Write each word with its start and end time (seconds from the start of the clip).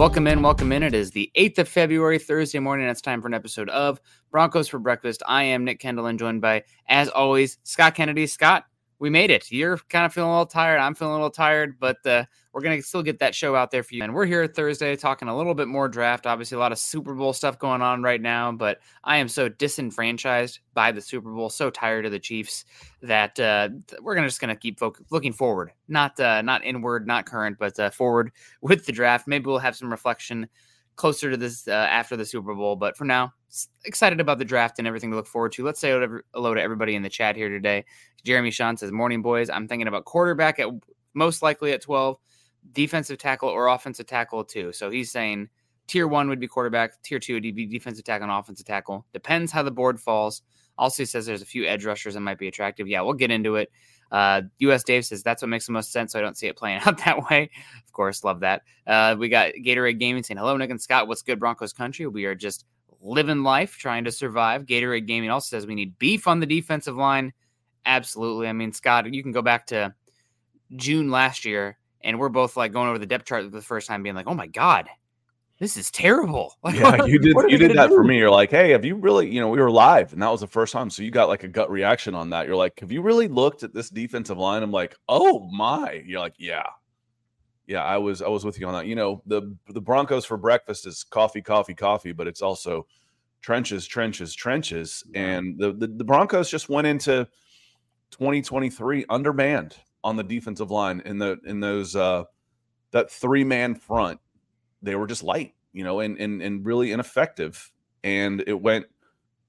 Welcome 0.00 0.26
in, 0.26 0.40
welcome 0.40 0.72
in. 0.72 0.82
It 0.82 0.94
is 0.94 1.10
the 1.10 1.30
8th 1.36 1.58
of 1.58 1.68
February, 1.68 2.18
Thursday 2.18 2.58
morning. 2.58 2.88
It's 2.88 3.02
time 3.02 3.20
for 3.20 3.28
an 3.28 3.34
episode 3.34 3.68
of 3.68 4.00
Broncos 4.30 4.66
for 4.66 4.78
Breakfast. 4.78 5.22
I 5.26 5.42
am 5.42 5.62
Nick 5.62 5.78
Kendell 5.78 6.08
and 6.08 6.18
joined 6.18 6.40
by, 6.40 6.64
as 6.88 7.10
always, 7.10 7.58
Scott 7.64 7.96
Kennedy. 7.96 8.26
Scott, 8.26 8.64
we 8.98 9.10
made 9.10 9.30
it. 9.30 9.52
You're 9.52 9.76
kind 9.90 10.06
of 10.06 10.14
feeling 10.14 10.30
a 10.30 10.32
little 10.32 10.46
tired. 10.46 10.80
I'm 10.80 10.94
feeling 10.94 11.12
a 11.12 11.16
little 11.16 11.28
tired, 11.28 11.78
but 11.78 11.98
uh, 12.06 12.24
we're 12.52 12.60
going 12.62 12.76
to 12.76 12.82
still 12.82 13.02
get 13.02 13.20
that 13.20 13.34
show 13.34 13.54
out 13.54 13.70
there 13.70 13.82
for 13.82 13.94
you. 13.94 14.02
And 14.02 14.14
we're 14.14 14.26
here 14.26 14.46
Thursday 14.46 14.96
talking 14.96 15.28
a 15.28 15.36
little 15.36 15.54
bit 15.54 15.68
more 15.68 15.88
draft. 15.88 16.26
Obviously, 16.26 16.56
a 16.56 16.58
lot 16.58 16.72
of 16.72 16.78
Super 16.78 17.14
Bowl 17.14 17.32
stuff 17.32 17.58
going 17.58 17.82
on 17.82 18.02
right 18.02 18.20
now, 18.20 18.50
but 18.50 18.80
I 19.04 19.18
am 19.18 19.28
so 19.28 19.48
disenfranchised 19.48 20.60
by 20.74 20.92
the 20.92 21.00
Super 21.00 21.32
Bowl, 21.32 21.48
so 21.48 21.70
tired 21.70 22.06
of 22.06 22.12
the 22.12 22.18
Chiefs 22.18 22.64
that 23.02 23.38
uh, 23.38 23.68
we're 24.00 24.14
gonna 24.14 24.26
just 24.26 24.40
going 24.40 24.54
to 24.54 24.60
keep 24.60 24.80
looking 25.10 25.32
forward, 25.32 25.72
not 25.88 26.18
uh, 26.18 26.42
not 26.42 26.64
inward, 26.64 27.06
not 27.06 27.26
current, 27.26 27.56
but 27.58 27.78
uh, 27.78 27.90
forward 27.90 28.32
with 28.60 28.86
the 28.86 28.92
draft. 28.92 29.28
Maybe 29.28 29.46
we'll 29.46 29.58
have 29.58 29.76
some 29.76 29.90
reflection 29.90 30.48
closer 30.96 31.30
to 31.30 31.36
this 31.36 31.66
uh, 31.66 31.70
after 31.70 32.16
the 32.16 32.26
Super 32.26 32.54
Bowl. 32.54 32.76
But 32.76 32.96
for 32.96 33.04
now, 33.04 33.32
excited 33.84 34.20
about 34.20 34.38
the 34.38 34.44
draft 34.44 34.78
and 34.78 34.86
everything 34.86 35.10
to 35.10 35.16
look 35.16 35.26
forward 35.26 35.52
to. 35.52 35.64
Let's 35.64 35.80
say 35.80 35.90
hello 36.34 36.54
to 36.54 36.60
everybody 36.60 36.94
in 36.94 37.02
the 37.02 37.08
chat 37.08 37.36
here 37.36 37.48
today. 37.48 37.84
Jeremy 38.24 38.50
Sean 38.50 38.76
says, 38.76 38.92
Morning, 38.92 39.22
boys. 39.22 39.48
I'm 39.48 39.66
thinking 39.66 39.88
about 39.88 40.04
quarterback 40.04 40.58
at 40.58 40.68
most 41.14 41.42
likely 41.42 41.72
at 41.72 41.82
12, 41.82 42.18
defensive 42.72 43.18
tackle 43.18 43.48
or 43.48 43.68
offensive 43.68 44.06
tackle, 44.06 44.44
too. 44.44 44.72
So 44.72 44.90
he's 44.90 45.10
saying 45.10 45.48
tier 45.86 46.06
one 46.06 46.28
would 46.28 46.40
be 46.40 46.46
quarterback, 46.46 47.02
tier 47.02 47.18
two 47.18 47.34
would 47.34 47.42
be 47.42 47.66
defensive 47.66 48.04
tackle 48.04 48.28
and 48.28 48.38
offensive 48.38 48.66
tackle. 48.66 49.04
Depends 49.12 49.50
how 49.50 49.62
the 49.62 49.70
board 49.70 50.00
falls. 50.00 50.42
Also, 50.78 51.02
he 51.02 51.06
says 51.06 51.26
there's 51.26 51.42
a 51.42 51.46
few 51.46 51.66
edge 51.66 51.84
rushers 51.84 52.14
that 52.14 52.20
might 52.20 52.38
be 52.38 52.48
attractive. 52.48 52.88
Yeah, 52.88 53.02
we'll 53.02 53.14
get 53.14 53.30
into 53.30 53.56
it. 53.56 53.70
Uh, 54.10 54.42
US 54.58 54.82
Dave 54.82 55.04
says 55.04 55.22
that's 55.22 55.42
what 55.42 55.48
makes 55.48 55.66
the 55.66 55.72
most 55.72 55.92
sense. 55.92 56.12
So 56.12 56.18
I 56.18 56.22
don't 56.22 56.36
see 56.36 56.46
it 56.46 56.56
playing 56.56 56.80
out 56.86 56.98
that 57.04 57.28
way. 57.28 57.50
Of 57.84 57.92
course, 57.92 58.24
love 58.24 58.40
that. 58.40 58.62
Uh, 58.86 59.16
we 59.18 59.28
got 59.28 59.52
Gatorade 59.54 59.98
Gaming 59.98 60.22
saying, 60.22 60.38
Hello, 60.38 60.56
Nick 60.56 60.70
and 60.70 60.80
Scott. 60.80 61.08
What's 61.08 61.22
good, 61.22 61.38
Broncos 61.38 61.72
country? 61.72 62.06
We 62.06 62.24
are 62.24 62.34
just 62.34 62.64
living 63.00 63.42
life, 63.42 63.76
trying 63.76 64.04
to 64.04 64.12
survive. 64.12 64.66
Gatorade 64.66 65.06
Gaming 65.06 65.30
also 65.30 65.56
says 65.56 65.66
we 65.66 65.74
need 65.74 65.98
beef 65.98 66.28
on 66.28 66.40
the 66.40 66.46
defensive 66.46 66.96
line. 66.96 67.32
Absolutely. 67.86 68.46
I 68.46 68.52
mean, 68.52 68.72
Scott, 68.72 69.12
you 69.12 69.22
can 69.22 69.32
go 69.32 69.42
back 69.42 69.66
to 69.68 69.94
June 70.76 71.10
last 71.10 71.44
year, 71.44 71.78
and 72.02 72.18
we're 72.18 72.28
both 72.28 72.56
like 72.56 72.72
going 72.72 72.88
over 72.88 72.98
the 72.98 73.06
depth 73.06 73.26
chart 73.26 73.44
for 73.44 73.50
the 73.50 73.62
first 73.62 73.86
time, 73.88 74.02
being 74.02 74.14
like, 74.14 74.26
"Oh 74.26 74.34
my 74.34 74.46
god, 74.46 74.88
this 75.58 75.76
is 75.76 75.90
terrible." 75.90 76.56
Like, 76.62 76.74
yeah, 76.78 77.04
you 77.04 77.18
did. 77.18 77.34
You 77.48 77.58
did 77.58 77.76
that 77.76 77.88
do? 77.88 77.96
for 77.96 78.04
me. 78.04 78.18
You're 78.18 78.30
like, 78.30 78.50
"Hey, 78.50 78.70
have 78.70 78.84
you 78.84 78.96
really?" 78.96 79.32
You 79.32 79.40
know, 79.40 79.48
we 79.48 79.60
were 79.60 79.70
live, 79.70 80.12
and 80.12 80.22
that 80.22 80.30
was 80.30 80.40
the 80.40 80.46
first 80.46 80.72
time, 80.72 80.90
so 80.90 81.02
you 81.02 81.10
got 81.10 81.28
like 81.28 81.44
a 81.44 81.48
gut 81.48 81.70
reaction 81.70 82.14
on 82.14 82.30
that. 82.30 82.46
You're 82.46 82.56
like, 82.56 82.80
"Have 82.80 82.92
you 82.92 83.02
really 83.02 83.28
looked 83.28 83.62
at 83.62 83.74
this 83.74 83.90
defensive 83.90 84.38
line?" 84.38 84.62
I'm 84.62 84.72
like, 84.72 84.96
"Oh 85.08 85.48
my!" 85.50 86.02
You're 86.06 86.20
like, 86.20 86.34
"Yeah." 86.38 86.64
Yeah, 87.66 87.84
I 87.84 87.98
was 87.98 88.20
I 88.20 88.28
was 88.28 88.44
with 88.44 88.58
you 88.58 88.66
on 88.66 88.72
that. 88.74 88.86
You 88.86 88.96
know, 88.96 89.22
the 89.26 89.54
the 89.68 89.80
Broncos 89.80 90.24
for 90.24 90.36
breakfast 90.36 90.88
is 90.88 91.04
coffee, 91.04 91.40
coffee, 91.40 91.74
coffee, 91.74 92.10
but 92.10 92.26
it's 92.26 92.42
also 92.42 92.86
trenches, 93.40 93.86
trenches, 93.86 94.34
trenches. 94.34 95.04
And 95.14 95.58
the, 95.58 95.72
the, 95.72 95.86
the 95.86 96.04
Broncos 96.04 96.50
just 96.50 96.68
went 96.68 96.86
into 96.86 97.28
2023 98.10 99.06
undermanned 99.08 99.76
on 100.02 100.16
the 100.16 100.22
defensive 100.22 100.70
line 100.70 101.02
in 101.04 101.18
the 101.18 101.38
in 101.44 101.60
those 101.60 101.94
uh 101.96 102.24
that 102.92 103.10
three 103.10 103.44
man 103.44 103.74
front. 103.74 104.20
They 104.82 104.96
were 104.96 105.06
just 105.06 105.22
light, 105.22 105.54
you 105.72 105.84
know, 105.84 106.00
and 106.00 106.18
and 106.18 106.42
and 106.42 106.64
really 106.64 106.92
ineffective. 106.92 107.70
And 108.02 108.42
it 108.46 108.60
went 108.60 108.86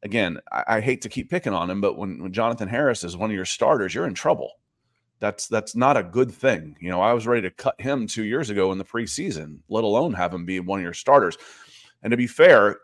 again. 0.04 0.40
I, 0.52 0.64
I 0.68 0.82
hate 0.82 1.02
to 1.04 1.10
keep 1.10 1.30
picking 1.30 1.54
on 1.54 1.70
him, 1.70 1.82
but 1.82 1.98
when, 1.98 2.22
when 2.22 2.34
Jonathan 2.34 2.68
Harris 2.68 3.04
is 3.04 3.16
one 3.16 3.30
of 3.30 3.36
your 3.36 3.46
starters, 3.46 3.94
you're 3.96 4.08
in 4.08 4.14
trouble. 4.14 4.52
That's 5.20 5.48
that's 5.48 5.76
not 5.76 5.98
a 5.98 6.04
good 6.04 6.32
thing. 6.32 6.76
You 6.82 6.90
know, 6.90 7.02
I 7.02 7.14
was 7.14 7.28
ready 7.28 7.44
to 7.44 7.52
cut 7.52 7.80
him 7.80 8.08
two 8.08 8.24
years 8.24 8.50
ago 8.50 8.72
in 8.72 8.78
the 8.78 8.84
preseason, 8.84 9.60
let 9.70 9.84
alone 9.84 10.14
have 10.14 10.34
him 10.34 10.46
be 10.46 10.60
one 10.60 10.80
of 10.80 10.84
your 10.84 10.94
starters. 10.94 11.38
And 12.02 12.12
to 12.12 12.18
be 12.18 12.28
fair, 12.28 12.80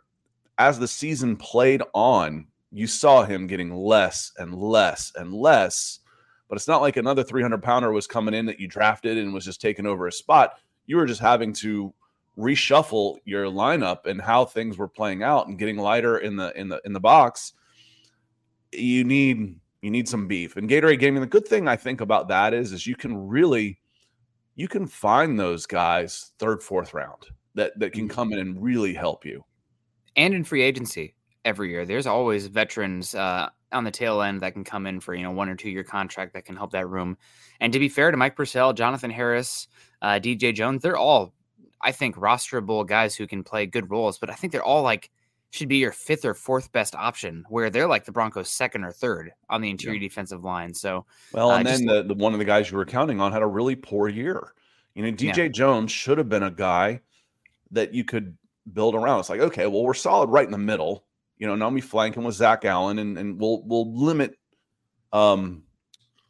as 0.60 0.78
the 0.78 0.88
season 0.88 1.36
played 1.36 1.82
on, 1.94 2.48
you 2.72 2.86
saw 2.86 3.24
him 3.24 3.48
getting 3.48 3.74
less 3.74 4.32
and 4.38 4.54
less 4.54 5.12
and 5.16 5.34
less. 5.34 6.00
But 6.47 6.56
it's 6.56 6.68
not 6.68 6.81
like 6.81 6.97
another 6.97 7.24
300 7.24 7.62
pounder 7.62 7.91
was 7.91 8.08
coming 8.08 8.34
in 8.34 8.46
that 8.46 8.59
you 8.59 8.68
drafted 8.68 9.18
and 9.18 9.34
was 9.34 9.46
just 9.46 9.62
taking 9.62 9.85
over 9.85 10.08
a 10.08 10.12
spot. 10.12 10.59
You 10.85 10.97
were 10.97 11.06
just 11.06 11.22
having 11.22 11.53
to 11.53 11.94
reshuffle 12.38 13.18
your 13.25 13.46
lineup 13.46 14.06
and 14.06 14.22
how 14.22 14.46
things 14.46 14.78
were 14.78 14.88
playing 14.88 15.24
out 15.24 15.47
and 15.47 15.57
getting 15.57 15.78
lighter 15.78 16.19
in 16.19 16.36
the 16.36 16.57
in 16.59 16.69
the 16.69 16.81
in 16.86 16.94
the 16.94 17.00
box. 17.00 17.53
You 18.72 19.03
need 19.03 19.59
you 19.81 19.91
need 19.91 20.07
some 20.07 20.28
beef. 20.28 20.56
And 20.56 20.69
Gatorade 20.69 21.00
Gaming, 21.00 21.22
the 21.22 21.28
good 21.28 21.47
thing 21.47 21.68
I 21.68 21.75
think 21.75 22.02
about 22.02 22.28
that 22.30 22.53
is 22.53 22.72
is 22.72 22.88
you 22.88 22.96
can 22.96 23.28
really 23.28 23.80
you 24.56 24.68
can 24.68 24.88
find 24.88 25.40
those 25.40 25.66
guys 25.66 26.31
third, 26.40 26.63
fourth 26.63 26.94
round 26.94 27.28
that 27.56 27.78
that 27.80 27.91
can 27.91 28.07
mm-hmm. 28.07 28.16
come 28.16 28.34
in 28.34 28.40
and 28.40 28.62
really 28.62 28.94
help 28.94 29.25
you 29.25 29.44
and 30.18 30.34
in 30.34 30.44
free 30.44 30.63
agency 30.63 31.13
every 31.46 31.69
year. 31.69 31.86
There's 31.86 32.07
always 32.07 32.47
veterans 32.47 33.16
uh, 33.16 33.50
on 33.72 33.84
the 33.84 33.92
tail 33.92 34.22
end 34.22 34.42
that 34.42 34.54
can 34.54 34.64
come 34.64 34.88
in 34.88 35.00
for 35.00 35.14
you 35.14 35.24
know 35.24 35.32
one 35.32 35.50
or 35.50 35.56
two 35.56 35.70
year 35.70 35.84
contract 35.84 36.34
that 36.34 36.46
can 36.46 36.56
help 36.56 36.72
that 36.72 36.88
room. 36.88 37.18
And 37.60 37.74
to 37.74 37.80
be 37.80 37.90
fair 37.90 38.12
to 38.12 38.18
Mike 38.18 38.36
Purcell, 38.36 38.74
Jonathan 38.74 39.12
Harris, 39.12 39.68
uh, 40.02 40.20
DJ 40.22 40.54
Jones, 40.54 40.82
they're 40.82 40.98
all 40.98 41.34
I 41.82 41.92
think 41.92 42.16
rosterable 42.16 42.86
guys 42.86 43.16
who 43.16 43.28
can 43.28 43.44
play 43.44 43.66
good 43.66 43.90
roles. 43.92 44.18
But 44.18 44.30
I 44.30 44.34
think 44.34 44.54
they're 44.54 44.64
all 44.64 44.84
like 44.84 45.10
should 45.52 45.70
be 45.70 45.78
your 45.78 45.92
fifth 45.92 46.26
or 46.26 46.34
fourth 46.34 46.72
best 46.72 46.94
option, 46.96 47.46
where 47.50 47.70
they're 47.70 47.88
like 47.88 48.06
the 48.06 48.12
Broncos' 48.12 48.50
second 48.50 48.84
or 48.84 48.92
third 48.92 49.32
on 49.50 49.62
the 49.62 49.70
interior 49.70 49.96
yeah. 49.96 50.08
defensive 50.08 50.44
line. 50.44 50.74
So 50.74 51.06
well, 51.32 51.52
and 51.52 51.68
uh, 51.68 51.72
then 51.72 51.80
just, 51.80 52.08
the, 52.08 52.14
the 52.14 52.22
one 52.22 52.34
of 52.34 52.40
the 52.40 52.46
guys 52.46 52.70
you 52.70 52.78
were 52.78 52.86
counting 52.86 53.20
on 53.20 53.32
had 53.32 53.42
a 53.42 53.48
really 53.48 53.76
poor 53.76 54.08
year. 54.08 54.54
You 54.94 55.04
know, 55.04 55.12
DJ 55.12 55.38
yeah. 55.38 55.48
Jones 55.50 55.92
should 55.92 56.18
have 56.18 56.30
been 56.30 56.44
a 56.44 56.52
guy 56.52 57.02
that 57.72 57.94
you 57.94 58.04
could 58.04 58.36
build 58.74 58.96
around. 58.96 59.20
It's 59.20 59.30
like, 59.30 59.40
okay, 59.40 59.68
well, 59.68 59.84
we're 59.84 59.94
solid 59.94 60.30
right 60.30 60.46
in 60.46 60.52
the 60.52 60.58
middle. 60.58 61.06
You 61.38 61.48
know, 61.48 61.56
now 61.56 61.69
we 61.69 61.81
flanking 61.81 62.24
with 62.24 62.36
Zach 62.36 62.66
Allen, 62.66 63.00
and 63.00 63.18
and 63.18 63.39
we'll 63.39 63.63
we'll 63.63 63.94
limit, 63.94 64.36
um, 65.13 65.63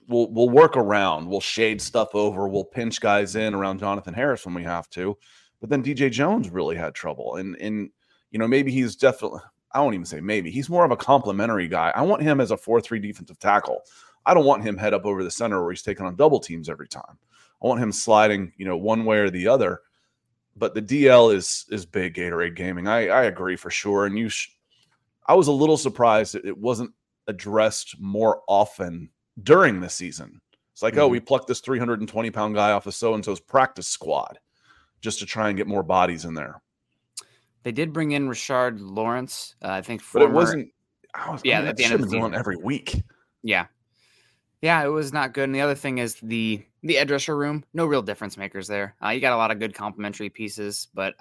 we'll 0.08 0.32
we'll 0.32 0.50
work 0.50 0.76
around. 0.76 1.28
We'll 1.28 1.42
shade 1.42 1.82
stuff 1.82 2.14
over. 2.14 2.48
We'll 2.48 2.66
pinch 2.66 3.00
guys 3.00 3.36
in 3.36 3.54
around 3.54 3.80
Jonathan 3.80 4.14
Harris 4.14 4.46
when 4.46 4.56
we 4.56 4.64
have 4.64 4.90
to. 4.92 5.18
But 5.60 5.70
then 5.70 5.84
DJ 5.84 6.12
Jones 6.12 6.50
really 6.50 6.76
had 6.76 6.94
trouble, 6.94 7.36
and 7.36 7.56
and 7.58 7.90
you 8.32 8.40
know 8.40 8.48
maybe 8.48 8.72
he's 8.72 8.96
definitely. 8.96 9.42
I 9.74 9.82
won't 9.82 9.96
even 9.96 10.06
say 10.06 10.22
maybe 10.22 10.50
he's 10.50 10.70
more 10.70 10.86
of 10.86 10.92
a 10.92 10.98
complimentary 10.98 11.68
guy. 11.68 11.92
I 11.94 12.02
want 12.02 12.24
him 12.24 12.40
as 12.40 12.52
a 12.52 12.58
four-three 12.58 13.00
defensive 13.00 13.38
tackle. 13.38 13.82
I 14.26 14.34
don't 14.34 14.46
want 14.46 14.64
him 14.64 14.78
head 14.78 14.94
up 14.94 15.06
over 15.06 15.24
the 15.24 15.32
center 15.32 15.62
where 15.62 15.72
he's 15.72 15.84
taking 15.84 16.06
on 16.06 16.16
double 16.16 16.40
teams 16.40 16.68
every 16.68 16.88
time. 16.88 17.18
I 17.62 17.68
want 17.68 17.82
him 17.82 17.92
sliding, 17.92 18.54
you 18.58 18.66
know, 18.66 18.78
one 18.78 19.06
way 19.06 19.20
or 19.20 19.30
the 19.30 19.48
other 19.48 19.82
but 20.58 20.74
the 20.74 20.82
DL 20.82 21.34
is 21.34 21.66
is 21.70 21.86
big 21.86 22.16
Gatorade 22.16 22.56
Gaming. 22.56 22.88
I 22.88 23.08
I 23.08 23.24
agree 23.24 23.56
for 23.56 23.70
sure. 23.70 24.06
And 24.06 24.18
you, 24.18 24.30
sh- 24.30 24.50
I 25.28 25.36
was 25.36 25.48
a 25.48 25.52
little 25.52 25.78
surprised 25.78 26.36
it 26.36 26.58
wasn't 26.58 26.92
addressed 27.28 28.00
more 28.00 28.42
often 28.48 29.10
during 29.44 29.80
the 29.80 29.90
season. 29.90 30.42
It's 30.74 30.82
like, 30.82 30.94
mm-hmm. 30.94 31.04
oh, 31.04 31.08
we 31.08 31.20
plucked 31.20 31.48
this 31.48 31.60
320 31.60 32.32
pound 32.32 32.56
guy 32.56 32.72
off 32.72 32.86
of 32.88 32.94
so 32.94 33.14
and 33.14 33.24
so's 33.24 33.40
practice 33.40 33.88
squad 33.88 34.40
just 35.02 35.20
to 35.20 35.26
try 35.26 35.50
and 35.50 35.58
get 35.58 35.68
more 35.68 35.84
bodies 35.84 36.26
in 36.26 36.34
there. 36.34 36.62
They 37.64 37.72
did 37.72 37.92
bring 37.92 38.12
in 38.12 38.30
Rashard 38.30 38.78
Lawrence, 38.80 39.56
uh, 39.62 39.72
I 39.72 39.82
think. 39.82 40.02
Former, 40.02 40.28
but 40.28 40.32
it 40.32 40.36
wasn't. 40.36 40.70
Was, 41.30 41.42
yeah, 41.44 41.58
I 41.58 41.62
mean, 41.62 41.70
at 41.70 41.78
the 41.78 41.84
end 41.84 41.94
of 41.96 42.02
the 42.02 42.10
season, 42.10 42.34
every 42.34 42.58
week. 42.58 43.04
Yeah, 43.44 43.66
yeah, 44.62 44.84
it 44.84 44.88
was 44.88 45.12
not 45.12 45.34
good. 45.34 45.46
And 45.46 45.56
the 45.56 45.62
other 45.62 45.76
thing 45.76 45.98
is 45.98 46.16
the 46.22 46.64
the 46.84 46.98
edge 46.98 47.12
rusher 47.12 47.36
room. 47.36 47.64
No 47.74 47.86
real 47.86 48.02
difference 48.02 48.38
makers 48.38 48.68
there. 48.68 48.96
Uh, 49.04 49.10
you 49.10 49.20
got 49.20 49.34
a 49.34 49.38
lot 49.38 49.52
of 49.52 49.60
good 49.60 49.74
complementary 49.74 50.30
pieces, 50.30 50.88
but 50.94 51.16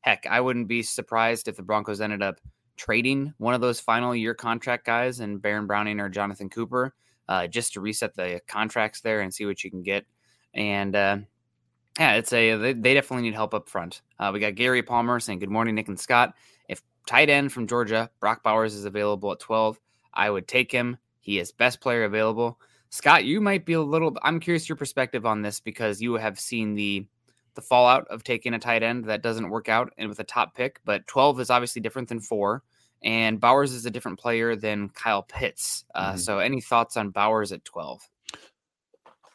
heck, 0.00 0.26
I 0.28 0.40
wouldn't 0.40 0.68
be 0.68 0.82
surprised 0.82 1.48
if 1.48 1.56
the 1.56 1.62
Broncos 1.62 2.00
ended 2.00 2.22
up 2.22 2.40
trading 2.80 3.34
one 3.36 3.52
of 3.52 3.60
those 3.60 3.78
final 3.78 4.16
year 4.16 4.32
contract 4.32 4.86
guys 4.86 5.20
and 5.20 5.42
Baron 5.42 5.66
Browning 5.66 6.00
or 6.00 6.08
Jonathan 6.08 6.48
Cooper 6.48 6.94
uh, 7.28 7.46
just 7.46 7.74
to 7.74 7.80
reset 7.80 8.14
the 8.14 8.40
contracts 8.48 9.02
there 9.02 9.20
and 9.20 9.32
see 9.32 9.44
what 9.44 9.62
you 9.62 9.70
can 9.70 9.82
get. 9.82 10.06
And 10.54 10.96
uh, 10.96 11.18
yeah, 11.98 12.14
it's 12.14 12.32
a 12.32 12.56
they, 12.56 12.72
they, 12.72 12.94
definitely 12.94 13.24
need 13.24 13.34
help 13.34 13.52
up 13.52 13.68
front. 13.68 14.00
Uh, 14.18 14.30
we 14.32 14.40
got 14.40 14.54
Gary 14.54 14.82
Palmer 14.82 15.20
saying 15.20 15.40
good 15.40 15.50
morning, 15.50 15.74
Nick 15.74 15.88
and 15.88 16.00
Scott. 16.00 16.34
If 16.70 16.80
tight 17.06 17.28
end 17.28 17.52
from 17.52 17.66
Georgia 17.66 18.10
Brock 18.18 18.42
Bowers 18.42 18.74
is 18.74 18.86
available 18.86 19.30
at 19.30 19.40
twelve, 19.40 19.78
I 20.14 20.30
would 20.30 20.48
take 20.48 20.72
him. 20.72 20.96
He 21.20 21.38
is 21.38 21.52
best 21.52 21.82
player 21.82 22.04
available. 22.04 22.58
Scott, 22.88 23.26
you 23.26 23.42
might 23.42 23.66
be 23.66 23.74
a 23.74 23.82
little. 23.82 24.16
I'm 24.22 24.40
curious 24.40 24.70
your 24.70 24.76
perspective 24.76 25.26
on 25.26 25.42
this 25.42 25.60
because 25.60 26.00
you 26.00 26.14
have 26.14 26.40
seen 26.40 26.74
the 26.74 27.06
the 27.54 27.62
fallout 27.62 28.06
of 28.08 28.24
taking 28.24 28.54
a 28.54 28.58
tight 28.58 28.82
end 28.82 29.04
that 29.04 29.22
doesn't 29.22 29.50
work 29.50 29.68
out 29.68 29.92
and 29.98 30.08
with 30.08 30.18
a 30.18 30.24
top 30.24 30.54
pick. 30.54 30.80
But 30.84 31.06
12 31.06 31.40
is 31.40 31.50
obviously 31.50 31.82
different 31.82 32.08
than 32.08 32.20
four, 32.20 32.62
and 33.02 33.40
Bowers 33.40 33.72
is 33.72 33.86
a 33.86 33.90
different 33.90 34.18
player 34.18 34.56
than 34.56 34.88
Kyle 34.90 35.22
Pitts. 35.22 35.84
Uh, 35.94 36.10
mm-hmm. 36.10 36.18
So, 36.18 36.38
any 36.38 36.60
thoughts 36.60 36.96
on 36.96 37.10
Bowers 37.10 37.52
at 37.52 37.64
12? 37.64 38.00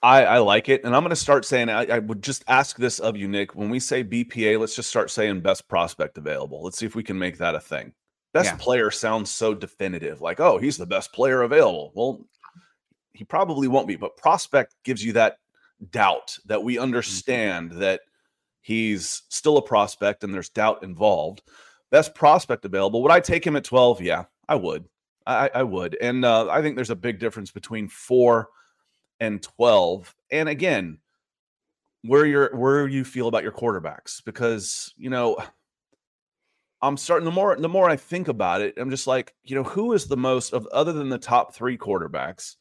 I, 0.03 0.25
I 0.25 0.37
like 0.37 0.69
it, 0.69 0.83
and 0.83 0.95
I'm 0.95 1.01
going 1.01 1.09
to 1.09 1.15
start 1.15 1.45
saying. 1.45 1.69
I, 1.69 1.85
I 1.85 1.99
would 1.99 2.21
just 2.21 2.43
ask 2.47 2.77
this 2.77 2.99
of 2.99 3.17
you, 3.17 3.27
Nick. 3.27 3.55
When 3.55 3.69
we 3.69 3.79
say 3.79 4.03
BPA, 4.03 4.59
let's 4.59 4.75
just 4.75 4.89
start 4.89 5.09
saying 5.09 5.41
best 5.41 5.67
prospect 5.67 6.17
available. 6.17 6.63
Let's 6.63 6.77
see 6.77 6.85
if 6.85 6.95
we 6.95 7.03
can 7.03 7.17
make 7.17 7.39
that 7.39 7.55
a 7.55 7.59
thing. 7.59 7.91
Best 8.31 8.51
yeah. 8.51 8.57
player 8.57 8.91
sounds 8.91 9.31
so 9.31 9.55
definitive, 9.55 10.21
like, 10.21 10.39
oh, 10.39 10.57
he's 10.57 10.77
the 10.77 10.85
best 10.85 11.11
player 11.13 11.41
available. 11.41 11.91
Well, 11.95 12.27
he 13.13 13.23
probably 13.23 13.67
won't 13.67 13.87
be, 13.87 13.95
but 13.95 14.17
prospect 14.17 14.75
gives 14.83 15.03
you 15.03 15.13
that 15.13 15.37
doubt 15.89 16.37
that 16.45 16.61
we 16.61 16.75
mm-hmm. 16.75 16.83
understand 16.83 17.71
mm-hmm. 17.71 17.79
that 17.79 18.01
he's 18.61 19.23
still 19.29 19.57
a 19.57 19.61
prospect 19.61 20.23
and 20.23 20.33
there's 20.33 20.49
doubt 20.49 20.83
involved. 20.83 21.41
Best 21.95 22.13
prospect 22.13 22.65
available. 22.65 23.01
Would 23.03 23.11
I 23.13 23.21
take 23.21 23.47
him 23.47 23.55
at 23.55 23.63
12? 23.63 24.01
Yeah, 24.01 24.25
I 24.49 24.55
would. 24.55 24.83
I, 25.25 25.49
I 25.55 25.63
would. 25.63 25.95
And 26.01 26.25
uh, 26.25 26.49
I 26.49 26.61
think 26.61 26.75
there's 26.75 26.89
a 26.89 26.95
big 26.95 27.19
difference 27.19 27.51
between 27.51 27.87
four 27.87 28.49
and 29.21 29.41
12. 29.41 30.13
And 30.29 30.49
again, 30.49 30.97
where 32.01 32.25
you're 32.25 32.53
where 32.53 32.85
you 32.85 33.05
feel 33.05 33.29
about 33.29 33.43
your 33.43 33.53
quarterbacks 33.53 34.21
because 34.25 34.93
you 34.97 35.09
know 35.09 35.37
I'm 36.81 36.97
starting 36.97 37.23
the 37.23 37.31
more 37.31 37.55
the 37.55 37.69
more 37.69 37.89
I 37.89 37.95
think 37.95 38.27
about 38.27 38.59
it, 38.59 38.73
I'm 38.75 38.89
just 38.89 39.07
like, 39.07 39.33
you 39.45 39.55
know, 39.55 39.63
who 39.63 39.93
is 39.93 40.05
the 40.05 40.17
most 40.17 40.51
of 40.51 40.67
other 40.73 40.91
than 40.91 41.07
the 41.07 41.17
top 41.17 41.55
three 41.55 41.77
quarterbacks? 41.77 42.57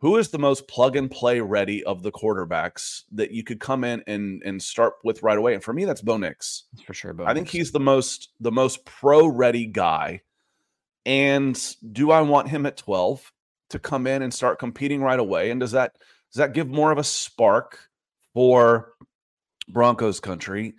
Who 0.00 0.16
is 0.16 0.28
the 0.28 0.38
most 0.38 0.68
plug 0.68 0.96
and 0.96 1.10
play 1.10 1.40
ready 1.40 1.82
of 1.84 2.02
the 2.02 2.12
quarterbacks 2.12 3.02
that 3.12 3.32
you 3.32 3.42
could 3.42 3.60
come 3.60 3.84
in 3.84 4.02
and 4.06 4.42
and 4.44 4.62
start 4.62 4.94
with 5.04 5.22
right 5.22 5.38
away? 5.38 5.54
And 5.54 5.62
for 5.62 5.72
me, 5.72 5.84
that's 5.84 6.00
Bo 6.00 6.16
Nix. 6.16 6.64
For 6.86 6.94
sure, 6.94 7.12
Bo 7.12 7.24
I 7.24 7.34
think 7.34 7.48
he's 7.48 7.72
the 7.72 7.80
most 7.80 8.30
the 8.40 8.52
most 8.52 8.84
pro 8.84 9.26
ready 9.26 9.66
guy. 9.66 10.22
And 11.04 11.58
do 11.92 12.10
I 12.10 12.20
want 12.20 12.48
him 12.48 12.66
at 12.66 12.76
12 12.76 13.32
to 13.70 13.78
come 13.78 14.06
in 14.06 14.22
and 14.22 14.32
start 14.32 14.58
competing 14.58 15.02
right 15.02 15.18
away? 15.18 15.50
And 15.50 15.60
does 15.60 15.72
that 15.72 15.96
does 16.32 16.38
that 16.38 16.52
give 16.52 16.68
more 16.68 16.92
of 16.92 16.98
a 16.98 17.04
spark 17.04 17.78
for 18.34 18.92
Broncos 19.68 20.20
country? 20.20 20.74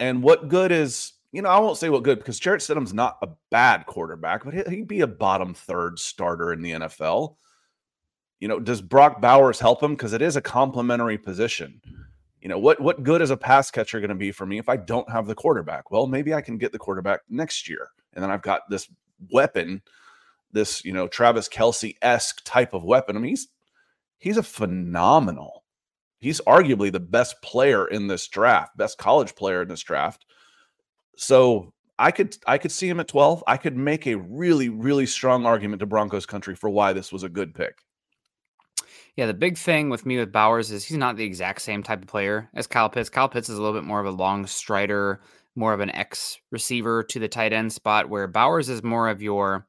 And 0.00 0.22
what 0.22 0.48
good 0.48 0.72
is 0.72 1.12
you 1.32 1.42
know, 1.42 1.48
I 1.48 1.58
won't 1.58 1.76
say 1.76 1.90
what 1.90 2.04
good 2.04 2.18
because 2.18 2.38
Jarrett 2.38 2.62
Stidham's 2.62 2.94
not 2.94 3.18
a 3.20 3.28
bad 3.50 3.86
quarterback, 3.86 4.44
but 4.44 4.68
he'd 4.68 4.86
be 4.86 5.00
a 5.00 5.06
bottom 5.08 5.52
third 5.52 5.98
starter 5.98 6.52
in 6.52 6.62
the 6.62 6.70
NFL. 6.70 7.34
You 8.40 8.48
know, 8.48 8.60
does 8.60 8.82
Brock 8.82 9.20
Bowers 9.20 9.60
help 9.60 9.82
him? 9.82 9.94
Because 9.94 10.12
it 10.12 10.22
is 10.22 10.36
a 10.36 10.42
complementary 10.42 11.18
position. 11.18 11.80
You 12.40 12.48
know, 12.48 12.58
what 12.58 12.80
what 12.80 13.02
good 13.02 13.22
is 13.22 13.30
a 13.30 13.36
pass 13.36 13.70
catcher 13.70 14.00
going 14.00 14.10
to 14.10 14.14
be 14.14 14.30
for 14.30 14.44
me 14.44 14.58
if 14.58 14.68
I 14.68 14.76
don't 14.76 15.08
have 15.10 15.26
the 15.26 15.34
quarterback? 15.34 15.90
Well, 15.90 16.06
maybe 16.06 16.34
I 16.34 16.42
can 16.42 16.58
get 16.58 16.72
the 16.72 16.78
quarterback 16.78 17.20
next 17.30 17.68
year. 17.68 17.88
And 18.12 18.22
then 18.22 18.30
I've 18.30 18.42
got 18.42 18.62
this 18.68 18.88
weapon, 19.30 19.82
this, 20.52 20.84
you 20.84 20.92
know, 20.92 21.08
Travis 21.08 21.48
Kelce-esque 21.48 22.42
type 22.44 22.74
of 22.74 22.84
weapon. 22.84 23.16
I 23.16 23.20
mean, 23.20 23.30
he's 23.30 23.48
he's 24.18 24.36
a 24.36 24.42
phenomenal. 24.42 25.64
He's 26.18 26.40
arguably 26.42 26.92
the 26.92 27.00
best 27.00 27.40
player 27.42 27.86
in 27.86 28.06
this 28.08 28.26
draft, 28.28 28.76
best 28.76 28.98
college 28.98 29.34
player 29.34 29.62
in 29.62 29.68
this 29.68 29.82
draft. 29.82 30.24
So 31.16 31.72
I 31.98 32.10
could 32.10 32.36
I 32.46 32.58
could 32.58 32.72
see 32.72 32.88
him 32.88 33.00
at 33.00 33.08
12. 33.08 33.44
I 33.46 33.56
could 33.56 33.76
make 33.76 34.06
a 34.06 34.16
really, 34.16 34.68
really 34.68 35.06
strong 35.06 35.46
argument 35.46 35.80
to 35.80 35.86
Broncos 35.86 36.26
country 36.26 36.54
for 36.54 36.68
why 36.70 36.92
this 36.92 37.12
was 37.12 37.22
a 37.22 37.28
good 37.28 37.54
pick. 37.54 37.78
Yeah, 39.16 39.26
the 39.26 39.34
big 39.34 39.56
thing 39.56 39.90
with 39.90 40.04
me 40.04 40.18
with 40.18 40.32
Bowers 40.32 40.72
is 40.72 40.84
he's 40.84 40.96
not 40.96 41.16
the 41.16 41.24
exact 41.24 41.62
same 41.62 41.84
type 41.84 42.02
of 42.02 42.08
player 42.08 42.50
as 42.54 42.66
Kyle 42.66 42.88
Pitts. 42.88 43.08
Kyle 43.08 43.28
Pitts 43.28 43.48
is 43.48 43.56
a 43.56 43.62
little 43.62 43.78
bit 43.78 43.86
more 43.86 44.00
of 44.00 44.06
a 44.06 44.10
long 44.10 44.46
strider, 44.46 45.20
more 45.54 45.72
of 45.72 45.80
an 45.80 45.90
X 45.90 46.38
receiver 46.50 47.04
to 47.04 47.20
the 47.20 47.28
tight 47.28 47.52
end 47.52 47.72
spot, 47.72 48.08
where 48.08 48.26
Bowers 48.26 48.68
is 48.68 48.82
more 48.82 49.08
of 49.08 49.22
your 49.22 49.66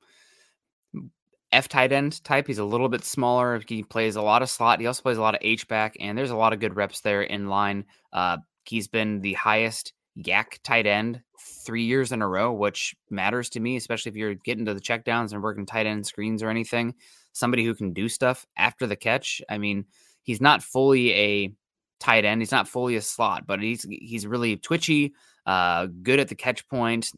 F 1.52 1.70
tight 1.70 1.92
end 1.92 2.24
type. 2.24 2.48
He's 2.48 2.58
a 2.58 2.66
little 2.66 2.90
bit 2.90 3.06
smaller. 3.06 3.62
He 3.68 3.84
plays 3.84 4.16
a 4.16 4.22
lot 4.22 4.42
of 4.42 4.50
slot. 4.50 4.80
He 4.80 4.88
also 4.88 5.04
plays 5.04 5.18
a 5.18 5.22
lot 5.22 5.36
of 5.36 5.42
H 5.44 5.68
back, 5.68 5.96
and 6.00 6.18
there's 6.18 6.32
a 6.32 6.36
lot 6.36 6.54
of 6.54 6.60
good 6.60 6.76
reps 6.76 7.02
there 7.02 7.22
in 7.22 7.48
line. 7.48 7.86
Uh, 8.12 8.38
he's 8.64 8.88
been 8.88 9.22
the 9.22 9.34
highest 9.34 9.94
YAC 10.18 10.58
tight 10.64 10.88
end 10.88 11.22
three 11.40 11.84
years 11.84 12.12
in 12.12 12.24
a 12.24 12.28
row, 12.28 12.52
which 12.52 12.96
matters 13.12 13.50
to 13.50 13.60
me, 13.60 13.76
especially 13.76 14.10
if 14.10 14.16
you're 14.16 14.34
getting 14.34 14.66
to 14.66 14.74
the 14.74 14.82
checkdowns 14.82 15.34
and 15.34 15.44
working 15.44 15.68
tight 15.68 15.86
end 15.86 16.08
screens 16.08 16.42
or 16.42 16.50
anything 16.50 16.96
somebody 17.36 17.66
who 17.66 17.76
can 17.76 17.94
do 17.94 18.08
stuff 18.08 18.46
after 18.58 18.88
the 18.88 18.96
catch. 18.96 19.42
I 19.50 19.58
mean, 19.58 19.86
he's 20.24 20.42
not 20.42 20.64
fully 20.64 21.14
a 21.14 21.54
tight 22.00 22.26
end. 22.26 22.42
He's 22.42 22.52
not 22.52 22.68
fully 22.68 22.96
a 22.96 23.02
slot, 23.02 23.46
but 23.46 23.62
he's 23.62 23.84
he's 23.84 24.26
really 24.26 24.58
twitchy, 24.58 25.14
uh, 25.46 25.88
good 26.02 26.20
at 26.20 26.30
the 26.30 26.36
catch 26.36 26.68
point 26.68 27.12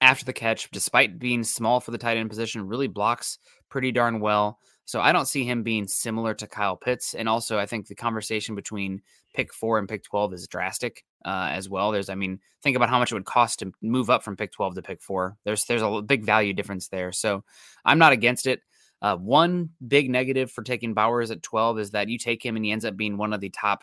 after 0.00 0.24
the 0.24 0.32
catch, 0.32 0.70
despite 0.70 1.18
being 1.18 1.44
small 1.44 1.80
for 1.80 1.90
the 1.90 1.98
tight 1.98 2.16
end 2.16 2.30
position, 2.30 2.66
really 2.66 2.88
blocks 2.88 3.38
pretty 3.68 3.92
darn 3.92 4.20
well. 4.20 4.58
So 4.84 5.00
I 5.00 5.12
don't 5.12 5.28
see 5.28 5.44
him 5.44 5.62
being 5.62 5.86
similar 5.86 6.34
to 6.34 6.46
Kyle 6.46 6.76
Pitts. 6.76 7.14
And 7.14 7.28
also, 7.28 7.58
I 7.58 7.66
think 7.66 7.86
the 7.86 7.94
conversation 7.94 8.54
between 8.54 9.00
pick 9.32 9.54
four 9.54 9.78
and 9.78 9.88
pick 9.88 10.02
12 10.02 10.34
is 10.34 10.48
drastic 10.48 11.04
uh, 11.24 11.48
as 11.50 11.68
well. 11.68 11.92
There's, 11.92 12.08
I 12.08 12.14
mean, 12.14 12.40
think 12.62 12.76
about 12.76 12.90
how 12.90 12.98
much 12.98 13.12
it 13.12 13.14
would 13.14 13.24
cost 13.24 13.60
to 13.60 13.72
move 13.80 14.10
up 14.10 14.22
from 14.22 14.36
pick 14.36 14.52
12 14.52 14.74
to 14.74 14.82
pick 14.82 15.00
four. 15.00 15.36
There's, 15.44 15.64
there's 15.64 15.82
a 15.82 16.02
big 16.02 16.24
value 16.24 16.52
difference 16.52 16.88
there. 16.88 17.12
So 17.12 17.44
I'm 17.84 17.98
not 17.98 18.12
against 18.12 18.46
it. 18.46 18.60
Uh, 19.02 19.16
one 19.16 19.70
big 19.86 20.08
negative 20.08 20.50
for 20.50 20.62
taking 20.62 20.94
Bowers 20.94 21.32
at 21.32 21.42
12 21.42 21.80
is 21.80 21.90
that 21.90 22.08
you 22.08 22.16
take 22.16 22.44
him 22.44 22.54
and 22.54 22.64
he 22.64 22.70
ends 22.70 22.84
up 22.84 22.96
being 22.96 23.16
one 23.16 23.32
of 23.32 23.40
the 23.40 23.50
top 23.50 23.82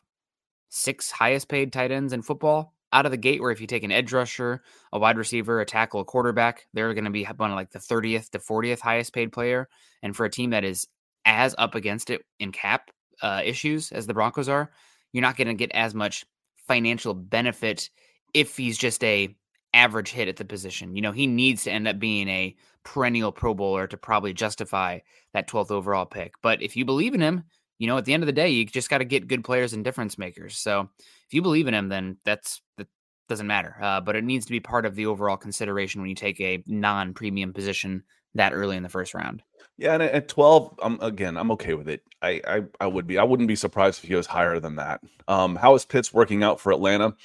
six 0.69 1.11
highest 1.11 1.49
paid 1.49 1.73
tight 1.73 1.91
ends 1.91 2.13
in 2.13 2.21
football 2.21 2.73
out 2.93 3.05
of 3.05 3.11
the 3.11 3.17
gate. 3.17 3.41
Where 3.41 3.51
if 3.51 3.59
you 3.59 3.67
take 3.67 3.83
an 3.83 3.91
edge 3.91 4.13
rusher, 4.13 4.63
a 4.93 4.97
wide 4.97 5.17
receiver, 5.17 5.59
a 5.59 5.65
tackle, 5.65 5.99
a 5.99 6.05
quarterback, 6.05 6.67
they're 6.73 6.93
going 6.93 7.03
to 7.03 7.11
be 7.11 7.25
one 7.25 7.51
of 7.51 7.57
like 7.57 7.71
the 7.71 7.79
30th 7.79 8.29
to 8.29 8.39
40th 8.39 8.79
highest 8.79 9.13
paid 9.13 9.33
player. 9.33 9.67
And 10.01 10.15
for 10.15 10.25
a 10.25 10.29
team 10.29 10.51
that 10.51 10.63
is 10.63 10.87
as 11.25 11.53
up 11.57 11.75
against 11.75 12.09
it 12.09 12.21
in 12.39 12.53
cap 12.53 12.89
uh, 13.21 13.41
issues 13.43 13.91
as 13.91 14.07
the 14.07 14.13
Broncos 14.13 14.47
are, 14.47 14.71
you're 15.11 15.21
not 15.21 15.35
going 15.35 15.49
to 15.49 15.53
get 15.53 15.71
as 15.73 15.93
much 15.93 16.23
financial 16.65 17.13
benefit 17.13 17.89
if 18.33 18.55
he's 18.55 18.77
just 18.77 19.03
a 19.03 19.35
average 19.73 20.11
hit 20.11 20.27
at 20.27 20.37
the 20.37 20.45
position. 20.45 20.95
You 20.95 21.01
know, 21.01 21.11
he 21.11 21.27
needs 21.27 21.63
to 21.63 21.71
end 21.71 21.87
up 21.87 21.99
being 21.99 22.27
a 22.27 22.55
perennial 22.83 23.31
Pro 23.31 23.53
Bowler 23.53 23.87
to 23.87 23.97
probably 23.97 24.33
justify 24.33 24.99
that 25.33 25.47
12th 25.47 25.71
overall 25.71 26.05
pick. 26.05 26.33
But 26.41 26.61
if 26.61 26.75
you 26.75 26.85
believe 26.85 27.13
in 27.13 27.21
him, 27.21 27.43
you 27.77 27.87
know, 27.87 27.97
at 27.97 28.05
the 28.05 28.13
end 28.13 28.23
of 28.23 28.27
the 28.27 28.33
day, 28.33 28.49
you 28.49 28.65
just 28.65 28.89
got 28.89 28.97
to 28.99 29.05
get 29.05 29.27
good 29.27 29.43
players 29.43 29.73
and 29.73 29.83
difference 29.83 30.17
makers. 30.17 30.57
So 30.57 30.89
if 30.99 31.33
you 31.33 31.41
believe 31.41 31.67
in 31.67 31.73
him, 31.73 31.89
then 31.89 32.17
that's 32.25 32.61
that 32.77 32.87
doesn't 33.29 33.47
matter. 33.47 33.77
Uh, 33.81 34.01
but 34.01 34.15
it 34.15 34.23
needs 34.23 34.45
to 34.45 34.51
be 34.51 34.59
part 34.59 34.85
of 34.85 34.95
the 34.95 35.05
overall 35.05 35.37
consideration 35.37 36.01
when 36.01 36.09
you 36.09 36.15
take 36.15 36.41
a 36.41 36.63
non-premium 36.67 37.53
position 37.53 38.03
that 38.35 38.53
early 38.53 38.75
in 38.75 38.83
the 38.83 38.89
first 38.89 39.13
round. 39.13 39.41
Yeah, 39.77 39.93
and 39.93 40.03
at 40.03 40.27
12, 40.27 40.79
I'm 40.83 40.99
again, 41.01 41.37
I'm 41.37 41.51
okay 41.51 41.73
with 41.73 41.87
it. 41.87 42.01
I, 42.21 42.41
I 42.45 42.61
I 42.81 42.87
would 42.87 43.07
be. 43.07 43.17
I 43.17 43.23
wouldn't 43.23 43.47
be 43.47 43.55
surprised 43.55 44.03
if 44.03 44.09
he 44.09 44.15
was 44.15 44.27
higher 44.27 44.59
than 44.59 44.75
that. 44.75 45.01
Um, 45.29 45.55
how 45.55 45.73
is 45.75 45.85
Pitts 45.85 46.13
working 46.13 46.43
out 46.43 46.59
for 46.59 46.73
Atlanta? 46.73 47.15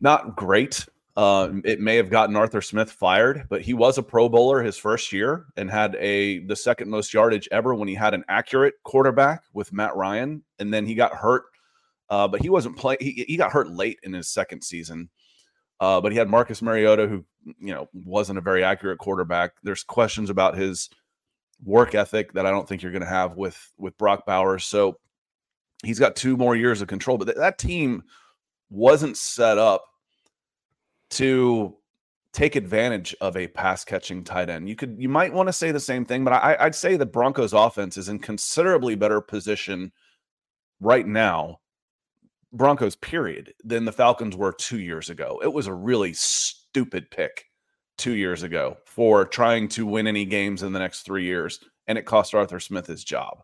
Not 0.00 0.36
great. 0.36 0.86
Uh, 1.16 1.52
it 1.64 1.80
may 1.80 1.96
have 1.96 2.10
gotten 2.10 2.34
Arthur 2.34 2.60
Smith 2.60 2.90
fired, 2.90 3.46
but 3.48 3.62
he 3.62 3.72
was 3.72 3.98
a 3.98 4.02
Pro 4.02 4.28
Bowler 4.28 4.62
his 4.62 4.76
first 4.76 5.12
year 5.12 5.46
and 5.56 5.70
had 5.70 5.94
a 5.96 6.40
the 6.40 6.56
second 6.56 6.90
most 6.90 7.14
yardage 7.14 7.48
ever 7.52 7.74
when 7.74 7.86
he 7.86 7.94
had 7.94 8.14
an 8.14 8.24
accurate 8.28 8.74
quarterback 8.82 9.42
with 9.52 9.72
Matt 9.72 9.94
Ryan, 9.94 10.42
and 10.58 10.74
then 10.74 10.86
he 10.86 10.94
got 10.94 11.14
hurt. 11.14 11.44
Uh, 12.10 12.28
but 12.28 12.42
he 12.42 12.48
wasn't 12.48 12.76
playing. 12.76 12.98
He, 13.00 13.24
he 13.28 13.36
got 13.36 13.52
hurt 13.52 13.70
late 13.70 13.98
in 14.02 14.12
his 14.12 14.28
second 14.28 14.62
season. 14.62 15.08
Uh, 15.80 16.00
but 16.00 16.12
he 16.12 16.18
had 16.18 16.28
Marcus 16.28 16.62
Mariota, 16.62 17.06
who 17.06 17.24
you 17.44 17.72
know 17.72 17.88
wasn't 17.92 18.38
a 18.38 18.42
very 18.42 18.64
accurate 18.64 18.98
quarterback. 18.98 19.52
There's 19.62 19.84
questions 19.84 20.30
about 20.30 20.56
his 20.56 20.90
work 21.64 21.94
ethic 21.94 22.32
that 22.32 22.46
I 22.46 22.50
don't 22.50 22.68
think 22.68 22.82
you're 22.82 22.92
going 22.92 23.02
to 23.02 23.08
have 23.08 23.36
with 23.36 23.72
with 23.78 23.96
Brock 23.98 24.26
Bowers. 24.26 24.64
So 24.64 24.98
he's 25.84 25.98
got 25.98 26.16
two 26.16 26.36
more 26.36 26.56
years 26.56 26.80
of 26.80 26.88
control, 26.88 27.18
but 27.18 27.26
th- 27.26 27.36
that 27.36 27.58
team 27.58 28.02
wasn't 28.74 29.16
set 29.16 29.58
up 29.58 29.84
to 31.10 31.76
take 32.32 32.56
advantage 32.56 33.14
of 33.20 33.36
a 33.36 33.46
pass 33.46 33.84
catching 33.84 34.24
tight 34.24 34.50
end. 34.50 34.68
You 34.68 34.76
could 34.76 34.96
you 34.98 35.08
might 35.08 35.32
want 35.32 35.48
to 35.48 35.52
say 35.52 35.70
the 35.70 35.80
same 35.80 36.04
thing, 36.04 36.24
but 36.24 36.32
I, 36.32 36.56
I'd 36.60 36.74
say 36.74 36.96
the 36.96 37.06
Broncos 37.06 37.52
offense 37.52 37.96
is 37.96 38.08
in 38.08 38.18
considerably 38.18 38.96
better 38.96 39.20
position 39.20 39.92
right 40.80 41.06
now 41.06 41.60
Broncos, 42.54 42.94
period, 42.94 43.52
than 43.64 43.84
the 43.84 43.92
Falcons 43.92 44.36
were 44.36 44.52
two 44.52 44.78
years 44.78 45.10
ago. 45.10 45.40
It 45.42 45.52
was 45.52 45.66
a 45.66 45.74
really 45.74 46.12
stupid 46.12 47.10
pick 47.10 47.46
two 47.98 48.12
years 48.12 48.44
ago 48.44 48.76
for 48.84 49.24
trying 49.24 49.66
to 49.68 49.84
win 49.84 50.06
any 50.06 50.24
games 50.24 50.62
in 50.62 50.72
the 50.72 50.78
next 50.78 51.02
three 51.02 51.24
years, 51.24 51.58
and 51.88 51.98
it 51.98 52.06
cost 52.06 52.32
Arthur 52.32 52.60
Smith 52.60 52.86
his 52.86 53.02
job. 53.02 53.42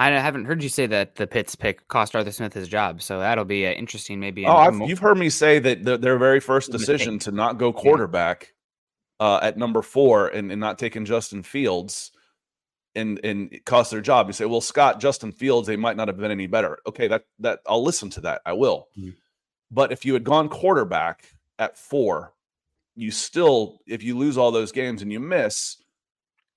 I 0.00 0.20
haven't 0.20 0.46
heard 0.46 0.62
you 0.62 0.68
say 0.68 0.86
that 0.86 1.16
the 1.16 1.26
Pitts 1.26 1.54
pick 1.54 1.86
cost 1.88 2.16
Arthur 2.16 2.32
Smith 2.32 2.54
his 2.54 2.68
job, 2.68 3.02
so 3.02 3.20
that'll 3.20 3.44
be 3.44 3.66
uh, 3.66 3.72
interesting. 3.72 4.18
Maybe. 4.18 4.46
Oh, 4.46 4.86
you've 4.86 4.98
heard 4.98 5.18
me 5.18 5.28
say 5.28 5.58
that 5.58 5.84
the, 5.84 5.98
their 5.98 6.16
very 6.16 6.40
first 6.40 6.72
decision 6.72 7.18
to 7.20 7.32
not 7.32 7.58
go 7.58 7.72
quarterback 7.72 8.54
uh, 9.18 9.40
at 9.42 9.58
number 9.58 9.82
four 9.82 10.28
and, 10.28 10.50
and 10.50 10.60
not 10.60 10.78
taking 10.78 11.04
Justin 11.04 11.42
Fields 11.42 12.12
and 12.94 13.20
and 13.22 13.60
cost 13.66 13.90
their 13.90 14.00
job. 14.00 14.26
You 14.26 14.32
say, 14.32 14.46
well, 14.46 14.60
Scott, 14.60 15.00
Justin 15.00 15.32
Fields, 15.32 15.68
they 15.68 15.76
might 15.76 15.96
not 15.96 16.08
have 16.08 16.16
been 16.16 16.30
any 16.30 16.46
better. 16.46 16.78
Okay, 16.86 17.06
that 17.08 17.24
that 17.40 17.60
I'll 17.66 17.84
listen 17.84 18.10
to 18.10 18.22
that. 18.22 18.42
I 18.46 18.54
will. 18.54 18.88
Mm-hmm. 18.98 19.10
But 19.70 19.92
if 19.92 20.04
you 20.04 20.14
had 20.14 20.24
gone 20.24 20.48
quarterback 20.48 21.24
at 21.58 21.78
four, 21.78 22.32
you 22.96 23.10
still, 23.10 23.80
if 23.86 24.02
you 24.02 24.18
lose 24.18 24.36
all 24.36 24.50
those 24.50 24.72
games 24.72 25.02
and 25.02 25.12
you 25.12 25.20
miss, 25.20 25.76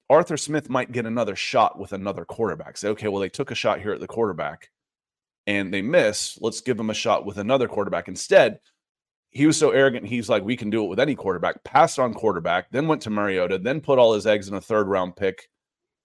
Arthur 0.10 0.38
Smith 0.38 0.69
might 0.69 0.91
get 0.91 1.05
another 1.05 1.36
shot 1.36 1.79
with 1.79 1.93
another 1.93 2.25
quarterback. 2.25 2.77
Say, 2.77 2.89
okay, 2.89 3.07
well, 3.07 3.22
they 3.22 3.29
took 3.29 3.51
a 3.51 3.55
shot 3.55 3.81
here 3.81 3.93
at 3.93 4.00
the 4.00 4.07
quarterback 4.07 4.69
and 5.48 5.74
they 5.74 5.81
miss. 5.81 6.38
Let's 6.41 6.62
give 6.62 6.77
them 6.77 6.89
a 6.89 6.95
shot 6.95 7.25
with 7.25 7.38
another 7.38 7.67
quarterback. 7.67 8.07
Instead, 8.07 8.60
he 9.31 9.48
was 9.48 9.57
so 9.57 9.72
arrogant. 9.72 10.05
He's 10.05 10.29
like, 10.29 10.43
we 10.43 10.55
can 10.55 10.69
do 10.69 10.83
it 10.83 10.89
with 10.89 11.00
any 11.00 11.15
quarterback. 11.15 11.63
Passed 11.63 12.00
on 12.00 12.13
quarterback, 12.13 12.69
then 12.72 12.88
went 12.88 13.01
to 13.03 13.10
Mariota, 13.10 13.57
then 13.57 13.81
put 13.81 13.98
all 13.98 14.13
his 14.13 14.27
eggs 14.27 14.48
in 14.48 14.53
a 14.53 14.62
third 14.62 14.88
round 14.88 15.15
pick 15.15 15.50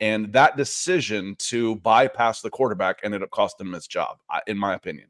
and 0.00 0.32
that 0.32 0.56
decision 0.56 1.34
to 1.38 1.76
bypass 1.76 2.40
the 2.40 2.50
quarterback 2.50 3.00
ended 3.02 3.22
up 3.22 3.30
costing 3.30 3.66
him 3.66 3.72
his 3.72 3.86
job, 3.86 4.18
in 4.46 4.56
my 4.56 4.74
opinion. 4.74 5.08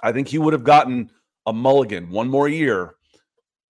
I 0.00 0.12
think 0.12 0.28
he 0.28 0.38
would 0.38 0.52
have 0.52 0.64
gotten 0.64 1.10
a 1.46 1.52
mulligan 1.52 2.10
one 2.10 2.28
more 2.28 2.48
year 2.48 2.94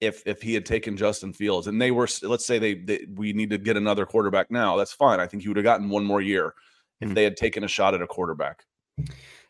if 0.01 0.23
if 0.27 0.41
he 0.43 0.55
had 0.55 0.65
taken 0.65 0.97
Justin 0.97 1.33
Fields 1.33 1.67
and 1.67 1.81
they 1.81 1.91
were 1.91 2.09
let's 2.23 2.47
say 2.47 2.59
they, 2.59 2.75
they 2.75 3.07
we 3.15 3.33
need 3.33 3.51
to 3.51 3.59
get 3.59 3.77
another 3.77 4.07
quarterback 4.07 4.51
now 4.51 4.77
that's 4.77 4.93
fine 4.93 5.21
I 5.21 5.27
think 5.27 5.43
he 5.43 5.49
would 5.49 5.57
have 5.57 5.65
gotten 5.65 5.89
one 5.89 6.05
more 6.05 6.21
year 6.21 6.55
if 7.01 7.09
hmm. 7.09 7.15
they 7.15 7.25
had 7.25 7.37
taken 7.37 7.65
a 7.65 7.69
shot 7.69 7.95
at 7.95 8.03
a 8.03 8.07
quarterback 8.07 8.65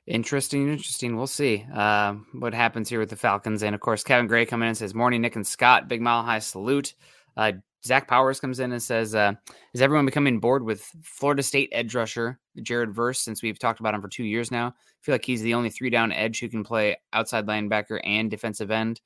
interesting 0.06 0.68
interesting 0.68 1.16
we'll 1.16 1.26
see 1.26 1.66
uh, 1.74 2.14
what 2.32 2.54
happens 2.54 2.88
here 2.88 3.00
with 3.00 3.10
the 3.10 3.16
Falcons 3.16 3.62
and 3.62 3.74
of 3.74 3.80
course 3.80 4.02
Kevin 4.02 4.26
Gray 4.26 4.46
coming 4.46 4.66
in 4.66 4.70
and 4.70 4.78
says 4.78 4.94
morning 4.94 5.20
Nick 5.20 5.36
and 5.36 5.46
Scott 5.46 5.88
big 5.88 6.00
mile 6.00 6.22
high 6.22 6.38
salute 6.38 6.94
uh, 7.36 7.52
Zach 7.84 8.08
Powers 8.08 8.40
comes 8.40 8.58
in 8.58 8.72
and 8.72 8.82
says, 8.82 9.14
uh, 9.14 9.32
"Is 9.72 9.82
everyone 9.82 10.04
becoming 10.04 10.40
bored 10.40 10.64
with 10.64 10.82
Florida 11.02 11.42
State 11.42 11.68
edge 11.72 11.94
rusher 11.94 12.38
Jared 12.60 12.92
Verse? 12.92 13.20
Since 13.20 13.42
we've 13.42 13.58
talked 13.58 13.80
about 13.80 13.94
him 13.94 14.02
for 14.02 14.08
two 14.08 14.24
years 14.24 14.50
now, 14.50 14.68
I 14.68 15.00
feel 15.00 15.14
like 15.14 15.24
he's 15.24 15.42
the 15.42 15.54
only 15.54 15.70
three 15.70 15.88
down 15.88 16.10
edge 16.12 16.40
who 16.40 16.48
can 16.48 16.64
play 16.64 16.96
outside 17.12 17.46
linebacker 17.46 18.00
and 18.02 18.30
defensive 18.30 18.70
end. 18.70 19.00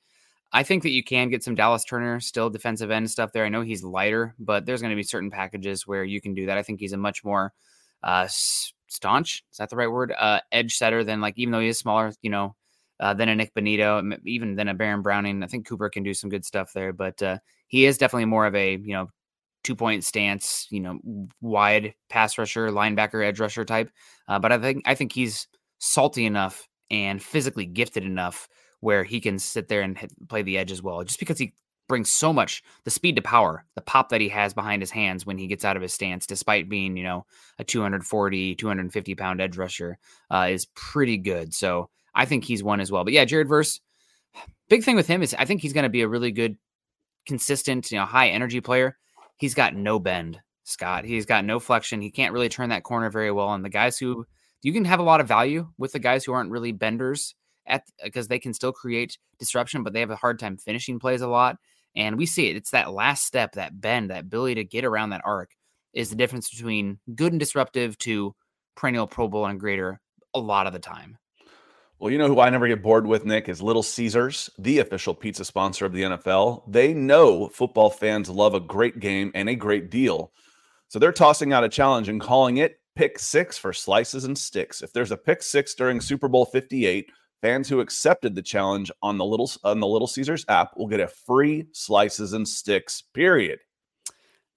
I 0.53 0.63
think 0.63 0.83
that 0.83 0.91
you 0.91 1.03
can 1.03 1.29
get 1.29 1.43
some 1.43 1.55
Dallas 1.55 1.83
Turner 1.83 2.19
still 2.19 2.49
defensive 2.49 2.91
end 2.91 3.09
stuff 3.09 3.31
there. 3.33 3.43
I 3.43 3.49
know 3.49 3.61
he's 3.61 3.83
lighter, 3.83 4.35
but 4.37 4.65
there's 4.65 4.81
going 4.81 4.91
to 4.91 4.95
be 4.95 5.03
certain 5.03 5.31
packages 5.31 5.87
where 5.87 6.03
you 6.03 6.21
can 6.21 6.35
do 6.35 6.45
that. 6.45 6.57
I 6.59 6.63
think 6.63 6.79
he's 6.79 6.93
a 6.93 6.97
much 6.97 7.23
more 7.23 7.53
uh, 8.03 8.27
staunch. 8.87 9.43
Is 9.51 9.57
that 9.57 9.69
the 9.69 9.75
right 9.75 9.91
word? 9.91 10.13
Uh, 10.17 10.41
edge 10.51 10.75
setter 10.75 11.03
than 11.03 11.21
like 11.21 11.33
even 11.37 11.51
though 11.51 11.59
he 11.59 11.69
is 11.69 11.79
smaller, 11.79 12.13
you 12.21 12.29
know, 12.29 12.55
uh, 12.99 13.15
than 13.15 13.29
a 13.29 13.35
Nick 13.35 13.53
Bonitto, 13.55 14.17
even 14.25 14.55
than 14.55 14.67
a 14.67 14.73
Baron 14.75 15.01
Browning. 15.01 15.43
I 15.43 15.47
think 15.47 15.67
Cooper 15.67 15.89
can 15.89 16.03
do 16.03 16.13
some 16.13 16.29
good 16.29 16.45
stuff 16.45 16.71
there, 16.73 16.93
but 16.93 17.21
uh, 17.23 17.39
he 17.67 17.85
is 17.85 17.97
definitely 17.97 18.25
more 18.25 18.45
of 18.45 18.53
a 18.53 18.73
you 18.75 18.93
know 18.93 19.09
two 19.63 19.75
point 19.75 20.03
stance, 20.03 20.67
you 20.69 20.79
know, 20.79 20.99
wide 21.41 21.95
pass 22.09 22.37
rusher, 22.37 22.69
linebacker, 22.69 23.25
edge 23.25 23.39
rusher 23.39 23.65
type. 23.65 23.89
Uh, 24.27 24.37
but 24.39 24.51
I 24.51 24.59
think 24.59 24.83
I 24.85 24.93
think 24.93 25.13
he's 25.13 25.47
salty 25.79 26.25
enough 26.25 26.67
and 26.91 27.21
physically 27.21 27.65
gifted 27.65 28.03
enough 28.03 28.47
where 28.83 29.03
he 29.03 29.19
can 29.21 29.39
sit 29.39 29.69
there 29.69 29.81
and 29.81 29.97
hit, 29.97 30.11
play 30.27 30.41
the 30.41 30.57
edge 30.57 30.71
as 30.71 30.81
well, 30.81 31.03
just 31.03 31.19
because 31.19 31.39
he 31.39 31.53
brings 31.87 32.11
so 32.11 32.33
much 32.33 32.63
the 32.83 32.91
speed 32.91 33.15
to 33.15 33.21
power, 33.21 33.65
the 33.75 33.81
pop 33.81 34.09
that 34.09 34.21
he 34.21 34.29
has 34.29 34.53
behind 34.53 34.81
his 34.81 34.91
hands 34.91 35.25
when 35.25 35.37
he 35.37 35.47
gets 35.47 35.65
out 35.65 35.75
of 35.75 35.81
his 35.81 35.93
stance, 35.93 36.25
despite 36.25 36.69
being, 36.69 36.97
you 36.97 37.03
know, 37.03 37.25
a 37.59 37.63
240, 37.63 38.55
250 38.55 39.15
pound 39.15 39.41
edge 39.41 39.57
rusher, 39.57 39.97
uh, 40.29 40.47
is 40.49 40.67
pretty 40.75 41.17
good. 41.17 41.53
So 41.53 41.89
I 42.13 42.25
think 42.25 42.43
he's 42.43 42.63
one 42.63 42.79
as 42.79 42.91
well. 42.91 43.03
But 43.03 43.13
yeah, 43.13 43.25
Jared 43.25 43.47
Verse, 43.47 43.79
big 44.69 44.83
thing 44.83 44.95
with 44.95 45.07
him 45.07 45.21
is 45.21 45.33
I 45.33 45.45
think 45.45 45.61
he's 45.61 45.73
going 45.73 45.83
to 45.83 45.89
be 45.89 46.01
a 46.01 46.07
really 46.07 46.31
good, 46.31 46.57
consistent, 47.25 47.91
you 47.91 47.97
know, 47.97 48.05
high 48.05 48.29
energy 48.29 48.61
player. 48.61 48.97
He's 49.37 49.53
got 49.53 49.75
no 49.75 49.97
bend, 49.99 50.39
Scott. 50.63 51.05
He's 51.05 51.25
got 51.25 51.45
no 51.45 51.59
flexion. 51.59 52.01
He 52.01 52.11
can't 52.11 52.33
really 52.33 52.49
turn 52.49 52.69
that 52.69 52.83
corner 52.83 53.09
very 53.09 53.31
well. 53.31 53.53
And 53.53 53.63
the 53.63 53.69
guys 53.69 53.97
who 53.97 54.25
you 54.61 54.73
can 54.73 54.85
have 54.85 54.99
a 54.99 55.03
lot 55.03 55.21
of 55.21 55.27
value 55.27 55.69
with 55.77 55.91
the 55.91 55.99
guys 55.99 56.23
who 56.23 56.33
aren't 56.33 56.51
really 56.51 56.71
benders 56.71 57.35
at 57.65 57.81
uh, 58.01 58.05
because 58.05 58.27
they 58.27 58.39
can 58.39 58.53
still 58.53 58.73
create 58.73 59.17
disruption, 59.39 59.83
but 59.83 59.93
they 59.93 59.99
have 59.99 60.11
a 60.11 60.15
hard 60.15 60.39
time 60.39 60.57
finishing 60.57 60.99
plays 60.99 61.21
a 61.21 61.27
lot. 61.27 61.57
And 61.95 62.17
we 62.17 62.25
see 62.25 62.49
it. 62.49 62.55
It's 62.55 62.71
that 62.71 62.91
last 62.91 63.25
step, 63.25 63.53
that 63.53 63.79
bend, 63.79 64.09
that 64.09 64.21
ability 64.21 64.55
to 64.55 64.63
get 64.63 64.85
around 64.85 65.11
that 65.11 65.21
arc 65.25 65.51
is 65.93 66.09
the 66.09 66.15
difference 66.15 66.49
between 66.49 66.99
good 67.13 67.33
and 67.33 67.39
disruptive 67.39 67.97
to 67.99 68.33
perennial 68.75 69.07
Pro 69.07 69.27
Bowl 69.27 69.45
and 69.45 69.59
greater 69.59 69.99
a 70.33 70.39
lot 70.39 70.65
of 70.65 70.73
the 70.73 70.79
time. 70.79 71.17
Well, 71.99 72.11
you 72.11 72.17
know 72.17 72.27
who 72.27 72.39
I 72.39 72.49
never 72.49 72.67
get 72.67 72.83
bored 72.83 73.05
with, 73.05 73.23
Nick, 73.23 73.47
is 73.47 73.61
Little 73.61 73.83
Caesars, 73.83 74.49
the 74.57 74.79
official 74.79 75.13
pizza 75.13 75.45
sponsor 75.45 75.85
of 75.85 75.93
the 75.93 76.01
NFL. 76.01 76.63
They 76.67 76.93
know 76.93 77.47
football 77.47 77.89
fans 77.89 78.29
love 78.29 78.55
a 78.55 78.59
great 78.59 78.99
game 78.99 79.31
and 79.35 79.47
a 79.47 79.55
great 79.55 79.89
deal. 79.89 80.33
So 80.89 80.99
they're 80.99 81.13
tossing 81.13 81.53
out 81.53 81.63
a 81.63 81.69
challenge 81.69 82.09
and 82.09 82.19
calling 82.19 82.57
it 82.57 82.79
Pick 82.95 83.17
Six 83.19 83.57
for 83.57 83.73
slices 83.73 84.25
and 84.25 84.37
sticks. 84.37 84.81
If 84.81 84.91
there's 84.91 85.11
a 85.11 85.17
pick 85.17 85.41
six 85.41 85.73
during 85.75 86.01
Super 86.01 86.27
Bowl 86.27 86.45
58, 86.45 87.09
fans 87.43 87.67
who 87.67 87.81
accepted 87.81 88.33
the 88.33 88.41
challenge 88.41 88.89
on 89.03 89.17
the 89.17 89.25
Little 89.25 89.51
on 89.63 89.81
the 89.81 89.87
Little 89.87 90.07
Caesars 90.07 90.45
app 90.47 90.75
will 90.77 90.87
get 90.87 91.01
a 91.01 91.07
free 91.07 91.65
slices 91.73 92.33
and 92.33 92.47
sticks, 92.47 93.03
period. 93.13 93.59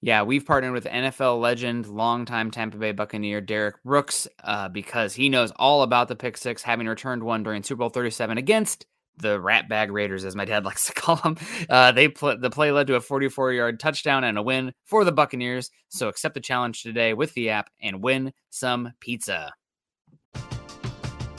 Yeah, 0.01 0.23
we've 0.23 0.47
partnered 0.47 0.73
with 0.73 0.85
NFL 0.85 1.41
legend, 1.41 1.89
longtime 1.89 2.53
Tampa 2.53 2.77
Bay 2.77 2.93
Buccaneer 2.93 3.41
Derrick 3.41 3.83
Brooks 3.83 4.29
uh, 4.45 4.69
because 4.69 5.15
he 5.15 5.29
knows 5.29 5.53
all 5.57 5.83
about 5.83 6.07
the 6.07 6.15
pick 6.15 6.37
six, 6.37 6.63
having 6.63 6.87
returned 6.87 7.25
one 7.25 7.43
during 7.43 7.65
Super 7.65 7.81
Bowl 7.81 7.89
37 7.89 8.39
against 8.39 8.87
the 9.19 9.41
Rat 9.41 9.69
Bag 9.69 9.91
Raiders, 9.91 10.25
as 10.25 10.37
my 10.37 10.45
dad 10.45 10.65
likes 10.67 10.87
to 10.87 10.93
call 10.93 11.17
them. 11.17 11.37
Uh, 11.69 11.91
they 11.91 12.07
pl- 12.09 12.39
the 12.39 12.51
play 12.51 12.71
led 12.71 12.87
to 12.87 12.95
a 12.95 13.01
44 13.01 13.53
yard 13.53 13.81
touchdown 13.81 14.23
and 14.23 14.39
a 14.39 14.43
win 14.43 14.73
for 14.85 15.05
the 15.05 15.13
Buccaneers. 15.13 15.71
So 15.89 16.07
accept 16.09 16.35
the 16.35 16.41
challenge 16.41 16.83
today 16.83 17.15
with 17.15 17.35
the 17.35 17.51
app 17.51 17.69
and 17.83 18.01
win 18.01 18.33
some 18.51 18.93
pizza. 19.01 19.53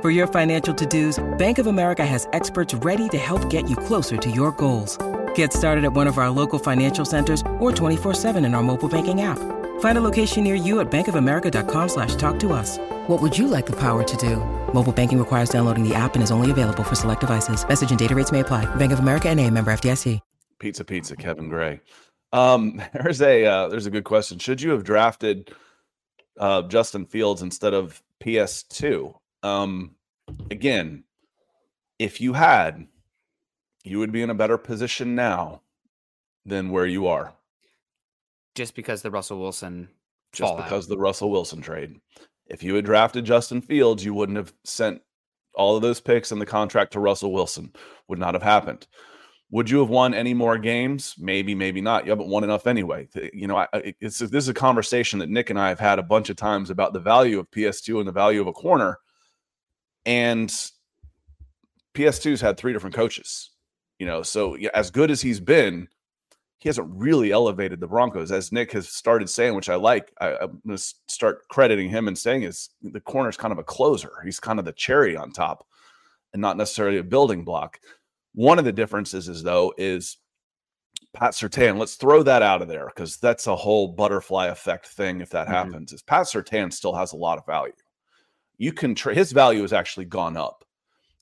For 0.00 0.08
your 0.08 0.26
financial 0.26 0.72
to-dos, 0.72 1.22
Bank 1.36 1.58
of 1.58 1.66
America 1.66 2.06
has 2.06 2.26
experts 2.32 2.72
ready 2.72 3.06
to 3.10 3.18
help 3.18 3.50
get 3.50 3.68
you 3.68 3.76
closer 3.76 4.16
to 4.16 4.30
your 4.30 4.50
goals. 4.52 4.96
Get 5.34 5.52
started 5.52 5.84
at 5.84 5.92
one 5.92 6.06
of 6.06 6.16
our 6.16 6.30
local 6.30 6.58
financial 6.58 7.04
centers 7.04 7.42
or 7.58 7.70
24-7 7.70 8.42
in 8.46 8.54
our 8.54 8.62
mobile 8.62 8.88
banking 8.88 9.20
app. 9.20 9.36
Find 9.80 9.98
a 9.98 10.00
location 10.00 10.42
near 10.42 10.54
you 10.54 10.80
at 10.80 10.90
bankofamerica.com 10.90 11.88
slash 11.90 12.14
talk 12.14 12.38
to 12.40 12.54
us. 12.54 12.78
What 13.08 13.20
would 13.20 13.36
you 13.36 13.46
like 13.46 13.66
the 13.66 13.76
power 13.76 14.02
to 14.02 14.16
do? 14.16 14.36
Mobile 14.72 14.90
banking 14.90 15.18
requires 15.18 15.50
downloading 15.50 15.86
the 15.86 15.94
app 15.94 16.14
and 16.14 16.22
is 16.22 16.30
only 16.30 16.50
available 16.50 16.82
for 16.82 16.94
select 16.94 17.20
devices. 17.20 17.62
Message 17.68 17.90
and 17.90 17.98
data 17.98 18.14
rates 18.14 18.32
may 18.32 18.40
apply. 18.40 18.64
Bank 18.76 18.92
of 18.92 19.00
America 19.00 19.28
and 19.28 19.38
a 19.38 19.50
member 19.50 19.70
FDIC. 19.70 20.18
Pizza 20.58 20.82
Pizza, 20.82 21.14
Kevin 21.14 21.50
Gray. 21.50 21.80
Um, 22.32 22.82
there's 22.94 23.20
a 23.20 23.44
uh, 23.44 23.68
there's 23.68 23.84
a 23.84 23.90
good 23.90 24.04
question. 24.04 24.38
Should 24.38 24.62
you 24.62 24.70
have 24.70 24.82
drafted 24.82 25.50
uh, 26.38 26.62
Justin 26.62 27.04
Fields 27.04 27.42
instead 27.42 27.74
of 27.74 28.02
PS2? 28.22 29.19
Um, 29.42 29.94
again, 30.50 31.04
if 31.98 32.20
you 32.20 32.32
had, 32.32 32.86
you 33.84 33.98
would 33.98 34.12
be 34.12 34.22
in 34.22 34.30
a 34.30 34.34
better 34.34 34.58
position 34.58 35.14
now 35.14 35.62
than 36.44 36.70
where 36.70 36.86
you 36.86 37.06
are. 37.06 37.34
Just 38.54 38.74
because 38.74 39.02
the 39.02 39.10
Russell 39.10 39.40
Wilson 39.40 39.88
Just 40.32 40.56
because 40.56 40.86
the 40.88 40.98
Russell 40.98 41.30
Wilson 41.30 41.60
trade. 41.60 42.00
If 42.46 42.62
you 42.62 42.74
had 42.74 42.84
drafted 42.84 43.24
Justin 43.24 43.60
Fields, 43.60 44.04
you 44.04 44.12
wouldn't 44.12 44.38
have 44.38 44.52
sent 44.64 45.00
all 45.54 45.76
of 45.76 45.82
those 45.82 46.00
picks 46.00 46.32
and 46.32 46.40
the 46.40 46.46
contract 46.46 46.92
to 46.92 47.00
Russell 47.00 47.32
Wilson. 47.32 47.72
Would 48.08 48.18
not 48.18 48.34
have 48.34 48.42
happened. 48.42 48.86
Would 49.52 49.68
you 49.70 49.80
have 49.80 49.88
won 49.88 50.14
any 50.14 50.32
more 50.34 50.58
games? 50.58 51.14
Maybe, 51.18 51.54
maybe 51.54 51.80
not. 51.80 52.04
You 52.04 52.10
haven't 52.10 52.28
won 52.28 52.44
enough 52.44 52.66
anyway. 52.66 53.08
You 53.32 53.46
know, 53.48 53.56
I, 53.56 53.66
I- 53.72 53.94
it's 54.00 54.18
this 54.18 54.30
is 54.32 54.48
a 54.48 54.54
conversation 54.54 55.18
that 55.20 55.28
Nick 55.28 55.50
and 55.50 55.58
I 55.58 55.68
have 55.68 55.80
had 55.80 55.98
a 55.98 56.04
bunch 56.04 56.30
of 56.30 56.36
times 56.36 56.70
about 56.70 56.92
the 56.92 57.00
value 57.00 57.38
of 57.38 57.50
PS2 57.50 57.98
and 57.98 58.06
the 58.08 58.12
value 58.12 58.40
of 58.40 58.46
a 58.46 58.52
corner. 58.52 58.98
And 60.06 60.48
PS2's 61.94 62.40
had 62.40 62.56
three 62.56 62.72
different 62.72 62.94
coaches. 62.94 63.50
You 63.98 64.06
know, 64.06 64.22
so 64.22 64.54
yeah, 64.54 64.70
as 64.74 64.90
good 64.90 65.10
as 65.10 65.20
he's 65.20 65.40
been, 65.40 65.86
he 66.58 66.68
hasn't 66.68 66.88
really 66.90 67.32
elevated 67.32 67.80
the 67.80 67.86
Broncos, 67.86 68.32
as 68.32 68.52
Nick 68.52 68.72
has 68.72 68.88
started 68.88 69.28
saying, 69.28 69.54
which 69.54 69.68
I 69.68 69.74
like. 69.76 70.12
I, 70.20 70.36
I'm 70.36 70.60
going 70.66 70.76
to 70.76 70.94
start 71.08 71.46
crediting 71.48 71.88
him 71.90 72.08
and 72.08 72.16
saying 72.16 72.42
is 72.42 72.70
the 72.82 73.00
corner's 73.00 73.36
kind 73.36 73.52
of 73.52 73.58
a 73.58 73.64
closer. 73.64 74.12
He's 74.24 74.40
kind 74.40 74.58
of 74.58 74.64
the 74.64 74.72
cherry 74.72 75.16
on 75.16 75.32
top, 75.32 75.66
and 76.32 76.40
not 76.40 76.56
necessarily 76.56 76.98
a 76.98 77.02
building 77.04 77.44
block. 77.44 77.78
One 78.34 78.58
of 78.58 78.64
the 78.64 78.72
differences 78.72 79.28
is 79.28 79.42
though 79.42 79.74
is 79.76 80.18
Pat 81.14 81.32
Surtain. 81.32 81.78
Let's 81.78 81.96
throw 81.96 82.22
that 82.22 82.42
out 82.42 82.62
of 82.62 82.68
there 82.68 82.86
because 82.86 83.16
that's 83.18 83.46
a 83.48 83.56
whole 83.56 83.88
butterfly 83.88 84.46
effect 84.46 84.86
thing. 84.88 85.20
If 85.20 85.30
that 85.30 85.46
Mhm. 85.48 85.50
happens, 85.50 85.92
is 85.92 86.02
Pat 86.02 86.26
Surtain 86.26 86.72
still 86.72 86.94
has 86.94 87.12
a 87.12 87.16
lot 87.16 87.38
of 87.38 87.44
value. 87.46 87.72
You 88.60 88.72
can 88.72 88.94
trade 88.94 89.16
his 89.16 89.32
value 89.32 89.62
has 89.62 89.72
actually 89.72 90.04
gone 90.04 90.36
up. 90.36 90.64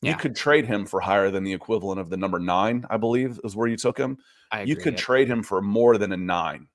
Yeah. 0.03 0.11
You 0.11 0.17
could 0.19 0.37
trade 0.37 0.67
him 0.67 0.85
for 0.85 1.01
higher 1.01 1.31
than 1.31 1.43
the 1.43 1.53
equivalent 1.53 2.01
of 2.01 2.11
the 2.11 2.17
number 2.17 2.39
nine, 2.39 2.85
I 2.91 2.99
believe, 2.99 3.41
is 3.43 3.57
where 3.57 3.67
you 3.67 3.77
took 3.77 3.99
him 3.99 4.19
you 4.65 4.77
could 4.77 4.95
yeah. 4.95 4.99
trade 4.99 5.29
him 5.29 5.43
for 5.43 5.61
more 5.61 5.99
than 5.99 6.13
a 6.13 6.17
nine. 6.17 6.69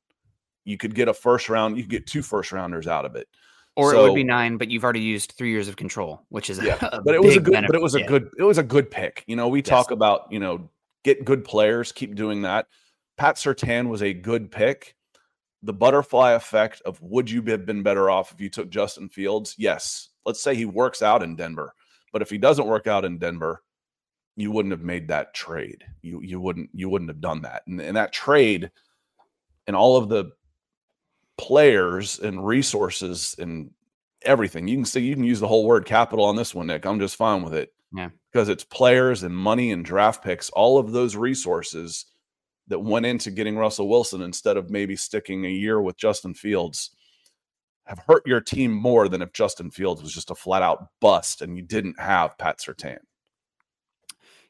You 0.66 0.78
could 0.78 0.96
get 0.96 1.08
a 1.08 1.14
first 1.14 1.50
round. 1.50 1.78
You 1.78 1.84
could 1.84 1.92
get 1.92 2.08
two 2.08 2.22
first 2.22 2.52
rounders 2.52 2.88
out 2.88 3.06
of 3.06 3.16
it. 3.16 3.28
or 3.76 3.94
it 3.94 4.02
would 4.02 4.16
be 4.16 4.24
nine, 4.24 4.58
but 4.58 4.70
you've 4.70 4.84
already 4.84 5.02
used 5.02 5.34
three 5.38 5.50
years 5.50 5.68
of 5.68 5.76
control, 5.76 6.22
which 6.30 6.50
is 6.50 6.60
Yeah, 6.64 6.78
a 6.82 7.02
but 7.02 7.16
it 7.16 7.22
was 7.22 7.36
a 7.36 7.40
good. 7.40 7.66
But 7.68 7.76
it 7.76 7.82
was 7.82 7.96
a 7.96 8.04
good. 8.04 8.30
It 8.38 8.44
was 8.44 8.58
a 8.58 8.64
good 8.64 8.90
pick. 8.90 9.24
You 9.28 9.36
know, 9.36 9.48
we 9.48 9.60
Yes. 9.60 9.68
talk 9.68 9.92
about 9.92 10.32
you 10.32 10.40
know 10.40 10.70
get 11.04 11.26
good 11.26 11.44
players, 11.44 11.92
keep 11.92 12.16
doing 12.16 12.44
that. 12.44 12.68
Pat 13.18 13.36
Surtain 13.36 13.90
was 13.90 14.02
a 14.02 14.14
good 14.14 14.52
pick. 14.52 14.96
The 15.64 15.74
butterfly 15.74 16.34
effect 16.34 16.82
of 16.86 17.02
would 17.02 17.30
you 17.30 17.42
have 17.44 17.66
been 17.66 17.84
better 17.84 18.10
off 18.10 18.32
if 18.32 18.42
you 18.42 18.50
took 18.50 18.70
Justin 18.70 19.10
Fields? 19.10 19.56
Yes. 19.58 20.10
Let's 20.26 20.42
say 20.42 20.56
he 20.56 20.66
works 20.66 21.02
out 21.02 21.24
in 21.24 21.36
Denver, 21.36 21.74
but 22.12 22.22
if 22.22 22.30
he 22.30 22.38
doesn't 22.38 22.68
work 22.68 22.86
out 22.88 23.06
in 23.06 23.18
Denver, 23.18 23.64
you 24.36 24.52
wouldn't 24.52 24.72
have 24.72 24.82
made 24.82 25.08
that 25.08 25.34
trade. 25.34 25.84
You 26.02 26.22
you 26.22 26.40
wouldn't 26.40 26.70
you 26.74 26.90
wouldn't 26.90 27.10
have 27.10 27.22
done 27.22 27.42
that. 27.44 27.64
And, 27.68 27.80
and 27.80 27.96
that 27.98 28.14
trade 28.14 28.72
and 29.68 29.76
all 29.76 29.98
of 29.98 30.10
the 30.10 30.32
players 31.38 32.20
and 32.20 32.46
resources 32.46 33.36
and 33.40 33.72
everything. 34.24 34.68
You 34.68 34.78
can 34.78 34.86
see 34.86 35.02
you 35.02 35.16
can 35.16 35.24
use 35.24 35.40
the 35.40 35.48
whole 35.48 35.66
word 35.66 35.86
capital 35.86 36.26
on 36.26 36.36
this 36.36 36.56
one, 36.56 36.68
Nick. 36.68 36.86
I'm 36.86 37.00
just 37.00 37.16
fine 37.16 37.44
with 37.44 37.54
it. 37.54 37.74
Yeah. 37.96 38.10
Because 38.32 38.50
it's 38.50 38.64
players 38.64 39.24
and 39.24 39.36
money 39.36 39.72
and 39.72 39.86
draft 39.86 40.24
picks, 40.24 40.50
all 40.50 40.78
of 40.80 40.92
those 40.92 41.16
resources 41.16 42.06
that 42.68 42.80
went 42.80 43.06
into 43.06 43.32
getting 43.32 43.58
Russell 43.58 43.90
Wilson 43.90 44.22
instead 44.22 44.58
of 44.58 44.70
maybe 44.70 44.96
sticking 44.96 45.46
a 45.46 45.50
year 45.50 45.82
with 45.82 45.98
Justin 45.98 46.34
Fields 46.34 46.92
have 47.86 48.00
hurt 48.08 48.26
your 48.26 48.40
team 48.40 48.72
more 48.72 49.10
than 49.10 49.22
if 49.22 49.34
Justin 49.34 49.70
Fields 49.70 50.02
was 50.02 50.14
just 50.14 50.32
a 50.32 50.36
flat 50.36 50.62
out 50.62 50.88
bust 51.02 51.42
and 51.42 51.58
you 51.58 51.64
didn't 51.64 52.00
have 52.00 52.38
Pat 52.38 52.60
Surtain. 52.60 53.00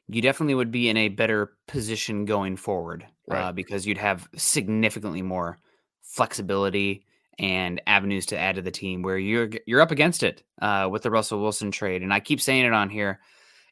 you 0.08 0.22
definitely 0.22 0.54
would 0.54 0.70
be 0.70 0.88
in 0.88 0.96
a 0.96 1.08
better 1.08 1.56
position 1.66 2.24
going 2.24 2.56
forward 2.56 3.06
uh, 3.30 3.52
because 3.52 3.86
you'd 3.86 3.98
have 3.98 4.28
significantly 4.36 5.22
more 5.22 5.58
flexibility 6.02 7.04
and 7.38 7.80
avenues 7.86 8.26
to 8.26 8.38
add 8.38 8.54
to 8.56 8.62
the 8.62 8.70
team 8.70 9.02
where 9.02 9.18
you're 9.18 9.50
you're 9.66 9.80
up 9.80 9.90
against 9.90 10.22
it 10.22 10.44
uh, 10.62 10.88
with 10.90 11.02
the 11.02 11.10
Russell 11.10 11.40
Wilson 11.40 11.70
trade. 11.70 12.02
And 12.02 12.12
I 12.12 12.20
keep 12.20 12.40
saying 12.40 12.64
it 12.64 12.72
on 12.72 12.90
here. 12.90 13.20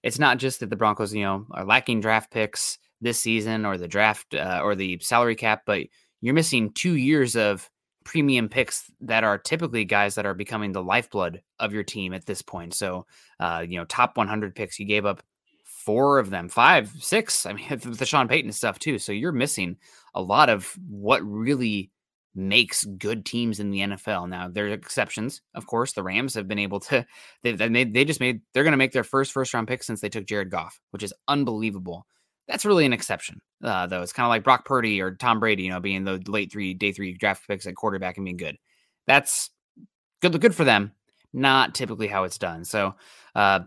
It's 0.02 0.18
not 0.18 0.38
just 0.38 0.60
that 0.60 0.70
the 0.70 0.76
Broncos, 0.76 1.14
you 1.14 1.22
know, 1.22 1.46
are 1.52 1.64
lacking 1.64 2.00
draft 2.00 2.32
picks 2.32 2.78
this 3.02 3.20
season 3.20 3.66
or 3.66 3.76
the 3.76 3.88
draft 3.88 4.34
uh, 4.34 4.60
or 4.62 4.74
the 4.74 4.98
salary 5.00 5.36
cap, 5.36 5.62
but 5.66 5.82
you're 6.20 6.34
missing 6.34 6.72
two 6.72 6.96
years 6.96 7.36
of 7.36 7.68
premium 8.04 8.48
picks 8.48 8.90
that 9.00 9.24
are 9.24 9.38
typically 9.38 9.84
guys 9.84 10.14
that 10.14 10.26
are 10.26 10.34
becoming 10.34 10.72
the 10.72 10.82
lifeblood 10.82 11.42
of 11.58 11.72
your 11.72 11.82
team 11.82 12.14
at 12.14 12.26
this 12.26 12.42
point. 12.42 12.74
So, 12.74 13.06
uh, 13.38 13.64
you 13.68 13.78
know, 13.78 13.84
top 13.84 14.16
100 14.16 14.54
picks, 14.54 14.78
you 14.78 14.86
gave 14.86 15.04
up 15.04 15.22
four 15.64 16.18
of 16.18 16.30
them, 16.30 16.48
five, 16.48 16.90
six. 17.00 17.44
I 17.44 17.52
mean, 17.52 17.66
with 17.70 17.98
the 17.98 18.06
Sean 18.06 18.28
Payton 18.28 18.52
stuff 18.52 18.78
too. 18.78 18.98
So 18.98 19.12
you're 19.12 19.32
missing 19.32 19.76
a 20.14 20.22
lot 20.22 20.48
of 20.48 20.72
what 20.88 21.22
really 21.22 21.90
makes 22.34 22.84
good 22.84 23.26
teams 23.26 23.60
in 23.60 23.70
the 23.70 23.80
NFL. 23.80 24.28
Now 24.28 24.48
there 24.48 24.66
are 24.66 24.70
exceptions, 24.70 25.42
of 25.54 25.66
course. 25.66 25.92
The 25.92 26.02
Rams 26.02 26.34
have 26.34 26.48
been 26.48 26.58
able 26.58 26.80
to. 26.80 27.04
They 27.42 27.52
they. 27.52 27.84
They 27.84 28.04
just 28.04 28.20
made. 28.20 28.40
They're 28.52 28.62
going 28.62 28.72
to 28.72 28.78
make 28.78 28.92
their 28.92 29.04
first 29.04 29.32
first 29.32 29.52
round 29.52 29.66
pick 29.66 29.82
since 29.82 30.00
they 30.00 30.08
took 30.08 30.26
Jared 30.26 30.50
Goff, 30.50 30.80
which 30.92 31.02
is 31.02 31.12
unbelievable. 31.26 32.06
That's 32.48 32.64
really 32.64 32.84
an 32.84 32.92
exception, 32.92 33.40
uh, 33.62 33.86
though. 33.86 34.02
It's 34.02 34.12
kind 34.12 34.26
of 34.26 34.30
like 34.30 34.44
Brock 34.44 34.64
Purdy 34.64 35.00
or 35.00 35.14
Tom 35.14 35.40
Brady, 35.40 35.62
you 35.64 35.70
know, 35.70 35.80
being 35.80 36.04
the 36.04 36.22
late 36.26 36.52
three, 36.52 36.74
day 36.74 36.92
three 36.92 37.14
draft 37.14 37.46
picks 37.46 37.66
at 37.66 37.76
quarterback 37.76 38.16
and 38.16 38.24
being 38.24 38.36
good. 38.36 38.56
That's 39.06 39.50
good. 40.20 40.38
Good 40.40 40.54
for 40.54 40.64
them. 40.64 40.92
Not 41.32 41.74
typically 41.74 42.08
how 42.08 42.24
it's 42.24 42.38
done. 42.38 42.64
So, 42.64 42.94
uh, 43.34 43.60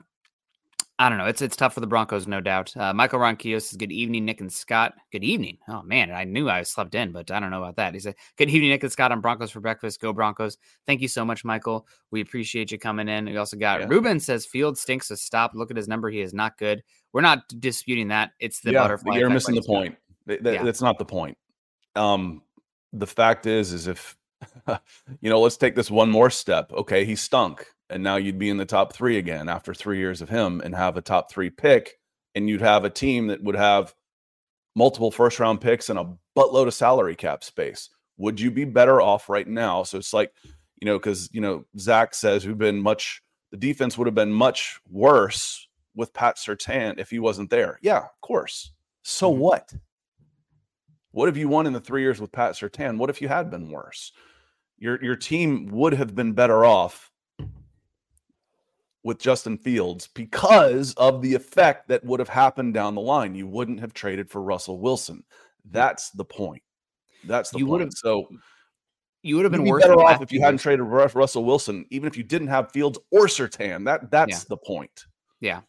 I 0.97 1.10
don't 1.10 1.17
know. 1.17 1.25
It's 1.25 1.41
it's 1.41 1.58
tough 1.58 1.73
for 1.73 1.81
the 1.81 1.88
Broncos, 1.88 2.25
no 2.25 2.39
doubt. 2.39 2.75
Uh, 2.77 2.93
Michael 2.93 3.19
Ronquios 3.19 3.63
says, 3.63 3.75
"Good 3.77 3.91
evening, 3.91 4.23
Nick 4.23 4.39
and 4.39 4.51
Scott. 4.51 4.93
Good 5.12 5.25
evening." 5.25 5.58
Oh 5.67 5.81
man, 5.81 6.10
I 6.10 6.23
knew 6.23 6.49
I 6.49 6.63
slept 6.63 6.95
in, 6.95 7.12
but 7.12 7.29
I 7.31 7.39
don't 7.41 7.51
know 7.51 7.62
about 7.62 7.75
that. 7.75 7.93
He 7.93 7.99
said, 7.99 8.15
"Good 8.38 8.49
evening, 8.49 8.69
Nick 8.69 8.84
and 8.84 8.91
Scott 8.91 9.12
on 9.12 9.19
Broncos 9.19 9.51
for 9.51 9.60
breakfast. 9.60 9.99
Go 9.99 10.13
Broncos!" 10.13 10.58
Thank 10.88 11.01
you 11.01 11.10
so 11.10 11.25
much, 11.25 11.43
Michael. 11.43 11.86
We 12.12 12.21
appreciate 12.21 12.71
you 12.71 12.79
coming 12.79 13.10
in. 13.10 13.25
We 13.25 13.36
also 13.36 13.58
got 13.58 13.81
Yeah. 13.81 13.88
Ruben 13.89 14.21
says, 14.21 14.45
"Field 14.45 14.77
stinks. 14.77 15.10
So 15.10 15.15
stop. 15.15 15.51
Look 15.53 15.69
at 15.69 15.75
his 15.75 15.89
number. 15.89 16.10
He 16.10 16.21
is 16.21 16.34
not 16.34 16.58
good." 16.58 16.81
We're 17.12 17.21
not 17.21 17.43
disputing 17.60 18.08
that. 18.10 18.31
It's 18.39 18.62
the 18.62 18.71
yeah, 18.71 18.84
butterfly. 18.84 19.17
you're 19.17 19.29
missing 19.29 19.55
the 19.55 19.63
point. 19.63 19.97
Th- 20.27 20.41
th- 20.41 20.55
Yeah. 20.55 20.63
That's 20.63 20.81
not 20.81 20.97
the 20.97 21.05
point. 21.05 21.38
Um, 21.95 22.41
the 22.93 23.08
fact 23.08 23.45
is, 23.47 23.73
is 23.73 23.88
if 23.88 24.15
you 25.21 25.29
know, 25.29 25.39
let's 25.41 25.58
take 25.58 25.75
this 25.75 25.91
one 25.91 26.10
more 26.10 26.29
step. 26.29 26.71
Okay, 26.71 27.03
he 27.03 27.15
stunk, 27.15 27.65
and 27.89 28.04
now 28.04 28.15
you'd 28.15 28.39
be 28.39 28.50
in 28.50 28.58
the 28.58 28.65
top 28.65 28.93
three 28.93 29.17
again 29.17 29.50
after 29.50 29.74
three 29.74 29.98
years 30.00 30.21
of 30.21 30.30
him, 30.30 30.62
and 30.62 30.76
have 30.76 30.98
a 30.98 31.02
top 31.02 31.32
three 31.32 31.50
pick, 31.50 32.00
and 32.34 32.50
you'd 32.50 32.62
have 32.62 32.84
a 32.86 32.89
team 32.89 33.28
that 33.28 33.43
would 33.43 33.56
have 33.56 33.93
multiple 34.76 35.12
first 35.12 35.39
round 35.39 35.62
picks 35.62 35.89
and 35.89 35.98
a 36.00 36.13
buttload 36.38 36.67
of 36.67 36.74
salary 36.74 37.15
cap 37.15 37.43
space. 37.43 37.89
Would 38.17 38.39
you 38.39 38.52
be 38.52 38.65
better 38.65 39.02
off 39.02 39.30
right 39.30 39.48
now? 39.48 39.84
So 39.84 39.98
it's 39.98 40.13
like, 40.13 40.32
you 40.82 40.86
know, 40.86 40.98
because 40.98 41.30
you 41.34 41.41
know 41.41 41.65
Zach 41.78 42.13
says 42.13 42.45
we've 42.45 42.58
been 42.58 42.82
much. 42.82 43.21
The 43.52 43.58
defense 43.58 43.98
would 43.98 44.08
have 44.08 44.15
been 44.15 44.34
much 44.34 44.80
worse 44.89 45.67
with 45.95 46.13
Pat 46.13 46.36
Surtain 46.38 47.00
if 47.00 47.10
he 47.10 47.19
wasn't 47.19 47.50
there. 47.50 47.80
Yeah, 47.82 48.00
of 48.00 48.21
course. 48.21 48.71
So 49.04 49.32
Mhm. 49.34 49.38
what? 49.38 49.74
What 51.12 51.28
have 51.28 51.38
you 51.38 51.48
won 51.48 51.67
in 51.67 51.71
the 51.74 51.80
three 51.80 52.02
years 52.02 52.19
with 52.19 52.32
Pat 52.34 52.54
Surtain? 52.56 52.98
What 52.98 53.10
if 53.10 53.21
you 53.21 53.30
had 53.30 53.50
been 53.50 53.69
worse? 53.69 54.12
Your 54.78 55.02
your 55.04 55.15
team 55.15 55.67
would 55.67 55.93
have 55.93 56.13
been 56.15 56.34
better 56.34 56.65
off 56.65 57.12
with 59.06 59.20
Justin 59.20 59.56
Fields 59.56 60.08
because 60.08 60.96
of 60.96 61.22
the 61.22 61.36
effect 61.36 61.88
that 61.89 62.04
would 62.04 62.20
have 62.20 62.28
happened 62.28 62.74
down 62.74 62.96
the 62.96 63.02
line. 63.02 63.36
You 63.36 63.46
wouldn't 63.46 63.80
have 63.80 63.94
traded 63.94 64.32
for 64.32 64.41
Russell 64.41 64.80
Wilson. 64.80 65.24
That's 65.70 66.10
the 66.10 66.26
point. 66.26 66.63
That's 67.24 67.52
the 67.52 67.60
You 67.60 67.68
would 67.68 67.82
point. 67.82 67.91
have 67.91 67.94
So 67.94 68.28
You 69.22 69.36
would 69.36 69.46
have 69.46 69.52
been 69.52 69.63
be 69.63 69.70
worse 69.70 69.84
better 69.84 70.02
off 70.02 70.24
if 70.24 70.32
you 70.32 70.41
hadn't 70.41 70.58
traded 70.58 70.88
Russell 70.88 71.46
Wilson, 71.46 71.86
even 71.91 72.08
if 72.08 72.18
you 72.18 72.24
didn't 72.24 72.48
have 72.48 72.72
Fields 72.72 72.98
or 73.12 73.28
Surtain. 73.28 73.86
That 73.86 74.10
that's 74.10 74.46
the 74.46 74.58
point. 74.58 75.06
Yeah, 75.39 75.62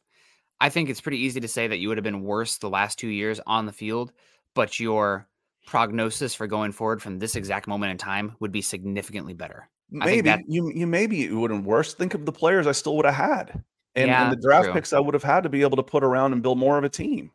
I 0.58 0.70
think 0.70 0.88
it's 0.88 1.02
pretty 1.02 1.18
easy 1.18 1.40
to 1.40 1.48
say 1.48 1.66
that 1.66 1.76
you 1.76 1.88
would 1.88 1.98
have 1.98 2.04
been 2.04 2.22
worse 2.22 2.56
the 2.56 2.70
last 2.70 2.98
two 2.98 3.08
years 3.08 3.38
on 3.46 3.66
the 3.66 3.72
field, 3.72 4.12
but 4.54 4.80
your 4.80 5.28
prognosis 5.66 6.34
for 6.34 6.46
going 6.46 6.72
forward 6.72 7.02
from 7.02 7.18
this 7.18 7.36
exact 7.36 7.66
moment 7.66 7.90
in 7.90 7.98
time 7.98 8.34
would 8.40 8.52
be 8.52 8.62
significantly 8.62 9.34
better. 9.34 9.68
Maybe 9.90 10.22
that, 10.22 10.40
you 10.48 10.70
you 10.74 10.86
maybe 10.86 11.24
it 11.24 11.32
wouldn't 11.32 11.64
worse. 11.64 11.94
Think 11.94 12.14
of 12.14 12.26
the 12.26 12.32
players 12.32 12.66
I 12.66 12.72
still 12.72 12.96
would 12.96 13.06
have 13.06 13.14
had. 13.14 13.62
And, 13.94 14.08
Yeah, 14.08 14.24
and 14.24 14.32
the 14.32 14.36
draft 14.42 14.64
true. 14.64 14.74
picks 14.74 14.92
I 14.92 14.98
would 15.00 15.14
have 15.14 15.22
had 15.22 15.42
to 15.44 15.48
be 15.48 15.62
able 15.62 15.76
to 15.76 15.82
put 15.82 16.02
around 16.04 16.32
and 16.32 16.42
build 16.42 16.58
more 16.58 16.76
of 16.78 16.84
a 16.84 16.88
team. 16.88 17.30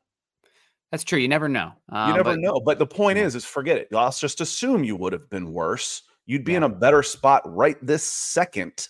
that's 0.92 1.06
true. 1.06 1.18
You 1.20 1.30
never 1.30 1.48
know. 1.48 1.72
You 1.90 1.98
Um, 1.98 2.12
never 2.12 2.24
but- 2.26 2.40
know. 2.40 2.60
But 2.60 2.78
the 2.78 2.86
point 2.86 3.18
Yeah. 3.18 3.24
is, 3.24 3.36
is 3.36 3.46
forget 3.46 3.78
it. 3.78 3.88
Let's 3.92 4.20
just 4.20 4.42
assume 4.42 4.84
you 4.84 4.98
would 4.98 5.14
have 5.14 5.30
been 5.30 5.54
worse. 5.54 6.04
You'd 6.26 6.44
be 6.44 6.56
in 6.56 6.64
a 6.64 6.70
better 6.70 7.02
spot 7.02 7.42
right 7.46 7.78
this 7.82 8.04
second 8.04 8.90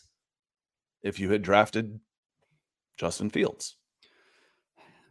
if 1.03 1.19
you 1.19 1.29
had 1.31 1.43
drafted 1.43 1.99
Justin 2.97 3.29
Fields. 3.29 3.75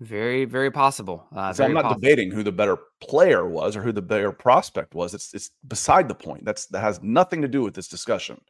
Very, 0.01 0.47
very 0.47 0.71
possible. 0.71 1.27
Uh, 1.35 1.53
So 1.53 1.65
I'm 1.65 1.75
not 1.75 1.83
possible. 1.85 2.01
debating 2.01 2.31
who 2.31 2.43
the 2.43 2.53
better 2.53 2.79
player 3.01 3.47
was 3.47 3.77
or 3.77 3.83
who 3.83 3.93
the 3.93 4.01
better 4.03 4.33
prospect 4.33 4.95
was. 4.95 5.13
It's 5.15 5.35
it's 5.35 5.51
beside 5.69 6.09
the 6.09 6.15
point. 6.15 6.45
That's 6.45 6.67
that 6.67 6.81
has 6.81 7.03
nothing 7.03 7.43
to 7.43 7.49
do 7.49 7.63
with 7.63 7.75
this 7.75 7.89
discussion. 7.89 8.41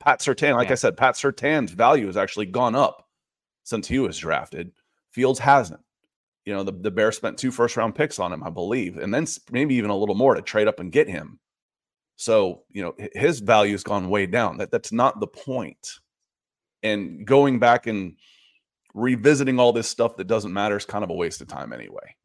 Pat 0.00 0.18
Surtain, 0.20 0.54
like 0.56 0.66
Yeah. 0.68 0.72
I 0.72 0.76
said, 0.76 0.96
Pat 0.96 1.14
Surtain's 1.14 1.70
value 1.72 2.06
has 2.06 2.16
actually 2.16 2.46
gone 2.46 2.74
up 2.74 3.06
since 3.62 3.86
he 3.88 3.98
was 4.00 4.18
drafted. 4.18 4.72
Fields 5.12 5.38
hasn't. 5.38 5.80
You 6.44 6.54
know, 6.54 6.62
the, 6.64 6.72
the 6.72 6.90
Bears 6.90 7.16
spent 7.16 7.38
two 7.38 7.50
first 7.50 7.76
round 7.76 7.94
picks 7.94 8.18
on 8.18 8.32
him, 8.32 8.42
I 8.44 8.50
believe, 8.50 8.98
and 8.98 9.12
then 9.14 9.26
maybe 9.50 9.74
even 9.76 9.90
a 9.90 9.96
little 9.96 10.14
more 10.14 10.34
to 10.34 10.42
trade 10.42 10.68
up 10.68 10.80
and 10.80 10.92
get 10.92 11.08
him. 11.08 11.38
So, 12.16 12.62
you 12.70 12.82
know, 12.82 12.94
his 13.14 13.40
value's 13.40 13.82
gone 13.84 14.08
way 14.10 14.26
down. 14.26 14.58
That 14.58 14.70
that's 14.70 14.92
not 14.92 15.20
the 15.20 15.26
point. 15.28 15.88
And 16.82 17.26
going 17.26 17.58
back 17.58 17.86
and 17.86 18.16
revisiting 18.96 19.60
all 19.60 19.72
this 19.72 19.88
stuff 19.88 20.16
that 20.16 20.26
doesn't 20.26 20.52
matter 20.52 20.76
is 20.76 20.84
kind 20.84 21.04
of 21.04 21.10
a 21.10 21.14
waste 21.14 21.40
of 21.40 21.48
time 21.48 21.72
anyway. 21.72 22.16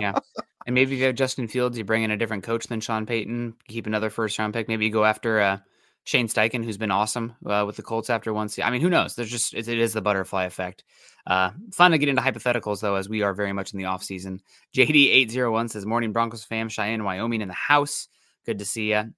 yeah. 0.00 0.18
And 0.66 0.74
maybe 0.74 0.94
if 0.94 0.98
you 1.00 1.06
have 1.06 1.14
Justin 1.14 1.48
Fields, 1.48 1.78
you 1.78 1.84
bring 1.84 2.02
in 2.02 2.10
a 2.10 2.16
different 2.16 2.44
coach 2.44 2.66
than 2.66 2.80
Sean 2.80 3.06
Payton, 3.06 3.54
keep 3.66 3.86
another 3.86 4.10
first 4.10 4.38
round 4.38 4.52
pick. 4.52 4.68
Maybe 4.68 4.84
you 4.84 4.92
go 4.92 5.04
after 5.04 5.40
uh, 5.40 5.58
Shane 6.04 6.28
Steichen, 6.28 6.62
who's 6.62 6.76
been 6.76 6.90
awesome 6.90 7.34
uh, 7.44 7.64
with 7.66 7.76
the 7.76 7.82
Colts 7.82 8.10
after 8.10 8.34
one 8.34 8.50
season. 8.50 8.64
I 8.64 8.70
mean, 8.70 8.82
who 8.82 8.90
knows? 8.90 9.14
There's 9.14 9.30
just, 9.30 9.54
it, 9.54 9.66
it 9.66 9.78
is 9.78 9.94
the 9.94 10.02
butterfly 10.02 10.44
effect. 10.44 10.84
Uh, 11.26 11.50
fun 11.72 11.92
to 11.92 11.98
get 11.98 12.10
into 12.10 12.22
hypotheticals, 12.22 12.80
though, 12.80 12.96
as 12.96 13.08
we 13.08 13.22
are 13.22 13.32
very 13.32 13.54
much 13.54 13.72
in 13.72 13.78
the 13.78 13.86
offseason. 13.86 14.40
JD801 14.76 15.70
says, 15.70 15.86
Morning 15.86 16.12
Broncos 16.12 16.44
fam, 16.44 16.68
Cheyenne, 16.68 17.02
Wyoming 17.02 17.40
in 17.40 17.48
the 17.48 17.54
house. 17.54 18.08
Good 18.44 18.58
to 18.58 18.64
see 18.66 18.90
you. 18.90 19.14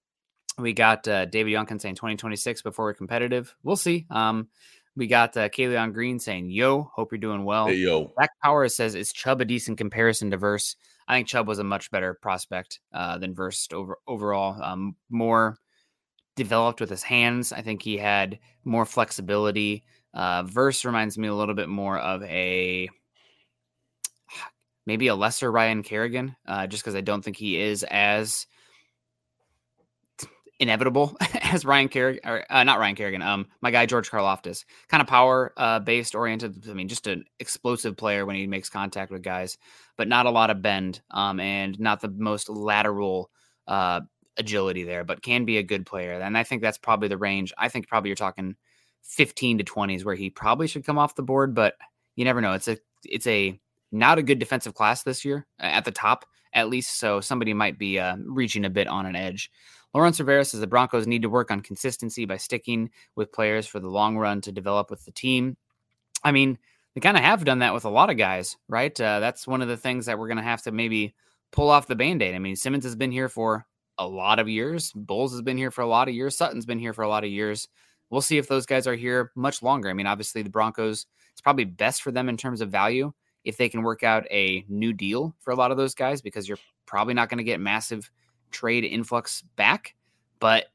We 0.59 0.73
got 0.73 1.07
uh, 1.09 1.25
David 1.25 1.53
Youngkin 1.53 1.81
saying 1.81 1.97
2026 1.97 2.63
before 2.63 2.87
we're 2.87 2.95
competitive. 2.95 3.55
We'll 3.63 3.77
see. 3.77 4.07
Um, 4.11 4.49
we 4.97 5.07
got 5.07 5.37
uh, 5.37 5.49
Kayleon 5.49 5.93
Green 5.93 6.19
saying, 6.19 6.51
Yo, 6.51 6.91
hope 6.95 7.13
you're 7.13 7.19
doing 7.19 7.45
well. 7.45 7.67
Hey, 7.67 7.75
yo. 7.75 8.13
Zach 8.19 8.31
Power 8.43 8.69
says, 8.69 8.95
"Is 8.95 9.13
Chubb 9.13 9.41
a 9.41 9.45
decent 9.45 9.79
comparison 9.79 10.31
to 10.31 10.37
Verse?" 10.37 10.77
I 11.09 11.17
think 11.17 11.29
Chubb 11.29 11.49
was 11.49 11.59
a 11.59 11.65
much 11.65 11.91
better 11.91 12.15
prospect 12.15 12.81
uh, 12.93 13.19
than 13.19 13.35
Verse 13.35 13.69
over 13.73 13.99
overall. 14.07 14.61
Um, 14.63 14.97
more 15.09 15.57
developed 16.37 16.81
with 16.81 16.91
his 16.91 17.03
hands. 17.03 17.53
I 17.53 17.63
think 17.63 17.83
he 17.83 17.97
had 17.99 18.39
more 18.65 18.87
flexibility. 18.87 19.85
Uh, 20.15 20.43
Verse 20.43 20.85
reminds 20.85 21.19
me 21.19 21.29
a 21.29 21.35
little 21.35 21.55
bit 21.55 21.69
more 21.69 21.99
of 21.99 22.23
a 22.25 22.89
maybe 24.87 25.07
a 25.07 25.15
lesser 25.15 25.51
Ryan 25.51 25.83
Kerrigan, 25.83 26.37
uh, 26.47 26.67
just 26.67 26.83
because 26.83 26.95
I 26.95 27.01
don't 27.01 27.23
think 27.23 27.37
he 27.37 27.61
is 27.61 27.85
as 27.85 28.47
inevitable 30.61 31.17
as 31.43 31.65
Ryan 31.65 31.89
Kerrigan, 31.89 32.21
or 32.25 32.45
uh, 32.51 32.63
not 32.63 32.79
Ryan 32.79 32.95
Kerrigan. 32.95 33.23
Um, 33.23 33.47
my 33.61 33.73
guy 33.73 33.87
George 33.87 34.11
Karlaftis, 34.11 34.65
kind 34.89 35.01
of 35.01 35.09
power 35.09 35.53
uh, 35.57 35.81
based 35.81 36.15
oriented. 36.15 36.65
I 36.71 36.75
mean, 36.75 36.87
just 36.87 37.09
an 37.09 37.25
explosive 37.41 37.97
player 37.97 38.25
when 38.25 38.37
he 38.37 38.47
makes 38.47 38.69
contact 38.69 39.11
with 39.11 39.23
guys, 39.23 39.59
but 39.97 40.07
not 40.07 40.27
a 40.27 40.31
lot 40.31 40.51
of 40.51 40.63
bend. 40.63 41.01
Um, 41.11 41.41
and 41.41 41.79
not 41.81 42.01
the 42.01 42.09
most 42.11 42.49
lateral 42.49 43.31
uh 43.67 44.01
agility 44.37 44.85
there, 44.85 45.05
but 45.05 45.23
can 45.23 45.45
be 45.45 45.59
a 45.59 45.63
good 45.63 45.87
player. 45.87 46.13
And 46.13 46.37
I 46.37 46.45
think 46.45 46.63
that's 46.63 46.79
probably 46.79 47.09
the 47.09 47.19
range. 47.19 47.53
I 47.59 47.69
think 47.69 47.89
probably 47.89 48.09
you're 48.09 48.17
talking 48.17 48.57
15 49.03 49.59
to 49.59 49.65
20s 49.65 50.05
where 50.05 50.15
he 50.15 50.31
probably 50.31 50.67
should 50.67 50.87
come 50.87 50.99
off 50.99 51.15
the 51.15 51.23
board, 51.23 51.55
but 51.55 51.75
you 52.17 52.25
never 52.25 52.41
know. 52.41 52.55
It's 52.55 52.69
a 52.69 52.79
it's 53.05 53.27
a 53.27 53.59
not 53.93 54.19
a 54.19 54.23
good 54.23 54.39
defensive 54.39 54.75
class 54.75 55.03
this 55.03 55.25
year 55.25 55.47
at 55.59 55.85
the 55.85 55.91
top 55.91 56.25
at 56.53 56.69
least. 56.69 56.99
So 56.99 57.21
somebody 57.21 57.55
might 57.55 57.79
be 57.79 57.99
uh, 57.99 58.17
reaching 58.25 58.65
a 58.65 58.71
bit 58.71 58.89
on 58.89 59.07
an 59.07 59.17
edge. 59.17 59.51
Lawrence 59.95 60.21
Rivera 60.21 60.45
says 60.45 60.61
the 60.61 60.67
Broncos 60.67 61.07
need 61.07 61.23
to 61.23 61.29
work 61.29 61.51
on 61.51 61.61
consistency 61.61 62.25
by 62.25 62.37
sticking 62.37 62.91
with 63.17 63.33
players 63.33 63.67
for 63.67 63.81
the 63.81 63.89
long 63.89 64.17
run 64.17 64.41
to 64.43 64.53
develop 64.53 64.91
with 64.91 65.05
the 65.05 65.11
team. 65.11 65.57
I 66.23 66.33
mean, 66.33 66.59
they 66.95 67.01
kind 67.01 67.17
of 67.17 67.23
have 67.23 67.45
done 67.45 67.61
that 67.61 67.75
with 67.75 67.85
a 67.85 67.91
lot 67.91 68.11
of 68.11 68.17
guys, 68.17 68.57
right? 68.69 68.99
Uh, 69.01 69.21
that's 69.21 69.47
one 69.47 69.63
of 69.63 69.69
the 69.69 69.77
things 69.77 70.07
that 70.07 70.19
we're 70.19 70.29
going 70.29 70.37
to 70.37 70.43
have 70.43 70.63
to 70.63 70.73
maybe 70.73 71.15
pull 71.51 71.71
off 71.71 71.87
the 71.87 71.97
band 71.97 72.23
aid. 72.23 72.35
I 72.35 72.39
mean, 72.39 72.57
Simmons 72.57 72.85
has 72.85 72.97
been 72.97 73.13
here 73.13 73.29
for 73.29 73.67
a 73.99 74.07
lot 74.07 74.39
of 74.39 74.49
years. 74.49 74.93
Bolles 74.93 75.33
has 75.33 75.43
been 75.43 75.59
here 75.59 75.71
for 75.71 75.83
a 75.83 75.87
lot 75.87 76.09
of 76.09 76.15
years. 76.15 76.37
Sutton's 76.37 76.67
been 76.67 76.79
here 76.79 76.93
for 76.93 77.03
a 77.03 77.09
lot 77.09 77.25
of 77.25 77.31
years. 77.31 77.69
We'll 78.11 78.21
see 78.21 78.39
if 78.39 78.49
those 78.49 78.67
guys 78.67 78.87
are 78.87 78.95
here 78.95 79.31
much 79.37 79.63
longer. 79.63 79.89
I 79.89 79.93
mean, 79.93 80.07
obviously, 80.07 80.43
the 80.43 80.51
Broncos, 80.51 81.07
it's 81.33 81.41
probably 81.41 81.65
best 81.65 82.03
for 82.03 82.11
them 82.11 82.29
in 82.29 82.37
terms 82.37 82.61
of 82.61 82.71
value 82.71 83.13
if 83.45 83.57
they 83.57 83.69
can 83.69 83.83
work 83.83 84.03
out 84.03 84.27
a 84.31 84.65
new 84.69 84.93
deal 84.93 85.35
for 85.39 85.53
a 85.53 85.57
lot 85.57 85.71
of 85.71 85.77
those 85.77 85.95
guys 85.95 86.21
because 86.21 86.49
you're 86.49 86.59
probably 86.87 87.15
not 87.15 87.29
going 87.29 87.39
to 87.39 87.45
get 87.45 87.61
massive 87.61 88.11
trade 88.51 88.85
influx 88.85 89.43
back. 89.57 89.95
But 90.39 90.67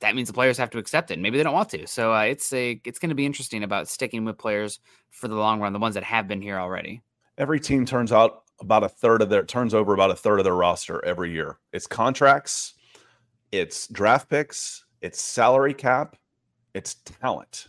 that 0.00 0.14
means 0.14 0.28
the 0.28 0.34
players 0.34 0.58
have 0.58 0.70
to 0.70 0.78
accept 0.78 1.10
it. 1.10 1.18
Maybe 1.18 1.38
they 1.38 1.44
don't 1.44 1.54
want 1.54 1.70
to. 1.70 1.86
So 1.86 2.12
uh, 2.14 2.22
it's 2.22 2.52
a 2.52 2.80
it's 2.84 2.98
going 2.98 3.08
to 3.08 3.14
be 3.14 3.24
interesting 3.26 3.62
about 3.62 3.88
sticking 3.88 4.24
with 4.24 4.36
players 4.36 4.80
for 5.10 5.28
the 5.28 5.34
long 5.34 5.60
run, 5.60 5.72
the 5.72 5.78
ones 5.78 5.94
that 5.94 6.04
have 6.04 6.28
been 6.28 6.42
here 6.42 6.58
already. 6.58 7.02
Every 7.38 7.60
team 7.60 7.86
turns 7.86 8.12
out 8.12 8.42
about 8.60 8.84
a 8.84 8.88
third 8.88 9.22
of 9.22 9.28
their 9.28 9.44
turns 9.44 9.74
over 9.74 9.94
about 9.94 10.10
a 10.10 10.16
third 10.16 10.38
of 10.38 10.44
their 10.44 10.54
roster 10.54 11.04
every 11.04 11.32
year. 11.32 11.58
It's 11.72 11.86
contracts, 11.86 12.74
it's 13.50 13.86
draft 13.88 14.28
picks, 14.28 14.84
it's 15.00 15.20
salary 15.20 15.74
cap, 15.74 16.16
it's 16.74 16.94
talent. 16.94 17.68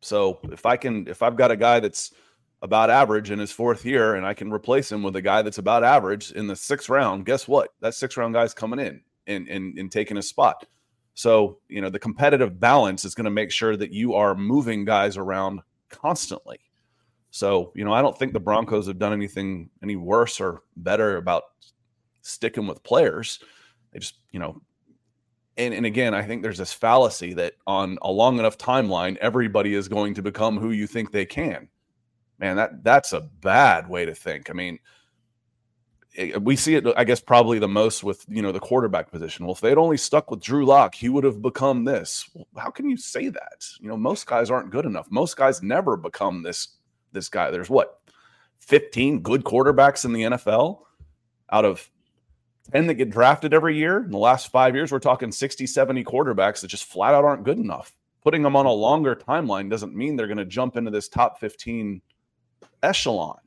So 0.00 0.38
if 0.52 0.66
I 0.66 0.76
can, 0.76 1.08
if 1.08 1.22
I've 1.22 1.36
got 1.36 1.50
a 1.50 1.56
guy 1.56 1.80
that's 1.80 2.12
about 2.64 2.88
average 2.88 3.30
in 3.30 3.38
his 3.38 3.52
fourth 3.52 3.84
year 3.84 4.14
and 4.14 4.24
I 4.24 4.32
can 4.32 4.50
replace 4.50 4.90
him 4.90 5.02
with 5.02 5.14
a 5.16 5.22
guy 5.22 5.42
that's 5.42 5.58
about 5.58 5.84
average 5.84 6.32
in 6.32 6.46
the 6.46 6.56
sixth 6.56 6.88
round, 6.88 7.26
guess 7.26 7.46
what? 7.46 7.74
That 7.80 7.94
sixth 7.94 8.16
round 8.16 8.32
guy's 8.32 8.54
coming 8.54 8.80
in 8.80 9.02
and, 9.26 9.46
and, 9.48 9.78
and 9.78 9.92
taking 9.92 10.16
a 10.16 10.22
spot. 10.22 10.64
So, 11.12 11.58
you 11.68 11.82
know, 11.82 11.90
the 11.90 11.98
competitive 11.98 12.58
balance 12.58 13.04
is 13.04 13.14
going 13.14 13.26
to 13.26 13.30
make 13.30 13.50
sure 13.50 13.76
that 13.76 13.92
you 13.92 14.14
are 14.14 14.34
moving 14.34 14.86
guys 14.86 15.18
around 15.18 15.60
constantly. 15.90 16.58
So, 17.30 17.70
you 17.76 17.84
know, 17.84 17.92
I 17.92 18.00
don't 18.00 18.18
think 18.18 18.32
the 18.32 18.40
Broncos 18.40 18.86
have 18.86 18.98
done 18.98 19.12
anything 19.12 19.68
any 19.82 19.96
worse 19.96 20.40
or 20.40 20.62
better 20.78 21.18
about 21.18 21.42
sticking 22.22 22.66
with 22.66 22.82
players. 22.82 23.40
They 23.92 23.98
just, 23.98 24.20
you 24.30 24.40
know, 24.40 24.62
and, 25.58 25.74
and 25.74 25.84
again, 25.84 26.14
I 26.14 26.22
think 26.22 26.42
there's 26.42 26.58
this 26.58 26.72
fallacy 26.72 27.34
that 27.34 27.56
on 27.66 27.98
a 28.00 28.10
long 28.10 28.38
enough 28.38 28.56
timeline, 28.56 29.18
everybody 29.18 29.74
is 29.74 29.86
going 29.86 30.14
to 30.14 30.22
become 30.22 30.56
who 30.56 30.70
you 30.70 30.86
think 30.86 31.12
they 31.12 31.26
can. 31.26 31.68
Man, 32.38 32.56
that 32.56 32.82
that's 32.82 33.12
a 33.12 33.20
bad 33.20 33.88
way 33.88 34.04
to 34.04 34.14
think. 34.14 34.50
I 34.50 34.52
mean, 34.52 34.78
it- 36.14 36.42
we 36.42 36.56
see 36.56 36.74
it, 36.76 36.86
I 36.96 37.04
guess, 37.04 37.20
probably 37.20 37.58
the 37.58 37.68
most 37.68 38.02
with 38.04 38.24
you 38.28 38.42
know 38.42 38.52
the 38.52 38.60
quarterback 38.60 39.10
position. 39.10 39.44
Well, 39.44 39.54
if 39.54 39.60
they'd 39.60 39.78
only 39.78 39.96
stuck 39.96 40.30
with 40.30 40.40
Drew 40.40 40.64
Lock, 40.64 40.94
he 40.94 41.08
would 41.08 41.24
have 41.24 41.42
become 41.42 41.84
this. 41.84 42.28
How 42.56 42.70
can 42.70 42.88
you 42.88 42.96
say 42.96 43.28
that? 43.28 43.66
You 43.80 43.88
know, 43.88 43.96
most 43.96 44.26
guys 44.26 44.50
aren't 44.50 44.70
good 44.70 44.86
enough. 44.86 45.10
Most 45.10 45.36
guys 45.36 45.62
never 45.62 45.96
become 45.96 46.42
this 46.42 46.76
this 47.12 47.28
guy. 47.28 47.50
There's 47.50 47.70
what 47.70 48.00
15 48.60 49.20
good 49.20 49.44
quarterbacks 49.44 50.04
in 50.04 50.12
the 50.12 50.22
NFL 50.22 50.80
out 51.50 51.64
of 51.64 51.90
10 52.72 52.86
that 52.86 52.94
get 52.94 53.10
drafted 53.10 53.52
every 53.54 53.76
year. 53.76 54.02
In 54.02 54.10
the 54.10 54.18
last 54.18 54.50
five 54.50 54.74
years, 54.74 54.90
we're 54.90 54.98
talking 54.98 55.30
60, 55.30 55.66
70 55.66 56.02
quarterbacks 56.04 56.60
that 56.60 56.68
just 56.68 56.84
flat 56.84 57.14
out 57.14 57.24
aren't 57.24 57.44
good 57.44 57.58
enough. 57.58 57.92
Putting 58.22 58.42
them 58.42 58.56
on 58.56 58.66
a 58.66 58.72
longer 58.72 59.14
timeline 59.14 59.68
doesn't 59.68 59.94
mean 59.94 60.16
they're 60.16 60.26
going 60.26 60.38
to 60.38 60.46
jump 60.46 60.76
into 60.76 60.90
this 60.90 61.08
top 61.08 61.38
15 61.38 62.00
echelon. 62.84 63.38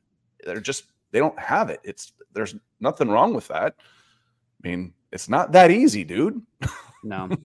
They're 0.44 0.60
just, 0.60 0.84
they 1.10 1.18
don't 1.18 1.38
have 1.38 1.70
it. 1.70 1.80
It's, 1.84 2.12
there's 2.32 2.54
nothing 2.80 3.08
wrong 3.08 3.34
with 3.34 3.48
that. 3.48 3.74
I 3.78 4.68
mean, 4.68 4.92
it's 5.12 5.28
not 5.28 5.52
that 5.52 5.70
easy, 5.70 6.04
dude. 6.04 6.42
No. 7.02 7.28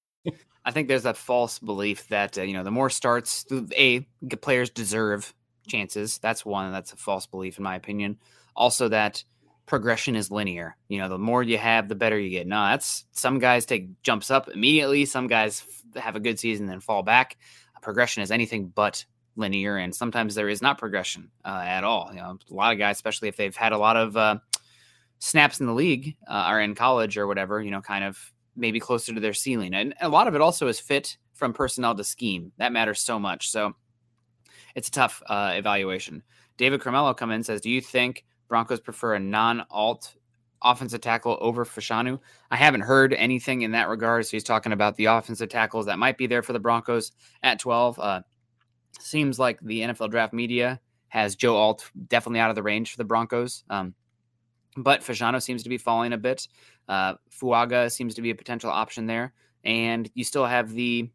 I 0.63 0.71
think 0.71 0.87
there's 0.87 1.03
that 1.03 1.17
false 1.17 1.59
belief 1.59 2.07
that 2.09 2.37
uh, 2.37 2.43
you 2.43 2.53
know 2.53 2.63
the 2.63 2.71
more 2.71 2.89
starts, 2.89 3.45
a 3.75 4.01
players 4.41 4.69
deserve 4.69 5.33
chances. 5.67 6.19
That's 6.19 6.45
one. 6.45 6.71
That's 6.71 6.93
a 6.93 6.97
false 6.97 7.25
belief 7.25 7.57
in 7.57 7.63
my 7.63 7.75
opinion. 7.75 8.17
Also, 8.55 8.89
that 8.89 9.23
progression 9.65 10.15
is 10.15 10.29
linear. 10.29 10.75
You 10.87 10.99
know, 10.99 11.09
the 11.09 11.17
more 11.17 11.41
you 11.41 11.57
have, 11.57 11.87
the 11.87 11.95
better 11.95 12.19
you 12.19 12.29
get. 12.29 12.47
No, 12.47 12.63
that's 12.65 13.05
some 13.11 13.39
guys 13.39 13.65
take 13.65 14.01
jumps 14.03 14.29
up 14.29 14.49
immediately. 14.49 15.05
Some 15.05 15.27
guys 15.27 15.63
f- 15.95 16.03
have 16.03 16.15
a 16.15 16.19
good 16.19 16.39
season 16.39 16.67
then 16.67 16.79
fall 16.79 17.03
back. 17.03 17.37
Progression 17.81 18.21
is 18.21 18.31
anything 18.31 18.67
but 18.67 19.05
linear, 19.35 19.77
and 19.77 19.95
sometimes 19.95 20.35
there 20.35 20.49
is 20.49 20.61
not 20.61 20.77
progression 20.77 21.31
uh, 21.43 21.63
at 21.65 21.83
all. 21.83 22.09
You 22.11 22.19
know, 22.19 22.37
a 22.49 22.53
lot 22.53 22.73
of 22.73 22.79
guys, 22.79 22.97
especially 22.97 23.29
if 23.29 23.37
they've 23.37 23.55
had 23.55 23.71
a 23.71 23.77
lot 23.77 23.97
of 23.97 24.15
uh, 24.15 24.37
snaps 25.17 25.59
in 25.59 25.65
the 25.65 25.73
league 25.73 26.15
uh, 26.27 26.49
or 26.51 26.59
in 26.59 26.75
college 26.75 27.17
or 27.17 27.25
whatever, 27.25 27.61
you 27.61 27.71
know, 27.71 27.81
kind 27.81 28.03
of 28.03 28.19
maybe 28.61 28.79
closer 28.79 29.13
to 29.13 29.19
their 29.19 29.33
ceiling. 29.33 29.73
And 29.73 29.93
a 29.99 30.07
lot 30.07 30.27
of 30.27 30.35
it 30.35 30.41
also 30.41 30.67
is 30.67 30.79
fit 30.79 31.17
from 31.33 31.51
personnel 31.51 31.95
to 31.95 32.03
scheme. 32.03 32.53
That 32.57 32.71
matters 32.71 33.01
so 33.01 33.19
much. 33.19 33.49
So 33.49 33.75
it's 34.75 34.87
a 34.87 34.91
tough 34.91 35.21
uh, 35.27 35.53
evaluation. 35.55 36.23
David 36.55 36.79
Carmelo 36.79 37.13
come 37.13 37.31
in 37.31 37.43
says, 37.43 37.59
"Do 37.59 37.69
you 37.69 37.81
think?" 37.81 38.23
Broncos 38.47 38.79
prefer 38.79 39.15
a 39.15 39.19
non-alt 39.19 40.15
offensive 40.61 41.01
tackle 41.01 41.37
over 41.41 41.65
Fashanu. 41.65 42.19
I 42.51 42.55
haven't 42.55 42.81
heard 42.81 43.13
anything 43.13 43.61
in 43.63 43.71
that 43.71 43.89
regard. 43.89 44.25
So 44.25 44.31
he's 44.31 44.43
talking 44.43 44.73
about 44.73 44.95
the 44.95 45.05
offensive 45.05 45.49
tackles 45.49 45.87
that 45.87 45.97
might 45.97 46.17
be 46.17 46.27
there 46.27 46.43
for 46.43 46.53
the 46.53 46.59
Broncos 46.59 47.13
at 47.43 47.59
12. 47.59 47.97
Uh, 47.97 48.21
seems 48.99 49.39
like 49.39 49.59
the 49.61 49.81
NFL 49.81 50.11
draft 50.11 50.33
media 50.33 50.79
has 51.07 51.35
Joe 51.35 51.55
Alt 51.55 51.89
definitely 52.07 52.39
out 52.39 52.49
of 52.49 52.55
the 52.55 52.63
range 52.63 52.91
for 52.91 52.97
the 52.97 53.05
Broncos. 53.05 53.63
Um, 53.69 53.95
but 54.77 55.01
Fashanu 55.01 55.41
seems 55.41 55.63
to 55.63 55.69
be 55.69 55.77
falling 55.77 56.13
a 56.13 56.17
bit. 56.17 56.47
Uh, 56.87 57.15
Fuaga 57.29 57.91
seems 57.91 58.15
to 58.15 58.21
be 58.21 58.29
a 58.29 58.35
potential 58.35 58.69
option 58.69 59.05
there. 59.05 59.33
And 59.63 60.09
you 60.13 60.23
still 60.23 60.45
have 60.45 60.71
the 60.71 61.09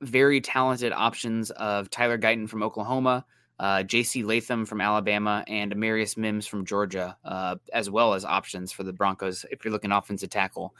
very 0.00 0.40
talented 0.40 0.92
options 0.92 1.50
of 1.50 1.90
Tyler 1.90 2.18
Guyton 2.18 2.48
from 2.48 2.62
Oklahoma, 2.62 3.24
uh, 3.58 3.82
J.C. 3.82 4.22
Latham 4.22 4.64
from 4.66 4.80
Alabama, 4.80 5.44
and 5.48 5.72
Amarius 5.74 6.16
Mims 6.16 6.46
from 6.46 6.64
Georgia, 6.64 7.16
uh, 7.24 7.56
as 7.72 7.90
well 7.90 8.14
as 8.14 8.24
options 8.24 8.70
for 8.70 8.84
the 8.84 8.92
Broncos 8.92 9.44
if 9.50 9.64
you're 9.64 9.72
looking 9.72 9.90
offensive 9.90 10.30
tackle. 10.30 10.74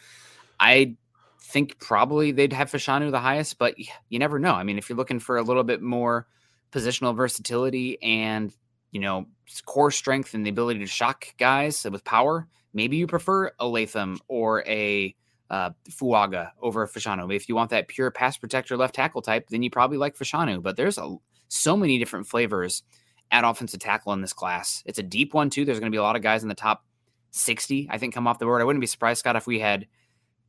I 0.60 0.96
think 1.40 1.78
probably 1.78 2.30
they'd 2.30 2.52
have 2.52 2.70
Fashanu 2.70 3.10
the 3.10 3.18
highest, 3.18 3.58
but 3.58 3.74
you 4.08 4.18
never 4.18 4.38
know. 4.38 4.52
I 4.52 4.64
mean, 4.64 4.78
if 4.78 4.88
you're 4.88 4.98
looking 4.98 5.18
for 5.18 5.38
a 5.38 5.42
little 5.42 5.64
bit 5.64 5.82
more 5.82 6.26
positional 6.70 7.16
versatility 7.16 8.00
and 8.02 8.52
you 8.90 9.00
know 9.00 9.26
core 9.66 9.90
strength 9.90 10.34
and 10.34 10.44
the 10.44 10.50
ability 10.50 10.80
to 10.80 10.86
shock 10.86 11.26
guys 11.38 11.84
with 11.90 12.04
power, 12.04 12.46
maybe 12.72 12.96
you 12.96 13.06
prefer 13.06 13.50
a 13.58 13.66
Latham 13.66 14.18
or 14.28 14.64
a 14.66 15.14
uh, 15.50 15.70
Fuaga 15.90 16.50
over 16.60 16.86
Fashanu. 16.86 17.34
If 17.34 17.48
you 17.48 17.54
want 17.54 17.70
that 17.70 17.88
pure 17.88 18.10
pass 18.10 18.36
protector 18.36 18.76
left 18.76 18.94
tackle 18.94 19.22
type, 19.22 19.48
then 19.48 19.62
you 19.62 19.70
probably 19.70 19.98
like 19.98 20.16
Fashanu. 20.16 20.62
But 20.62 20.76
there's 20.76 20.98
a 20.98 21.16
so 21.48 21.76
many 21.76 21.98
different 21.98 22.26
flavors 22.26 22.82
at 23.30 23.44
offensive 23.44 23.80
tackle 23.80 24.12
in 24.12 24.20
this 24.20 24.32
class. 24.32 24.82
It's 24.86 24.98
a 24.98 25.02
deep 25.02 25.34
one 25.34 25.50
too. 25.50 25.64
There's 25.64 25.80
going 25.80 25.90
to 25.90 25.94
be 25.94 25.98
a 25.98 26.02
lot 26.02 26.16
of 26.16 26.22
guys 26.22 26.42
in 26.42 26.48
the 26.48 26.54
top 26.54 26.84
60, 27.30 27.88
I 27.90 27.98
think, 27.98 28.14
come 28.14 28.26
off 28.26 28.38
the 28.38 28.44
board. 28.44 28.60
I 28.60 28.64
wouldn't 28.64 28.80
be 28.80 28.86
surprised, 28.86 29.20
Scott, 29.20 29.36
if 29.36 29.46
we 29.46 29.60
had 29.60 29.86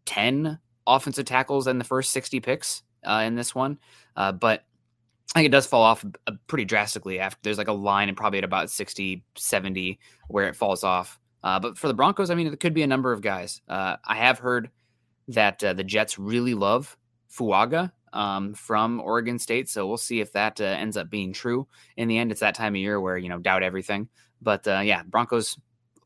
10 0.06 0.60
offensive 0.88 1.26
tackles 1.26 1.68
in 1.68 1.78
the 1.78 1.84
first 1.84 2.12
60 2.12 2.40
picks 2.40 2.84
uh, 3.06 3.24
in 3.26 3.36
this 3.36 3.54
one. 3.54 3.80
Uh, 4.16 4.32
but 4.32 4.64
I 5.36 5.40
think 5.40 5.48
it 5.48 5.52
does 5.52 5.68
fall 5.68 5.84
off 5.84 6.04
uh, 6.28 6.32
pretty 6.48 6.66
drastically 6.66 7.20
after 7.20 7.40
there's 7.44 7.58
like 7.58 7.68
a 7.68 7.74
line 7.74 8.10
and 8.10 8.18
probably 8.18 8.40
at 8.40 8.44
about 8.44 8.72
60, 8.72 9.24
70 9.36 10.00
where 10.28 10.48
it 10.48 10.56
falls 10.56 10.84
off. 10.84 11.20
Uh, 11.44 11.60
but 11.60 11.78
for 11.78 11.88
the 11.88 11.94
Broncos, 11.94 12.32
I 12.32 12.36
mean, 12.36 12.48
it 12.48 12.60
could 12.60 12.74
be 12.74 12.82
a 12.82 12.88
number 12.88 13.14
of 13.14 13.22
guys. 13.22 13.62
Uh, 13.70 13.98
I 14.06 14.16
have 14.16 14.40
heard 14.40 14.72
that 15.28 15.64
uh, 15.64 15.74
the 15.74 15.84
Jets 15.84 16.18
really 16.18 16.56
love 16.56 16.98
Fuaga 17.32 17.92
um, 18.12 18.54
from 18.56 19.00
Oregon 19.00 19.38
State. 19.38 19.70
So 19.70 19.88
we'll 19.88 19.98
see 19.98 20.20
if 20.20 20.34
that 20.34 20.60
uh, 20.60 20.66
ends 20.66 20.98
up 20.98 21.10
being 21.10 21.32
true. 21.32 21.68
In 21.96 22.08
the 22.08 22.18
end, 22.18 22.32
it's 22.32 22.42
that 22.42 22.56
time 22.56 22.74
of 22.74 22.82
year 22.82 23.00
where, 23.00 23.18
you 23.18 23.30
know, 23.30 23.38
doubt 23.38 23.64
everything. 23.64 24.10
But 24.42 24.68
uh, 24.68 24.82
yeah, 24.84 25.04
Broncos, 25.04 25.58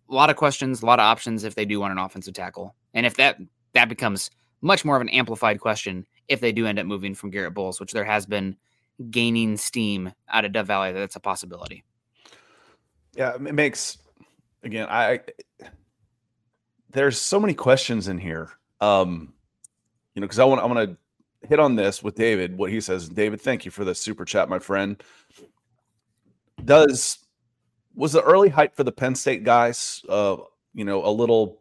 a 0.09 0.13
lot 0.13 0.29
of 0.29 0.35
questions, 0.35 0.81
a 0.81 0.85
lot 0.85 0.99
of 0.99 1.03
options 1.03 1.43
if 1.43 1.55
they 1.55 1.65
do 1.65 1.79
want 1.79 1.93
an 1.93 1.97
offensive 1.97 2.33
tackle. 2.33 2.75
And 2.93 3.05
if 3.05 3.15
that 3.15 3.37
that 3.73 3.89
becomes 3.89 4.29
much 4.61 4.85
more 4.85 4.95
of 4.95 5.01
an 5.01 5.09
amplified 5.09 5.59
question 5.59 6.05
if 6.27 6.39
they 6.39 6.51
do 6.51 6.65
end 6.65 6.79
up 6.79 6.85
moving 6.85 7.15
from 7.15 7.31
Garrett 7.31 7.53
Bolles, 7.53 7.79
which 7.79 7.91
there 7.91 8.05
has 8.05 8.25
been 8.25 8.55
gaining 9.09 9.57
steam 9.57 10.13
out 10.29 10.45
of 10.45 10.51
Dove 10.51 10.67
Valley, 10.67 10.91
that's 10.91 11.15
a 11.15 11.19
possibility. 11.19 11.83
Yeah, 13.15 13.35
it 13.35 13.41
makes 13.41 13.97
again, 14.63 14.87
I 14.89 15.21
there's 16.91 17.19
so 17.19 17.39
many 17.39 17.53
questions 17.53 18.07
in 18.07 18.17
here. 18.17 18.51
Um, 18.79 19.33
you 20.15 20.21
know, 20.21 20.25
because 20.25 20.39
I 20.39 20.45
want 20.45 20.61
I 20.61 20.65
want 20.65 20.89
to 20.89 21.47
hit 21.47 21.59
on 21.59 21.75
this 21.75 22.01
with 22.01 22.15
David, 22.15 22.57
what 22.57 22.71
he 22.71 22.79
says. 22.79 23.09
David, 23.09 23.41
thank 23.41 23.65
you 23.65 23.71
for 23.71 23.83
the 23.83 23.93
super 23.93 24.25
chat, 24.25 24.49
my 24.49 24.59
friend. 24.59 25.01
Does 26.63 27.19
was 27.95 28.13
the 28.13 28.21
early 28.21 28.49
hype 28.49 28.75
for 28.75 28.83
the 28.83 28.91
Penn 28.91 29.15
State 29.15 29.43
guys, 29.43 30.03
uh, 30.09 30.37
you 30.73 30.85
know, 30.85 31.05
a 31.05 31.09
little 31.09 31.59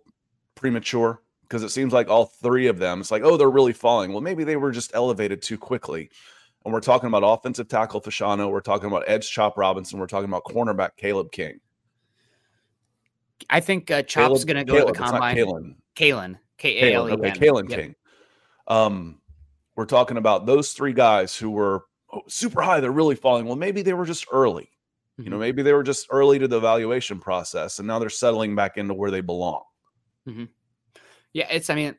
premature? 0.54 1.20
Because 1.42 1.62
it 1.62 1.70
seems 1.70 1.92
like 1.92 2.08
all 2.08 2.26
three 2.26 2.68
of 2.68 2.78
them, 2.78 3.00
it's 3.00 3.10
like, 3.10 3.22
oh, 3.22 3.36
they're 3.36 3.50
really 3.50 3.74
falling. 3.74 4.12
Well, 4.12 4.22
maybe 4.22 4.44
they 4.44 4.56
were 4.56 4.72
just 4.72 4.94
elevated 4.94 5.42
too 5.42 5.58
quickly. 5.58 6.10
And 6.64 6.72
we're 6.72 6.80
talking 6.80 7.08
about 7.08 7.22
offensive 7.24 7.68
tackle 7.68 8.00
Fashanu. 8.00 8.50
We're 8.50 8.60
talking 8.60 8.86
about 8.86 9.04
edge 9.06 9.30
Chop 9.30 9.58
Robinson. 9.58 9.98
We're 9.98 10.06
talking 10.06 10.28
about 10.28 10.44
cornerback 10.44 10.90
Caleb 10.96 11.32
King. 11.32 11.60
I 13.50 13.60
think 13.60 13.90
uh, 13.90 14.02
Chop's 14.02 14.44
going 14.44 14.56
to 14.58 14.64
go 14.64 14.74
Caleb, 14.74 14.94
to 14.94 15.00
the 15.00 15.06
combine. 15.10 15.36
Kalen. 15.36 15.74
Kalen. 15.96 16.38
K 16.58 16.92
A 16.92 16.94
L 16.94 17.08
E 17.08 17.12
N. 17.12 17.18
Okay, 17.18 17.30
Kalen 17.32 17.68
yep. 17.68 17.80
King. 17.80 17.94
Um, 18.68 19.18
we're 19.74 19.86
talking 19.86 20.16
about 20.16 20.46
those 20.46 20.72
three 20.72 20.92
guys 20.92 21.34
who 21.34 21.50
were 21.50 21.84
oh, 22.12 22.22
super 22.28 22.62
high. 22.62 22.78
They're 22.78 22.92
really 22.92 23.16
falling. 23.16 23.46
Well, 23.46 23.56
maybe 23.56 23.82
they 23.82 23.94
were 23.94 24.06
just 24.06 24.26
early. 24.32 24.64
Mm-hmm. 24.64 25.22
You 25.22 25.30
know, 25.30 25.36
mm-hmm. 25.36 25.40
maybe 25.40 25.62
they 25.62 25.72
were 25.72 25.82
just 25.82 26.06
early 26.10 26.38
to 26.38 26.46
the 26.46 26.58
evaluation 26.58 27.18
process, 27.18 27.78
and 27.80 27.88
now 27.88 27.98
they're 27.98 28.10
settling 28.10 28.54
back 28.54 28.76
into 28.76 28.94
where 28.94 29.10
they 29.10 29.20
belong. 29.20 29.64
Mm-hmm. 30.28 30.44
Yeah, 31.32 31.48
it's. 31.50 31.68
I 31.68 31.74
mean, 31.74 31.96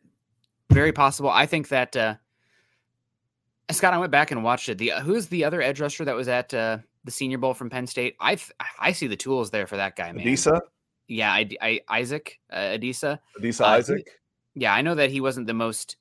very 0.72 0.94
possible. 0.94 1.30
I 1.30 1.46
think 1.46 1.68
that 1.70 1.96
uh, 1.96 2.16
Scott. 3.72 3.94
I 3.94 3.98
went 3.98 4.12
back 4.12 4.32
and 4.32 4.44
watched 4.44 4.70
it. 4.70 4.78
The 4.78 4.94
uh, 4.94 5.02
who's 5.02 5.28
the 5.28 5.44
other 5.44 5.62
edge 5.62 5.80
rusher 5.80 6.06
that 6.06 6.16
was 6.16 6.28
at 6.28 6.54
uh, 6.54 6.80
the 7.04 7.12
Senior 7.12 7.38
Bowl 7.38 7.54
from 7.54 7.70
Penn 7.70 7.88
State? 7.88 8.16
I 8.20 8.38
I 8.80 8.92
see 8.92 9.08
the 9.08 9.16
tools 9.16 9.52
there 9.52 9.68
for 9.68 9.78
that 9.78 9.96
guy, 9.96 10.12
man. 10.12 10.26
Adisa. 10.26 10.60
Yeah, 11.08 11.32
I, 11.32 11.50
I 11.62 11.82
Isaac 11.90 12.40
uh, 12.52 12.58
Adisa. 12.58 13.20
Adisa 13.40 13.62
uh, 13.62 13.66
Isaac. 13.68 14.10
Yeah, 14.56 14.74
I 14.74 14.82
know 14.82 14.96
that 14.96 15.10
he 15.10 15.22
wasn't 15.22 15.48
the 15.48 15.54
most 15.54 15.98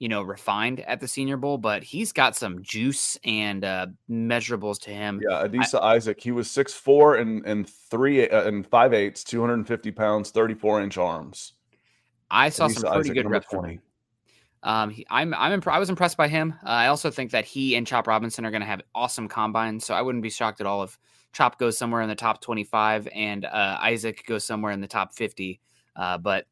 you 0.00 0.08
know, 0.08 0.22
refined 0.22 0.80
at 0.80 0.98
the 0.98 1.06
Senior 1.06 1.36
Bowl, 1.36 1.58
but 1.58 1.84
he's 1.84 2.10
got 2.10 2.34
some 2.34 2.62
juice 2.62 3.18
and 3.22 3.64
uh, 3.64 3.86
measurables 4.10 4.80
to 4.80 4.90
him. 4.90 5.20
Yeah, 5.22 5.46
Adisa 5.46 5.78
I, 5.80 5.96
Isaac, 5.96 6.18
he 6.18 6.32
was 6.32 6.50
six 6.50 6.72
four 6.72 7.16
and 7.16 7.44
and 7.44 7.68
three 7.68 8.28
uh, 8.28 8.44
and 8.44 8.66
five 8.66 8.94
eighths, 8.94 9.22
two 9.22 9.40
hundred 9.40 9.54
and 9.54 9.68
fifty 9.68 9.92
pounds, 9.92 10.30
thirty 10.30 10.54
four 10.54 10.80
inch 10.80 10.96
arms. 10.96 11.52
I 12.30 12.48
saw 12.48 12.66
Adisa 12.66 12.80
some 12.80 12.92
pretty 12.94 13.10
Isaac, 13.10 13.14
good 13.14 13.30
reps 13.30 13.46
from 13.50 13.64
him. 13.66 13.82
Um, 14.62 14.90
he, 14.90 15.06
I'm 15.08 15.32
I'm 15.34 15.52
imp- 15.52 15.68
I 15.68 15.78
was 15.78 15.88
impressed 15.88 16.16
by 16.16 16.28
him. 16.28 16.54
Uh, 16.64 16.68
I 16.68 16.86
also 16.88 17.10
think 17.10 17.30
that 17.30 17.44
he 17.44 17.76
and 17.76 17.86
Chop 17.86 18.06
Robinson 18.06 18.44
are 18.44 18.50
going 18.50 18.60
to 18.60 18.66
have 18.66 18.82
awesome 18.94 19.28
combines, 19.28 19.84
so 19.84 19.94
I 19.94 20.02
wouldn't 20.02 20.22
be 20.22 20.30
shocked 20.30 20.60
at 20.60 20.66
all 20.66 20.82
if 20.82 20.98
Chop 21.32 21.58
goes 21.58 21.78
somewhere 21.78 22.02
in 22.02 22.08
the 22.08 22.14
top 22.14 22.40
25 22.40 23.08
and 23.14 23.44
uh, 23.44 23.78
Isaac 23.80 24.26
goes 24.26 24.44
somewhere 24.44 24.72
in 24.72 24.80
the 24.80 24.88
top 24.88 25.14
50. 25.14 25.60
Uh, 25.96 26.18
but 26.18 26.46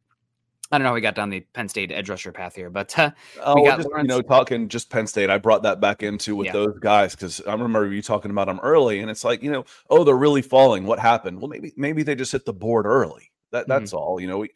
I 0.71 0.77
don't 0.77 0.85
know 0.85 0.91
how 0.91 0.95
we 0.95 1.01
got 1.01 1.15
down 1.15 1.31
the 1.31 1.41
Penn 1.53 1.69
State 1.69 1.91
edge 1.91 2.11
rusher 2.11 2.31
path 2.31 2.55
here, 2.55 2.69
but 2.69 2.97
uh, 2.99 3.11
oh, 3.43 3.57
we 3.57 3.69
got 3.69 3.79
just, 3.79 3.89
you 3.97 4.05
know 4.05 4.21
talking 4.21 4.69
just 4.69 4.91
Penn 4.91 5.07
State. 5.07 5.31
I 5.31 5.39
brought 5.39 5.63
that 5.63 5.81
back 5.81 6.03
into 6.03 6.37
with 6.37 6.47
yeah. 6.47 6.53
those 6.53 6.79
guys 6.79 7.15
because 7.15 7.41
I 7.47 7.53
remember 7.53 7.91
you 7.91 8.03
talking 8.03 8.31
about 8.31 8.49
them 8.49 8.61
early, 8.63 9.01
and 9.01 9.11
it's 9.11 9.25
like 9.25 9.43
you 9.43 9.51
know, 9.51 9.65
oh, 9.89 10.05
they're 10.05 10.17
really 10.17 10.43
falling. 10.43 10.85
What 10.85 10.99
happened? 10.99 11.41
Well, 11.41 11.49
maybe 11.49 11.73
maybe 11.77 12.03
they 12.03 12.15
just 12.15 12.33
hit 12.33 12.45
the 12.45 12.53
board 12.53 12.85
early. 12.85 13.31
That 13.51 13.67
that's 13.67 13.93
mm-hmm. 13.93 13.99
all. 13.99 14.21
You 14.21 14.27
know, 14.27 14.39
we 14.39 14.51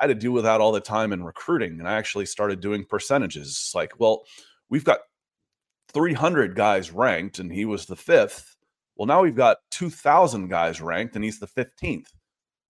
I 0.00 0.04
had 0.04 0.08
to 0.08 0.14
deal 0.14 0.32
with 0.32 0.44
that 0.44 0.60
all 0.60 0.72
the 0.72 0.80
time 0.80 1.12
in 1.12 1.24
recruiting, 1.24 1.78
and 1.78 1.88
I 1.88 1.94
actually 1.94 2.26
started 2.26 2.60
doing 2.60 2.84
percentages. 2.84 3.48
It's 3.48 3.74
like, 3.74 3.98
well, 3.98 4.24
we've 4.68 4.84
got 4.84 5.00
300 5.92 6.54
guys 6.54 6.90
ranked, 6.90 7.38
and 7.38 7.52
he 7.52 7.64
was 7.64 7.86
the 7.86 7.96
fifth. 7.96 8.56
Well, 8.96 9.06
now 9.06 9.22
we've 9.22 9.36
got 9.36 9.58
2,000 9.70 10.48
guys 10.48 10.80
ranked, 10.80 11.14
and 11.14 11.24
he's 11.24 11.38
the 11.38 11.46
15th. 11.46 12.08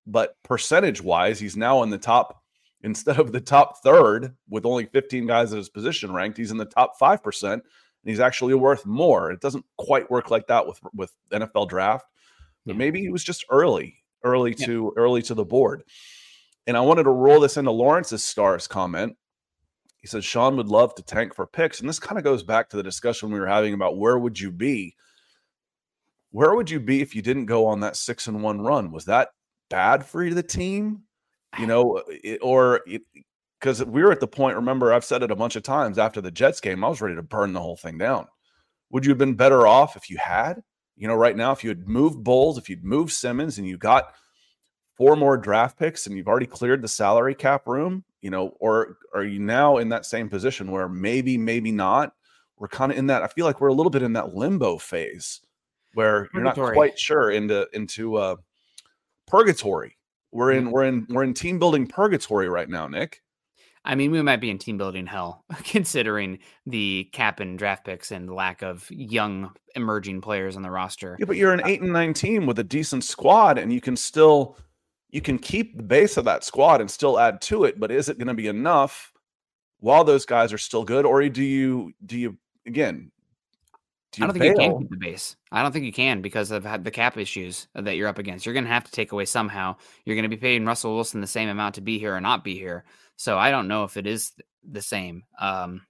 But 0.06 0.36
percentage 0.42 1.02
wise, 1.02 1.40
he's 1.40 1.56
now 1.56 1.82
in 1.82 1.90
the 1.90 1.98
top 1.98 2.42
instead 2.82 3.18
of 3.18 3.32
the 3.32 3.40
top 3.40 3.82
third 3.82 4.36
with 4.50 4.66
only 4.66 4.84
15 4.84 5.26
guys 5.26 5.52
at 5.52 5.56
his 5.56 5.70
position 5.70 6.12
ranked, 6.12 6.36
he's 6.36 6.50
in 6.50 6.58
the 6.58 6.66
top 6.66 6.98
5% 7.00 7.60
and 8.04 8.10
he's 8.10 8.20
actually 8.20 8.52
worth 8.54 8.84
more. 8.84 9.30
It 9.30 9.40
doesn't 9.40 9.64
quite 9.78 10.10
work 10.10 10.30
like 10.30 10.46
that 10.48 10.66
with 10.66 10.78
with 10.92 11.12
NFL 11.32 11.70
draft. 11.70 12.04
But 12.66 12.76
maybe 12.76 13.00
he 13.00 13.08
was 13.08 13.24
just 13.24 13.44
early, 13.50 13.96
early 14.22 14.54
yeah. 14.58 14.66
to 14.66 14.92
early 14.96 15.22
to 15.22 15.34
the 15.34 15.44
board. 15.44 15.84
And 16.66 16.76
I 16.76 16.80
wanted 16.80 17.04
to 17.04 17.10
roll 17.10 17.40
this 17.40 17.56
into 17.56 17.70
Lawrence's 17.70 18.24
stars 18.24 18.66
comment. 18.66 19.16
He 19.98 20.06
says 20.06 20.24
Sean 20.24 20.56
would 20.56 20.68
love 20.68 20.94
to 20.94 21.02
tank 21.02 21.34
for 21.34 21.46
picks. 21.46 21.80
And 21.80 21.88
this 21.88 21.98
kind 21.98 22.18
of 22.18 22.24
goes 22.24 22.42
back 22.42 22.68
to 22.70 22.76
the 22.76 22.82
discussion 22.82 23.30
we 23.30 23.40
were 23.40 23.46
having 23.46 23.74
about 23.74 23.98
where 23.98 24.18
would 24.18 24.38
you 24.38 24.50
be? 24.50 24.96
Where 26.30 26.54
would 26.54 26.70
you 26.70 26.80
be 26.80 27.00
if 27.00 27.14
you 27.14 27.22
didn't 27.22 27.46
go 27.46 27.66
on 27.66 27.80
that 27.80 27.96
six 27.96 28.26
and 28.26 28.42
one 28.42 28.60
run? 28.60 28.92
Was 28.92 29.06
that 29.06 29.28
bad 29.70 30.04
for 30.04 30.28
the 30.28 30.42
team? 30.42 31.04
you 31.58 31.66
know, 31.66 32.02
it, 32.08 32.38
or 32.42 32.80
because 33.60 33.84
we 33.84 34.02
were 34.02 34.12
at 34.12 34.20
the 34.20 34.26
point. 34.26 34.56
Remember, 34.56 34.92
I've 34.92 35.04
said 35.04 35.22
it 35.22 35.30
a 35.30 35.36
bunch 35.36 35.56
of 35.56 35.62
times 35.62 35.98
after 35.98 36.20
the 36.20 36.30
Jets 36.30 36.60
game. 36.60 36.84
I 36.84 36.88
was 36.88 37.00
ready 37.00 37.16
to 37.16 37.22
burn 37.22 37.52
the 37.52 37.60
whole 37.60 37.76
thing 37.76 37.98
down. 37.98 38.26
Would 38.90 39.04
you 39.04 39.10
have 39.10 39.18
been 39.18 39.34
better 39.34 39.66
off 39.66 39.96
if 39.96 40.10
you 40.10 40.18
had? 40.18 40.62
You 40.96 41.08
know, 41.08 41.14
right 41.14 41.36
now, 41.36 41.52
if 41.52 41.64
you 41.64 41.70
had 41.70 41.88
moved 41.88 42.22
Bolles, 42.22 42.58
if 42.58 42.68
you'd 42.68 42.84
moved 42.84 43.12
Simmons, 43.12 43.58
and 43.58 43.66
you 43.66 43.76
got 43.76 44.14
four 44.96 45.16
more 45.16 45.36
draft 45.36 45.78
picks 45.78 46.06
and 46.06 46.16
you've 46.16 46.28
already 46.28 46.46
cleared 46.46 46.82
the 46.82 46.88
salary 46.88 47.34
cap 47.34 47.66
room, 47.66 48.04
you 48.20 48.30
know, 48.30 48.54
or 48.60 48.98
are 49.14 49.24
you 49.24 49.40
now 49.40 49.78
in 49.78 49.88
that 49.90 50.06
same 50.06 50.28
position 50.28 50.70
where 50.70 50.88
maybe, 50.88 51.36
maybe 51.36 51.72
not? 51.72 52.12
We're 52.56 52.68
kind 52.68 52.92
of 52.92 52.98
in 52.98 53.08
that. 53.08 53.22
I 53.22 53.26
feel 53.26 53.44
like 53.44 53.60
we're 53.60 53.68
a 53.68 53.74
little 53.74 53.90
bit 53.90 54.02
in 54.02 54.12
that 54.12 54.34
limbo 54.34 54.78
phase 54.78 55.40
where 55.94 56.28
you're 56.32 56.42
not 56.42 56.54
quite 56.54 56.98
sure 56.98 57.30
into 57.30 57.68
into 57.72 58.16
uh, 58.16 58.36
purgatory. 59.26 59.98
We're 60.30 60.52
in 60.52 60.70
we're 60.70 60.84
in 60.84 61.06
we're 61.08 61.24
in 61.24 61.34
team 61.34 61.58
building 61.58 61.86
purgatory 61.86 62.48
right 62.48 62.68
now, 62.68 62.86
Nick. 62.86 63.22
I 63.84 63.96
mean, 63.96 64.12
we 64.12 64.22
might 64.22 64.40
be 64.40 64.50
in 64.50 64.58
team 64.58 64.78
building 64.78 65.06
hell 65.06 65.44
considering 65.64 66.38
the 66.64 67.08
cap 67.12 67.40
and 67.40 67.58
draft 67.58 67.84
picks 67.84 68.10
and 68.12 68.32
lack 68.32 68.62
of 68.62 68.90
young 68.90 69.52
emerging 69.74 70.22
players 70.22 70.56
on 70.56 70.62
the 70.62 70.70
roster. 70.70 71.16
Yeah, 71.18 71.26
but 71.26 71.36
you're 71.36 71.52
an 71.52 71.60
uh 71.60 71.66
eight 71.66 71.82
and 71.82 71.92
nine 71.92 72.14
team 72.14 72.46
with 72.46 72.58
a 72.58 72.64
decent 72.64 73.04
squad, 73.04 73.58
and 73.58 73.72
you 73.72 73.80
can 73.80 73.96
still 73.96 74.56
you 75.14 75.20
can 75.20 75.38
keep 75.38 75.76
the 75.76 75.82
base 75.82 76.16
of 76.16 76.24
that 76.24 76.42
squad 76.42 76.80
and 76.80 76.90
still 76.90 77.20
add 77.20 77.40
to 77.40 77.64
it. 77.64 77.78
But 77.78 77.92
is 77.92 78.08
it 78.08 78.18
going 78.18 78.28
to 78.28 78.34
be 78.34 78.48
enough 78.48 79.12
while 79.78 80.02
those 80.02 80.26
guys 80.26 80.52
are 80.52 80.58
still 80.58 80.84
good, 80.84 81.06
or 81.06 81.26
do 81.28 81.42
you 81.42 81.92
do 82.04 82.18
you 82.18 82.36
again 82.66 83.12
I 84.20 84.26
don't 84.26 84.32
think 84.32 84.44
you 84.44 84.54
can 84.54 84.78
keep 84.78 84.90
the 84.90 84.96
base. 84.96 85.36
I 85.50 85.62
don't 85.62 85.72
think 85.72 85.84
you 85.84 85.92
can 85.92 86.20
because 86.20 86.50
of 86.50 86.64
the 86.84 86.90
cap 86.90 87.16
issues 87.16 87.68
that 87.74 87.96
you're 87.96 88.08
up 88.08 88.18
against. 88.18 88.44
You're 88.46 88.54
going 88.54 88.64
to 88.64 88.70
have 88.70 88.84
to 88.84 88.92
take 88.92 89.12
away 89.12 89.24
somehow. 89.24 89.76
You're 90.04 90.16
going 90.16 90.28
to 90.28 90.36
be 90.36 90.40
paying 90.40 90.64
Russell 90.64 90.94
Wilson 90.94 91.20
the 91.20 91.26
same 91.26 91.48
amount 91.48 91.76
to 91.76 91.80
be 91.80 91.98
here 91.98 92.14
or 92.14 92.20
not 92.20 92.44
be 92.44 92.54
here. 92.54 92.84
So 93.16 93.38
I 93.38 93.50
don't 93.50 93.68
know 93.68 93.84
if 93.84 93.96
it 93.96 94.06
is 94.06 94.32
the 94.68 94.82
same. 94.82 95.24
Um, 95.40 95.82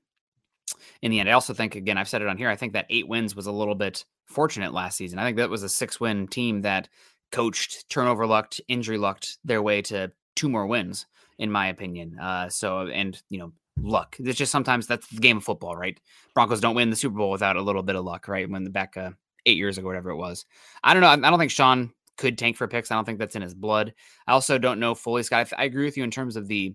in 1.02 1.10
the 1.10 1.20
end, 1.20 1.28
I 1.28 1.32
also 1.32 1.52
think 1.52 1.76
again, 1.76 1.98
I've 1.98 2.08
said 2.08 2.22
it 2.22 2.28
on 2.28 2.38
here. 2.38 2.48
I 2.48 2.56
think 2.56 2.72
that 2.72 2.86
eight 2.88 3.08
wins 3.08 3.36
was 3.36 3.46
a 3.46 3.52
little 3.52 3.74
bit 3.74 4.04
fortunate 4.26 4.72
last 4.72 4.96
season. 4.96 5.18
I 5.18 5.24
think 5.24 5.36
that 5.36 5.50
was 5.50 5.62
a 5.62 5.68
six-win 5.68 6.28
team 6.28 6.62
that 6.62 6.88
coached, 7.34 7.88
turnover 7.88 8.26
lucked, 8.26 8.60
injury 8.68 8.96
lucked 8.96 9.38
their 9.44 9.60
way 9.60 9.82
to 9.82 10.12
two 10.36 10.48
more 10.48 10.66
wins, 10.66 11.06
in 11.38 11.50
my 11.50 11.66
opinion. 11.66 12.16
Uh, 12.18 12.48
so 12.48 12.86
and 12.86 13.20
you 13.28 13.38
know 13.38 13.52
luck. 13.80 14.16
It's 14.20 14.38
just 14.38 14.52
sometimes 14.52 14.86
that's 14.86 15.08
the 15.08 15.20
game 15.20 15.38
of 15.38 15.44
football, 15.44 15.76
right? 15.76 15.98
Broncos 16.32 16.60
don't 16.60 16.76
win 16.76 16.90
the 16.90 16.96
Super 16.96 17.16
Bowl 17.16 17.32
without 17.32 17.56
a 17.56 17.62
little 17.62 17.82
bit 17.82 17.96
of 17.96 18.04
luck, 18.04 18.28
right? 18.28 18.48
When 18.48 18.62
the 18.62 18.70
back 18.70 18.96
uh, 18.96 19.10
eight 19.46 19.56
years 19.56 19.78
ago, 19.78 19.86
whatever 19.88 20.10
it 20.10 20.16
was. 20.16 20.46
I 20.84 20.94
don't 20.94 21.00
know. 21.00 21.08
I 21.08 21.30
don't 21.30 21.38
think 21.38 21.50
Sean 21.50 21.92
could 22.16 22.38
tank 22.38 22.56
for 22.56 22.68
picks. 22.68 22.92
I 22.92 22.94
don't 22.94 23.04
think 23.04 23.18
that's 23.18 23.36
in 23.36 23.42
his 23.42 23.54
blood. 23.54 23.92
I 24.28 24.32
also 24.32 24.56
don't 24.56 24.78
know 24.78 24.94
fully, 24.94 25.24
Scott. 25.24 25.52
I 25.58 25.64
agree 25.64 25.84
with 25.84 25.96
you 25.96 26.04
in 26.04 26.12
terms 26.12 26.36
of 26.36 26.46
the 26.46 26.74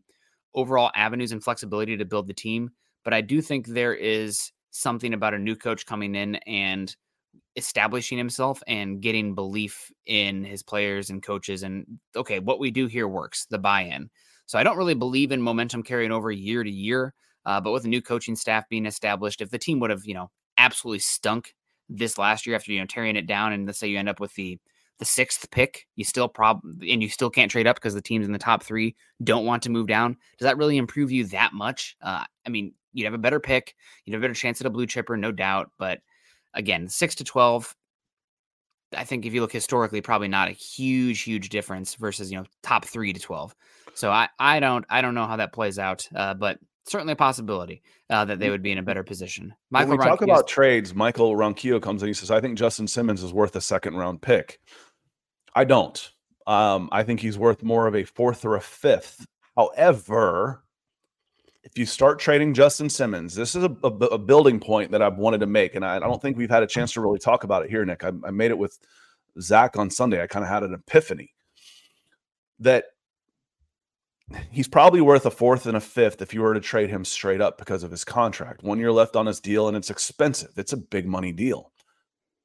overall 0.53 0.91
avenues 0.93 1.31
and 1.31 1.41
flexibility 1.41 1.95
to 1.95 2.05
build 2.05 2.27
the 2.27 2.33
team, 2.33 2.71
but 3.05 3.13
I 3.13 3.21
do 3.21 3.41
think 3.41 3.67
there 3.67 3.93
is 3.93 4.51
something 4.71 5.13
about 5.13 5.33
a 5.33 5.39
new 5.39 5.55
coach 5.55 5.85
coming 5.85 6.15
in 6.15 6.35
and 6.35 6.93
establishing 7.55 8.17
himself 8.17 8.61
and 8.67 9.01
getting 9.01 9.35
belief 9.35 9.91
in 10.05 10.43
his 10.43 10.63
players 10.63 11.09
and 11.09 11.23
coaches 11.23 11.63
and 11.63 11.85
okay 12.15 12.39
what 12.39 12.59
we 12.59 12.71
do 12.71 12.87
here 12.87 13.07
works 13.07 13.47
the 13.49 13.57
buy-in 13.57 14.09
so 14.49 14.57
I 14.57 14.63
don't 14.63 14.77
really 14.77 14.95
believe 14.95 15.31
in 15.31 15.43
momentum 15.43 15.83
carrying 15.83 16.11
over 16.11 16.31
year 16.31 16.63
to 16.63 16.71
year. 16.71 17.13
Uh, 17.45 17.61
but 17.61 17.71
with 17.71 17.85
a 17.85 17.87
new 17.87 18.01
coaching 18.01 18.35
staff 18.35 18.67
being 18.67 18.87
established, 18.87 19.41
if 19.41 19.51
the 19.51 19.59
team 19.59 19.79
would 19.79 19.91
have, 19.91 20.01
you 20.05 20.15
know, 20.15 20.31
absolutely 20.57 20.97
stunk 20.97 21.53
this 21.87 22.17
last 22.17 22.47
year 22.47 22.55
after 22.55 22.71
you 22.71 22.79
know 22.79 22.87
tearing 22.87 23.15
it 23.15 23.27
down, 23.27 23.53
and 23.53 23.67
let's 23.67 23.77
say 23.77 23.87
you 23.87 23.99
end 23.99 24.09
up 24.09 24.19
with 24.19 24.33
the 24.33 24.57
the 24.97 25.05
sixth 25.05 25.51
pick, 25.51 25.85
you 25.95 26.03
still 26.03 26.27
prob 26.27 26.61
and 26.63 27.03
you 27.03 27.09
still 27.09 27.29
can't 27.29 27.51
trade 27.51 27.67
up 27.67 27.75
because 27.75 27.93
the 27.93 28.01
teams 28.01 28.25
in 28.25 28.33
the 28.33 28.39
top 28.39 28.63
three 28.63 28.95
don't 29.23 29.45
want 29.45 29.61
to 29.63 29.69
move 29.69 29.85
down. 29.85 30.17
Does 30.39 30.47
that 30.47 30.57
really 30.57 30.77
improve 30.77 31.11
you 31.11 31.25
that 31.25 31.53
much? 31.53 31.95
Uh, 32.01 32.23
I 32.43 32.49
mean, 32.49 32.73
you'd 32.91 33.05
have 33.05 33.13
a 33.13 33.19
better 33.19 33.39
pick, 33.39 33.75
you'd 34.03 34.13
have 34.13 34.21
a 34.21 34.23
better 34.23 34.33
chance 34.33 34.59
at 34.59 34.67
a 34.67 34.71
blue 34.71 34.87
chipper, 34.87 35.15
no 35.15 35.31
doubt. 35.31 35.69
But 35.77 35.99
again, 36.53 36.87
six 36.87 37.15
to 37.15 37.23
twelve, 37.23 37.75
I 38.95 39.03
think 39.03 39.25
if 39.25 39.33
you 39.33 39.41
look 39.41 39.51
historically, 39.51 40.01
probably 40.01 40.27
not 40.27 40.49
a 40.49 40.53
huge, 40.53 41.21
huge 41.21 41.49
difference 41.49 41.95
versus 41.95 42.31
you 42.31 42.37
know 42.37 42.45
top 42.63 42.85
three 42.85 43.13
to 43.13 43.19
twelve. 43.19 43.55
So 43.93 44.11
I, 44.11 44.29
I 44.39 44.59
don't 44.59 44.85
I 44.89 45.01
don't 45.01 45.15
know 45.15 45.27
how 45.27 45.37
that 45.37 45.53
plays 45.53 45.77
out, 45.77 46.07
uh, 46.15 46.33
but 46.33 46.59
certainly 46.85 47.13
a 47.13 47.17
possibility 47.17 47.83
uh, 48.09 48.25
that 48.25 48.39
they 48.39 48.49
would 48.49 48.63
be 48.63 48.71
in 48.71 48.77
a 48.77 48.83
better 48.83 49.03
position. 49.03 49.53
Michael 49.69 49.89
when 49.89 49.99
we 49.99 50.05
talk 50.05 50.21
about 50.21 50.47
trades, 50.47 50.95
Michael 50.95 51.35
Ronquillo 51.35 51.81
comes 51.81 52.01
in. 52.01 52.07
He 52.07 52.13
says, 52.13 52.31
"I 52.31 52.41
think 52.41 52.57
Justin 52.57 52.87
Simmons 52.87 53.23
is 53.23 53.33
worth 53.33 53.55
a 53.55 53.61
second 53.61 53.95
round 53.95 54.21
pick." 54.21 54.59
I 55.55 55.65
don't. 55.65 56.11
Um, 56.47 56.89
I 56.91 57.03
think 57.03 57.19
he's 57.19 57.37
worth 57.37 57.61
more 57.63 57.85
of 57.85 57.95
a 57.95 58.03
fourth 58.03 58.43
or 58.45 58.55
a 58.55 58.61
fifth. 58.61 59.25
However, 59.55 60.63
if 61.71 61.77
you 61.77 61.85
start 61.85 62.19
trading 62.19 62.53
Justin 62.53 62.89
Simmons, 62.89 63.35
this 63.35 63.55
is 63.55 63.63
a, 63.63 63.75
a, 63.83 63.87
a, 63.87 64.17
building 64.17 64.59
point 64.59 64.91
that 64.91 65.01
I've 65.01 65.17
wanted 65.17 65.39
to 65.41 65.45
make, 65.45 65.75
and 65.75 65.85
I, 65.85 65.97
I, 65.97 65.99
don't 65.99 66.21
think 66.21 66.35
we've 66.35 66.49
had 66.49 66.63
a 66.63 66.67
chance 66.67 66.93
to 66.93 67.01
really 67.01 67.19
talk 67.19 67.43
about 67.43 67.63
it 67.63 67.69
here, 67.69 67.85
Nick. 67.85 68.03
I, 68.03 68.11
I 68.25 68.31
made 68.31 68.49
it 68.49 68.57
with 68.57 68.79
Zach 69.39 69.77
on 69.77 69.91
Sunday. 69.91 70.21
I 70.21 70.27
kind 70.27 70.43
of 70.43 70.49
had 70.49 70.63
an 70.63 70.73
epiphany 70.73 71.33
that 72.59 72.85
he's 74.51 74.67
probably 74.67 75.01
worth 75.01 75.25
a 75.25 75.31
fourth 75.31 75.67
and 75.67 75.77
a 75.77 75.81
fifth 75.81 76.21
if 76.21 76.33
you 76.33 76.41
were 76.41 76.53
to 76.53 76.59
trade 76.59 76.89
him 76.89 77.05
straight 77.05 77.41
up 77.41 77.57
because 77.57 77.83
of 77.83 77.91
his 77.91 78.03
contract. 78.03 78.63
One 78.63 78.79
year 78.79 78.91
left 78.91 79.15
on 79.15 79.27
his 79.27 79.39
deal, 79.39 79.67
and 79.67 79.77
it's 79.77 79.91
expensive. 79.91 80.51
It's 80.57 80.73
a 80.73 80.77
big 80.77 81.05
money 81.05 81.31
deal. 81.31 81.71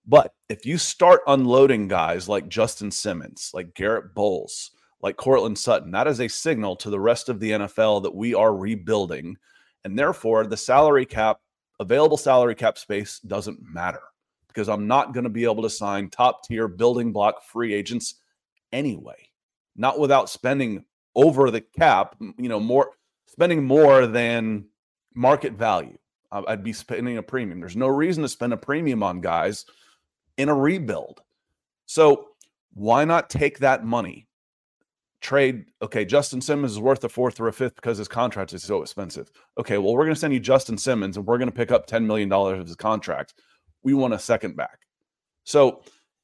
But 0.06 0.34
if 0.50 0.66
you 0.66 0.76
start 0.76 1.22
unloading 1.26 1.88
guys 1.88 2.28
like 2.28 2.48
Justin 2.48 2.90
Simmons, 2.90 3.50
like 3.54 3.74
Garrett 3.74 4.14
Bolles, 4.14 4.70
like 5.04 5.18
Courtland 5.18 5.58
Sutton, 5.58 5.90
that 5.90 6.06
is 6.06 6.18
a 6.18 6.28
signal 6.28 6.76
to 6.76 6.88
the 6.88 6.98
rest 6.98 7.28
of 7.28 7.38
the 7.38 7.50
NFL 7.50 8.04
that 8.04 8.14
we 8.14 8.34
are 8.34 8.56
rebuilding. 8.56 9.36
And 9.84 9.98
therefore, 9.98 10.46
the 10.46 10.56
salary 10.56 11.04
cap, 11.04 11.40
available 11.78 12.16
salary 12.16 12.54
cap 12.54 12.78
space 12.78 13.20
doesn't 13.20 13.62
matter 13.62 14.00
because 14.48 14.66
I'm 14.66 14.86
not 14.86 15.12
going 15.12 15.24
to 15.24 15.30
be 15.30 15.44
able 15.44 15.62
to 15.62 15.68
sign 15.68 16.08
top 16.08 16.44
tier 16.44 16.68
building 16.68 17.12
block 17.12 17.44
free 17.44 17.74
agents 17.74 18.14
anyway, 18.72 19.28
not 19.76 19.98
without 19.98 20.30
spending 20.30 20.86
over 21.14 21.50
the 21.50 21.60
cap, 21.60 22.16
you 22.38 22.48
know, 22.48 22.58
more 22.58 22.92
spending 23.26 23.62
more 23.62 24.06
than 24.06 24.64
market 25.14 25.52
value. 25.52 25.98
I'd 26.32 26.64
be 26.64 26.72
spending 26.72 27.18
a 27.18 27.22
premium. 27.22 27.60
There's 27.60 27.76
no 27.76 27.88
reason 27.88 28.22
to 28.22 28.28
spend 28.30 28.54
a 28.54 28.56
premium 28.56 29.02
on 29.02 29.20
guys 29.20 29.66
in 30.38 30.48
a 30.48 30.54
rebuild. 30.54 31.20
So 31.84 32.28
why 32.72 33.04
not 33.04 33.28
take 33.28 33.58
that 33.58 33.84
money? 33.84 34.28
Trade, 35.24 35.64
okay, 35.80 36.04
Justin 36.04 36.42
Simmons 36.42 36.72
is 36.72 36.78
worth 36.78 37.02
a 37.02 37.08
fourth 37.08 37.40
or 37.40 37.48
a 37.48 37.52
fifth 37.52 37.76
because 37.76 37.96
his 37.96 38.08
contract 38.08 38.52
is 38.52 38.62
so 38.62 38.82
expensive. 38.82 39.30
Okay, 39.58 39.78
well, 39.78 39.94
we're 39.94 40.04
going 40.04 40.14
to 40.14 40.20
send 40.20 40.34
you 40.34 40.38
Justin 40.38 40.76
Simmons 40.76 41.16
and 41.16 41.26
we're 41.26 41.38
going 41.38 41.48
to 41.48 41.56
pick 41.56 41.72
up 41.72 41.88
$10 41.88 42.04
million 42.04 42.30
of 42.30 42.66
his 42.66 42.76
contract. 42.76 43.32
We 43.82 43.94
want 43.94 44.12
a 44.12 44.18
second 44.18 44.54
back. 44.54 44.80
So 45.44 45.80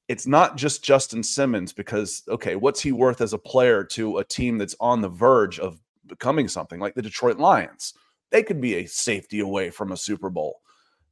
it's 0.09 0.27
not 0.27 0.59
just 0.59 0.85
Justin 0.85 1.23
Simmons 1.23 1.73
because 1.73 2.25
okay, 2.29 2.57
what's 2.57 2.83
he 2.83 2.93
worth 2.93 3.23
as 3.23 3.33
a 3.33 3.39
player 3.39 3.85
to 3.85 4.19
a 4.19 4.25
team 4.25 4.59
that's 4.59 4.77
on 4.81 5.01
the 5.01 5.09
verge 5.09 5.59
of 5.59 5.81
becoming 6.07 6.47
something 6.47 6.79
like 6.79 6.95
the 6.95 7.01
Detroit 7.01 7.39
Lions? 7.39 7.95
They 8.31 8.43
could 8.43 8.61
be 8.61 8.75
a 8.75 8.87
safety 8.87 9.41
away 9.41 9.71
from 9.71 9.93
a 9.93 9.97
Super 9.97 10.29
Bowl. 10.29 10.61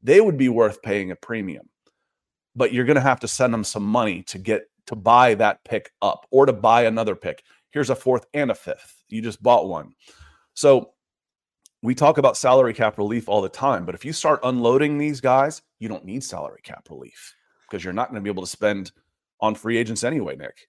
They 0.03 0.21
would 0.21 0.37
be 0.37 0.51
worth 0.51 0.83
paying 0.83 1.11
a 1.11 1.17
premium. 1.17 1.71
But 2.55 2.75
you're 2.75 2.85
going 2.85 2.97
to 2.97 3.01
have 3.01 3.21
to 3.21 3.29
send 3.29 3.55
them 3.55 3.65
some 3.65 3.85
money 3.85 4.25
to 4.25 4.37
get 4.37 4.65
to 4.89 4.97
buy 4.97 5.35
that 5.35 5.65
pick 5.65 5.93
up 6.03 6.27
or 6.31 6.45
to 6.45 6.53
buy 6.53 6.85
another 6.85 7.15
pick. 7.15 7.45
Here's 7.71 7.91
a 7.91 7.97
fourth 7.97 8.27
and 8.35 8.51
a 8.51 8.55
fifth. 8.55 9.03
You 9.09 9.23
just 9.23 9.43
bought 9.43 9.69
one. 9.69 9.93
So 10.55 10.93
we 11.83 11.95
talk 11.95 12.19
about 12.19 12.37
salary 12.37 12.75
cap 12.75 12.99
relief 12.99 13.29
all 13.29 13.41
the 13.41 13.49
time, 13.49 13.85
but 13.85 13.95
if 13.95 14.05
you 14.05 14.13
start 14.13 14.41
unloading 14.43 14.99
these 14.99 15.21
guys, 15.21 15.63
you 15.79 15.89
don't 15.89 16.05
need 16.05 16.25
salary 16.25 16.61
cap 16.63 16.89
relief 16.91 17.35
because 17.63 17.85
you're 17.85 17.93
not 17.93 18.11
going 18.11 18.21
to 18.21 18.25
be 18.25 18.31
able 18.31 18.43
to 18.43 18.51
spend 18.51 18.91
on 19.41 19.55
free 19.55 19.77
agents 19.77 20.03
anyway, 20.03 20.37
Nick. 20.37 20.69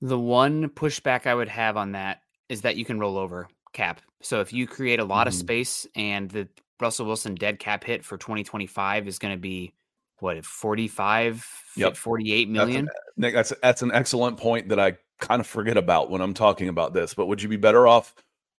The 0.00 0.18
one 0.18 0.68
pushback 0.68 1.26
I 1.26 1.34
would 1.34 1.48
have 1.48 1.76
on 1.76 1.92
that 1.92 2.20
is 2.48 2.62
that 2.62 2.76
you 2.76 2.84
can 2.84 2.98
roll 2.98 3.18
over 3.18 3.48
cap. 3.72 4.00
So 4.22 4.40
if 4.40 4.52
you 4.52 4.66
create 4.66 5.00
a 5.00 5.04
lot 5.04 5.22
mm-hmm. 5.22 5.28
of 5.28 5.34
space 5.34 5.86
and 5.94 6.30
the 6.30 6.48
Russell 6.80 7.06
Wilson 7.06 7.34
dead 7.34 7.58
cap 7.58 7.84
hit 7.84 8.04
for 8.04 8.16
2025 8.16 9.08
is 9.08 9.18
going 9.18 9.34
to 9.34 9.40
be 9.40 9.74
what 10.20 10.44
45 10.44 11.46
yep. 11.76 11.96
48 11.96 12.48
million. 12.48 12.86
That's, 12.86 12.96
an, 12.96 13.02
Nick, 13.16 13.34
that's 13.34 13.52
that's 13.62 13.82
an 13.82 13.92
excellent 13.92 14.36
point 14.36 14.68
that 14.68 14.80
I 14.80 14.96
kind 15.18 15.40
of 15.40 15.46
forget 15.46 15.76
about 15.76 16.10
when 16.10 16.20
I'm 16.20 16.34
talking 16.34 16.68
about 16.68 16.94
this. 16.94 17.14
But 17.14 17.26
would 17.26 17.42
you 17.42 17.48
be 17.48 17.56
better 17.56 17.86
off 17.86 18.14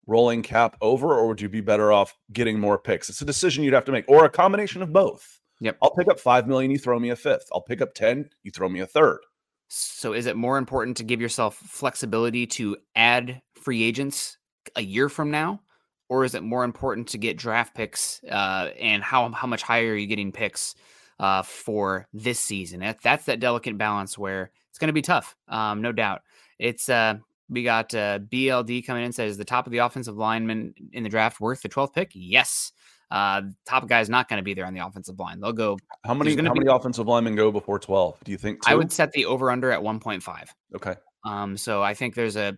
rolling 0.06 0.42
cap 0.42 0.76
over 0.80 1.08
or 1.08 1.28
would 1.28 1.40
you 1.40 1.48
be 1.48 1.60
better 1.60 1.92
off 1.92 2.16
getting 2.32 2.58
more 2.58 2.78
picks? 2.78 3.08
It's 3.08 3.22
a 3.22 3.26
decision 3.26 3.64
you'd 3.64 3.74
have 3.74 3.84
to 3.86 3.92
make 3.92 4.08
or 4.08 4.24
a 4.24 4.30
combination 4.30 4.82
of 4.82 4.92
both. 4.92 5.40
Yep. 5.60 5.76
I'll 5.82 5.94
pick 5.94 6.08
up 6.08 6.18
5 6.18 6.48
million, 6.48 6.70
you 6.70 6.78
throw 6.78 6.98
me 6.98 7.10
a 7.10 7.16
fifth. 7.16 7.46
I'll 7.52 7.60
pick 7.60 7.82
up 7.82 7.94
10, 7.94 8.30
you 8.42 8.50
throw 8.50 8.68
me 8.68 8.80
a 8.80 8.86
third. 8.86 9.20
So 9.68 10.14
is 10.14 10.26
it 10.26 10.36
more 10.36 10.58
important 10.58 10.96
to 10.96 11.04
give 11.04 11.20
yourself 11.20 11.56
flexibility 11.56 12.46
to 12.48 12.76
add 12.96 13.40
free 13.54 13.84
agents 13.84 14.38
a 14.74 14.82
year 14.82 15.08
from 15.08 15.30
now? 15.30 15.60
Or 16.08 16.24
is 16.24 16.34
it 16.34 16.42
more 16.42 16.64
important 16.64 17.06
to 17.08 17.18
get 17.18 17.36
draft 17.36 17.74
picks 17.76 18.20
uh, 18.24 18.70
and 18.80 19.00
how, 19.02 19.30
how 19.30 19.46
much 19.46 19.62
higher 19.62 19.92
are 19.92 19.96
you 19.96 20.08
getting 20.08 20.32
picks 20.32 20.74
uh, 21.20 21.42
for 21.42 22.08
this 22.12 22.40
season? 22.40 22.80
That, 22.80 23.00
that's 23.00 23.26
that 23.26 23.38
delicate 23.38 23.78
balance 23.78 24.18
where 24.18 24.50
it's 24.70 24.78
going 24.78 24.88
to 24.88 24.92
be 24.92 25.02
tough, 25.02 25.36
um, 25.46 25.82
no 25.82 25.92
doubt. 25.92 26.22
It's 26.60 26.88
uh, 26.88 27.14
we 27.48 27.64
got 27.64 27.94
uh, 27.94 28.20
BLD 28.20 28.86
coming 28.86 29.04
in 29.04 29.12
says 29.12 29.36
the 29.36 29.44
top 29.44 29.66
of 29.66 29.72
the 29.72 29.78
offensive 29.78 30.16
lineman 30.16 30.74
in 30.92 31.02
the 31.02 31.08
draft 31.08 31.40
worth 31.40 31.62
the 31.62 31.68
12th 31.68 31.94
pick. 31.94 32.12
Yes, 32.14 32.72
uh, 33.10 33.42
top 33.66 33.88
guy 33.88 34.00
is 34.00 34.08
not 34.08 34.28
going 34.28 34.38
to 34.38 34.44
be 34.44 34.54
there 34.54 34.66
on 34.66 34.74
the 34.74 34.84
offensive 34.84 35.18
line. 35.18 35.40
They'll 35.40 35.52
go. 35.52 35.78
How 36.04 36.14
many? 36.14 36.30
How 36.36 36.52
be, 36.52 36.60
many 36.60 36.70
offensive 36.70 37.06
linemen 37.06 37.34
go 37.34 37.50
before 37.50 37.78
twelve? 37.78 38.18
Do 38.22 38.30
you 38.30 38.38
think? 38.38 38.62
Two? 38.62 38.70
I 38.70 38.74
would 38.76 38.92
set 38.92 39.10
the 39.12 39.26
over 39.26 39.50
under 39.50 39.72
at 39.72 39.82
one 39.82 39.98
point 39.98 40.22
five. 40.22 40.54
Okay. 40.76 40.94
Um, 41.24 41.56
so 41.56 41.82
I 41.82 41.94
think 41.94 42.14
there's 42.14 42.36
a 42.36 42.56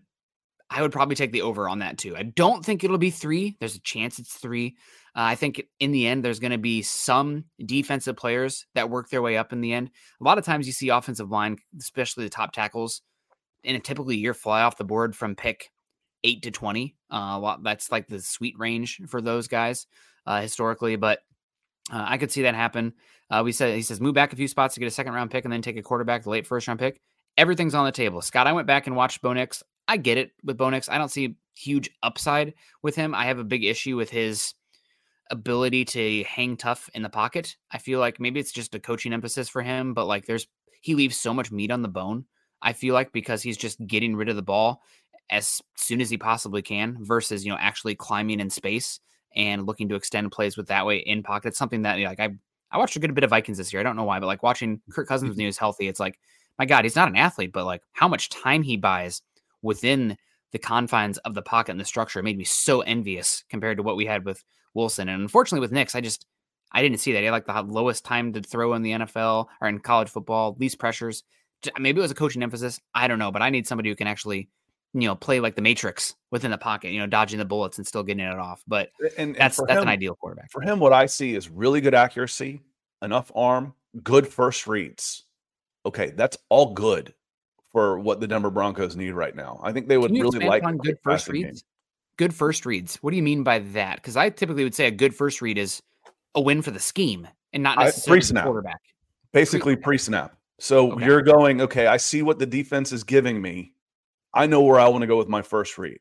I 0.74 0.80
would 0.80 0.92
probably 0.92 1.16
take 1.16 1.32
the 1.32 1.42
over 1.42 1.68
on 1.68 1.80
that 1.80 1.98
too. 1.98 2.16
I 2.16 2.22
don't 2.22 2.64
think 2.64 2.82
it'll 2.82 2.98
be 2.98 3.10
three. 3.10 3.56
There's 3.60 3.76
a 3.76 3.80
chance 3.80 4.18
it's 4.18 4.34
three. 4.34 4.76
Uh, 5.14 5.20
I 5.20 5.34
think 5.34 5.62
in 5.80 5.92
the 5.92 6.06
end, 6.06 6.24
there's 6.24 6.40
going 6.40 6.52
to 6.52 6.58
be 6.58 6.80
some 6.80 7.44
defensive 7.64 8.16
players 8.16 8.64
that 8.74 8.88
work 8.88 9.10
their 9.10 9.20
way 9.20 9.36
up 9.36 9.52
in 9.52 9.60
the 9.60 9.74
end. 9.74 9.90
A 10.20 10.24
lot 10.24 10.38
of 10.38 10.44
times 10.46 10.66
you 10.66 10.72
see 10.72 10.88
offensive 10.88 11.30
line, 11.30 11.58
especially 11.78 12.24
the 12.24 12.30
top 12.30 12.52
tackles, 12.52 13.02
in 13.64 13.76
a 13.76 13.80
typical 13.80 14.12
year 14.12 14.34
fly 14.34 14.62
off 14.62 14.76
the 14.76 14.84
board 14.84 15.16
from 15.16 15.34
pick 15.34 15.70
eight 16.24 16.42
to 16.42 16.50
20. 16.50 16.94
Uh, 17.12 17.38
lot, 17.38 17.62
that's 17.62 17.90
like 17.90 18.08
the 18.08 18.20
sweet 18.20 18.58
range 18.58 19.00
for 19.08 19.20
those 19.20 19.48
guys 19.48 19.86
uh, 20.26 20.40
historically, 20.40 20.96
but 20.96 21.20
uh, 21.92 22.04
I 22.06 22.18
could 22.18 22.30
see 22.30 22.42
that 22.42 22.54
happen. 22.54 22.94
Uh, 23.30 23.42
we 23.44 23.52
said, 23.52 23.74
he 23.74 23.82
says, 23.82 24.00
move 24.00 24.14
back 24.14 24.32
a 24.32 24.36
few 24.36 24.48
spots 24.48 24.74
to 24.74 24.80
get 24.80 24.86
a 24.86 24.90
second 24.90 25.14
round 25.14 25.30
pick 25.30 25.44
and 25.44 25.52
then 25.52 25.62
take 25.62 25.76
a 25.76 25.82
quarterback, 25.82 26.22
the 26.22 26.30
late 26.30 26.46
first 26.46 26.68
round 26.68 26.78
pick. 26.78 27.00
Everything's 27.36 27.74
on 27.74 27.86
the 27.86 27.92
table. 27.92 28.20
Scott, 28.20 28.46
I 28.46 28.52
went 28.52 28.66
back 28.66 28.86
and 28.86 28.94
watched 28.94 29.22
Bo 29.22 29.32
Nix. 29.32 29.62
I 29.88 29.96
get 29.96 30.18
it 30.18 30.32
with 30.44 30.58
Bo 30.58 30.70
Nix. 30.70 30.88
I 30.88 30.98
don't 30.98 31.10
see 31.10 31.36
huge 31.54 31.90
upside 32.02 32.54
with 32.82 32.94
him. 32.94 33.14
I 33.14 33.24
have 33.24 33.38
a 33.38 33.44
big 33.44 33.64
issue 33.64 33.96
with 33.96 34.10
his 34.10 34.54
ability 35.30 35.84
to 35.86 36.22
hang 36.24 36.56
tough 36.56 36.90
in 36.94 37.02
the 37.02 37.08
pocket. 37.08 37.56
I 37.70 37.78
feel 37.78 38.00
like 38.00 38.20
maybe 38.20 38.38
it's 38.38 38.52
just 38.52 38.74
a 38.74 38.80
coaching 38.80 39.12
emphasis 39.12 39.48
for 39.48 39.62
him, 39.62 39.94
but 39.94 40.06
like 40.06 40.26
there's 40.26 40.46
he 40.82 40.94
leaves 40.94 41.16
so 41.16 41.32
much 41.32 41.50
meat 41.50 41.70
on 41.70 41.82
the 41.82 41.88
bone. 41.88 42.26
I 42.62 42.72
feel 42.72 42.94
like 42.94 43.12
because 43.12 43.42
he's 43.42 43.56
just 43.56 43.84
getting 43.86 44.16
rid 44.16 44.28
of 44.28 44.36
the 44.36 44.42
ball 44.42 44.82
as 45.30 45.60
soon 45.76 46.00
as 46.00 46.10
he 46.10 46.18
possibly 46.18 46.62
can 46.62 46.96
versus, 47.00 47.44
you 47.44 47.50
know, 47.50 47.58
actually 47.60 47.94
climbing 47.94 48.40
in 48.40 48.50
space 48.50 49.00
and 49.34 49.66
looking 49.66 49.88
to 49.88 49.94
extend 49.94 50.30
plays 50.32 50.56
with 50.56 50.68
that 50.68 50.86
way 50.86 50.98
in 50.98 51.22
pocket. 51.22 51.48
It's 51.48 51.58
something 51.58 51.82
that 51.82 51.98
you 51.98 52.04
know, 52.04 52.10
like 52.10 52.20
I 52.20 52.30
I 52.70 52.78
watched 52.78 52.96
a 52.96 53.00
good 53.00 53.14
bit 53.14 53.24
of 53.24 53.30
Vikings 53.30 53.58
this 53.58 53.72
year. 53.72 53.80
I 53.80 53.82
don't 53.82 53.96
know 53.96 54.04
why, 54.04 54.18
but 54.18 54.26
like 54.26 54.42
watching 54.42 54.80
Kirk 54.90 55.06
Cousins 55.06 55.30
when 55.30 55.38
he 55.40 55.46
was 55.46 55.58
healthy, 55.58 55.88
it's 55.88 56.00
like, 56.00 56.18
my 56.58 56.64
God, 56.64 56.84
he's 56.84 56.96
not 56.96 57.08
an 57.08 57.16
athlete, 57.16 57.52
but 57.52 57.66
like 57.66 57.82
how 57.92 58.08
much 58.08 58.30
time 58.30 58.62
he 58.62 58.76
buys 58.76 59.22
within 59.60 60.16
the 60.52 60.58
confines 60.58 61.18
of 61.18 61.34
the 61.34 61.42
pocket 61.42 61.72
and 61.72 61.80
the 61.80 61.84
structure 61.84 62.22
made 62.22 62.38
me 62.38 62.44
so 62.44 62.82
envious 62.82 63.44
compared 63.48 63.78
to 63.78 63.82
what 63.82 63.96
we 63.96 64.06
had 64.06 64.24
with 64.24 64.42
Wilson. 64.74 65.08
And 65.08 65.22
unfortunately, 65.22 65.60
with 65.60 65.72
Nix, 65.72 65.94
I 65.94 66.00
just 66.00 66.26
I 66.72 66.82
didn't 66.82 66.98
see 66.98 67.12
that. 67.12 67.18
He 67.18 67.26
had 67.26 67.32
like 67.32 67.46
the 67.46 67.62
lowest 67.62 68.04
time 68.04 68.32
to 68.32 68.40
throw 68.40 68.74
in 68.74 68.82
the 68.82 68.92
NFL 68.92 69.46
or 69.60 69.68
in 69.68 69.78
college 69.78 70.08
football, 70.08 70.56
least 70.58 70.78
pressures. 70.78 71.22
Maybe 71.78 71.98
it 71.98 72.02
was 72.02 72.10
a 72.10 72.14
coaching 72.14 72.42
emphasis. 72.42 72.80
I 72.94 73.08
don't 73.08 73.18
know, 73.18 73.30
but 73.30 73.42
I 73.42 73.50
need 73.50 73.66
somebody 73.66 73.88
who 73.88 73.96
can 73.96 74.06
actually, 74.06 74.48
you 74.94 75.02
know, 75.02 75.14
play 75.14 75.40
like 75.40 75.54
the 75.54 75.62
Matrix 75.62 76.14
within 76.30 76.50
the 76.50 76.58
pocket, 76.58 76.92
you 76.92 76.98
know, 76.98 77.06
dodging 77.06 77.38
the 77.38 77.44
bullets 77.44 77.78
and 77.78 77.86
still 77.86 78.02
getting 78.02 78.24
it 78.24 78.38
off. 78.38 78.62
But 78.66 78.90
and, 79.16 79.34
that's 79.36 79.58
and 79.58 79.68
that's 79.68 79.78
him, 79.78 79.82
an 79.82 79.88
ideal 79.88 80.14
quarterback. 80.14 80.50
For 80.50 80.60
him, 80.60 80.78
what 80.80 80.92
I 80.92 81.06
see 81.06 81.34
is 81.34 81.48
really 81.48 81.80
good 81.80 81.94
accuracy, 81.94 82.60
enough 83.02 83.30
arm, 83.34 83.74
good 84.02 84.26
first 84.26 84.66
reads. 84.66 85.24
Okay, 85.84 86.10
that's 86.10 86.36
all 86.48 86.74
good 86.74 87.14
for 87.70 87.98
what 87.98 88.20
the 88.20 88.26
Denver 88.26 88.50
Broncos 88.50 88.96
need 88.96 89.12
right 89.12 89.34
now. 89.34 89.58
I 89.62 89.72
think 89.72 89.88
they 89.88 89.98
would 89.98 90.10
really 90.10 90.46
like 90.46 90.62
on 90.62 90.76
good 90.76 90.98
first 91.02 91.28
reads. 91.28 91.62
Game. 91.62 91.68
Good 92.18 92.34
first 92.34 92.66
reads. 92.66 92.96
What 92.96 93.10
do 93.10 93.16
you 93.16 93.22
mean 93.22 93.42
by 93.42 93.60
that? 93.60 93.96
Because 93.96 94.16
I 94.16 94.28
typically 94.28 94.64
would 94.64 94.74
say 94.74 94.86
a 94.86 94.90
good 94.90 95.14
first 95.14 95.40
read 95.40 95.56
is 95.56 95.82
a 96.34 96.40
win 96.40 96.60
for 96.60 96.70
the 96.70 96.78
scheme 96.78 97.26
and 97.52 97.62
not 97.62 97.78
necessarily 97.78 98.20
pre-snap. 98.20 98.44
quarterback. 98.44 98.80
Basically 99.32 99.76
pre-snap. 99.76 100.36
So 100.62 100.92
okay. 100.92 101.04
you're 101.04 101.22
going, 101.22 101.60
okay, 101.60 101.88
I 101.88 101.96
see 101.96 102.22
what 102.22 102.38
the 102.38 102.46
defense 102.46 102.92
is 102.92 103.02
giving 103.02 103.42
me. 103.42 103.72
I 104.32 104.46
know 104.46 104.60
where 104.60 104.78
I 104.78 104.86
want 104.86 105.02
to 105.02 105.08
go 105.08 105.18
with 105.18 105.26
my 105.26 105.42
first 105.42 105.76
read. 105.76 105.98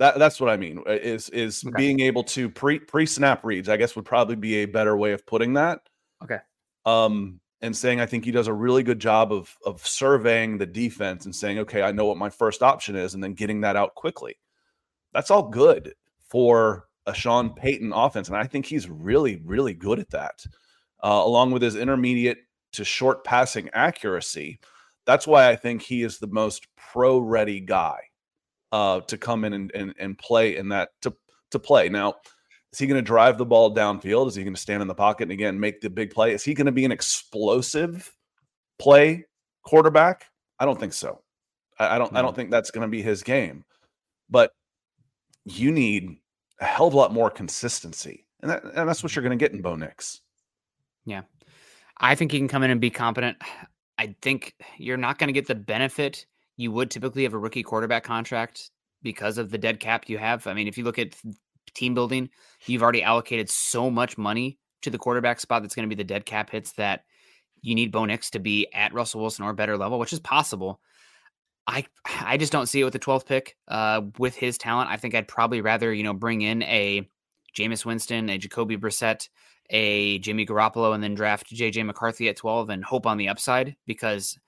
That 0.00 0.18
that's 0.18 0.40
what 0.40 0.50
I 0.50 0.56
mean. 0.56 0.78
Uh, 0.78 0.94
is 0.94 1.28
is 1.28 1.62
okay. 1.64 1.76
being 1.76 2.00
able 2.00 2.24
to 2.24 2.50
pre 2.50 2.80
pre 2.80 3.06
snap 3.06 3.44
reads? 3.44 3.68
I 3.68 3.76
guess 3.76 3.94
would 3.94 4.04
probably 4.04 4.34
be 4.34 4.56
a 4.56 4.64
better 4.64 4.96
way 4.96 5.12
of 5.12 5.24
putting 5.26 5.52
that. 5.52 5.82
Okay. 6.24 6.38
Um, 6.86 7.38
and 7.60 7.76
saying 7.76 8.00
I 8.00 8.06
think 8.06 8.24
he 8.24 8.32
does 8.32 8.48
a 8.48 8.52
really 8.52 8.82
good 8.82 8.98
job 8.98 9.32
of 9.32 9.56
of 9.64 9.86
surveying 9.86 10.58
the 10.58 10.66
defense 10.66 11.24
and 11.24 11.34
saying, 11.34 11.60
okay, 11.60 11.82
I 11.82 11.92
know 11.92 12.06
what 12.06 12.18
my 12.18 12.30
first 12.30 12.64
option 12.64 12.96
is, 12.96 13.14
and 13.14 13.22
then 13.22 13.34
getting 13.34 13.60
that 13.60 13.76
out 13.76 13.94
quickly. 13.94 14.34
That's 15.12 15.30
all 15.30 15.48
good 15.50 15.94
for 16.18 16.88
a 17.06 17.14
Sean 17.14 17.54
Payton 17.54 17.92
offense, 17.92 18.26
and 18.26 18.36
I 18.36 18.48
think 18.48 18.66
he's 18.66 18.88
really, 18.88 19.40
really 19.44 19.74
good 19.74 20.00
at 20.00 20.10
that. 20.10 20.44
Uh, 21.00 21.22
along 21.24 21.52
with 21.52 21.62
his 21.62 21.76
intermediate 21.76 22.38
to 22.72 22.84
short 22.84 23.24
passing 23.24 23.68
accuracy, 23.72 24.60
that's 25.06 25.26
why 25.26 25.48
I 25.48 25.56
think 25.56 25.82
he 25.82 26.02
is 26.02 26.18
the 26.18 26.28
most 26.28 26.66
pro 26.76 27.18
ready 27.18 27.60
guy 27.60 28.00
uh, 28.72 29.00
to 29.00 29.18
come 29.18 29.44
in 29.44 29.52
and, 29.52 29.72
and 29.74 29.94
and 29.98 30.18
play 30.18 30.56
in 30.56 30.68
that 30.68 30.90
to 31.02 31.14
to 31.50 31.58
play 31.58 31.88
now 31.88 32.14
is 32.72 32.78
he 32.78 32.86
going 32.86 32.98
to 32.98 33.02
drive 33.02 33.36
the 33.36 33.46
ball 33.46 33.74
downfield? 33.74 34.28
Is 34.28 34.34
he 34.34 34.44
going 34.44 34.54
to 34.54 34.60
stand 34.60 34.82
in 34.82 34.88
the 34.88 34.94
pocket 34.94 35.24
and 35.24 35.32
again 35.32 35.58
make 35.58 35.80
the 35.80 35.90
big 35.90 36.10
play? 36.10 36.32
Is 36.32 36.44
he 36.44 36.54
going 36.54 36.66
to 36.66 36.72
be 36.72 36.84
an 36.84 36.92
explosive 36.92 38.14
play 38.78 39.24
quarterback? 39.62 40.26
I 40.58 40.66
don't 40.66 40.78
think 40.78 40.92
so. 40.92 41.20
I, 41.78 41.96
I 41.96 41.98
don't. 41.98 42.12
No. 42.12 42.18
I 42.18 42.22
don't 42.22 42.36
think 42.36 42.50
that's 42.50 42.70
going 42.70 42.82
to 42.82 42.88
be 42.88 43.02
his 43.02 43.22
game. 43.22 43.64
But 44.28 44.52
you 45.44 45.72
need 45.72 46.18
a 46.60 46.64
hell 46.64 46.86
of 46.86 46.94
a 46.94 46.96
lot 46.96 47.12
more 47.12 47.30
consistency, 47.30 48.26
and 48.40 48.50
that, 48.50 48.62
and 48.62 48.88
that's 48.88 49.02
what 49.02 49.16
you're 49.16 49.24
going 49.24 49.36
to 49.36 49.42
get 49.42 49.52
in 49.52 49.62
Bo 49.62 49.74
Nix. 49.74 50.20
Yeah, 51.04 51.22
I 52.00 52.14
think 52.14 52.32
he 52.32 52.38
can 52.38 52.48
come 52.48 52.62
in 52.62 52.70
and 52.70 52.80
be 52.80 52.90
competent. 52.90 53.36
I 53.98 54.16
think 54.22 54.54
you're 54.78 54.96
not 54.96 55.18
going 55.18 55.28
to 55.28 55.34
get 55.34 55.46
the 55.46 55.54
benefit 55.54 56.26
you 56.56 56.70
would 56.72 56.90
typically 56.90 57.22
have 57.22 57.32
a 57.32 57.38
rookie 57.38 57.62
quarterback 57.62 58.04
contract 58.04 58.70
because 59.02 59.38
of 59.38 59.50
the 59.50 59.56
dead 59.56 59.80
cap 59.80 60.08
you 60.08 60.18
have. 60.18 60.46
I 60.46 60.52
mean, 60.52 60.68
if 60.68 60.76
you 60.76 60.84
look 60.84 60.98
at 60.98 61.16
team 61.74 61.94
building, 61.94 62.28
you've 62.66 62.82
already 62.82 63.02
allocated 63.02 63.48
so 63.48 63.90
much 63.90 64.18
money 64.18 64.58
to 64.82 64.90
the 64.90 64.98
quarterback 64.98 65.40
spot 65.40 65.62
that's 65.62 65.74
going 65.74 65.88
to 65.88 65.94
be 65.94 65.98
the 65.98 66.06
dead 66.06 66.26
cap 66.26 66.50
hits 66.50 66.72
that 66.72 67.04
you 67.62 67.74
need 67.74 67.92
Bo 67.92 68.04
Nix 68.04 68.30
to 68.30 68.38
be 68.38 68.66
at 68.74 68.92
Russell 68.92 69.20
Wilson 69.22 69.44
or 69.44 69.52
better 69.52 69.78
level, 69.78 69.98
which 69.98 70.12
is 70.12 70.20
possible. 70.20 70.80
I 71.66 71.86
I 72.04 72.36
just 72.36 72.52
don't 72.52 72.66
see 72.66 72.80
it 72.80 72.84
with 72.84 72.92
the 72.92 72.98
12th 72.98 73.26
pick. 73.26 73.56
Uh, 73.68 74.02
with 74.18 74.34
his 74.34 74.58
talent, 74.58 74.90
I 74.90 74.96
think 74.96 75.14
I'd 75.14 75.28
probably 75.28 75.60
rather 75.60 75.92
you 75.92 76.02
know 76.02 76.14
bring 76.14 76.42
in 76.42 76.62
a 76.62 77.08
Jameis 77.56 77.84
Winston, 77.84 78.28
a 78.28 78.38
Jacoby 78.38 78.76
Brissett, 78.76 79.28
a 79.70 80.18
Jimmy 80.18 80.44
Garoppolo, 80.44 80.94
and 80.94 81.02
then 81.02 81.14
draft 81.14 81.50
JJ 81.50 81.86
McCarthy 81.86 82.28
at 82.28 82.36
12 82.36 82.70
and 82.70 82.84
hope 82.84 83.06
on 83.06 83.16
the 83.16 83.28
upside 83.28 83.76
because 83.86 84.38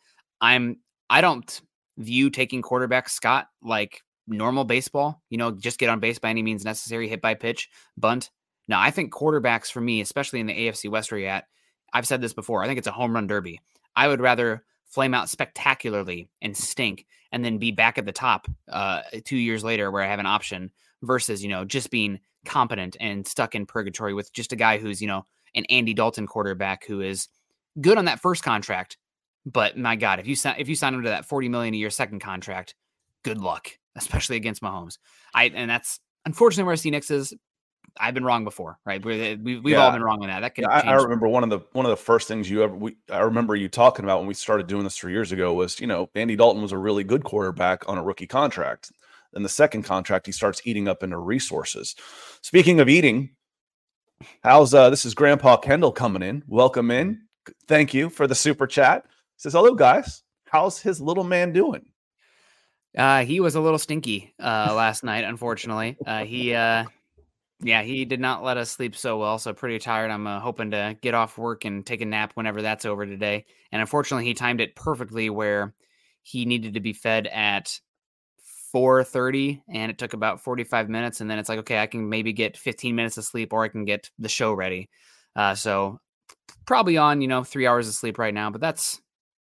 I'm 0.41 0.79
I 1.09 1.21
don't 1.21 1.61
view 1.99 2.31
taking 2.31 2.63
quarterback 2.63 3.09
Scott 3.09 3.47
like 3.63 4.03
normal 4.27 4.65
baseball, 4.65 5.23
you 5.31 5.39
know, 5.39 5.51
just 5.51 5.79
get 5.79 5.89
on 5.89 6.01
base 6.01 6.19
by 6.19 6.31
any 6.31 6.43
means 6.43 6.65
necessary, 6.65 7.09
hit 7.09 7.21
by 7.21 7.35
pitch, 7.35 7.69
bunt. 7.97 8.31
Now, 8.69 8.81
I 8.81 8.91
think 8.91 9.13
quarterbacks 9.13 9.71
for 9.71 9.81
me, 9.81 10.01
especially 10.01 10.41
in 10.41 10.47
the 10.47 10.55
AFC 10.55 10.91
West 10.91 11.11
where 11.11 11.21
you're 11.21 11.31
at, 11.31 11.45
I've 11.93 12.07
said 12.07 12.21
this 12.21 12.33
before, 12.33 12.63
I 12.63 12.67
think 12.67 12.79
it's 12.79 12.87
a 12.87 12.93
home 12.93 13.15
run 13.15 13.27
derby. 13.27 13.61
I 13.95 14.09
would 14.09 14.21
rather 14.21 14.65
flame 14.87 15.15
out 15.15 15.29
spectacularly 15.29 16.29
and 16.41 16.57
stink 16.57 17.07
and 17.33 17.45
then 17.45 17.59
be 17.59 17.73
back 17.73 17.99
at 17.99 18.07
the 18.07 18.13
top 18.13 18.47
uh, 18.71 19.03
two 19.25 19.37
years 19.37 19.65
later 19.65 19.91
where 19.91 20.03
I 20.03 20.09
have 20.09 20.21
an 20.21 20.27
option 20.27 20.71
versus, 21.03 21.43
you 21.43 21.49
know, 21.49 21.65
just 21.65 21.91
being 21.91 22.21
competent 22.45 22.97
and 23.01 23.27
stuck 23.27 23.55
in 23.55 23.67
purgatory 23.67 24.15
with 24.15 24.33
just 24.33 24.53
a 24.53 24.57
guy 24.57 24.79
who's, 24.79 25.01
you 25.01 25.07
know, 25.07 25.27
an 25.55 25.65
Andy 25.69 25.95
Dalton 25.95 26.27
quarterback 26.27 26.87
who 26.87 27.01
is 27.01 27.29
good 27.81 27.99
on 27.99 28.07
that 28.07 28.21
first 28.21 28.43
contract. 28.43 28.97
But 29.45 29.77
my 29.77 29.97
God, 29.97 30.21
if 30.21 30.27
you 30.27 30.37
sign 30.37 30.57
if 30.59 30.69
you 30.69 30.75
sign 30.75 30.95
him 30.95 31.03
to 31.03 31.11
that 31.11 31.27
40 31.27 31.49
million 31.49 31.75
a 31.75 31.77
year 31.77 31.91
second 31.91 32.21
contract, 32.21 32.75
good 33.25 33.39
luck 33.39 33.71
especially 33.97 34.37
against 34.37 34.63
Mahomes. 34.63 34.99
I 35.35 35.47
and 35.47 35.71
that's 35.71 36.01
unfortunately 36.25 36.65
where 36.65 36.73
I 36.73 36.77
see 36.77 36.91
Nix 36.91 37.11
is. 37.11 37.35
I've 38.01 38.15
been 38.15 38.25
wrong 38.25 38.45
before, 38.45 38.79
right? 38.87 39.05
we 39.05 39.37
we've 39.37 39.67
yeah. 39.67 39.85
all 39.85 39.93
been 39.93 40.03
wrong 40.03 40.23
on 40.23 40.29
that. 40.29 40.41
That 40.41 40.55
can. 40.55 40.63
Yeah, 40.63 40.71
I, 40.71 40.81
I, 40.81 40.95
remember 40.95 41.29
one 41.29 41.45
of 41.45 41.51
the 41.51 41.61
one 41.73 41.85
of 41.85 41.91
the 41.91 41.97
first 41.97 42.27
things 42.27 42.49
you 42.49 42.63
ever. 42.63 42.75
We, 42.75 42.97
I 43.11 43.19
remember 43.19 43.55
you 43.55 43.69
talking 43.69 44.07
about 44.07 44.21
when 44.21 44.29
we 44.29 44.33
started 44.33 44.67
doing 44.67 44.83
this 44.85 44.97
three 44.97 45.13
years 45.13 45.31
ago 45.31 45.53
was 45.53 45.79
you 45.79 45.87
know 45.87 46.09
Andy 46.15 46.35
Dalton 46.35 46.63
was 46.63 46.73
a 46.73 46.79
really 46.79 47.05
good 47.05 47.23
quarterback 47.23 47.87
on 47.91 47.99
a 47.99 48.03
rookie 48.03 48.27
contract. 48.27 48.93
Then 49.33 49.43
the 49.43 49.49
second 49.49 49.83
contract 49.83 50.27
he 50.27 50.33
starts 50.33 50.63
eating 50.65 50.89
up 50.89 51.03
into 51.03 51.19
resources. 51.19 51.95
Speaking 52.43 52.81
of 52.81 52.89
eating, 52.89 53.31
how's 54.43 54.75
uh 54.75 54.91
this 54.91 55.05
is 55.05 55.15
Grandpa 55.15 55.57
Kendell 55.57 55.95
coming 55.95 56.23
in. 56.23 56.43
Welcome 56.47 56.91
in. 56.91 57.23
Thank 57.67 57.95
you 57.95 58.11
for 58.11 58.27
the 58.27 58.35
super 58.35 58.67
chat. 58.67 59.05
He 59.05 59.11
says 59.39 59.53
hello 59.53 59.75
guys. 59.75 60.23
How's 60.47 60.79
his 60.79 61.01
little 61.01 61.25
man 61.25 61.53
doing? 61.53 61.87
Uh, 62.97 63.25
he 63.25 63.41
was 63.41 63.55
a 63.55 63.61
little 63.61 63.79
stinky 63.79 64.35
uh, 64.39 64.73
last 64.77 65.03
night, 65.03 65.25
unfortunately. 65.25 65.97
Uh, 66.07 66.25
he, 66.25 66.55
uh, 66.55 66.85
yeah, 67.61 67.83
he 67.83 68.05
did 68.05 68.21
not 68.21 68.45
let 68.45 68.59
us 68.59 68.71
sleep 68.71 68.95
so 68.95 69.19
well. 69.19 69.39
So 69.39 69.55
pretty 69.55 69.79
tired. 69.79 70.11
I'm 70.11 70.27
uh, 70.27 70.41
hoping 70.41 70.73
to 70.73 70.97
get 71.01 71.15
off 71.15 71.39
work 71.39 71.65
and 71.65 71.87
take 71.87 72.03
a 72.03 72.05
nap 72.05 72.33
whenever 72.35 72.61
that's 72.61 72.85
over 72.85 73.07
today. 73.07 73.47
And 73.71 73.81
unfortunately, 73.81 74.27
he 74.27 74.35
timed 74.35 74.61
it 74.61 74.77
perfectly 74.77 75.31
where 75.31 75.75
he 76.23 76.45
needed 76.45 76.75
to 76.75 76.81
be 76.81 76.93
fed 76.93 77.27
at 77.29 77.81
4:30, 78.73 79.63
and 79.69 79.91
it 79.91 79.99
took 79.99 80.15
about 80.15 80.41
45 80.41 80.89
minutes. 80.89 81.21
And 81.21 81.31
then 81.31 81.39
it's 81.39 81.49
like, 81.49 81.61
okay, 81.61 81.79
I 81.79 81.87
can 81.87 82.09
maybe 82.09 82.33
get 82.33 82.57
15 82.57 82.95
minutes 82.95 83.19
of 83.19 83.25
sleep, 83.25 83.53
or 83.53 83.65
I 83.65 83.69
can 83.69 83.85
get 83.85 84.11
the 84.19 84.29
show 84.29 84.53
ready. 84.53 84.89
Uh, 85.37 85.55
so 85.55 85.99
probably 86.67 86.97
on 86.97 87.21
you 87.21 87.29
know 87.29 87.45
three 87.45 87.67
hours 87.67 87.89
of 87.89 87.95
sleep 87.95 88.19
right 88.19 88.35
now, 88.35 88.51
but 88.51 88.61
that's 88.61 89.01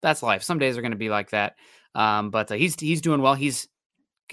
that's 0.02 0.22
life. 0.22 0.42
Some 0.42 0.58
days 0.58 0.76
are 0.76 0.82
going 0.82 0.92
to 0.92 0.98
be 0.98 1.10
like 1.10 1.30
that. 1.30 1.54
Um, 1.94 2.30
but 2.30 2.50
uh, 2.50 2.54
he's 2.54 2.78
he's 2.78 3.00
doing 3.00 3.20
well. 3.20 3.34
He's 3.34 3.68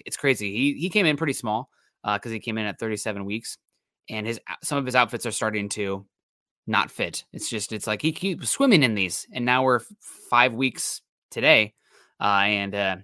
it's 0.05 0.17
crazy. 0.17 0.55
He 0.55 0.73
he 0.73 0.89
came 0.89 1.05
in 1.05 1.17
pretty 1.17 1.33
small 1.33 1.69
because 2.03 2.31
uh, 2.31 2.33
he 2.33 2.39
came 2.39 2.57
in 2.57 2.65
at 2.65 2.79
37 2.79 3.25
weeks, 3.25 3.57
and 4.09 4.25
his 4.25 4.39
some 4.63 4.77
of 4.77 4.85
his 4.85 4.95
outfits 4.95 5.25
are 5.25 5.31
starting 5.31 5.69
to 5.69 6.05
not 6.67 6.91
fit. 6.91 7.25
It's 7.33 7.49
just 7.49 7.71
it's 7.71 7.87
like 7.87 8.01
he 8.01 8.11
keeps 8.11 8.49
swimming 8.49 8.83
in 8.83 8.95
these, 8.95 9.25
and 9.33 9.45
now 9.45 9.63
we're 9.63 9.81
five 10.29 10.53
weeks 10.53 11.01
today, 11.31 11.73
uh, 12.21 12.43
and 12.45 12.75
uh, 12.75 12.97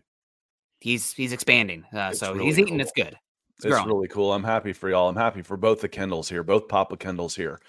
he's 0.83 1.13
he's 1.13 1.31
expanding. 1.31 1.85
Uh, 1.93 2.11
so 2.11 2.33
really 2.33 2.45
he's 2.45 2.59
eating. 2.59 2.75
cool. 2.75 2.81
It's 2.81 2.91
good. 2.91 3.15
It's, 3.57 3.65
It's 3.65 3.85
really 3.85 4.09
cool. 4.09 4.33
I'm 4.33 4.43
happy 4.43 4.73
for 4.73 4.89
y'all. 4.89 5.07
I'm 5.07 5.15
happy 5.15 5.41
for 5.41 5.55
both 5.55 5.79
the 5.79 5.87
Kendells 5.87 6.29
here, 6.29 6.43
both 6.43 6.67
Papa 6.67 6.97
Kendells 6.97 7.35
here. 7.35 7.59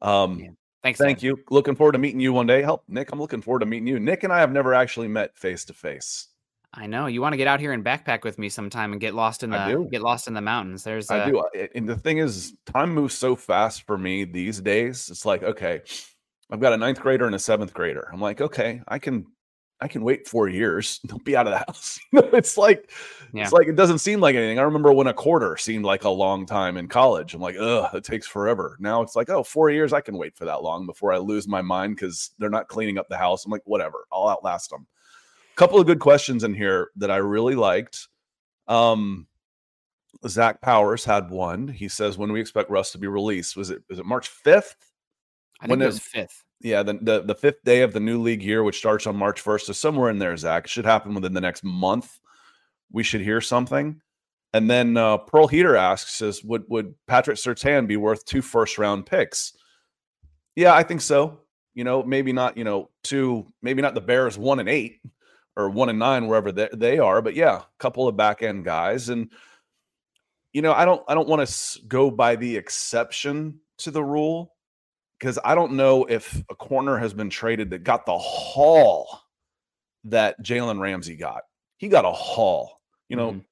Um, 0.00 0.40
Yeah. 0.40 0.48
Thanks. 0.82 1.00
thank 1.00 1.18
Dad. 1.18 1.24
you. 1.24 1.38
Looking 1.50 1.74
forward 1.74 1.92
to 1.92 1.98
meeting 1.98 2.20
you 2.20 2.32
one 2.32 2.46
day. 2.46 2.62
Help, 2.62 2.84
Nick. 2.86 3.10
I'm 3.12 3.18
looking 3.18 3.42
forward 3.42 3.58
to 3.60 3.66
meeting 3.66 3.88
you. 3.88 3.98
Nick 3.98 4.22
and 4.22 4.32
I 4.32 4.38
have 4.38 4.52
never 4.52 4.72
actually 4.72 5.08
met 5.08 5.36
face 5.36 5.64
to 5.64 5.74
face. 5.74 6.28
I 6.72 6.86
know 6.86 7.06
you 7.06 7.20
want 7.20 7.32
to 7.32 7.36
get 7.36 7.48
out 7.48 7.58
here 7.58 7.72
and 7.72 7.84
backpack 7.84 8.22
with 8.22 8.38
me 8.38 8.48
sometime 8.48 8.92
and 8.92 9.00
get 9.00 9.14
lost 9.14 9.42
in 9.42 9.50
the 9.50 9.88
get 9.90 10.02
lost 10.02 10.28
in 10.28 10.34
the 10.34 10.40
mountains. 10.40 10.84
There's 10.84 11.10
I 11.10 11.20
uh, 11.20 11.26
do. 11.26 11.68
And 11.74 11.88
the 11.88 11.96
thing 11.96 12.18
is, 12.18 12.54
time 12.66 12.94
moves 12.94 13.14
so 13.14 13.34
fast 13.34 13.82
for 13.82 13.98
me 13.98 14.24
these 14.24 14.60
days. 14.60 15.08
It's 15.10 15.26
like, 15.26 15.42
okay, 15.42 15.82
I've 16.50 16.60
got 16.60 16.72
a 16.72 16.76
ninth 16.76 17.00
grader 17.00 17.26
and 17.26 17.34
a 17.34 17.38
seventh 17.38 17.74
grader. 17.74 18.08
I'm 18.12 18.20
like, 18.20 18.40
okay, 18.40 18.82
I 18.86 18.98
can, 18.98 19.26
I 19.80 19.88
can 19.88 20.02
wait 20.02 20.26
four 20.26 20.48
years. 20.48 21.00
They'll 21.04 21.18
be 21.18 21.36
out 21.36 21.46
of 21.46 21.52
the 21.52 21.58
house. 21.58 21.98
It's 22.12 22.56
like, 22.56 22.90
Yeah. 23.34 23.42
it's 23.42 23.52
like 23.52 23.68
it 23.68 23.76
doesn't 23.76 23.98
seem 23.98 24.20
like 24.20 24.34
anything. 24.34 24.58
I 24.58 24.62
remember 24.62 24.92
when 24.92 25.06
a 25.06 25.12
quarter 25.14 25.56
seemed 25.58 25.84
like 25.84 26.04
a 26.04 26.08
long 26.10 26.46
time 26.46 26.76
in 26.78 26.88
college. 26.88 27.34
I'm 27.34 27.40
like, 27.42 27.56
ugh, 27.60 27.94
it 27.94 28.04
takes 28.04 28.26
forever. 28.26 28.76
Now 28.80 29.02
it's 29.02 29.14
like, 29.16 29.28
oh, 29.28 29.42
four 29.42 29.68
years. 29.70 29.92
I 29.92 30.00
can 30.00 30.16
wait 30.16 30.34
for 30.36 30.44
that 30.46 30.62
long 30.62 30.86
before 30.86 31.12
I 31.12 31.18
lose 31.18 31.46
my 31.46 31.60
mind 31.62 31.96
because 31.96 32.30
they're 32.38 32.48
not 32.50 32.68
cleaning 32.68 32.96
up 32.98 33.08
the 33.08 33.16
house. 33.18 33.44
I'm 33.44 33.50
like, 33.52 33.62
whatever, 33.66 34.06
I'll 34.12 34.28
outlast 34.28 34.70
them. 34.70 34.86
A 35.52 35.56
Couple 35.56 35.78
of 35.80 35.86
good 35.86 36.00
questions 36.00 36.42
in 36.44 36.54
here 36.54 36.90
that 36.96 37.10
I 37.10 37.16
really 37.16 37.54
liked. 37.54 38.08
Um, 38.68 39.26
Zach 40.26 40.60
Powers 40.62 41.04
had 41.04 41.28
one. 41.30 41.68
He 41.68 41.88
says, 41.88 42.16
"When 42.16 42.32
we 42.32 42.40
expect 42.40 42.70
Russ 42.70 42.92
to 42.92 42.98
be 42.98 43.06
released? 43.06 43.56
Was 43.56 43.68
it 43.70 43.82
is 43.90 43.98
it 43.98 44.06
March 44.06 44.28
fifth? 44.28 44.74
I 45.60 45.66
think 45.66 45.70
when 45.70 45.82
it 45.82 45.84
it- 45.84 45.88
was 45.88 45.98
fifth. 45.98 46.44
Yeah, 46.60 46.82
the, 46.82 46.94
the 46.94 47.22
the 47.22 47.34
fifth 47.34 47.62
day 47.64 47.82
of 47.82 47.92
the 47.92 48.00
new 48.00 48.20
league 48.20 48.42
year, 48.42 48.62
which 48.62 48.78
starts 48.78 49.06
on 49.06 49.16
March 49.16 49.40
first. 49.40 49.66
So 49.66 49.72
somewhere 49.72 50.10
in 50.10 50.18
there, 50.18 50.36
Zach, 50.36 50.64
it 50.64 50.70
should 50.70 50.86
happen 50.86 51.14
within 51.14 51.34
the 51.34 51.40
next 51.40 51.62
month. 51.62 52.18
We 52.90 53.02
should 53.02 53.20
hear 53.20 53.40
something." 53.40 54.00
And 54.54 54.70
then 54.70 54.96
uh, 54.96 55.18
Pearl 55.18 55.48
Heater 55.48 55.76
asks, 55.76 56.14
"Says 56.14 56.42
would 56.42 56.64
would 56.68 56.94
Patrick 57.06 57.36
Surtain 57.36 57.86
be 57.86 57.96
worth 57.96 58.24
two 58.24 58.42
first 58.42 58.78
round 58.78 59.06
picks?" 59.06 59.52
Yeah, 60.54 60.74
I 60.74 60.82
think 60.82 61.02
so. 61.02 61.40
You 61.74 61.84
know, 61.84 62.02
maybe 62.02 62.32
not. 62.32 62.56
You 62.56 62.64
know, 62.64 62.90
two, 63.04 63.46
maybe 63.60 63.82
not 63.82 63.94
the 63.94 64.00
Bears 64.00 64.38
one 64.38 64.58
and 64.58 64.68
eight 64.68 65.00
or 65.56 65.68
one 65.68 65.88
and 65.90 65.98
nine 65.98 66.26
wherever 66.26 66.52
they, 66.52 66.68
they 66.72 66.98
are, 66.98 67.22
but 67.22 67.34
yeah, 67.34 67.56
a 67.56 67.64
couple 67.78 68.08
of 68.08 68.16
back 68.16 68.42
end 68.42 68.64
guys 68.64 69.08
and 69.08 69.30
you 70.56 70.62
know, 70.62 70.72
I 70.72 70.86
don't 70.86 71.02
I 71.06 71.14
don't 71.14 71.28
want 71.28 71.46
to 71.46 71.80
go 71.86 72.10
by 72.10 72.34
the 72.36 72.56
exception 72.56 73.60
to 73.78 73.90
the 73.90 74.02
rule 74.02 74.55
because 75.18 75.38
I 75.44 75.54
don't 75.54 75.72
know 75.72 76.04
if 76.04 76.42
a 76.50 76.54
corner 76.54 76.98
has 76.98 77.14
been 77.14 77.30
traded 77.30 77.70
that 77.70 77.84
got 77.84 78.06
the 78.06 78.18
haul 78.18 79.20
that 80.04 80.40
Jalen 80.42 80.80
Ramsey 80.80 81.16
got. 81.16 81.42
He 81.78 81.88
got 81.88 82.04
a 82.04 82.12
haul. 82.12 82.80
You 83.08 83.16
know, 83.16 83.32
Mhm. 83.32 83.44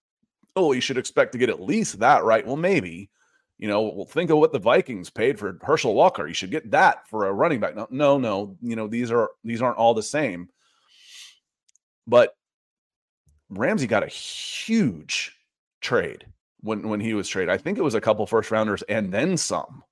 oh, 0.57 0.73
you 0.73 0.81
should 0.81 0.99
expect 0.99 1.33
to 1.33 1.39
get 1.39 1.49
at 1.51 1.61
least 1.61 2.01
that, 2.01 2.25
right? 2.25 2.47
Well, 2.47 2.57
maybe. 2.57 3.11
You 3.59 3.69
know, 3.69 3.83
well, 3.83 4.07
think 4.07 4.31
of 4.31 4.39
what 4.39 4.53
the 4.53 4.59
Vikings 4.59 5.11
paid 5.11 5.39
for 5.39 5.59
Herschel 5.63 5.95
Walker. 5.95 6.27
You 6.27 6.35
should 6.35 6.51
get 6.51 6.73
that 6.73 7.09
for 7.09 7.27
a 7.27 7.33
running 7.33 7.61
back. 7.61 7.77
No, 7.77 7.87
no, 7.89 8.19
no. 8.19 8.57
You 8.61 8.75
know, 8.75 8.89
these 8.89 9.13
are 9.13 9.31
these 9.45 9.63
aren't 9.63 9.79
all 9.79 9.95
the 9.95 10.03
same. 10.03 10.49
But 12.07 12.37
Ramsey 13.51 13.87
got 13.87 14.03
a 14.03 14.09
huge 14.09 15.37
trade 15.81 16.27
when 16.61 16.89
when 16.89 17.01
he 17.01 17.15
was 17.15 17.29
traded. 17.29 17.51
I 17.51 17.59
think 17.59 17.79
it 17.79 17.83
was 17.83 17.95
a 17.95 18.01
couple 18.01 18.27
first 18.27 18.51
rounders 18.51 18.83
and 18.83 19.13
then 19.13 19.37
some. 19.37 19.85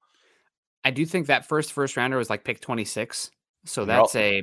I 0.84 0.90
do 0.90 1.06
think 1.06 1.26
that 1.28 1.46
first 1.46 1.72
first 1.72 1.96
rounder 1.96 2.16
was 2.16 2.30
like 2.30 2.44
pick 2.44 2.60
26. 2.60 3.30
So 3.64 3.84
that's 3.84 4.16
a 4.16 4.42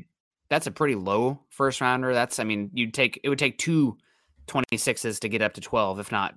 that's 0.49 0.67
a 0.67 0.71
pretty 0.71 0.95
low 0.95 1.39
first 1.49 1.81
rounder. 1.81 2.13
That's 2.13 2.39
I 2.39 2.43
mean, 2.43 2.71
you'd 2.73 2.93
take 2.93 3.19
it 3.23 3.29
would 3.29 3.39
take 3.39 3.57
two 3.57 3.97
26s 4.47 5.19
to 5.19 5.29
get 5.29 5.41
up 5.41 5.53
to 5.53 5.61
12 5.61 5.99
if 5.99 6.11
not 6.11 6.35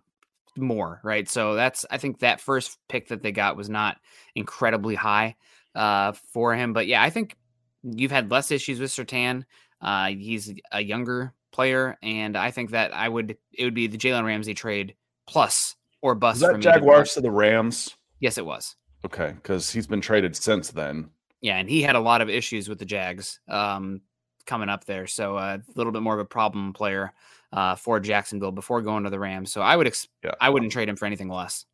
more, 0.57 1.01
right? 1.03 1.29
So 1.29 1.55
that's 1.55 1.87
I 1.91 1.99
think 1.99 2.19
that 2.21 2.41
first 2.41 2.79
pick 2.89 3.09
that 3.09 3.23
they 3.23 3.33
got 3.33 3.57
was 3.57 3.69
not 3.71 3.97
incredibly 4.35 4.95
high 4.95 5.37
uh 5.75 6.13
for 6.33 6.55
him, 6.55 6.73
but 6.73 6.87
yeah, 6.87 7.03
I 7.03 7.11
think 7.11 7.37
you've 7.83 8.11
had 8.11 8.31
less 8.31 8.51
issues 8.51 8.81
with 8.81 8.91
Surtain. 8.91 9.45
Uh 9.81 10.09
he's 10.09 10.53
a 10.73 10.83
younger 10.83 11.33
player 11.53 11.97
and 12.03 12.37
I 12.37 12.51
think 12.51 12.71
that 12.71 12.95
I 12.95 13.09
would 13.09 13.37
it 13.53 13.65
would 13.65 13.75
be 13.75 13.87
the 13.87 13.99
Jalen 13.99 14.25
Ramsey 14.25 14.55
trade 14.55 14.95
plus 15.27 15.77
or 16.03 16.15
bust 16.15 16.41
Was 16.41 16.43
for 16.43 16.53
that 16.53 16.59
me 16.59 16.63
to- 16.65 16.71
Jaguars 16.73 17.15
to 17.15 17.21
the 17.21 17.31
Rams? 17.31 17.97
Yes, 18.21 18.37
it 18.39 18.45
was. 18.47 18.77
Okay, 19.05 19.33
because 19.35 19.71
he's 19.71 19.87
been 19.87 20.01
traded 20.01 20.37
since 20.37 20.71
then. 20.71 21.11
Yeah, 21.41 21.57
and 21.59 21.69
he 21.69 21.83
had 21.83 21.97
a 21.97 22.01
lot 22.01 22.21
of 22.21 22.29
issues 22.31 22.69
with 22.69 22.79
the 22.79 22.85
Jags 22.85 23.41
um, 23.49 24.01
coming 24.47 24.69
up 24.69 24.85
there, 24.85 25.07
so 25.07 25.37
uh, 25.37 25.59
a 25.67 25.73
little 25.77 25.93
bit 25.93 26.03
more 26.03 26.15
of 26.15 26.21
a 26.21 26.25
problem 26.25 26.73
player 26.73 27.13
uh, 27.53 27.75
for 27.75 27.99
Jacksonville 28.01 28.53
before 28.53 28.81
going 28.81 29.05
to 29.05 29.11
the 29.11 29.19
Rams. 29.19 29.51
So 29.53 29.61
I 29.61 29.77
would 29.77 29.87
ex- 29.89 30.09
Yeah. 30.25 30.33
I 30.41 30.51
wouldn't 30.51 30.71
trade 30.73 30.89
him 30.89 30.97
for 30.97 31.07
anything 31.07 31.29
less. 31.29 31.67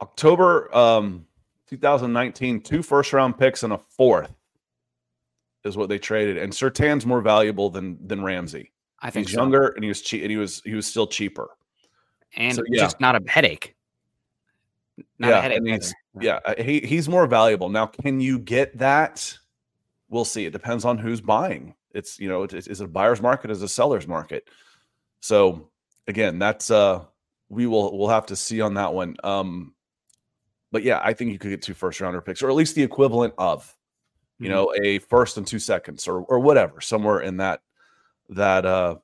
October 0.00 0.74
um 0.74 1.26
2019, 1.68 2.60
two 2.60 2.82
first 2.82 3.12
round 3.12 3.38
picks 3.38 3.62
and 3.62 3.72
a 3.72 3.78
fourth 3.78 4.32
is 5.64 5.76
what 5.76 5.88
they 5.88 5.98
traded. 5.98 6.36
And 6.38 6.52
Surtain's 6.52 7.06
more 7.06 7.20
valuable 7.20 7.70
than 7.70 8.04
than 8.06 8.22
Ramsey. 8.22 8.72
I 9.00 9.10
think 9.10 9.28
He's 9.28 9.34
so. 9.34 9.40
younger 9.42 9.68
and 9.68 9.84
he 9.84 9.88
was 9.88 10.00
cheap 10.02 10.22
and 10.22 10.30
he 10.30 10.36
was 10.36 10.60
he 10.64 10.74
was 10.74 10.86
still 10.86 11.06
cheaper. 11.06 11.50
and 12.36 12.54
so, 12.56 12.62
yeah. 12.68 12.82
just 12.82 13.00
not 13.00 13.14
a 13.14 13.22
headache. 13.30 13.74
Not 15.18 15.28
Yeah, 15.28 15.38
a 15.38 15.42
headache. 15.42 15.58
and 15.58 15.66
he's- 15.68 15.94
Yeah, 16.20 16.40
uh, 16.44 16.54
he 16.62 16.80
he's 16.80 17.08
more 17.08 17.26
valuable. 17.26 17.68
Now, 17.70 17.86
can 17.86 18.20
you 18.20 18.38
get 18.38 18.76
that? 18.78 19.36
We'll 20.10 20.24
see. 20.26 20.44
It 20.44 20.52
depends 20.52 20.84
on 20.84 20.98
who's 20.98 21.20
buying. 21.22 21.74
It's 21.94 22.18
you 22.20 22.28
know, 22.28 22.42
it's, 22.42 22.54
is 22.66 22.80
it 22.80 22.84
a 22.84 22.88
buyer's 22.88 23.22
market? 23.22 23.50
Is 23.50 23.62
it 23.62 23.66
a 23.66 23.68
seller's 23.68 24.06
market? 24.06 24.48
So 25.20 25.70
again, 26.06 26.38
that's 26.38 26.70
uh 26.70 27.04
we 27.48 27.66
will 27.66 27.96
we'll 27.98 28.08
have 28.08 28.26
to 28.26 28.36
see 28.36 28.60
on 28.60 28.74
that 28.74 28.92
one. 28.92 29.16
Um, 29.24 29.74
but 30.70 30.82
yeah, 30.82 31.00
I 31.02 31.12
think 31.14 31.32
you 31.32 31.38
could 31.38 31.50
get 31.50 31.62
two 31.62 31.74
first 31.74 32.00
rounder 32.00 32.20
picks, 32.20 32.42
or 32.42 32.48
at 32.50 32.54
least 32.56 32.74
the 32.74 32.82
equivalent 32.82 33.34
of, 33.38 33.74
you 34.38 34.48
Mhm. 34.48 34.50
know, 34.50 34.74
a 34.82 34.98
first 34.98 35.36
and 35.38 35.46
two 35.46 35.58
seconds, 35.58 36.06
or 36.08 36.20
or 36.24 36.38
whatever, 36.40 36.80
somewhere 36.82 37.20
in 37.20 37.38
that 37.38 37.62
that 38.30 38.66
uh 38.66 38.96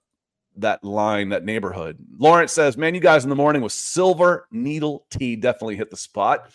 that 0.60 0.82
line, 0.84 1.28
that 1.30 1.44
neighborhood. 1.44 1.98
Lawrence 2.18 2.52
says, 2.52 2.76
"Man, 2.76 2.94
you 2.94 3.00
guys 3.00 3.24
in 3.24 3.30
the 3.30 3.36
morning 3.36 3.62
with 3.62 3.72
silver 3.72 4.46
needle 4.50 5.06
tea 5.10 5.36
definitely 5.36 5.76
hit 5.76 5.90
the 5.90 5.96
spot." 5.96 6.50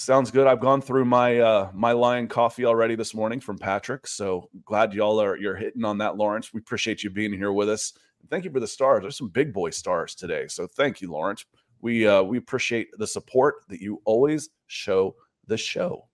Sounds 0.00 0.30
good. 0.30 0.46
I've 0.46 0.60
gone 0.60 0.80
through 0.80 1.04
my 1.04 1.40
uh 1.40 1.70
my 1.74 1.92
lion 1.92 2.26
coffee 2.26 2.64
already 2.64 2.94
this 2.94 3.12
morning 3.12 3.38
from 3.38 3.58
Patrick. 3.58 4.06
So 4.06 4.48
glad 4.64 4.94
y'all 4.94 5.20
are 5.20 5.36
you're 5.36 5.56
hitting 5.56 5.84
on 5.84 5.98
that, 5.98 6.16
Lawrence. 6.16 6.54
We 6.54 6.60
appreciate 6.60 7.04
you 7.04 7.10
being 7.10 7.34
here 7.34 7.52
with 7.52 7.68
us. 7.68 7.92
Thank 8.30 8.46
you 8.46 8.50
for 8.50 8.60
the 8.60 8.66
stars. 8.66 9.02
There's 9.02 9.18
some 9.18 9.28
big 9.28 9.52
boy 9.52 9.70
stars 9.70 10.14
today. 10.14 10.46
So 10.48 10.66
thank 10.66 11.02
you, 11.02 11.10
Lawrence. 11.10 11.44
We 11.82 12.06
uh 12.06 12.22
we 12.22 12.38
appreciate 12.38 12.88
the 12.96 13.06
support 13.06 13.56
that 13.68 13.82
you 13.82 14.00
always 14.06 14.48
show 14.68 15.16
the 15.46 15.58
show. 15.58 16.06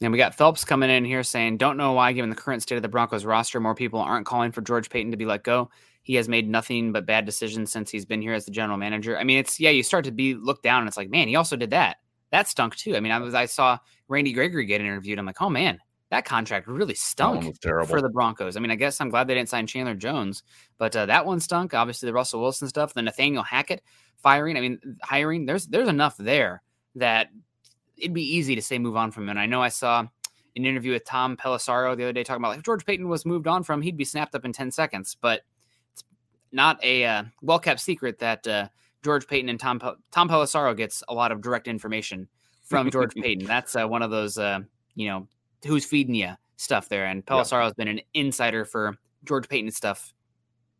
And 0.00 0.12
we 0.12 0.16
got 0.16 0.34
Phelps 0.34 0.64
coming 0.64 0.88
in 0.88 1.04
here 1.04 1.22
saying, 1.22 1.58
"Don't 1.58 1.76
know 1.76 1.92
why, 1.92 2.12
given 2.12 2.30
the 2.30 2.36
current 2.36 2.62
state 2.62 2.76
of 2.76 2.82
the 2.82 2.88
Broncos 2.88 3.26
roster, 3.26 3.60
more 3.60 3.74
people 3.74 4.00
aren't 4.00 4.24
calling 4.24 4.50
for 4.50 4.62
George 4.62 4.88
Paton 4.88 5.10
to 5.10 5.18
be 5.18 5.26
let 5.26 5.44
go. 5.44 5.68
He 6.02 6.14
has 6.14 6.28
made 6.28 6.48
nothing 6.48 6.92
but 6.92 7.06
bad 7.06 7.26
decisions 7.26 7.70
since 7.70 7.90
he's 7.90 8.06
been 8.06 8.22
here 8.22 8.32
as 8.32 8.44
the 8.44 8.50
general 8.50 8.78
manager. 8.78 9.18
I 9.18 9.24
mean, 9.24 9.38
it's 9.38 9.60
yeah, 9.60 9.70
you 9.70 9.82
start 9.82 10.04
to 10.06 10.12
be 10.12 10.34
looked 10.34 10.62
down, 10.62 10.80
and 10.80 10.88
it's 10.88 10.96
like, 10.96 11.10
man, 11.10 11.28
he 11.28 11.36
also 11.36 11.56
did 11.56 11.70
that. 11.70 11.98
That 12.30 12.48
stunk 12.48 12.76
too. 12.76 12.96
I 12.96 13.00
mean, 13.00 13.12
I 13.12 13.18
was 13.18 13.34
I 13.34 13.46
saw 13.46 13.78
Randy 14.08 14.32
Gregory 14.32 14.64
get 14.64 14.80
interviewed. 14.80 15.18
I'm 15.18 15.26
like, 15.26 15.42
oh 15.42 15.50
man, 15.50 15.78
that 16.10 16.24
contract 16.24 16.66
really 16.66 16.94
stunk 16.94 17.56
for 17.62 18.00
the 18.00 18.08
Broncos. 18.08 18.56
I 18.56 18.60
mean, 18.60 18.70
I 18.70 18.76
guess 18.76 19.00
I'm 19.00 19.10
glad 19.10 19.28
they 19.28 19.34
didn't 19.34 19.48
sign 19.48 19.66
Chandler 19.66 19.94
Jones, 19.94 20.42
but 20.78 20.94
uh, 20.96 21.06
that 21.06 21.26
one 21.26 21.40
stunk. 21.40 21.74
Obviously, 21.74 22.06
the 22.06 22.12
Russell 22.12 22.40
Wilson 22.40 22.68
stuff, 22.68 22.94
the 22.94 23.02
Nathaniel 23.02 23.42
Hackett 23.42 23.82
firing. 24.16 24.56
I 24.56 24.60
mean, 24.60 24.78
hiring. 25.02 25.46
There's 25.46 25.66
there's 25.66 25.88
enough 25.88 26.16
there 26.16 26.62
that 26.96 27.28
it'd 27.96 28.14
be 28.14 28.36
easy 28.36 28.54
to 28.54 28.62
say 28.62 28.78
move 28.78 28.96
on 28.96 29.10
from 29.10 29.24
him. 29.24 29.30
And 29.30 29.38
I 29.38 29.46
know 29.46 29.62
I 29.62 29.68
saw 29.68 30.00
an 30.56 30.64
interview 30.64 30.92
with 30.92 31.04
Tom 31.04 31.36
Pelissero 31.36 31.96
the 31.96 32.04
other 32.04 32.12
day 32.12 32.24
talking 32.24 32.40
about 32.40 32.50
like 32.50 32.58
if 32.58 32.64
George 32.64 32.84
Paton 32.84 33.08
was 33.08 33.24
moved 33.24 33.46
on 33.46 33.62
from, 33.62 33.82
he'd 33.82 33.96
be 33.96 34.04
snapped 34.04 34.34
up 34.34 34.44
in 34.44 34.52
10 34.52 34.70
seconds. 34.70 35.16
But 35.20 35.42
not 36.52 36.82
a 36.84 37.04
uh, 37.04 37.24
well 37.42 37.58
kept 37.58 37.80
secret 37.80 38.18
that 38.18 38.46
uh, 38.46 38.68
George 39.02 39.26
Paton 39.26 39.48
and 39.48 39.58
Tom 39.58 39.80
Tom 40.10 40.28
Pelissero 40.28 40.76
gets 40.76 41.02
a 41.08 41.14
lot 41.14 41.32
of 41.32 41.40
direct 41.40 41.68
information 41.68 42.28
from 42.64 42.90
George 42.90 43.14
Paton. 43.22 43.46
That's 43.46 43.76
uh, 43.76 43.86
one 43.86 44.02
of 44.02 44.10
those 44.10 44.38
uh, 44.38 44.60
you 44.94 45.08
know 45.08 45.26
who's 45.64 45.84
feeding 45.84 46.14
you 46.14 46.34
stuff 46.56 46.88
there. 46.88 47.06
And 47.06 47.24
Pelissero 47.24 47.64
has 47.64 47.74
been 47.74 47.88
an 47.88 48.00
insider 48.14 48.64
for 48.64 48.96
George 49.24 49.48
Paton 49.48 49.70
stuff 49.70 50.12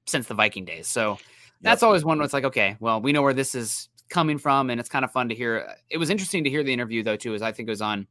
since 0.06 0.26
the 0.26 0.34
Viking 0.34 0.64
days. 0.64 0.86
So 0.88 1.18
that's 1.62 1.82
always 1.82 2.04
one 2.04 2.18
where 2.18 2.24
it's 2.24 2.34
like, 2.34 2.44
okay, 2.44 2.76
well, 2.80 3.00
we 3.00 3.12
know 3.12 3.22
where 3.22 3.34
this 3.34 3.54
is 3.54 3.88
coming 4.08 4.38
from, 4.38 4.70
and 4.70 4.80
it's 4.80 4.88
kind 4.88 5.04
of 5.04 5.12
fun 5.12 5.28
to 5.28 5.34
hear. 5.34 5.74
It 5.88 5.98
was 5.98 6.10
interesting 6.10 6.44
to 6.44 6.50
hear 6.50 6.62
the 6.62 6.72
interview 6.72 7.02
though, 7.02 7.16
too, 7.16 7.34
as 7.34 7.42
I 7.42 7.52
think 7.52 7.68
it 7.68 7.72
was 7.72 7.82
on. 7.82 8.06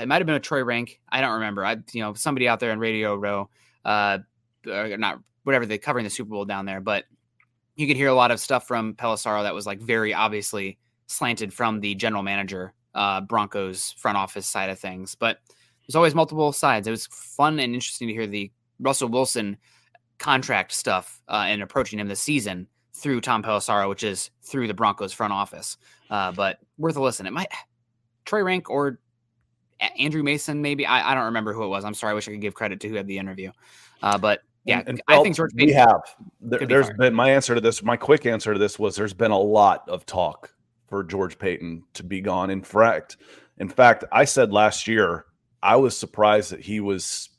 It 0.00 0.08
might 0.08 0.16
have 0.16 0.26
been 0.26 0.36
a 0.36 0.40
Troy 0.40 0.64
Renck. 0.64 1.00
I 1.08 1.20
don't 1.20 1.34
remember. 1.34 1.64
I, 1.64 1.76
you 1.92 2.00
know, 2.02 2.14
somebody 2.14 2.48
out 2.48 2.58
there 2.58 2.72
in 2.72 2.80
Radio 2.80 3.14
Row, 3.14 3.48
uh, 3.84 4.18
not 4.64 5.20
whatever 5.46 5.64
they're 5.64 5.78
covering 5.78 6.02
the 6.02 6.10
Super 6.10 6.30
Bowl 6.30 6.44
down 6.44 6.66
there, 6.66 6.80
but 6.80 7.04
you 7.76 7.86
could 7.86 7.96
hear 7.96 8.08
a 8.08 8.14
lot 8.14 8.32
of 8.32 8.40
stuff 8.40 8.66
from 8.66 8.94
Pelissero 8.94 9.44
that 9.44 9.54
was 9.54 9.64
like 9.64 9.80
very 9.80 10.12
obviously 10.12 10.76
slanted 11.06 11.54
from 11.54 11.78
the 11.78 11.94
general 11.94 12.24
manager, 12.24 12.74
uh, 12.96 13.20
Broncos 13.20 13.92
front 13.92 14.18
office 14.18 14.46
side 14.46 14.70
of 14.70 14.78
things. 14.78 15.14
But 15.14 15.38
there's 15.86 15.94
always 15.94 16.16
multiple 16.16 16.52
sides. 16.52 16.88
It 16.88 16.90
was 16.90 17.06
fun 17.06 17.60
and 17.60 17.74
interesting 17.74 18.08
to 18.08 18.14
hear 18.14 18.26
the 18.26 18.50
Russell 18.80 19.08
Wilson 19.08 19.56
contract 20.18 20.72
stuff 20.72 21.22
uh, 21.28 21.44
and 21.46 21.62
approaching 21.62 22.00
him 22.00 22.08
this 22.08 22.20
season 22.20 22.66
through 22.92 23.20
Tom 23.20 23.42
Pelissero, 23.42 23.88
which 23.88 24.02
is 24.02 24.30
through 24.42 24.66
the 24.66 24.74
Broncos 24.74 25.12
front 25.12 25.32
office. 25.32 25.76
Uh, 26.10 26.32
but 26.32 26.58
worth 26.76 26.96
a 26.96 27.02
listen. 27.02 27.24
It 27.24 27.32
might 27.32 27.52
Troy 28.24 28.42
Renck 28.42 28.68
or 28.68 28.98
Andrew 29.98 30.22
Mason, 30.22 30.60
maybe. 30.60 30.86
I, 30.86 31.12
I 31.12 31.14
don't 31.14 31.26
remember 31.26 31.52
who 31.52 31.62
it 31.62 31.68
was. 31.68 31.84
I'm 31.84 31.94
sorry. 31.94 32.12
I 32.12 32.14
wish 32.14 32.26
I 32.26 32.32
could 32.32 32.40
give 32.40 32.54
credit 32.54 32.80
to 32.80 32.88
who 32.88 32.94
had 32.94 33.06
the 33.06 33.18
interview. 33.18 33.52
Uh, 34.02 34.18
but 34.18 34.40
yeah, 34.66 34.80
And- 34.80 34.88
and 34.88 35.02
I 35.08 35.22
think 35.22 35.36
George 35.36 35.52
we 35.54 35.72
have. 35.72 36.00
There, 36.40 36.58
be 36.66 36.74
has 36.74 36.86
fired. 36.86 36.98
been 36.98 37.14
my 37.14 37.30
answer 37.30 37.54
to 37.54 37.60
this. 37.60 37.82
My 37.82 37.96
quick 37.96 38.26
answer 38.26 38.52
to 38.52 38.58
this 38.58 38.78
was 38.78 38.96
there's 38.96 39.14
been 39.14 39.30
a 39.30 39.38
lot 39.38 39.88
of 39.88 40.04
talk 40.06 40.52
for 40.88 41.02
George 41.02 41.38
Paton 41.38 41.82
to 41.94 42.02
be 42.02 42.20
gone. 42.20 42.50
In 42.50 42.62
fact, 42.62 43.16
in 43.58 43.68
fact, 43.68 44.04
I 44.12 44.24
said 44.24 44.52
last 44.52 44.86
year 44.86 45.26
I 45.62 45.76
was 45.76 45.96
surprised 45.96 46.52
that 46.52 46.60
he 46.60 46.80
was 46.80 47.30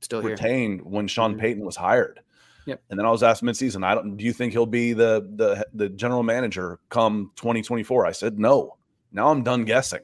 still 0.00 0.20
here. 0.20 0.30
retained 0.32 0.82
when 0.82 1.08
Sean 1.08 1.34
Mhm. 1.34 1.40
Payton 1.40 1.64
was 1.64 1.76
hired. 1.76 2.20
Yep. 2.66 2.82
And 2.90 2.98
then 2.98 3.04
I 3.06 3.10
was 3.10 3.22
asked 3.22 3.42
midseason, 3.42 3.84
I 3.84 3.94
don't 3.94 4.16
do 4.16 4.24
you 4.24 4.32
think 4.32 4.52
he'll 4.52 4.64
be 4.66 4.92
the 4.92 5.28
the 5.36 5.66
the 5.74 5.88
general 5.90 6.22
manager 6.22 6.78
come 6.88 7.30
2024? 7.36 8.06
I 8.06 8.12
said 8.12 8.38
no. 8.38 8.76
Now 9.12 9.28
I'm 9.30 9.42
done 9.42 9.64
guessing. 9.64 10.00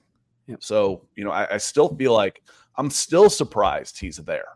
Yep. 0.47 0.63
So, 0.63 1.07
you 1.17 1.25
know, 1.25 1.31
I, 1.31 1.55
I 1.55 1.57
still 1.59 1.95
feel 1.97 2.13
like 2.13 2.43
I'm 2.77 2.91
still 2.91 3.31
surprised 3.31 3.99
he's 4.01 4.17
there. 4.17 4.47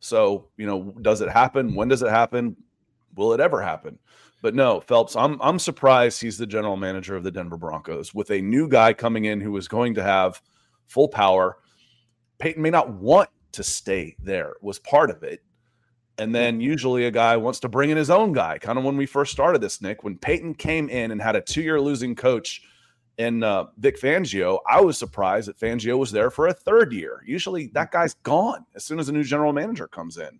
So, 0.00 0.48
you 0.56 0.66
know, 0.66 0.94
does 1.02 1.20
it 1.20 1.28
happen? 1.28 1.74
When 1.74 1.88
does 1.88 2.02
it 2.02 2.10
happen? 2.10 2.56
Will 3.16 3.32
it 3.32 3.40
ever 3.40 3.60
happen? 3.60 3.98
But 4.40 4.54
no, 4.54 4.80
Phelps, 4.80 5.16
I'm 5.16 5.40
I'm 5.42 5.58
surprised 5.58 6.20
he's 6.20 6.38
the 6.38 6.46
general 6.46 6.76
manager 6.76 7.16
of 7.16 7.24
the 7.24 7.30
Denver 7.30 7.56
Broncos 7.56 8.14
with 8.14 8.30
a 8.30 8.40
new 8.40 8.68
guy 8.68 8.92
coming 8.92 9.24
in 9.24 9.40
who 9.40 9.56
is 9.56 9.66
going 9.66 9.94
to 9.94 10.02
have 10.02 10.40
full 10.86 11.08
power. 11.08 11.58
Paton 12.38 12.62
may 12.62 12.70
not 12.70 12.90
want 12.90 13.30
to 13.52 13.64
stay 13.64 14.14
there, 14.22 14.54
was 14.60 14.78
part 14.78 15.10
of 15.10 15.24
it. 15.24 15.42
And 16.18 16.34
then 16.34 16.60
usually 16.60 17.06
a 17.06 17.10
guy 17.10 17.36
wants 17.36 17.60
to 17.60 17.68
bring 17.68 17.90
in 17.90 17.96
his 17.96 18.10
own 18.10 18.32
guy. 18.32 18.58
Kind 18.58 18.78
of 18.78 18.84
when 18.84 18.96
we 18.96 19.06
first 19.06 19.32
started 19.32 19.60
this, 19.60 19.80
Nick, 19.80 20.02
when 20.02 20.18
Paton 20.18 20.54
came 20.54 20.88
in 20.88 21.10
and 21.12 21.22
had 21.22 21.36
a 21.36 21.40
two-year 21.40 21.80
losing 21.80 22.14
coach 22.14 22.62
in 23.18 23.42
uh, 23.42 23.64
Vic 23.78 24.00
Fangio, 24.00 24.60
I 24.70 24.80
was 24.80 24.96
surprised 24.96 25.48
that 25.48 25.58
Fangio 25.58 25.98
was 25.98 26.12
there 26.12 26.30
for 26.30 26.46
a 26.46 26.54
third 26.54 26.92
year. 26.92 27.22
Usually 27.26 27.66
that 27.68 27.90
guy's 27.90 28.14
gone 28.14 28.64
as 28.74 28.84
soon 28.84 29.00
as 29.00 29.08
a 29.08 29.12
new 29.12 29.24
general 29.24 29.52
manager 29.52 29.88
comes 29.88 30.18
in. 30.18 30.38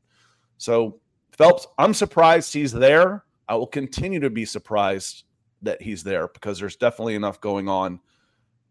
So 0.58 1.00
Phelps, 1.32 1.66
I'm 1.76 1.92
surprised 1.92 2.52
he's 2.52 2.72
there. 2.72 3.24
I 3.48 3.56
will 3.56 3.66
continue 3.66 4.20
to 4.20 4.30
be 4.30 4.44
surprised 4.44 5.24
that 5.62 5.82
he's 5.82 6.04
there 6.04 6.28
because 6.28 6.60
there's 6.60 6.76
definitely 6.76 7.16
enough 7.16 7.40
going 7.40 7.68
on 7.68 7.98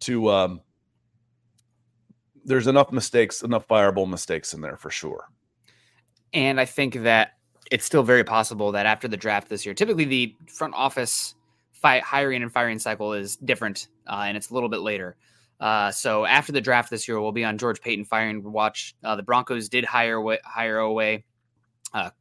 to 0.01 0.30
um, 0.30 0.62
there's 2.45 2.68
enough 2.68 2.93
mistakes, 2.93 3.41
enough 3.41 3.68
fireable 3.68 4.10
mistakes 4.10 4.53
in 4.53 4.62
there 4.62 4.78
for 4.78 4.89
sure. 4.89 5.28
And 6.34 6.62
I 6.62 6.66
think 6.66 6.95
that 7.03 7.34
it's 7.72 7.84
still 7.84 8.03
very 8.03 8.24
possible 8.24 8.72
that 8.72 8.86
after 8.86 9.10
the 9.10 9.18
draft 9.18 9.49
this 9.49 9.66
year, 9.66 9.76
typically 9.76 10.05
the 10.05 10.36
front 10.47 10.74
office 10.76 11.36
fi- 11.82 11.99
hiring 11.99 12.43
and 12.43 12.51
firing 12.51 12.80
cycle 12.80 13.13
is 13.13 13.36
different, 13.38 13.88
uh, 14.07 14.23
and 14.25 14.38
it's 14.38 14.49
a 14.49 14.53
little 14.53 14.69
bit 14.69 14.82
later. 14.82 15.15
Uh, 15.59 15.91
so 15.91 16.25
after 16.25 16.51
the 16.51 16.61
draft 16.61 16.89
this 16.89 17.07
year, 17.07 17.19
we'll 17.19 17.32
be 17.32 17.43
on 17.43 17.57
George 17.57 17.82
Paton 17.82 18.05
firing 18.05 18.43
watch. 18.43 18.95
Uh, 19.03 19.15
the 19.15 19.23
Broncos 19.23 19.69
did 19.69 19.86
hire 19.86 20.21
wa- 20.21 20.38
hire 20.45 20.78
away 20.78 21.25
uh, 21.93 22.11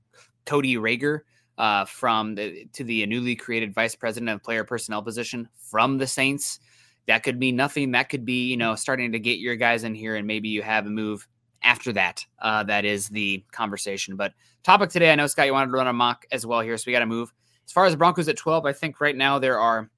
Cody 0.47 0.77
Rager 0.77 1.21
uh, 1.59 1.85
from 1.85 2.35
the, 2.35 2.67
to 2.73 2.85
the 2.85 3.05
newly 3.07 3.37
created 3.37 3.75
vice 3.75 3.95
president 3.95 4.31
of 4.31 4.43
player 4.43 4.65
personnel 4.65 5.03
position 5.03 5.49
from 5.59 5.99
the 5.99 6.07
Saints. 6.07 6.61
That 7.07 7.23
could 7.23 7.39
mean 7.39 7.57
nothing. 7.57 7.93
That 7.93 8.09
could 8.09 8.25
be 8.25 8.47
you 8.47 8.57
know 8.57 8.75
starting 8.75 9.13
to 9.13 9.19
get 9.19 9.39
your 9.39 9.57
guys 9.57 9.85
in 9.85 9.95
here, 9.95 10.17
and 10.17 10.27
maybe 10.27 10.49
you 10.49 10.63
have 10.63 10.87
a 10.87 10.91
move 10.91 11.27
after 11.63 11.93
that. 11.93 12.25
Uh, 12.41 12.63
that 12.65 12.85
is 12.85 13.09
the 13.09 13.45
conversation. 13.53 14.17
But 14.17 14.33
topic 14.63 14.91
today, 14.91 15.13
I 15.13 15.15
know 15.15 15.27
Scott, 15.27 15.47
you 15.47 15.53
wanted 15.53 15.71
to 15.71 15.77
run 15.77 15.87
a 15.87 15.93
mock 15.93 16.25
as 16.33 16.47
well 16.47 16.61
here, 16.61 16.77
so 16.77 16.85
we 16.87 16.93
got 16.93 17.01
to 17.01 17.07
move. 17.07 17.33
As 17.67 17.73
far 17.73 17.85
as 17.85 17.93
the 17.93 17.99
Broncos 17.99 18.29
at 18.29 18.37
12, 18.37 18.65
I 18.65 18.73
think 18.73 19.01
right 19.01 19.17
now 19.17 19.39
there 19.39 19.59
are 19.59 19.91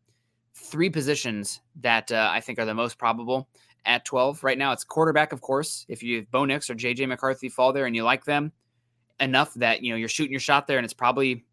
three 0.55 0.91
positions 0.91 1.61
that 1.81 2.11
uh, 2.11 2.31
I 2.33 2.41
think 2.41 2.59
are 2.59 2.65
the 2.65 2.75
most 2.75 2.99
probable 2.99 3.49
at 3.85 4.05
12. 4.05 4.43
Right 4.43 4.59
now, 4.59 4.73
it's 4.73 4.85
quarterback, 4.85 5.33
of 5.33 5.41
course. 5.41 5.85
If 5.89 6.03
you 6.03 6.27
Bo 6.31 6.45
Nix 6.45 6.71
or 6.71 6.75
JJ 6.75 7.09
McCarthy 7.09 7.49
fall 7.49 7.73
there 7.73 7.87
and 7.87 7.95
you 7.95 8.05
like 8.05 8.25
them 8.25 8.53
enough 9.21 9.53
that 9.55 9.83
you 9.83 9.91
know 9.91 9.97
you're 9.97 10.09
shooting 10.09 10.33
your 10.33 10.41
shot 10.41 10.67
there, 10.67 10.79
and 10.79 10.85
it's 10.85 10.95
probably 10.95 11.45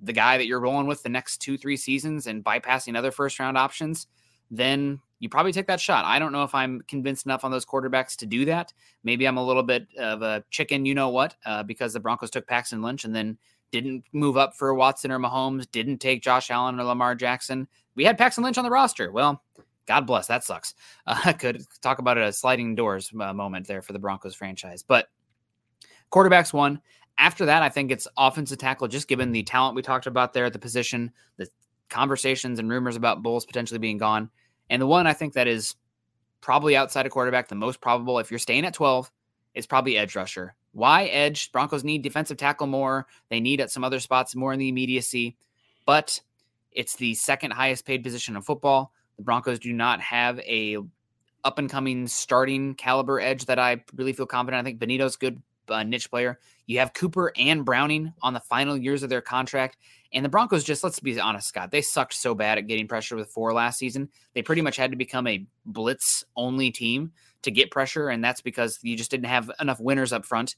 the 0.00 0.12
guy 0.12 0.36
that 0.36 0.46
you're 0.46 0.60
rolling 0.60 0.86
with 0.86 1.02
the 1.02 1.08
next 1.08 1.38
two, 1.38 1.56
three 1.56 1.76
seasons 1.76 2.26
and 2.26 2.44
bypassing 2.44 2.96
other 2.96 3.10
first 3.10 3.38
round 3.38 3.56
options, 3.56 4.06
then 4.50 5.00
you 5.18 5.28
probably 5.28 5.52
take 5.52 5.66
that 5.66 5.80
shot. 5.80 6.04
I 6.04 6.18
don't 6.18 6.32
know 6.32 6.42
if 6.42 6.54
I'm 6.54 6.82
convinced 6.86 7.24
enough 7.24 7.44
on 7.44 7.50
those 7.50 7.64
quarterbacks 7.64 8.16
to 8.16 8.26
do 8.26 8.44
that. 8.44 8.72
Maybe 9.04 9.26
I'm 9.26 9.38
a 9.38 9.44
little 9.44 9.62
bit 9.62 9.86
of 9.96 10.20
a 10.20 10.44
chicken, 10.50 10.84
you 10.84 10.94
know 10.94 11.08
what, 11.08 11.36
uh, 11.46 11.62
because 11.62 11.94
the 11.94 12.00
Broncos 12.00 12.30
took 12.30 12.46
Paxton 12.46 12.82
Lynch 12.82 13.04
and 13.04 13.14
then 13.14 13.38
didn't 13.70 14.04
move 14.12 14.36
up 14.36 14.54
for 14.54 14.74
Watson 14.74 15.10
or 15.10 15.18
Mahomes, 15.18 15.70
didn't 15.70 15.98
take 15.98 16.22
Josh 16.22 16.50
Allen 16.50 16.78
or 16.78 16.84
Lamar 16.84 17.14
Jackson. 17.14 17.68
We 17.94 18.04
had 18.04 18.18
Paxton 18.18 18.44
Lynch 18.44 18.58
on 18.58 18.64
the 18.64 18.70
roster. 18.70 19.10
Well, 19.10 19.42
God 19.86 20.06
bless. 20.06 20.26
That 20.26 20.44
sucks. 20.44 20.74
Uh, 21.06 21.20
I 21.24 21.32
could 21.32 21.62
talk 21.80 21.98
about 21.98 22.18
a 22.18 22.32
sliding 22.32 22.74
doors 22.74 23.10
uh, 23.18 23.32
moment 23.32 23.66
there 23.66 23.82
for 23.82 23.92
the 23.92 23.98
Broncos 23.98 24.34
franchise. 24.34 24.82
But 24.82 25.08
quarterbacks 26.10 26.52
one. 26.52 26.80
After 27.16 27.46
that, 27.46 27.62
I 27.62 27.68
think 27.68 27.92
it's 27.92 28.08
offensive 28.16 28.58
tackle, 28.58 28.88
just 28.88 29.06
given 29.06 29.30
the 29.30 29.44
talent 29.44 29.76
we 29.76 29.82
talked 29.82 30.06
about 30.08 30.32
there 30.32 30.46
at 30.46 30.52
the 30.52 30.58
position, 30.58 31.12
the 31.36 31.48
conversations 31.88 32.58
and 32.58 32.68
rumors 32.68 32.96
about 32.96 33.22
Bolles 33.22 33.46
potentially 33.46 33.78
being 33.78 33.98
gone. 33.98 34.30
And 34.68 34.82
the 34.82 34.86
one 34.86 35.06
I 35.06 35.12
think 35.12 35.34
that 35.34 35.46
is 35.46 35.76
probably 36.40 36.76
outside 36.76 37.06
of 37.06 37.12
quarterback, 37.12 37.48
the 37.48 37.54
most 37.54 37.80
probable, 37.80 38.18
if 38.18 38.30
you're 38.30 38.38
staying 38.38 38.64
at 38.64 38.74
12, 38.74 39.12
is 39.54 39.66
probably 39.66 39.96
edge 39.96 40.16
rusher. 40.16 40.56
Why 40.74 41.04
edge? 41.06 41.52
Broncos 41.52 41.84
need 41.84 42.02
defensive 42.02 42.36
tackle 42.36 42.66
more. 42.66 43.06
They 43.30 43.40
need 43.40 43.60
at 43.60 43.70
some 43.70 43.84
other 43.84 44.00
spots 44.00 44.34
more 44.34 44.52
in 44.52 44.58
the 44.58 44.68
immediacy, 44.68 45.36
but 45.86 46.20
it's 46.72 46.96
the 46.96 47.14
second 47.14 47.52
highest 47.52 47.86
paid 47.86 48.02
position 48.02 48.34
in 48.34 48.42
football. 48.42 48.92
The 49.16 49.22
Broncos 49.22 49.60
do 49.60 49.72
not 49.72 50.00
have 50.00 50.40
a 50.40 50.78
up 51.44 51.58
and 51.58 51.70
coming 51.70 52.08
starting 52.08 52.74
caliber 52.74 53.20
edge 53.20 53.44
that 53.46 53.58
I 53.58 53.84
really 53.94 54.12
feel 54.12 54.26
confident. 54.26 54.60
I 54.60 54.64
think 54.64 54.80
Bonitto's 54.80 55.16
good 55.16 55.40
uh, 55.68 55.84
niche 55.84 56.10
player. 56.10 56.40
You 56.66 56.80
have 56.80 56.92
Cooper 56.92 57.32
and 57.36 57.64
Browning 57.64 58.12
on 58.22 58.34
the 58.34 58.40
final 58.40 58.76
years 58.76 59.02
of 59.02 59.10
their 59.10 59.20
contract. 59.20 59.76
And 60.12 60.24
the 60.24 60.28
Broncos 60.28 60.64
just, 60.64 60.82
let's 60.82 61.00
be 61.00 61.20
honest, 61.20 61.48
Scott, 61.48 61.70
they 61.70 61.82
sucked 61.82 62.14
so 62.14 62.34
bad 62.34 62.58
at 62.58 62.66
getting 62.66 62.88
pressure 62.88 63.16
with 63.16 63.28
four 63.28 63.52
last 63.52 63.78
season. 63.78 64.08
They 64.32 64.42
pretty 64.42 64.62
much 64.62 64.76
had 64.76 64.90
to 64.90 64.96
become 64.96 65.26
a 65.26 65.46
blitz 65.66 66.24
only 66.36 66.70
team 66.70 67.12
to 67.44 67.50
get 67.50 67.70
pressure. 67.70 68.08
And 68.08 68.22
that's 68.22 68.40
because 68.40 68.78
you 68.82 68.96
just 68.96 69.10
didn't 69.10 69.26
have 69.26 69.50
enough 69.60 69.80
winners 69.80 70.12
up 70.12 70.26
front. 70.26 70.56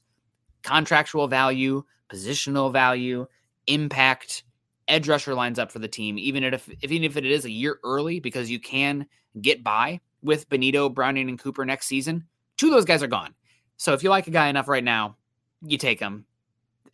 Contractual 0.63 1.27
value, 1.27 1.83
positional 2.11 2.71
value, 2.71 3.27
impact, 3.67 4.43
edge 4.87 5.07
rusher 5.07 5.35
lines 5.35 5.59
up 5.59 5.71
for 5.71 5.79
the 5.79 5.87
team, 5.87 6.17
even 6.17 6.43
if, 6.43 6.69
even 6.81 7.03
if 7.03 7.17
it 7.17 7.25
is 7.25 7.45
a 7.45 7.51
year 7.51 7.79
early, 7.83 8.19
because 8.19 8.49
you 8.49 8.59
can 8.59 9.05
get 9.41 9.63
by 9.63 9.99
with 10.23 10.49
Bonitto, 10.49 10.93
Browning, 10.93 11.29
and 11.29 11.39
Cooper 11.39 11.65
next 11.65 11.87
season. 11.87 12.25
Two 12.57 12.67
of 12.67 12.73
those 12.73 12.85
guys 12.85 13.03
are 13.03 13.07
gone. 13.07 13.35
So 13.77 13.93
if 13.93 14.03
you 14.03 14.09
like 14.09 14.27
a 14.27 14.31
guy 14.31 14.47
enough 14.47 14.67
right 14.67 14.83
now, 14.83 15.15
you 15.61 15.77
take 15.77 15.99
him. 15.99 16.25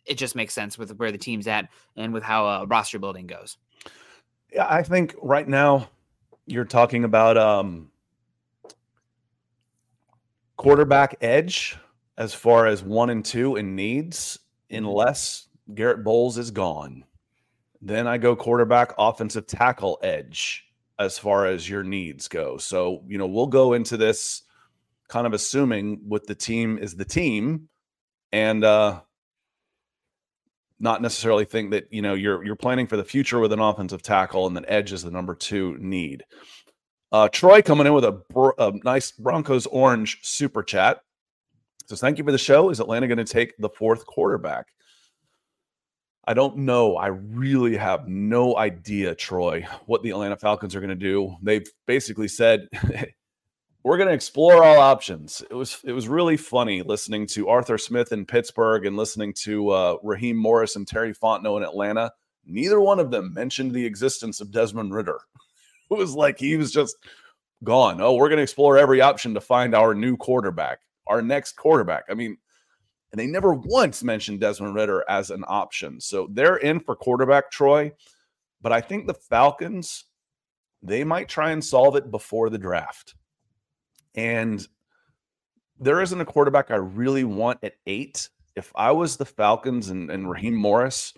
It 0.04 0.18
just 0.18 0.36
makes 0.36 0.52
sense 0.52 0.76
with 0.76 0.94
where 0.96 1.10
the 1.10 1.18
team's 1.18 1.46
at 1.46 1.68
and 1.96 2.12
with 2.12 2.22
how 2.22 2.46
uh, 2.46 2.64
roster 2.66 2.98
building 2.98 3.26
goes. 3.26 3.56
Yeah, 4.52 4.66
I 4.68 4.82
think 4.82 5.14
right 5.22 5.48
now 5.48 5.88
you're 6.46 6.66
talking 6.66 7.04
about 7.04 7.38
um 7.38 7.90
quarterback 10.56 11.16
edge 11.20 11.76
as 12.16 12.34
far 12.34 12.66
as 12.66 12.82
one 12.82 13.10
and 13.10 13.24
two 13.24 13.56
in 13.56 13.74
needs, 13.74 14.38
unless 14.70 15.48
Garrett 15.74 16.04
Bolles 16.04 16.38
is 16.38 16.50
gone. 16.50 17.04
Then 17.80 18.06
I 18.06 18.18
go 18.18 18.36
quarterback 18.36 18.94
offensive 18.98 19.46
tackle 19.46 19.98
edge 20.02 20.64
as 20.98 21.18
far 21.18 21.46
as 21.46 21.68
your 21.68 21.82
needs 21.82 22.28
go. 22.28 22.56
So, 22.56 23.02
you 23.06 23.18
know, 23.18 23.26
we'll 23.26 23.46
go 23.46 23.72
into 23.72 23.96
this 23.96 24.42
kind 25.08 25.26
of 25.26 25.32
assuming 25.32 26.00
what 26.06 26.26
the 26.26 26.34
team 26.34 26.78
is 26.78 26.96
the 26.96 27.04
team 27.04 27.68
and 28.32 28.64
uh 28.64 29.00
not 30.80 31.00
necessarily 31.00 31.44
think 31.44 31.70
that 31.70 31.86
you 31.90 32.02
know 32.02 32.14
you're 32.14 32.44
you're 32.44 32.56
planning 32.56 32.86
for 32.86 32.96
the 32.96 33.04
future 33.04 33.38
with 33.38 33.52
an 33.52 33.60
offensive 33.60 34.02
tackle 34.02 34.46
and 34.46 34.56
then 34.56 34.64
edge 34.66 34.92
is 34.92 35.02
the 35.02 35.10
number 35.10 35.34
two 35.34 35.76
need. 35.78 36.24
Uh, 37.14 37.28
Troy 37.28 37.62
coming 37.62 37.86
in 37.86 37.94
with 37.94 38.04
a, 38.04 38.20
a 38.58 38.72
nice 38.82 39.12
Broncos 39.12 39.66
orange 39.66 40.18
super 40.22 40.64
chat 40.64 41.00
says, 41.86 42.00
"Thank 42.00 42.18
you 42.18 42.24
for 42.24 42.32
the 42.32 42.38
show. 42.38 42.70
Is 42.70 42.80
Atlanta 42.80 43.06
going 43.06 43.18
to 43.18 43.24
take 43.24 43.56
the 43.56 43.68
fourth 43.68 44.04
quarterback?" 44.04 44.66
I 46.24 46.34
don't 46.34 46.56
know. 46.56 46.96
I 46.96 47.06
really 47.06 47.76
have 47.76 48.08
no 48.08 48.56
idea, 48.56 49.14
Troy, 49.14 49.64
what 49.86 50.02
the 50.02 50.10
Atlanta 50.10 50.34
Falcons 50.34 50.74
are 50.74 50.80
going 50.80 50.88
to 50.88 50.96
do. 50.96 51.36
They've 51.40 51.64
basically 51.86 52.26
said 52.26 52.66
we're 53.84 53.96
going 53.96 54.08
to 54.08 54.14
explore 54.14 54.64
all 54.64 54.80
options. 54.80 55.40
It 55.48 55.54
was 55.54 55.78
it 55.84 55.92
was 55.92 56.08
really 56.08 56.36
funny 56.36 56.82
listening 56.82 57.28
to 57.28 57.48
Arthur 57.48 57.78
Smith 57.78 58.10
in 58.10 58.26
Pittsburgh 58.26 58.86
and 58.86 58.96
listening 58.96 59.34
to 59.44 59.70
uh, 59.70 59.96
Raheem 60.02 60.36
Morris 60.36 60.74
and 60.74 60.88
Terry 60.88 61.14
Fontenot 61.14 61.58
in 61.58 61.62
Atlanta. 61.62 62.10
Neither 62.44 62.80
one 62.80 62.98
of 62.98 63.12
them 63.12 63.32
mentioned 63.32 63.70
the 63.70 63.86
existence 63.86 64.40
of 64.40 64.50
Desmond 64.50 64.92
Ridder. 64.92 65.20
It 65.90 65.98
was 65.98 66.14
like 66.14 66.38
he 66.38 66.56
was 66.56 66.72
just 66.72 66.96
gone. 67.62 68.00
Oh, 68.00 68.14
we're 68.14 68.28
going 68.28 68.38
to 68.38 68.42
explore 68.42 68.78
every 68.78 69.00
option 69.00 69.34
to 69.34 69.40
find 69.40 69.74
our 69.74 69.94
new 69.94 70.16
quarterback, 70.16 70.80
our 71.06 71.22
next 71.22 71.52
quarterback. 71.52 72.04
I 72.10 72.14
mean, 72.14 72.38
and 73.12 73.20
they 73.20 73.26
never 73.26 73.54
once 73.54 74.02
mentioned 74.02 74.40
Desmond 74.40 74.74
Ridder 74.74 75.04
as 75.08 75.30
an 75.30 75.44
option. 75.46 76.00
So 76.00 76.28
they're 76.32 76.56
in 76.56 76.80
for 76.80 76.96
quarterback 76.96 77.50
Troy, 77.50 77.92
but 78.60 78.72
I 78.72 78.80
think 78.80 79.06
the 79.06 79.14
Falcons 79.14 80.06
they 80.84 81.02
might 81.02 81.28
try 81.28 81.50
and 81.50 81.64
solve 81.64 81.96
it 81.96 82.10
before 82.10 82.50
the 82.50 82.58
draft. 82.58 83.14
And 84.14 84.66
there 85.80 86.02
isn't 86.02 86.20
a 86.20 86.26
quarterback 86.26 86.70
I 86.70 86.76
really 86.76 87.24
want 87.24 87.58
at 87.62 87.74
eight. 87.86 88.28
If 88.54 88.70
I 88.76 88.92
was 88.92 89.16
the 89.16 89.24
Falcons 89.24 89.88
and, 89.88 90.10
and 90.10 90.30
Raheem 90.30 90.54
Morris 90.54 91.14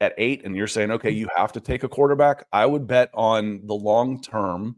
at 0.00 0.14
eight, 0.18 0.44
and 0.44 0.56
you're 0.56 0.66
saying, 0.66 0.90
okay, 0.92 1.12
mm. 1.12 1.16
you 1.16 1.28
have 1.36 1.52
to 1.52 1.60
take 1.60 1.82
a 1.82 1.88
quarterback, 1.88 2.46
I 2.52 2.66
would 2.66 2.86
bet 2.86 3.10
on 3.14 3.66
the 3.66 3.74
long 3.74 4.20
term. 4.20 4.76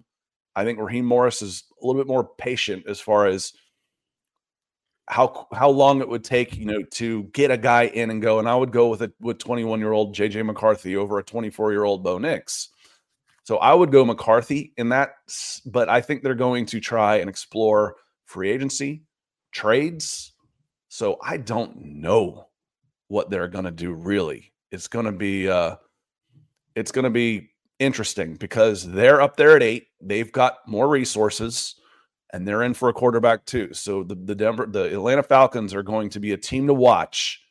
I 0.56 0.64
think 0.64 0.78
Raheem 0.78 1.04
Morris 1.04 1.42
is 1.42 1.64
a 1.80 1.86
little 1.86 2.00
bit 2.00 2.08
more 2.08 2.28
patient 2.38 2.84
as 2.88 3.00
far 3.00 3.26
as 3.26 3.52
how 5.08 5.48
how 5.52 5.68
long 5.68 6.00
it 6.00 6.08
would 6.08 6.24
take, 6.24 6.56
you 6.56 6.64
know, 6.64 6.82
to 6.92 7.24
get 7.32 7.50
a 7.50 7.56
guy 7.56 7.84
in 7.84 8.10
and 8.10 8.22
go. 8.22 8.38
And 8.38 8.48
I 8.48 8.54
would 8.54 8.72
go 8.72 8.88
with 8.88 9.02
a 9.02 9.12
with 9.20 9.38
21 9.38 9.80
year 9.80 9.92
old 9.92 10.14
JJ 10.14 10.44
McCarthy 10.46 10.96
over 10.96 11.18
a 11.18 11.22
24 11.22 11.72
year 11.72 11.84
old 11.84 12.02
Bo 12.04 12.18
Nix. 12.18 12.68
So 13.42 13.56
I 13.58 13.74
would 13.74 13.90
go 13.90 14.04
McCarthy 14.04 14.72
in 14.76 14.90
that, 14.90 15.14
but 15.66 15.88
I 15.88 16.00
think 16.00 16.22
they're 16.22 16.34
going 16.34 16.66
to 16.66 16.78
try 16.78 17.16
and 17.16 17.28
explore 17.28 17.96
free 18.26 18.50
agency, 18.50 19.02
trades. 19.50 20.32
So 20.88 21.18
I 21.22 21.36
don't 21.36 21.76
know 22.00 22.46
what 23.08 23.30
they're 23.30 23.48
going 23.48 23.64
to 23.64 23.72
do 23.72 23.92
really. 23.92 24.52
It's 24.70 24.88
going 24.88 25.06
to 25.06 25.12
be 25.12 25.48
uh 25.48 25.76
it's 26.74 26.92
going 26.92 27.04
to 27.04 27.10
be 27.10 27.50
interesting 27.78 28.34
because 28.36 28.86
they're 28.86 29.20
up 29.20 29.36
there 29.36 29.56
at 29.56 29.62
8. 29.62 29.86
They've 30.00 30.30
got 30.30 30.58
more 30.66 30.88
resources 30.88 31.74
and 32.32 32.46
they're 32.46 32.62
in 32.62 32.74
for 32.74 32.88
a 32.88 32.92
quarterback 32.92 33.44
too. 33.46 33.72
So 33.74 34.02
the 34.04 34.14
the 34.14 34.34
Denver 34.34 34.66
the 34.66 34.92
Atlanta 34.92 35.22
Falcons 35.22 35.74
are 35.74 35.82
going 35.82 36.10
to 36.10 36.20
be 36.20 36.32
a 36.32 36.36
team 36.36 36.66
to 36.66 36.74
watch 36.74 37.42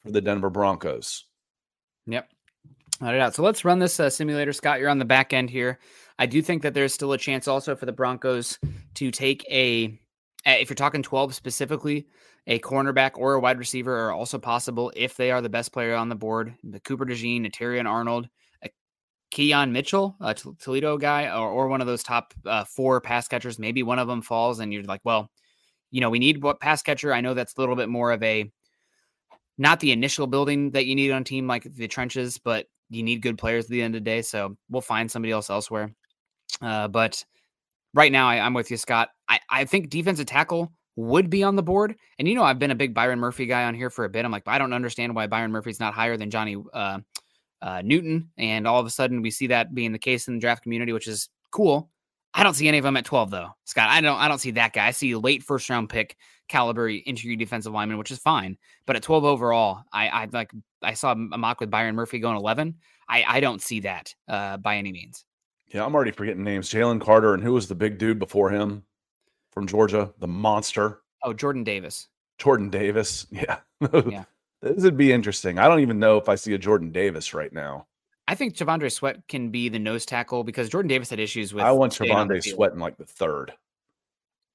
for 0.00 0.10
the 0.10 0.20
Denver 0.20 0.50
Broncos. 0.50 1.24
Yep. 2.06 2.28
All 3.00 3.14
right, 3.14 3.32
so 3.32 3.44
let's 3.44 3.64
run 3.64 3.78
this 3.78 4.00
uh, 4.00 4.10
simulator. 4.10 4.52
Scott, 4.52 4.80
you're 4.80 4.88
on 4.88 4.98
the 4.98 5.04
back 5.04 5.32
end 5.32 5.50
here. 5.50 5.78
I 6.18 6.26
do 6.26 6.42
think 6.42 6.62
that 6.62 6.74
there's 6.74 6.92
still 6.92 7.12
a 7.12 7.18
chance 7.18 7.46
also 7.46 7.76
for 7.76 7.86
the 7.86 7.92
Broncos 7.92 8.58
to 8.94 9.12
take 9.12 9.44
a, 9.48 10.00
if 10.46 10.70
you're 10.70 10.74
talking 10.74 11.02
12 11.02 11.34
specifically, 11.34 12.06
a 12.46 12.58
cornerback 12.58 13.12
or 13.16 13.34
a 13.34 13.40
wide 13.40 13.58
receiver 13.58 13.94
are 14.06 14.12
also 14.12 14.38
possible 14.38 14.92
if 14.96 15.16
they 15.16 15.30
are 15.30 15.42
the 15.42 15.48
best 15.48 15.72
player 15.72 15.94
on 15.94 16.08
the 16.08 16.14
board. 16.14 16.54
The 16.64 16.80
Cooper 16.80 17.04
DeJean, 17.04 17.50
Terrion 17.52 17.88
Arnold, 17.88 18.28
Quinyon 19.32 19.70
Mitchell, 19.70 20.16
a 20.20 20.34
Toledo 20.34 20.96
guy, 20.96 21.28
or, 21.28 21.48
or 21.48 21.68
one 21.68 21.80
of 21.80 21.86
those 21.86 22.02
top 22.02 22.32
uh, 22.46 22.64
four 22.64 23.00
pass 23.00 23.28
catchers. 23.28 23.58
Maybe 23.58 23.82
one 23.82 23.98
of 23.98 24.08
them 24.08 24.22
falls, 24.22 24.60
and 24.60 24.72
you're 24.72 24.84
like, 24.84 25.02
well, 25.04 25.30
you 25.90 26.00
know, 26.00 26.10
we 26.10 26.18
need 26.18 26.42
what 26.42 26.60
pass 26.60 26.82
catcher. 26.82 27.12
I 27.12 27.20
know 27.20 27.34
that's 27.34 27.54
a 27.56 27.60
little 27.60 27.76
bit 27.76 27.88
more 27.88 28.12
of 28.12 28.22
a 28.22 28.50
not 29.58 29.80
the 29.80 29.92
initial 29.92 30.26
building 30.26 30.70
that 30.70 30.86
you 30.86 30.94
need 30.94 31.10
on 31.10 31.24
team 31.24 31.46
like 31.46 31.64
the 31.64 31.88
trenches, 31.88 32.38
but 32.38 32.66
you 32.90 33.02
need 33.02 33.22
good 33.22 33.36
players 33.36 33.64
at 33.64 33.70
the 33.70 33.82
end 33.82 33.94
of 33.94 34.02
the 34.02 34.10
day. 34.10 34.22
So 34.22 34.56
we'll 34.70 34.80
find 34.80 35.10
somebody 35.10 35.32
else 35.32 35.50
elsewhere. 35.50 35.92
Uh, 36.62 36.88
but 36.88 37.22
right 37.94 38.12
now, 38.12 38.28
I, 38.28 38.36
am 38.36 38.54
with 38.54 38.70
you, 38.70 38.76
Scott. 38.76 39.10
I, 39.28 39.40
I 39.50 39.64
think 39.64 39.90
defensive 39.90 40.26
tackle 40.26 40.72
would 40.96 41.30
be 41.30 41.42
on 41.42 41.56
the 41.56 41.62
board. 41.62 41.94
And 42.18 42.26
you 42.26 42.34
know, 42.34 42.42
I've 42.42 42.58
been 42.58 42.70
a 42.70 42.76
big 42.76 42.94
Byron 42.94 43.20
Murphy 43.20 43.46
guy 43.46 43.64
on 43.64 43.74
here 43.74 43.90
for 43.90 44.04
a 44.04 44.08
bit. 44.08 44.24
I'm 44.24 44.32
like, 44.32 44.42
I 44.46 44.58
don't 44.58 44.72
understand 44.72 45.14
why 45.14 45.26
Byron 45.26 45.52
Murphy's 45.52 45.80
not 45.80 45.94
higher 45.94 46.16
than 46.16 46.30
Johnny 46.30 46.56
uh, 46.72 46.98
uh, 47.62 47.82
Newton. 47.84 48.30
And 48.36 48.66
all 48.66 48.80
of 48.80 48.86
a 48.86 48.90
sudden, 48.90 49.22
we 49.22 49.30
see 49.30 49.48
that 49.48 49.74
being 49.74 49.92
the 49.92 49.98
case 49.98 50.28
in 50.28 50.34
the 50.34 50.40
draft 50.40 50.62
community, 50.62 50.92
which 50.92 51.06
is 51.06 51.28
cool. 51.50 51.90
I 52.34 52.42
don't 52.42 52.54
see 52.54 52.68
any 52.68 52.78
of 52.78 52.84
them 52.84 52.96
at 52.96 53.04
12 53.04 53.30
though, 53.30 53.48
Scott. 53.64 53.88
I 53.88 54.00
don't. 54.00 54.18
I 54.18 54.28
don't 54.28 54.38
see 54.38 54.50
that 54.52 54.72
guy. 54.72 54.86
I 54.86 54.90
see 54.90 55.14
late 55.14 55.42
first 55.42 55.68
round 55.70 55.88
pick 55.88 56.16
caliber 56.48 56.88
interior 56.88 57.36
defensive 57.36 57.72
lineman, 57.72 57.98
which 57.98 58.10
is 58.10 58.18
fine. 58.18 58.56
But 58.86 58.96
at 58.96 59.02
12 59.02 59.24
overall, 59.24 59.82
I, 59.92 60.08
I 60.08 60.28
like 60.32 60.52
I 60.82 60.94
saw 60.94 61.12
a 61.12 61.16
mock 61.16 61.60
with 61.60 61.70
Byron 61.70 61.94
Murphy 61.94 62.18
going 62.18 62.36
11. 62.36 62.76
I, 63.08 63.24
I 63.26 63.40
don't 63.40 63.62
see 63.62 63.80
that 63.80 64.14
uh, 64.28 64.58
by 64.58 64.76
any 64.76 64.92
means. 64.92 65.24
Yeah, 65.72 65.84
I'm 65.84 65.94
already 65.94 66.12
forgetting 66.12 66.44
names. 66.44 66.70
Jalen 66.70 67.00
Carter 67.00 67.34
and 67.34 67.42
who 67.42 67.52
was 67.52 67.68
the 67.68 67.74
big 67.74 67.98
dude 67.98 68.18
before 68.18 68.50
him 68.50 68.84
from 69.52 69.66
Georgia, 69.66 70.12
the 70.18 70.28
monster. 70.28 71.00
Oh, 71.22 71.32
Jordan 71.32 71.64
Davis. 71.64 72.08
Jordan 72.38 72.70
Davis. 72.70 73.26
Yeah. 73.32 73.58
yeah. 74.06 74.24
This 74.60 74.82
would 74.82 74.96
be 74.96 75.12
interesting. 75.12 75.60
I 75.60 75.68
don't 75.68 75.78
even 75.78 76.00
know 76.00 76.16
if 76.16 76.28
I 76.28 76.34
see 76.34 76.52
a 76.52 76.58
Jordan 76.58 76.90
Davis 76.90 77.32
right 77.32 77.52
now. 77.52 77.86
I 78.26 78.34
think 78.34 78.56
T'Vondre 78.56 78.90
Sweat 78.90 79.22
can 79.28 79.50
be 79.50 79.68
the 79.68 79.78
nose 79.78 80.04
tackle 80.04 80.42
because 80.42 80.68
Jordan 80.68 80.88
Davis 80.88 81.10
had 81.10 81.20
issues 81.20 81.54
with. 81.54 81.62
I 81.62 81.70
want 81.70 81.92
T'Vondre 81.92 82.42
Sweat 82.42 82.72
in 82.72 82.80
like 82.80 82.96
the 82.96 83.06
third. 83.06 83.52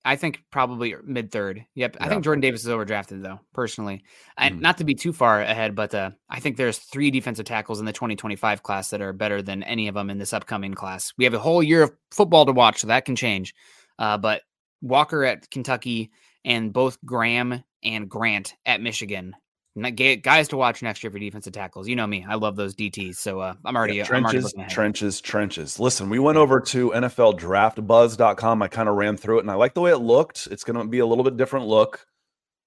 I 0.06 0.18
think 0.18 0.44
probably 0.52 0.96
mid 1.04 1.32
third. 1.32 1.66
Yep. 1.76 1.98
I 2.00 2.10
think 2.10 2.24
Jordan 2.24 2.42
Davis 2.42 2.66
is 2.66 2.70
overdrafted 2.70 3.22
though, 3.22 3.40
personally. 3.54 4.04
And 4.38 4.58
mm. 4.58 4.62
not 4.62 4.78
to 4.80 4.84
be 4.84 4.96
too 4.96 5.14
far 5.14 5.42
ahead, 5.42 5.76
but 5.76 5.96
uh, 5.96 6.12
I 6.30 6.40
think 6.42 6.58
there's 6.58 6.78
three 6.78 7.10
defensive 7.10 7.46
tackles 7.46 7.80
in 7.80 7.86
the 7.86 7.94
2025 7.94 8.64
class 8.64 8.90
that 8.90 9.02
are 9.02 9.14
better 9.14 9.42
than 9.42 9.64
any 9.64 9.88
of 9.88 9.96
them 9.96 10.10
in 10.10 10.18
this 10.18 10.34
upcoming 10.34 10.74
class. 10.74 11.14
We 11.18 11.24
have 11.24 11.34
a 11.34 11.40
whole 11.40 11.64
year 11.64 11.84
of 11.84 11.94
football 12.12 12.46
to 12.46 12.52
watch, 12.52 12.80
so 12.80 12.88
that 12.88 13.06
can 13.06 13.16
change. 13.16 13.56
Uh, 13.98 14.18
but 14.18 14.42
Walker 14.82 15.24
at 15.24 15.50
Kentucky 15.50 16.12
and 16.44 16.74
both 16.74 16.98
Graham 17.06 17.64
and 17.84 18.10
Grant 18.10 18.56
at 18.66 18.82
Michigan 18.82 19.36
guys 19.76 20.48
to 20.50 20.58
watch 20.58 20.82
next 20.82 21.04
year 21.04 21.12
for 21.12 21.20
defensive 21.20 21.54
tackles. 21.54 21.88
You 21.88 21.96
know 21.96 22.06
me, 22.06 22.26
I 22.28 22.36
love 22.36 22.56
those 22.56 22.76
DTs. 22.76 23.16
So 23.16 23.40
uh, 23.40 23.54
I'm 23.66 23.76
already 23.76 23.96
yeah, 23.96 24.04
trenches, 24.04 24.54
I'm 24.54 24.62
already 24.62 24.74
trenches, 24.74 25.22
trenches. 25.22 25.80
Listen, 25.80 26.10
we 26.10 26.20
went 26.20 26.38
over 26.38 26.60
to 26.60 26.92
NFLDraftBuzz.com. 26.92 28.62
I 28.62 28.68
kind 28.68 28.90
of 28.90 28.96
ran 28.96 29.18
through 29.18 29.40
it, 29.40 29.42
and 29.42 29.52
I 29.52 29.56
like 29.56 29.74
the 29.74 29.82
way 29.82 29.92
it 29.92 29.98
looked. 29.98 30.48
It's 30.52 30.64
going 30.64 30.78
to 30.78 30.86
be 30.86 31.00
a 31.00 31.06
little 31.06 31.24
bit 31.24 31.38
different 31.38 31.68
look. 31.68 32.06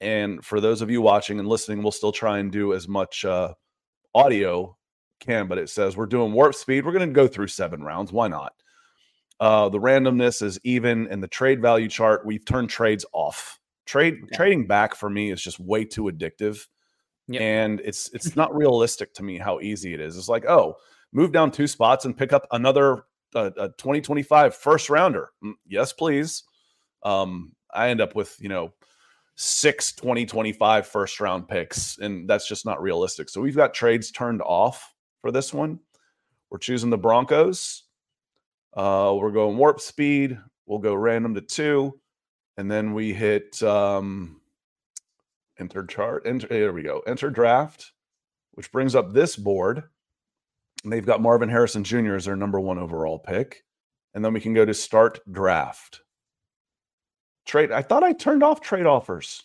And 0.01 0.45
for 0.45 0.61
those 0.61 0.83
of 0.83 0.91
you 0.91 1.01
watching 1.01 1.39
and 1.39 1.49
listening, 1.49 1.83
we'll 1.83 1.93
still 1.93 2.13
try 2.13 2.39
and 2.39 2.51
do 2.51 2.75
as 2.75 2.89
much 2.89 3.25
uh, 3.25 3.55
audio 4.15 4.77
can. 5.21 5.47
But 5.47 5.59
it 5.59 5.71
says 5.71 5.97
we're 5.97 6.07
doing 6.07 6.33
warp 6.33 6.55
speed. 6.55 6.85
We're 6.85 6.93
going 6.93 7.09
to 7.09 7.15
go 7.15 7.29
through 7.29 7.49
seven 7.49 7.83
rounds. 7.83 8.13
Why 8.13 8.29
not? 8.29 8.53
Uh, 9.39 9.69
the 9.69 9.79
randomness 9.79 10.43
is 10.43 10.59
even, 10.65 11.09
and 11.09 11.23
the 11.23 11.29
trade 11.29 11.63
value 11.63 11.89
chart 11.89 12.27
we've 12.27 12.45
turned 12.45 12.69
trades 12.69 13.07
off. 13.13 13.59
Trade 13.85 14.15
okay. 14.25 14.37
trading 14.37 14.67
back 14.67 14.97
for 14.97 15.09
me 15.09 15.31
is 15.31 15.41
just 15.41 15.61
way 15.61 15.85
too 15.85 16.05
addictive 16.05 16.67
Yep. 17.29 17.43
And 17.43 17.81
it's 17.81 18.11
it's 18.13 18.37
not 18.37 18.55
realistic 18.55 19.13
to 19.15 19.23
me 19.23 19.39
how 19.39 19.61
easy 19.61 19.95
it 19.95 20.01
is. 20.01 20.17
It's 20.17 20.29
like, 20.29 20.45
oh, 20.47 20.77
move 21.13 21.33
down 21.33 21.51
two 21.51 21.67
spots 21.67 22.05
and 22.05 22.17
pick 22.17 22.33
up 22.33 22.47
another 22.53 23.05
uh, 23.35 23.51
a 23.59 23.69
2025 23.69 24.55
first 24.55 24.89
rounder. 24.89 25.31
Mm, 25.45 25.55
yes, 25.67 25.93
please. 25.93 26.45
Um, 27.03 27.53
I 27.73 27.89
end 27.89 28.01
up 28.01 28.15
with, 28.15 28.37
you 28.41 28.49
know, 28.49 28.73
six 29.35 29.93
2025 29.93 30.87
first 30.87 31.21
round 31.21 31.49
picks, 31.49 31.99
and 31.99 32.29
that's 32.29 32.49
just 32.49 32.65
not 32.65 32.81
realistic. 32.81 33.29
So 33.29 33.41
we've 33.41 33.57
got 33.57 33.75
trades 33.75 34.11
turned 34.11 34.43
off 34.43 34.95
for 35.21 35.31
this 35.31 35.53
one. 35.53 35.81
We're 36.51 36.59
choosing 36.59 36.91
the 36.91 36.99
Broncos. 36.99 37.83
Uh, 38.75 39.17
we're 39.19 39.33
going 39.33 39.57
warp 39.57 39.81
speed. 39.81 40.39
We'll 40.67 40.79
go 40.79 40.95
random 40.95 41.35
to 41.35 41.41
two. 41.41 42.01
And 42.57 42.71
then 42.71 42.95
we 42.95 43.13
hit 43.13 43.63
um, 43.63 44.41
enter 45.59 45.85
chart. 45.85 46.27
Enter, 46.27 46.47
there 46.49 46.73
we 46.73 46.83
go. 46.83 47.01
Enter 47.07 47.31
draft, 47.31 47.93
which 48.53 48.73
brings 48.73 48.95
up 48.95 49.13
this 49.13 49.37
board. 49.37 49.85
And 50.85 50.93
they've 50.93 51.07
got 51.07 51.23
Marvin 51.23 51.49
Harrison 51.49 51.85
Jr. 51.85 52.15
as 52.15 52.27
their 52.27 52.37
number 52.37 52.61
one 52.61 52.79
overall 52.79 53.19
pick. 53.19 53.65
And 54.15 54.25
then 54.25 54.33
we 54.33 54.41
can 54.41 54.55
go 54.55 54.65
to 54.65 54.75
start 54.75 55.21
draft. 55.31 56.01
Trade. 57.45 57.73
I 57.73 57.83
thought 57.83 58.03
I 58.03 58.13
turned 58.13 58.43
off 58.43 58.61
trade 58.61 58.87
offers. 58.87 59.43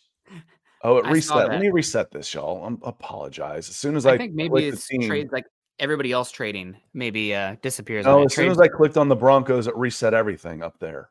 Oh, 0.83 0.97
it 0.97 1.05
I 1.05 1.11
reset. 1.11 1.49
Let 1.49 1.59
me 1.59 1.69
reset 1.69 2.11
this, 2.11 2.33
y'all. 2.33 2.65
I'm 2.65 2.79
apologize. 2.83 3.69
As 3.69 3.75
soon 3.75 3.95
as 3.95 4.05
I, 4.05 4.13
I 4.13 4.17
think 4.17 4.33
maybe 4.33 4.67
it's 4.67 4.87
trades 4.87 5.31
like 5.31 5.45
everybody 5.79 6.11
else 6.11 6.31
trading 6.31 6.75
maybe 6.93 7.35
uh 7.35 7.55
disappears. 7.61 8.07
Oh, 8.07 8.23
as 8.23 8.33
soon 8.33 8.49
as 8.49 8.59
I 8.59 8.67
clicked 8.67 8.97
on 8.97 9.07
the 9.07 9.15
Broncos, 9.15 9.67
it 9.67 9.75
reset 9.75 10.13
everything 10.13 10.63
up 10.63 10.79
there. 10.79 11.09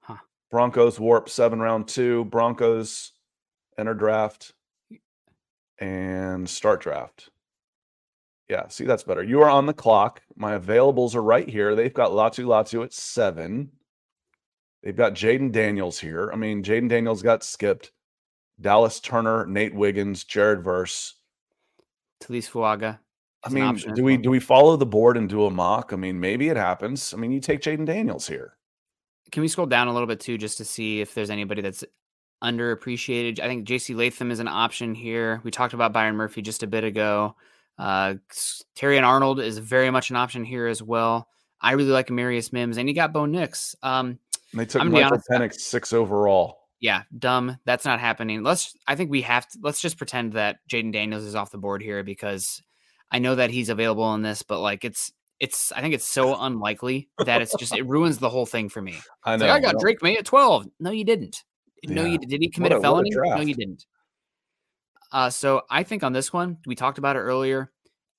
Huh. 0.00 0.16
Broncos 0.50 0.98
warp 0.98 1.28
seven 1.28 1.60
round 1.60 1.86
two. 1.86 2.24
Broncos 2.26 3.12
enter 3.78 3.94
draft, 3.94 4.52
and 5.78 6.48
start 6.48 6.80
draft. 6.80 7.30
Yeah, 8.48 8.68
see, 8.68 8.84
that's 8.84 9.02
better. 9.02 9.22
You 9.22 9.42
are 9.42 9.50
on 9.50 9.66
the 9.66 9.74
clock. 9.74 10.22
My 10.36 10.58
availables 10.58 11.14
are 11.14 11.22
right 11.22 11.48
here. 11.48 11.74
They've 11.74 11.92
got 11.92 12.10
Laiatu 12.10 12.46
Latu 12.46 12.82
at 12.82 12.92
seven. 12.92 13.70
They've 14.82 14.96
got 14.96 15.14
Jayden 15.14 15.52
Daniels 15.52 15.98
here. 15.98 16.30
I 16.32 16.36
mean, 16.36 16.62
Jayden 16.62 16.88
Daniels 16.88 17.22
got 17.22 17.44
skipped. 17.44 17.92
Dallas 18.60 19.00
Turner, 19.00 19.46
Nate 19.46 19.74
Wiggins, 19.74 20.24
Jared 20.24 20.64
Verse. 20.64 21.14
Taliese 22.22 22.50
Fuaga. 22.50 22.98
I 23.44 23.50
mean, 23.50 23.76
do 23.94 24.02
we 24.02 24.16
do 24.16 24.30
we 24.30 24.40
follow 24.40 24.76
the 24.76 24.86
board 24.86 25.16
and 25.16 25.28
do 25.28 25.44
a 25.44 25.50
mock? 25.50 25.92
I 25.92 25.96
mean, 25.96 26.18
maybe 26.18 26.48
it 26.48 26.56
happens. 26.56 27.14
I 27.14 27.16
mean, 27.16 27.30
you 27.30 27.40
take 27.40 27.60
Jayden 27.60 27.86
Daniels 27.86 28.26
here. 28.26 28.56
Can 29.30 29.42
we 29.42 29.48
scroll 29.48 29.66
down 29.66 29.88
a 29.88 29.92
little 29.92 30.08
bit 30.08 30.20
too, 30.20 30.38
just 30.38 30.58
to 30.58 30.64
see 30.64 31.00
if 31.00 31.14
there's 31.14 31.30
anybody 31.30 31.62
that's 31.62 31.84
underappreciated. 32.42 33.40
I 33.40 33.46
think 33.46 33.66
JC 33.66 33.96
Latham 33.96 34.30
is 34.30 34.40
an 34.40 34.48
option 34.48 34.94
here. 34.94 35.40
We 35.44 35.50
talked 35.50 35.74
about 35.74 35.92
Byron 35.92 36.16
Murphy 36.16 36.42
just 36.42 36.62
a 36.62 36.66
bit 36.66 36.84
ago. 36.84 37.34
Uh, 37.78 38.14
and 38.82 39.04
Arnold 39.04 39.40
is 39.40 39.58
very 39.58 39.90
much 39.90 40.10
an 40.10 40.16
option 40.16 40.44
here 40.44 40.66
as 40.66 40.82
well. 40.82 41.28
I 41.60 41.72
really 41.72 41.90
like 41.90 42.08
Amarius 42.08 42.52
Mims, 42.52 42.76
and 42.76 42.88
you 42.88 42.94
got 42.94 43.12
Bo 43.12 43.26
Nix. 43.26 43.74
Um, 43.82 44.18
they 44.54 44.64
took 44.64 44.84
Michael 44.84 45.12
honest, 45.12 45.28
Penix 45.30 45.54
six 45.54 45.92
overall. 45.92 46.58
Yeah, 46.80 47.02
dumb. 47.16 47.58
That's 47.64 47.84
not 47.84 48.00
happening. 48.00 48.42
Let's. 48.42 48.76
I 48.86 48.94
think 48.94 49.10
we 49.10 49.22
have 49.22 49.48
to. 49.48 49.58
Let's 49.62 49.80
just 49.80 49.98
pretend 49.98 50.34
that 50.34 50.58
Jayden 50.70 50.92
Daniels 50.92 51.24
is 51.24 51.34
off 51.34 51.50
the 51.50 51.58
board 51.58 51.82
here 51.82 52.02
because 52.02 52.62
I 53.10 53.18
know 53.18 53.34
that 53.34 53.50
he's 53.50 53.68
available 53.68 54.14
in 54.14 54.22
this, 54.22 54.42
but 54.42 54.60
like 54.60 54.84
it's 54.84 55.12
it's. 55.40 55.72
I 55.72 55.80
think 55.80 55.94
it's 55.94 56.06
so 56.06 56.40
unlikely 56.40 57.08
that 57.24 57.42
it's 57.42 57.54
just 57.58 57.76
it 57.76 57.86
ruins 57.86 58.18
the 58.18 58.30
whole 58.30 58.46
thing 58.46 58.68
for 58.68 58.80
me. 58.80 58.98
I 59.24 59.36
know. 59.36 59.46
like, 59.46 59.64
I 59.64 59.72
got. 59.72 59.80
Drake 59.80 60.02
Maye 60.02 60.18
at 60.18 60.24
twelve. 60.24 60.66
No, 60.78 60.90
you 60.90 61.04
didn't. 61.04 61.42
No, 61.86 62.04
Yeah. 62.04 62.12
you 62.12 62.18
did. 62.18 62.40
He 62.40 62.48
commit 62.48 62.72
What 62.72 62.78
a 62.84 62.90
what 62.90 63.06
a 63.06 63.10
felony? 63.12 63.36
No, 63.36 63.40
you 63.42 63.54
didn't. 63.54 63.86
Uh, 65.12 65.30
so 65.30 65.62
I 65.70 65.82
think 65.82 66.02
on 66.02 66.12
this 66.12 66.32
one, 66.32 66.58
we 66.66 66.74
talked 66.74 66.98
about 66.98 67.16
it 67.16 67.20
earlier. 67.20 67.70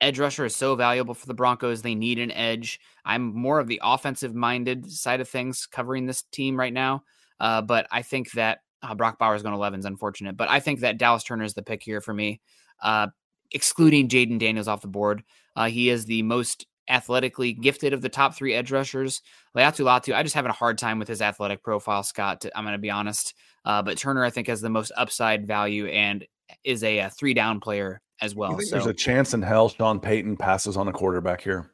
Edge 0.01 0.18
rusher 0.18 0.45
is 0.45 0.55
so 0.55 0.76
valuable 0.76 1.14
for 1.14 1.28
the 1.28 1.34
Broncos. 1.34 1.82
They 1.82 1.93
need 1.93 2.20
an 2.20 2.32
edge. 2.32 2.80
I'm 3.05 3.36
more 3.36 3.60
of 3.60 3.68
the 3.68 3.82
offensive 3.84 4.34
minded 4.34 4.89
side 4.91 5.20
of 5.20 5.28
things 5.28 5.66
covering 5.66 6.05
this 6.05 6.24
team 6.32 6.57
right 6.57 6.74
now. 6.74 7.03
Uh, 7.39 7.62
but 7.62 7.86
I 7.91 8.01
think 8.01 8.32
that 8.32 8.60
uh, 8.82 8.95
Brock 8.95 9.20
Bowers 9.20 9.43
going 9.43 9.53
11 9.53 9.80
is 9.80 9.86
unfortunate. 9.86 10.38
But 10.38 10.49
I 10.49 10.62
think 10.62 10.80
that 10.80 10.97
Dallas 10.97 11.24
Turner 11.24 11.43
is 11.43 11.53
the 11.53 11.62
pick 11.64 11.84
here 11.84 11.99
for 12.01 12.14
me, 12.14 12.39
uh, 12.82 13.07
excluding 13.51 14.07
Jayden 14.07 14.39
Daniels 14.39 14.68
off 14.70 14.82
the 14.82 14.88
board. 14.88 15.24
Uh, 15.55 15.68
he 15.68 15.89
is 15.89 16.05
the 16.05 16.22
most 16.24 16.66
athletically 16.90 17.54
gifted 17.54 17.94
of 17.94 18.02
the 18.02 18.10
top 18.10 18.36
three 18.36 18.54
edge 18.54 18.72
rushers. 18.72 19.22
Laiatu 19.56 19.86
Latu, 19.86 20.14
I 20.16 20.24
just 20.24 20.36
having 20.36 20.50
a 20.50 20.54
hard 20.54 20.78
time 20.78 21.00
with 21.00 21.08
his 21.08 21.22
athletic 21.22 21.64
profile, 21.64 22.04
Scott. 22.04 22.46
I'm 22.56 22.64
going 22.64 22.74
to 22.74 22.80
be 22.80 22.90
honest. 22.90 23.34
Uh, 23.64 23.82
but 23.82 23.98
Turner, 23.98 24.24
I 24.26 24.30
think, 24.30 24.48
has 24.48 24.62
the 24.62 24.70
most 24.70 24.92
upside 24.98 25.46
value 25.48 25.86
and 25.88 26.26
is 26.64 26.84
a, 26.84 27.00
a 27.00 27.10
three 27.10 27.34
down 27.34 27.60
player 27.60 28.02
as 28.22 28.34
well. 28.36 28.52
think 28.56 28.64
So, 28.64 28.76
there's 28.76 28.88
a 28.88 28.94
chance 28.94 29.34
in 29.34 29.42
hell 29.42 29.70
Sean 29.70 30.00
Payton 30.00 30.38
passes 30.38 30.76
on 30.78 30.88
a 30.88 30.92
quarterback 30.92 31.42
here? 31.42 31.72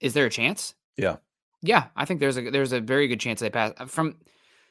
is 0.00 0.14
there 0.14 0.26
a 0.26 0.30
chance? 0.30 0.74
Yeah. 0.96 1.16
Yeah, 1.60 1.86
I 1.96 2.04
think 2.04 2.20
there's 2.20 2.38
a 2.38 2.50
there's 2.50 2.72
a 2.72 2.80
very 2.80 3.08
good 3.08 3.18
chance 3.18 3.40
they 3.40 3.50
pass 3.50 3.72
uh, 3.78 3.86
from 3.86 4.16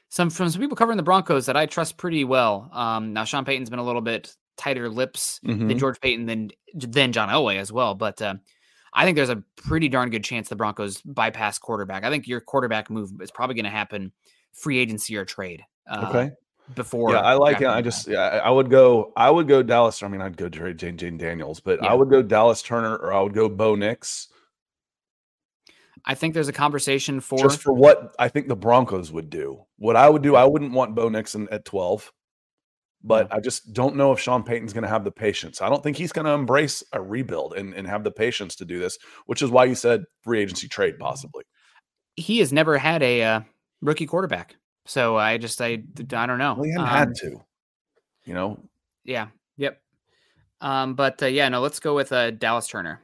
some 0.07 0.29
from 0.29 0.49
some 0.49 0.61
people 0.61 0.77
covering 0.77 0.95
the 0.95 1.03
Broncos 1.03 1.47
that 1.47 1.57
I 1.57 1.65
trust 1.65 1.97
pretty 1.97 2.23
well. 2.23 2.69
Um, 2.71 3.11
now 3.11 3.25
Sean 3.25 3.43
Payton's 3.43 3.69
been 3.69 3.79
a 3.79 3.83
little 3.83 4.01
bit 4.01 4.33
tighter 4.55 4.87
lips 4.89 5.39
than 5.43 5.67
Mhm. 5.67 5.77
George 5.79 5.99
Paton 5.99 6.25
than 6.27 6.51
than 6.73 7.11
John 7.11 7.27
Elway 7.27 7.57
as 7.57 7.73
well, 7.73 7.93
but 7.93 8.21
uh, 8.21 8.35
I 8.97 9.05
think 9.05 9.15
there's 9.15 9.29
a 9.29 9.43
pretty 9.55 9.87
darn 9.89 10.09
good 10.09 10.23
chance 10.23 10.49
the 10.49 10.55
Broncos 10.55 11.01
bypass 11.01 11.59
quarterback. 11.59 12.03
I 12.03 12.09
think 12.09 12.27
your 12.27 12.41
quarterback 12.41 12.89
move 12.89 13.11
is 13.21 13.31
probably 13.31 13.55
going 13.55 13.65
to 13.65 13.71
happen 13.71 14.11
free 14.53 14.79
agency 14.79 15.15
or 15.15 15.23
trade. 15.23 15.63
Uh, 15.89 16.07
Okay. 16.09 16.31
Before, 16.75 17.13
Yeah, 17.13 17.21
I 17.21 17.35
like 17.35 17.61
it. 17.61 17.67
I 17.67 17.81
just 17.81 18.09
yeah, 18.09 18.41
I 18.43 18.49
would 18.49 18.69
go 18.69 19.13
I 19.15 19.31
would 19.31 19.47
go 19.47 19.63
Dallas. 19.63 20.03
I 20.03 20.09
mean, 20.09 20.19
I'd 20.19 20.35
go 20.35 20.49
Jane 20.49 20.75
Jane, 20.75 20.97
Jane 20.97 21.17
Daniels, 21.17 21.61
but 21.61 21.79
Yeah. 21.81 21.91
I 21.91 21.93
would 21.93 22.09
go 22.09 22.21
Dallas 22.21 22.61
Turner 22.61 22.97
or 22.97 23.13
I 23.13 23.21
would 23.21 23.33
go 23.33 23.47
Bo 23.47 23.75
Nix 23.75 24.27
I 26.07 26.15
think 26.15 26.33
there's 26.33 26.47
a 26.47 26.53
conversation 26.53 27.19
for 27.19 27.39
just 27.39 27.61
for 27.61 27.73
what 27.73 28.15
I 28.17 28.29
think 28.29 28.47
the 28.47 28.55
Broncos 28.55 29.11
would 29.11 29.29
do. 29.29 29.65
What 29.77 29.97
I 29.97 30.09
would 30.09 30.21
do, 30.21 30.35
I 30.35 30.45
wouldn't 30.45 30.71
want 30.71 30.95
Bo 30.95 31.09
Nixon 31.09 31.49
at 31.51 31.65
12. 31.65 32.13
But 33.03 33.31
I 33.31 33.39
just 33.39 33.73
don't 33.73 33.95
know 33.95 34.11
if 34.11 34.19
Sean 34.19 34.43
Payton's 34.43 34.73
going 34.73 34.83
to 34.83 34.89
have 34.89 35.03
the 35.03 35.11
patience. 35.11 35.61
I 35.61 35.69
don't 35.69 35.83
think 35.83 35.97
he's 35.97 36.11
going 36.11 36.25
to 36.25 36.31
embrace 36.31 36.83
a 36.93 37.01
rebuild 37.01 37.53
and, 37.53 37.73
and 37.73 37.87
have 37.87 38.03
the 38.03 38.11
patience 38.11 38.55
to 38.57 38.65
do 38.65 38.79
this, 38.79 38.97
which 39.27 39.41
is 39.41 39.49
why 39.51 39.65
you 39.65 39.75
said 39.75 40.03
free 40.23 40.41
agency 40.41 40.67
trade 40.67 40.97
possibly. 40.99 41.43
he 42.15 42.39
has 42.39 42.51
never 42.51 42.77
had 42.77 43.03
a 43.03 43.23
uh, 43.23 43.41
rookie 43.81 44.07
quarterback. 44.07 44.55
So 44.85 45.15
I 45.17 45.37
just 45.37 45.61
I 45.61 45.83
I 46.13 46.25
don't 46.25 46.39
know. 46.39 46.55
Well, 46.55 46.63
he 46.63 46.71
hadn't 46.71 46.87
Um, 46.87 46.87
had 46.97 47.15
to, 47.17 47.41
you 48.25 48.33
know. 48.33 48.59
Yeah. 49.05 49.27
Yep. 49.57 49.79
Um, 50.61 50.95
but 50.95 51.21
uh, 51.21 51.27
yeah, 51.27 51.47
no, 51.49 51.61
let's 51.61 51.79
go 51.79 51.93
with 51.93 52.11
uh, 52.11 52.31
Dallas 52.31 52.67
Turner. 52.67 53.01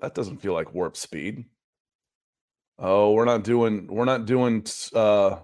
That 0.00 0.14
doesn't 0.14 0.38
feel 0.38 0.52
like 0.54 0.74
warp 0.74 0.96
speed. 0.96 1.44
Oh, 2.78 3.12
we're 3.12 3.24
not 3.24 3.44
doing 3.44 3.86
we're 3.86 4.04
not 4.04 4.26
doing 4.26 4.66
uh 4.94 5.38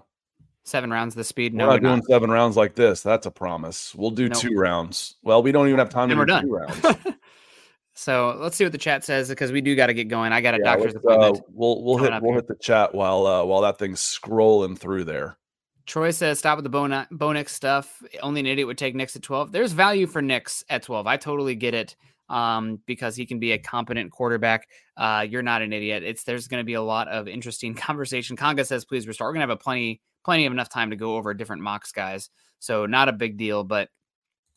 Seven 0.65 0.91
rounds 0.91 1.13
of 1.13 1.17
the 1.17 1.23
speed. 1.25 1.53
we're 1.53 1.57
No, 1.57 1.65
not 1.67 1.73
we're 1.73 1.79
doing 1.81 1.95
not. 1.97 2.05
seven 2.05 2.29
rounds 2.31 2.55
like 2.55 2.75
this. 2.75 3.01
That's 3.01 3.25
a 3.25 3.31
promise. 3.31 3.93
We'll 3.95 4.11
do 4.11 4.29
Nope. 4.29 4.39
two 4.39 4.55
rounds. 4.55 5.15
Well, 5.23 5.43
we 5.43 5.51
don't 5.51 5.67
even 5.67 5.79
have 5.79 5.89
time 5.89 6.07
to 6.09 6.13
And 6.13 6.19
we're 6.19 6.25
do 6.25 6.31
done. 6.31 6.45
two 6.45 6.53
rounds. 6.53 7.15
so 7.93 8.37
let's 8.39 8.55
see 8.55 8.63
what 8.63 8.71
the 8.71 8.77
chat 8.77 9.03
says 9.03 9.27
because 9.29 9.51
we 9.51 9.59
do 9.61 9.75
got 9.75 9.87
to 9.87 9.93
get 9.93 10.07
going. 10.07 10.31
I 10.31 10.39
got 10.41 10.53
a 10.53 10.57
Yeah, 10.57 10.75
doctor's 10.75 10.95
uh, 10.95 10.99
appointment. 10.99 11.41
we'll 11.49 11.83
we'll 11.83 11.97
hit 11.97 12.11
we'll 12.21 12.31
here. 12.31 12.35
hit 12.35 12.47
the 12.47 12.55
chat 12.55 12.95
while 12.95 13.27
uh, 13.27 13.43
while 13.43 13.61
that 13.61 13.77
thing's 13.77 13.99
scrolling 13.99 14.77
through 14.77 15.03
there. 15.03 15.37
Troy 15.85 16.11
says 16.11 16.39
stop 16.39 16.57
with 16.57 16.63
the 16.63 16.69
Bo, 16.69 17.05
Bo 17.11 17.43
stuff. 17.43 18.01
Only 18.21 18.39
an 18.39 18.45
idiot 18.45 18.67
would 18.67 18.77
take 18.77 18.95
Nix 18.95 19.17
at 19.17 19.21
12. 19.21 19.51
There's 19.51 19.73
value 19.73 20.07
for 20.07 20.21
Nix 20.21 20.63
at 20.69 20.83
12. 20.83 21.07
I 21.07 21.17
totally 21.17 21.55
get 21.55 21.73
it 21.73 21.97
um, 22.29 22.79
because 22.85 23.17
he 23.17 23.25
can 23.25 23.39
be 23.39 23.51
a 23.51 23.57
competent 23.57 24.11
quarterback. 24.11 24.69
Uh, 24.95 25.25
you're 25.29 25.41
not 25.41 25.61
an 25.61 25.73
idiot. 25.73 26.03
It's 26.03 26.23
there's 26.23 26.47
going 26.47 26.61
to 26.61 26.65
be 26.65 26.75
a 26.75 26.81
lot 26.81 27.09
of 27.09 27.27
interesting 27.27 27.75
conversation. 27.75 28.37
Conga 28.37 28.65
says 28.65 28.85
please 28.85 29.05
restart. 29.07 29.27
We're 29.27 29.33
going 29.33 29.45
to 29.47 29.51
have 29.51 29.59
a 29.59 29.61
plenty 29.61 30.01
plenty 30.23 30.45
of 30.45 30.53
enough 30.53 30.69
time 30.69 30.89
to 30.89 30.95
go 30.95 31.15
over 31.15 31.33
different 31.33 31.61
mocks, 31.61 31.91
guys. 31.91 32.29
So 32.59 32.85
not 32.85 33.09
a 33.09 33.13
big 33.13 33.37
deal, 33.37 33.63
but 33.63 33.89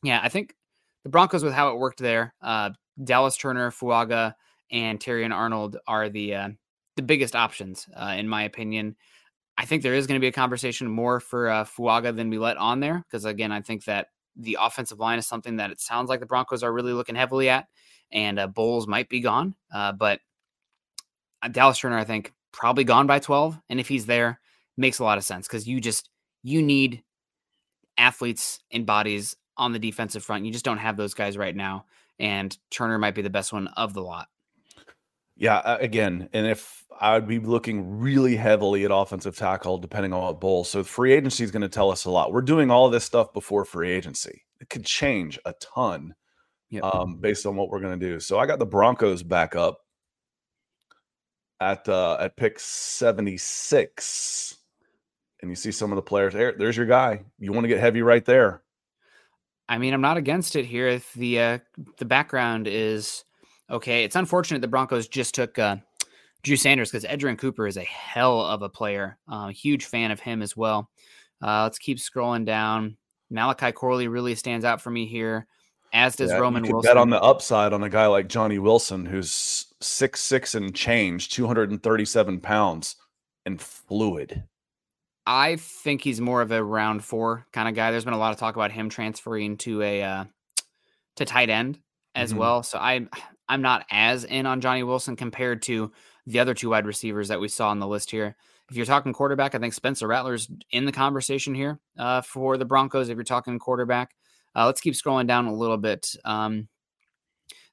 yeah, 0.02 0.20
I 0.22 0.28
think 0.28 0.54
the 1.02 1.10
Broncos 1.10 1.42
with 1.42 1.52
how 1.52 1.70
it 1.70 1.78
worked 1.78 1.98
there. 1.98 2.34
Uh, 2.40 2.70
Dallas 3.02 3.36
Turner, 3.36 3.70
Fuaga, 3.70 4.34
and 4.70 4.98
Terrion 4.98 5.32
Arnold 5.32 5.76
are 5.86 6.08
the 6.08 6.34
uh, 6.34 6.48
the 6.96 7.02
biggest 7.02 7.36
options 7.36 7.86
uh, 7.94 8.14
in 8.16 8.28
my 8.28 8.44
opinion. 8.44 8.96
I 9.58 9.64
think 9.64 9.82
there 9.82 9.94
is 9.94 10.06
going 10.06 10.20
to 10.20 10.24
be 10.24 10.28
a 10.28 10.32
conversation 10.32 10.88
more 10.88 11.18
for 11.20 11.48
uh, 11.48 11.64
Fuaga 11.64 12.14
than 12.14 12.30
we 12.30 12.38
let 12.38 12.56
on 12.56 12.80
there 12.80 13.04
because 13.06 13.24
again, 13.24 13.52
I 13.52 13.62
think 13.62 13.84
that 13.84 14.08
the 14.36 14.58
offensive 14.60 14.98
line 14.98 15.18
is 15.18 15.26
something 15.26 15.56
that 15.56 15.70
it 15.70 15.80
sounds 15.80 16.08
like 16.08 16.20
the 16.20 16.26
Broncos 16.26 16.62
are 16.62 16.72
really 16.72 16.92
looking 16.92 17.14
heavily 17.14 17.48
at, 17.48 17.66
and 18.12 18.38
uh, 18.38 18.46
Bolles 18.46 18.86
might 18.86 19.08
be 19.08 19.20
gone, 19.20 19.54
uh, 19.74 19.92
but 19.92 20.20
uh, 21.42 21.48
Dallas 21.48 21.78
Turner, 21.78 21.98
I 21.98 22.04
think, 22.04 22.32
probably 22.52 22.84
gone 22.84 23.06
by 23.06 23.18
twelve, 23.18 23.58
and 23.68 23.80
if 23.80 23.88
he's 23.88 24.06
there, 24.06 24.40
makes 24.76 24.98
a 24.98 25.04
lot 25.04 25.18
of 25.18 25.24
sense 25.24 25.46
because 25.46 25.66
you 25.66 25.80
just 25.80 26.10
you 26.42 26.62
need 26.62 27.02
athletes 27.98 28.60
and 28.70 28.86
bodies 28.86 29.36
on 29.56 29.72
the 29.72 29.78
defensive 29.78 30.22
front. 30.22 30.44
You 30.44 30.52
just 30.52 30.64
don't 30.64 30.78
have 30.78 30.96
those 30.96 31.14
guys 31.14 31.36
right 31.36 31.54
now, 31.54 31.86
and 32.18 32.56
Turner 32.70 32.98
might 32.98 33.14
be 33.14 33.22
the 33.22 33.30
best 33.30 33.52
one 33.52 33.68
of 33.68 33.94
the 33.94 34.02
lot. 34.02 34.28
Yeah, 35.36 35.76
again, 35.80 36.28
and 36.32 36.46
if 36.46 36.84
I'd 36.98 37.28
be 37.28 37.38
looking 37.38 37.98
really 37.98 38.36
heavily 38.36 38.84
at 38.84 38.90
offensive 38.92 39.36
tackle, 39.36 39.76
depending 39.78 40.12
on 40.12 40.22
what 40.22 40.40
bowl. 40.40 40.64
So 40.64 40.82
free 40.82 41.12
agency 41.12 41.44
is 41.44 41.50
going 41.50 41.62
to 41.62 41.68
tell 41.68 41.90
us 41.90 42.06
a 42.06 42.10
lot. 42.10 42.32
We're 42.32 42.40
doing 42.40 42.70
all 42.70 42.88
this 42.88 43.04
stuff 43.04 43.34
before 43.34 43.64
free 43.66 43.90
agency. 43.90 44.44
It 44.60 44.70
could 44.70 44.86
change 44.86 45.38
a 45.44 45.52
ton 45.60 46.14
Yep. 46.70 46.84
um, 46.84 47.18
based 47.18 47.46
on 47.46 47.54
what 47.54 47.68
we're 47.68 47.80
going 47.80 47.98
to 47.98 48.06
do. 48.06 48.18
So 48.18 48.38
I 48.38 48.46
got 48.46 48.58
the 48.58 48.66
Broncos 48.66 49.22
back 49.22 49.54
up 49.54 49.78
at 51.60 51.88
uh, 51.88 52.16
at 52.20 52.36
pick 52.36 52.58
seventy 52.58 53.36
six, 53.36 54.56
and 55.40 55.50
you 55.50 55.56
see 55.56 55.72
some 55.72 55.92
of 55.92 55.96
the 55.96 56.02
players 56.02 56.32
there. 56.32 56.52
There's 56.52 56.76
your 56.76 56.86
guy. 56.86 57.22
You 57.38 57.52
want 57.52 57.64
to 57.64 57.68
get 57.68 57.80
heavy 57.80 58.02
right 58.02 58.24
there. 58.24 58.62
I 59.68 59.78
mean, 59.78 59.94
I'm 59.94 60.00
not 60.00 60.16
against 60.16 60.56
it 60.56 60.64
here 60.64 60.86
if 60.86 61.12
the 61.14 61.40
uh, 61.40 61.58
the 61.98 62.04
background 62.04 62.68
is 62.68 63.24
okay. 63.70 64.04
It's 64.04 64.16
unfortunate 64.16 64.60
the 64.60 64.68
Broncos 64.68 65.08
just 65.08 65.34
took 65.34 65.58
uh, 65.58 65.76
Drew 66.42 66.56
Sanders 66.56 66.90
because 66.90 67.04
Edgerrin 67.04 67.38
Cooper 67.38 67.66
is 67.66 67.76
a 67.76 67.82
hell 67.84 68.40
of 68.40 68.62
a 68.62 68.68
player. 68.68 69.18
Uh, 69.28 69.48
huge 69.48 69.86
fan 69.86 70.10
of 70.12 70.20
him 70.20 70.40
as 70.42 70.56
well. 70.56 70.88
Uh, 71.42 71.64
let's 71.64 71.78
keep 71.78 71.98
scrolling 71.98 72.44
down. 72.44 72.96
Malachi 73.28 73.72
Corley 73.72 74.06
really 74.06 74.36
stands 74.36 74.64
out 74.64 74.80
for 74.80 74.90
me 74.90 75.04
here, 75.04 75.48
as 75.92 76.14
does 76.14 76.30
Yeah, 76.30 76.38
Roman 76.38 76.64
you 76.64 76.72
Wilson. 76.72 76.88
bet 76.88 76.96
on 76.96 77.10
the 77.10 77.20
upside 77.20 77.72
on 77.72 77.82
a 77.82 77.90
guy 77.90 78.06
like 78.06 78.28
Johnny 78.28 78.60
Wilson, 78.60 79.04
who's 79.04 79.66
six 79.80 80.20
six 80.20 80.54
and 80.54 80.72
change, 80.74 81.30
two 81.30 81.46
hundred 81.46 81.72
and 81.72 81.82
thirty 81.82 82.04
seven 82.04 82.40
pounds, 82.40 82.94
and 83.44 83.60
fluid. 83.60 84.44
I 85.26 85.56
think 85.56 86.02
he's 86.02 86.20
more 86.20 86.40
of 86.40 86.52
a 86.52 86.62
round 86.62 87.04
four 87.04 87.46
kind 87.52 87.68
of 87.68 87.74
guy. 87.74 87.90
There's 87.90 88.04
been 88.04 88.14
a 88.14 88.18
lot 88.18 88.32
of 88.32 88.38
talk 88.38 88.54
about 88.54 88.70
him 88.72 88.88
transferring 88.88 89.56
to 89.58 89.82
a 89.82 90.02
uh, 90.02 90.24
to 91.16 91.24
tight 91.24 91.50
end 91.50 91.80
as 92.14 92.32
Mhm. 92.32 92.36
well. 92.38 92.62
So 92.62 92.78
I'm 92.78 93.10
I'm 93.48 93.62
not 93.62 93.84
as 93.90 94.24
in 94.24 94.46
on 94.46 94.60
Johnny 94.60 94.82
Wilson 94.82 95.16
compared 95.16 95.62
to 95.62 95.92
the 96.26 96.38
other 96.40 96.54
two 96.54 96.70
wide 96.70 96.86
receivers 96.86 97.28
that 97.28 97.40
we 97.40 97.48
saw 97.48 97.68
on 97.70 97.78
the 97.80 97.86
list 97.86 98.10
here. 98.10 98.36
If 98.70 98.76
you're 98.76 98.86
talking 98.86 99.12
quarterback, 99.12 99.54
I 99.54 99.58
think 99.58 99.74
Spencer 99.74 100.08
Rattler's 100.08 100.50
in 100.70 100.84
the 100.86 100.92
conversation 100.92 101.54
here 101.54 101.78
uh, 101.98 102.20
for 102.22 102.56
the 102.56 102.64
Broncos. 102.64 103.08
If 103.08 103.14
you're 103.16 103.22
talking 103.24 103.58
quarterback, 103.60 104.14
uh, 104.56 104.66
let's 104.66 104.80
keep 104.80 104.94
scrolling 104.94 105.28
down 105.28 105.46
a 105.46 105.54
little 105.54 105.76
bit. 105.76 106.16
Um, 106.24 106.68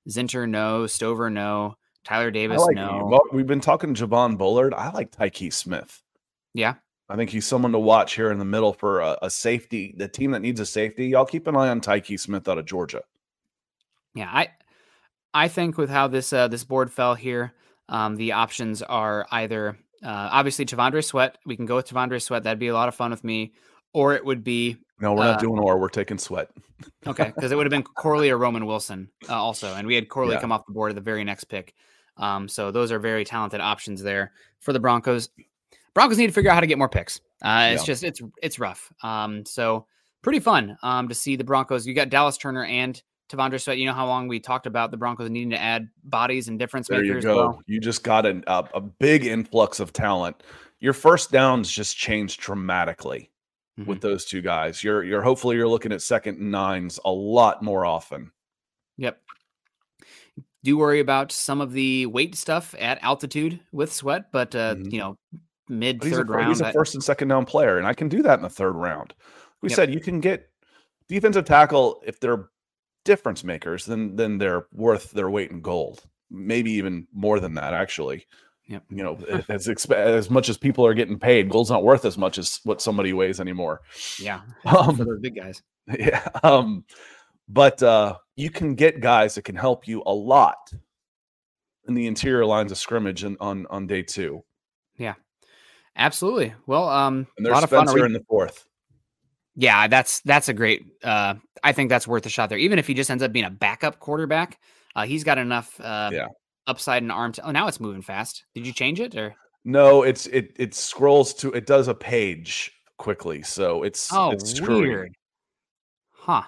Zinter, 0.08 0.48
no. 0.48 0.86
Stover, 0.86 1.30
no. 1.32 1.78
Tyler 2.04 2.30
Davis, 2.30 2.62
like 2.62 2.76
no. 2.76 3.22
we've 3.32 3.48
been 3.48 3.62
talking 3.62 3.96
Javon 3.96 4.38
Bullard. 4.38 4.74
I 4.74 4.92
like 4.92 5.12
Tykee 5.12 5.54
Smith. 5.54 6.04
Yeah. 6.54 6.76
I 7.14 7.16
think 7.16 7.30
he's 7.30 7.46
someone 7.46 7.72
to 7.74 7.80
watch 7.80 8.16
here 8.16 8.32
in 8.32 8.40
the 8.40 8.46
middle 8.46 8.74
for 8.74 9.00
a, 9.00 9.16
a 9.22 9.30
safety. 9.30 9.94
The 9.96 10.08
team 10.08 10.32
that 10.32 10.40
needs 10.40 10.60
a 10.60 10.66
safety, 10.66 11.06
y'all 11.10 11.28
keep 11.28 11.46
an 11.46 11.56
eye 11.56 11.70
on 11.70 11.80
Tykee 11.80 12.20
Smith 12.20 12.48
out 12.50 12.58
of 12.58 12.66
Georgia. 12.66 13.04
Yeah, 14.16 14.32
I 14.34 14.48
I 15.32 15.48
think 15.48 15.78
with 15.78 15.92
how 15.92 16.08
this 16.08 16.34
uh, 16.34 16.48
this 16.48 16.64
board 16.64 16.92
fell 16.92 17.14
here, 17.14 17.54
um, 17.88 18.16
the 18.16 18.32
options 18.32 18.82
are 18.82 19.28
either 19.30 19.78
uh, 20.04 20.30
obviously 20.32 20.66
T'Vondre 20.66 21.04
Sweat. 21.06 21.38
We 21.46 21.56
can 21.56 21.68
go 21.68 21.76
with 21.76 21.88
T'Vondre 21.88 22.20
Sweat. 22.20 22.42
That'd 22.44 22.58
be 22.58 22.70
a 22.70 22.74
lot 22.74 22.88
of 22.88 22.96
fun 22.96 23.12
with 23.12 23.24
me. 23.24 23.54
Or 23.94 24.16
it 24.16 24.26
would 24.26 24.44
be 24.44 24.78
No, 25.00 25.14
we're 25.14 25.22
Uh, 25.22 25.32
not 25.34 25.40
doing 25.40 25.60
or. 25.60 25.78
We're 25.78 25.90
taking 25.90 26.18
sweat. 26.18 26.50
okay 27.08 27.32
because 27.36 27.52
it 27.52 27.56
would 27.56 27.68
have 27.68 27.72
been 27.72 27.84
Corley 27.84 28.32
or 28.32 28.40
Roman 28.40 28.66
Wilson 28.66 29.08
uh, 29.30 29.36
also, 29.36 29.76
and 29.76 29.86
we 29.86 29.94
had 29.94 30.10
Corley 30.10 30.34
Yeah. 30.34 30.42
come 30.42 30.52
off 30.52 30.66
the 30.66 30.74
board 30.74 30.90
at 30.90 30.96
the 30.96 31.02
very 31.02 31.24
next 31.24 31.44
pick. 31.44 31.76
Um, 32.18 32.48
so 32.48 32.72
those 32.72 32.92
are 32.92 32.98
very 32.98 33.24
talented 33.24 33.62
options 33.62 34.02
there 34.02 34.32
for 34.62 34.74
the 34.74 34.80
Broncos. 34.80 35.30
Broncos 35.94 36.18
need 36.18 36.28
to 36.28 36.34
figure 36.34 36.50
out 36.52 36.56
how 36.56 36.62
to 36.62 36.68
get 36.68 36.78
more 36.78 36.90
picks. 36.90 37.20
Uh, 37.44 37.70
it's 37.74 37.84
Yeah. 37.84 37.86
just 37.86 38.04
it's 38.04 38.22
it's 38.42 38.60
rough. 38.60 38.92
Um, 39.04 39.46
so 39.46 39.86
pretty 40.22 40.40
fun 40.40 40.78
um, 40.84 41.08
to 41.10 41.16
see 41.16 41.36
the 41.36 41.44
Broncos. 41.44 41.86
You 41.86 41.94
got 41.94 42.10
Dallas 42.10 42.38
Turner 42.38 42.64
and 42.66 43.02
T'Vondre 43.30 43.60
Sweat. 43.62 43.78
You 43.78 43.86
know 43.86 43.94
how 43.94 44.08
long 44.08 44.28
we 44.28 44.40
talked 44.40 44.66
about 44.68 44.92
the 44.92 44.98
Broncos 44.98 45.30
needing 45.30 45.50
to 45.52 45.62
add 45.62 45.90
bodies 46.04 46.48
and 46.48 46.58
difference 46.58 46.88
There 46.88 47.04
you 47.04 47.10
makers. 47.12 47.26
go. 47.26 47.36
Well, 47.36 47.62
You 47.68 47.80
just 47.80 48.04
got 48.04 48.26
an, 48.26 48.44
a, 48.48 48.64
a 48.76 48.82
big 48.82 49.26
influx 49.26 49.80
of 49.80 49.92
talent. 49.94 50.42
Your 50.80 50.94
first 50.94 51.32
downs 51.32 51.72
just 51.72 51.96
changed 51.98 52.40
dramatically 52.42 53.32
mhm. 53.80 53.86
with 53.86 54.02
those 54.02 54.26
two 54.26 54.42
guys. 54.42 54.84
You're 54.84 55.04
you're 55.04 55.22
hopefully 55.22 55.56
you're 55.58 55.68
looking 55.68 55.92
at 55.92 56.02
second 56.02 56.40
and 56.40 56.52
nines 56.52 57.00
a 57.06 57.12
lot 57.12 57.62
more 57.62 57.86
often. 57.86 58.32
Yep. 58.98 59.20
Do 60.64 60.78
worry 60.78 61.02
about 61.02 61.32
some 61.32 61.60
of 61.60 61.74
the 61.74 62.06
weight 62.06 62.36
stuff 62.36 62.74
at 62.80 62.98
altitude 63.04 63.60
with 63.74 63.92
Sweat, 63.92 64.32
but 64.32 64.56
uh, 64.56 64.76
Mhm. 64.76 64.92
you 64.94 65.00
know, 65.00 65.18
mid 65.70 66.00
But 66.00 66.06
he's, 66.08 66.14
a, 66.14 66.18
third 66.18 66.30
round. 66.30 66.48
he's 66.50 66.62
a 66.62 66.72
first 66.74 66.94
and 66.96 67.04
second 67.04 67.28
down 67.30 67.46
player, 67.46 67.78
and 67.78 67.88
I 67.88 67.94
can 67.94 68.10
do 68.10 68.22
that 68.24 68.40
in 68.40 68.44
the 68.44 68.50
third 68.50 68.74
round. 68.74 69.14
We 69.62 69.70
Yep. 69.70 69.76
said 69.76 69.94
you 69.94 70.00
can 70.02 70.20
get 70.20 70.50
defensive 71.08 71.46
tackle 71.46 72.02
if 72.06 72.20
they're 72.20 72.50
difference 73.06 73.44
makers, 73.44 73.86
then 73.86 74.16
then 74.16 74.38
they're 74.38 74.68
worth 74.74 75.12
their 75.12 75.30
weight 75.30 75.52
in 75.52 75.62
gold. 75.62 76.04
Maybe 76.30 76.72
even 76.72 77.08
more 77.14 77.40
than 77.40 77.54
that, 77.56 77.74
actually. 77.74 78.26
Yep. 78.68 78.84
You 78.90 79.04
know, 79.04 79.16
as 79.50 79.68
exp- 79.68 79.94
as 79.94 80.30
much 80.30 80.48
as 80.50 80.58
people 80.58 80.86
are 80.86 80.94
getting 80.94 81.20
paid, 81.20 81.50
gold's 81.50 81.70
not 81.70 81.84
worth 81.84 82.06
as 82.06 82.18
much 82.18 82.38
as 82.38 82.62
what 82.64 82.82
somebody 82.82 83.12
weighs 83.14 83.40
anymore. 83.42 83.82
yeah, 84.20 84.42
Um, 84.66 84.96
for 84.96 85.04
those 85.06 85.20
big 85.20 85.36
guys. 85.36 85.62
Yeah. 86.00 86.26
Um, 86.44 86.86
but 87.50 87.84
uh, 87.84 88.16
you 88.38 88.50
can 88.50 88.74
get 88.76 89.02
guys 89.02 89.36
that 89.36 89.44
can 89.44 89.58
help 89.58 89.86
you 89.86 90.02
a 90.06 90.14
lot 90.14 90.72
in 91.90 91.94
the 91.94 92.08
interior 92.08 92.46
lines 92.46 92.72
of 92.72 92.78
scrimmage 92.78 93.24
and 93.26 93.36
on 93.42 93.68
on 93.70 93.86
day 93.86 94.02
two. 94.02 94.44
Absolutely. 95.96 96.54
Well, 96.66 96.90
um, 96.90 97.28
And 97.38 97.46
a 97.46 97.50
there's 97.50 97.54
lot 97.54 97.64
of 97.64 97.70
fun. 97.70 97.88
Are 97.90 97.94
we- 97.94 98.04
in 98.06 98.14
the 98.14 98.24
fourth. 98.28 98.66
Yeah, 99.56 99.88
that's 99.88 100.22
that's 100.22 100.50
a 100.50 100.54
great. 100.54 100.84
Uh, 101.04 101.36
I 101.64 101.74
think 101.74 101.90
that's 101.90 102.08
worth 102.08 102.26
a 102.26 102.30
shot 102.30 102.50
there. 102.50 102.58
Even 102.58 102.80
if 102.80 102.88
he 102.88 102.96
just 102.96 103.12
ends 103.12 103.22
up 103.22 103.32
being 103.32 103.46
a 103.46 103.52
backup 103.52 104.00
quarterback, 104.00 104.60
uh, 104.96 105.06
he's 105.06 105.24
got 105.24 105.38
enough 105.38 105.80
uh, 105.80 106.10
Yeah. 106.12 106.28
upside 106.66 107.04
and 107.04 107.12
arm. 107.12 107.34
To, 107.34 107.48
oh, 107.48 107.52
now 107.52 107.68
it's 107.68 107.80
moving 107.80 108.02
fast. 108.02 108.46
Did 108.56 108.66
you 108.66 108.74
change 108.74 109.00
it 109.00 109.16
or? 109.16 109.36
No, 109.64 110.02
it's 110.02 110.26
it 110.26 110.54
it 110.58 110.74
scrolls 110.74 111.36
to 111.36 111.52
it 111.52 111.68
does 111.68 111.88
a 111.88 111.94
page 111.94 112.72
quickly, 112.98 113.44
so 113.44 113.84
it's 113.84 114.12
Oh, 114.12 114.32
it's 114.32 114.60
weird. 114.60 115.14
Huh. 116.12 116.44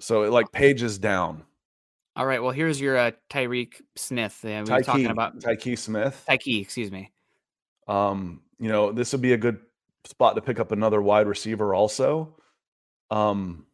So 0.00 0.24
it 0.24 0.30
like 0.30 0.52
pages 0.52 0.98
down. 0.98 1.44
All 2.14 2.26
right. 2.26 2.42
Well, 2.42 2.52
here's 2.52 2.78
your 2.78 2.98
uh, 2.98 3.10
Tyreek 3.30 3.80
Smith. 3.96 4.38
Uh, 4.44 4.48
we 4.66 4.70
were 4.72 4.82
talking 4.82 5.04
Tyke 5.04 5.10
about 5.12 5.38
Tykee 5.40 5.78
Smith. 5.78 6.22
Tyke. 6.28 6.46
Excuse 6.60 6.92
me. 6.92 7.10
Um, 7.88 8.42
you 8.58 8.68
know, 8.68 8.92
this 8.92 9.12
would 9.12 9.20
be 9.22 9.32
a 9.32 9.36
good 9.38 9.58
spot 10.04 10.34
to 10.36 10.42
pick 10.42 10.60
up 10.60 10.72
another 10.72 11.00
wide 11.02 11.26
receiver 11.26 11.74
also. 11.74 12.36
Um, 13.10 13.66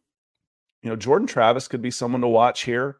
you 0.81 0.89
know, 0.89 0.95
Jordan 0.95 1.27
Travis 1.27 1.67
could 1.67 1.81
be 1.81 1.91
someone 1.91 2.21
to 2.21 2.27
watch 2.27 2.61
here. 2.63 2.97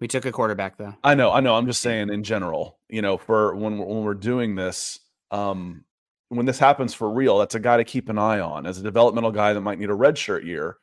We 0.00 0.08
took 0.08 0.26
a 0.26 0.32
quarterback 0.32 0.76
though. 0.76 0.94
I 1.02 1.14
know, 1.14 1.32
I 1.32 1.40
know. 1.40 1.54
I'm 1.54 1.66
just 1.66 1.80
saying 1.80 2.10
in 2.10 2.24
general, 2.24 2.78
you 2.88 3.00
know, 3.02 3.16
for 3.16 3.54
when 3.54 3.78
we're, 3.78 3.86
when 3.86 4.04
we're 4.04 4.14
doing 4.14 4.54
this, 4.54 4.98
um, 5.30 5.84
when 6.28 6.46
this 6.46 6.58
happens 6.58 6.94
for 6.94 7.10
real, 7.10 7.38
that's 7.38 7.54
a 7.54 7.60
guy 7.60 7.76
to 7.76 7.84
keep 7.84 8.08
an 8.08 8.18
eye 8.18 8.40
on 8.40 8.66
as 8.66 8.78
a 8.78 8.82
developmental 8.82 9.30
guy 9.30 9.52
that 9.52 9.60
might 9.60 9.78
need 9.78 9.90
a 9.90 9.94
red 9.94 10.18
shirt 10.18 10.44
year. 10.44 10.78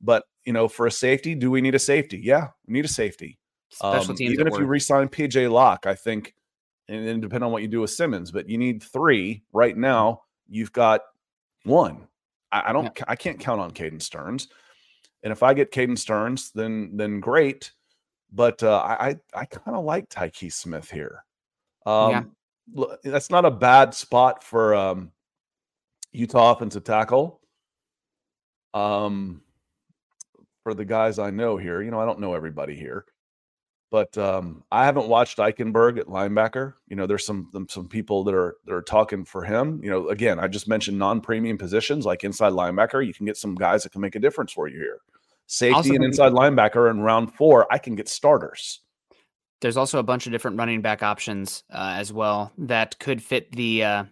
But 0.00 0.24
you 0.44 0.52
know, 0.52 0.68
for 0.68 0.86
a 0.86 0.90
safety, 0.90 1.34
do 1.34 1.50
we 1.50 1.60
need 1.60 1.74
a 1.74 1.78
safety? 1.78 2.20
Yeah, 2.22 2.48
we 2.66 2.74
need 2.74 2.84
a 2.84 2.88
safety. 2.88 3.38
Special 3.70 4.10
Um, 4.12 4.16
teams. 4.16 4.32
even 4.32 4.46
if 4.46 4.54
you 4.54 4.60
work. 4.60 4.68
re-sign 4.70 5.08
PJ 5.08 5.50
Locke, 5.50 5.86
I 5.86 5.94
think, 5.94 6.34
and 6.90 7.06
then 7.06 7.20
depending 7.20 7.46
on 7.46 7.52
what 7.52 7.62
you 7.62 7.68
do 7.68 7.80
with 7.80 7.90
Simmons, 7.90 8.30
but 8.32 8.48
you 8.48 8.58
need 8.58 8.82
three 8.82 9.42
right 9.52 9.76
now. 9.76 10.22
You've 10.48 10.72
got 10.72 11.02
one. 11.64 12.08
I, 12.52 12.70
I 12.70 12.72
don't. 12.72 12.84
Yeah. 12.84 13.04
I 13.06 13.16
can't 13.16 13.38
count 13.38 13.60
on 13.60 13.70
Caden 13.70 14.02
Sterns, 14.02 14.48
and 15.22 15.32
if 15.32 15.42
I 15.42 15.54
get 15.54 15.72
Caden 15.72 15.96
Sterns, 15.96 16.50
then 16.52 16.96
then 16.96 17.20
great. 17.20 17.72
But 18.32 18.62
uh, 18.62 18.78
I 18.78 19.16
I, 19.34 19.44
kind 19.44 19.76
of 19.76 19.84
like 19.84 20.08
Tykee 20.08 20.52
Smith 20.52 20.90
here. 20.90 21.24
Um, 21.86 22.10
Yeah. 22.10 22.94
that's 23.04 23.30
not 23.30 23.44
a 23.44 23.50
bad 23.50 23.94
spot 23.94 24.42
for 24.44 24.74
um, 24.74 25.12
Utah 26.12 26.52
offensive 26.52 26.84
tackle. 26.84 27.40
Um, 28.74 29.42
for 30.62 30.74
the 30.74 30.84
guys 30.84 31.18
I 31.18 31.30
know 31.30 31.56
here, 31.56 31.82
you 31.82 31.90
know, 31.90 32.00
I 32.00 32.04
don't 32.06 32.20
know 32.20 32.34
everybody 32.34 32.76
here, 32.76 33.04
but 33.90 34.16
um, 34.16 34.62
I 34.70 34.84
haven't 34.84 35.08
watched 35.08 35.38
Eichenberg 35.38 35.98
at 35.98 36.06
linebacker. 36.06 36.74
You 36.88 36.96
know, 36.96 37.06
there's 37.06 37.26
some 37.26 37.50
some 37.68 37.88
people 37.88 38.24
that 38.24 38.34
are 38.34 38.56
that 38.64 38.72
are 38.72 38.82
talking 38.82 39.24
for 39.24 39.42
him. 39.42 39.80
You 39.82 39.90
know, 39.90 40.08
again, 40.08 40.38
I 40.38 40.46
just 40.46 40.68
mentioned 40.68 40.98
non-premium 40.98 41.58
positions 41.58 42.06
like 42.06 42.22
inside 42.24 42.52
linebacker. 42.52 43.04
You 43.04 43.12
can 43.12 43.26
get 43.26 43.36
some 43.36 43.54
guys 43.56 43.82
that 43.82 43.92
can 43.92 44.00
make 44.00 44.14
a 44.14 44.20
difference 44.20 44.52
for 44.52 44.68
you 44.68 44.78
here. 44.78 45.00
Safety 45.46 45.96
and 45.96 46.04
inside 46.04 46.32
linebacker 46.32 46.88
in 46.90 47.00
round 47.00 47.34
four, 47.34 47.66
I 47.72 47.78
can 47.78 47.96
get 47.96 48.08
starters. 48.08 48.80
There's 49.60 49.76
also 49.76 49.98
a 49.98 50.04
bunch 50.04 50.26
of 50.26 50.32
different 50.32 50.56
running 50.56 50.80
back 50.80 51.02
options 51.02 51.64
uh, 51.72 51.94
as 51.96 52.12
well 52.12 52.52
that 52.56 52.98
could 53.00 53.20
fit 53.20 53.50
the 53.52 53.82
uh, 53.82 54.04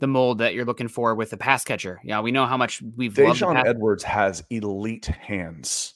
the 0.00 0.08
mold 0.08 0.38
that 0.38 0.54
you're 0.54 0.64
looking 0.64 0.88
for 0.88 1.14
with 1.14 1.30
the 1.30 1.36
pass 1.36 1.62
catcher. 1.62 2.00
Yeah, 2.02 2.20
we 2.20 2.32
know 2.32 2.44
how 2.44 2.56
much 2.56 2.82
we've 2.96 3.14
Dejon 3.14 3.64
Edwards 3.64 4.02
has 4.02 4.42
elite 4.50 5.06
hands. 5.06 5.94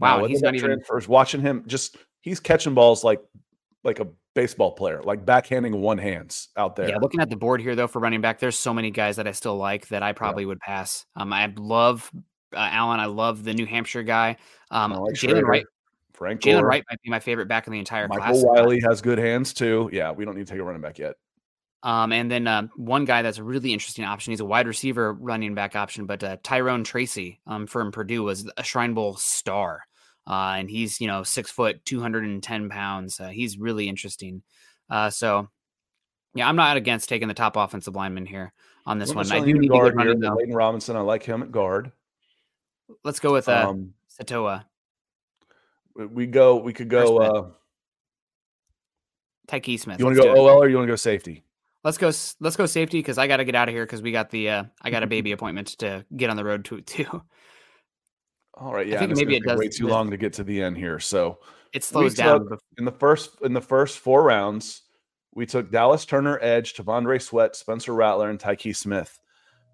Wow, 0.00 0.18
Now, 0.18 0.24
he's 0.26 0.42
not 0.42 0.54
even- 0.54 0.80
first 0.82 1.08
Watching 1.08 1.40
him, 1.40 1.64
just 1.66 1.96
he's 2.20 2.40
catching 2.40 2.74
balls 2.74 3.04
like 3.04 3.20
like 3.84 4.00
a 4.00 4.08
baseball 4.34 4.72
player, 4.72 5.02
like 5.02 5.24
backhanding 5.24 5.78
one 5.78 5.98
hands 5.98 6.48
out 6.56 6.74
there. 6.74 6.88
Yeah, 6.88 6.96
looking 6.98 7.20
at 7.20 7.30
the 7.30 7.36
board 7.36 7.60
here 7.60 7.76
though 7.76 7.86
for 7.86 8.00
running 8.00 8.20
back, 8.20 8.38
there's 8.40 8.58
so 8.58 8.72
many 8.74 8.90
guys 8.90 9.16
that 9.16 9.26
I 9.28 9.32
still 9.32 9.56
like 9.56 9.88
that 9.88 10.02
I 10.02 10.12
probably 10.12 10.46
would 10.46 10.58
pass. 10.60 11.04
Um, 11.14 11.32
I 11.32 11.52
love 11.56 12.10
uh, 12.52 12.56
Allen. 12.58 12.98
I 13.00 13.06
love 13.06 13.44
the 13.44 13.52
New 13.52 13.66
Hampshire 13.66 14.02
guy. 14.02 14.36
Um, 14.70 14.92
like 14.92 15.14
Jaylen 15.14 15.42
Wright. 15.42 15.64
Frank 16.12 16.40
Jaylen. 16.40 16.62
Wright 16.62 16.84
might 16.88 17.00
be 17.02 17.10
my 17.10 17.20
favorite 17.20 17.46
back 17.48 17.66
in 17.66 17.72
the 17.72 17.78
entire 17.78 18.06
class. 18.08 18.20
Michael 18.20 18.50
Uh, 18.50 18.54
Wiley 18.54 18.80
has 18.80 19.00
good 19.02 19.18
hands 19.18 19.52
too. 19.52 19.90
Yeah, 19.92 20.12
we 20.12 20.24
don't 20.24 20.36
need 20.36 20.46
to 20.46 20.52
take 20.52 20.60
a 20.60 20.64
running 20.64 20.80
back 20.82 20.98
yet. 20.98 21.16
Um, 21.84 22.12
and 22.12 22.30
then 22.30 22.46
um, 22.46 22.70
one 22.76 23.04
guy 23.04 23.20
that's 23.20 23.36
a 23.36 23.44
really 23.44 23.72
interesting 23.74 24.06
option. 24.06 24.30
He's 24.32 24.40
a 24.40 24.44
wide 24.44 24.66
receiver 24.66 25.12
running 25.12 25.54
back 25.54 25.76
option, 25.76 26.06
but 26.06 26.24
uh, 26.24 26.38
Tyrone 26.42 26.82
Tracy 26.82 27.40
um, 27.46 27.66
from 27.66 27.92
Purdue 27.92 28.22
was 28.22 28.50
a 28.56 28.64
Shrine 28.64 28.94
Bowl 28.94 29.16
star. 29.16 29.82
Uh, 30.26 30.54
and 30.56 30.70
he's, 30.70 30.98
you 31.02 31.06
know, 31.06 31.22
six 31.22 31.50
foot, 31.50 31.84
210 31.84 32.70
pounds. 32.70 33.20
Uh, 33.20 33.28
he's 33.28 33.58
really 33.58 33.86
interesting. 33.86 34.42
Uh, 34.88 35.10
so, 35.10 35.48
yeah, 36.34 36.48
I'm 36.48 36.56
not 36.56 36.78
against 36.78 37.10
taking 37.10 37.28
the 37.28 37.34
top 37.34 37.56
offensive 37.56 37.94
lineman 37.94 38.24
here 38.24 38.54
on 38.86 38.98
this 38.98 39.14
one. 39.14 39.30
I 39.30 39.40
do 39.40 39.52
need 39.52 39.68
to 39.68 39.68
guard 39.68 39.94
get 39.94 40.00
here, 40.02 40.14
running, 40.14 40.20
but 40.20 40.28
though. 40.30 40.36
Layden 40.36 40.54
Robinson, 40.56 40.96
I 40.96 41.00
like 41.00 41.22
him 41.22 41.42
at 41.42 41.52
guard. 41.52 41.92
Let's 43.04 43.20
go 43.20 43.32
with 43.34 43.46
uh, 43.48 43.68
um, 43.68 43.92
Sataoa, 44.18 44.64
we- 45.94 46.06
we 46.06 46.26
go. 46.26 46.56
We 46.56 46.72
could 46.72 46.88
go. 46.88 47.18
Uh, 47.18 47.46
Tykee 49.48 49.78
Smith. 49.78 49.98
you 49.98 50.06
want 50.06 50.16
to 50.16 50.22
go. 50.22 50.34
OL 50.34 50.62
or 50.62 50.68
you 50.68 50.76
want 50.76 50.86
to 50.86 50.92
go 50.92 50.96
safety? 50.96 51.44
Let's 51.84 51.98
go. 51.98 52.06
Let's 52.40 52.56
go 52.56 52.66
safety 52.66 52.98
because 52.98 53.18
I 53.18 53.26
got 53.26 53.36
to 53.36 53.44
get 53.44 53.54
out 53.54 53.68
of 53.68 53.74
here 53.74 53.84
because 53.84 54.00
we 54.02 54.10
got 54.10 54.30
the 54.30 54.48
uh, 54.50 54.64
I 54.82 54.90
got 54.90 55.02
a 55.02 55.06
baby 55.16 55.32
appointment 55.32 55.68
to 55.78 56.04
get 56.16 56.30
on 56.30 56.36
the 56.36 56.44
road 56.44 56.64
to 56.66 56.80
too. 56.82 57.22
All 58.54 58.72
right. 58.72 58.86
Yeah. 58.86 58.96
I 58.96 58.98
think 59.00 59.16
maybe 59.16 59.36
it 59.36 59.42
does 59.44 59.58
way 59.58 59.68
too 59.68 59.88
long 59.88 60.10
to 60.10 60.16
get 60.16 60.32
to 60.34 60.44
the 60.44 60.62
end 60.62 60.76
here. 60.76 60.98
So 61.00 61.38
It 61.72 61.84
slows 61.84 62.14
down. 62.14 62.48
took- 62.48 62.60
in 62.78 62.84
the 62.84 62.92
first 62.92 63.36
in 63.42 63.52
the 63.52 63.60
first 63.60 63.98
four 63.98 64.22
rounds, 64.22 64.82
we 65.34 65.44
took 65.46 65.70
Dallas 65.70 66.04
Turner, 66.04 66.38
Edge, 66.40 66.74
T'Vondre 66.74 67.20
Sweat, 67.20 67.56
Spencer 67.56 67.92
Rattler, 67.92 68.30
and 68.30 68.38
Tykee 68.38 68.74
Smith. 68.76 69.18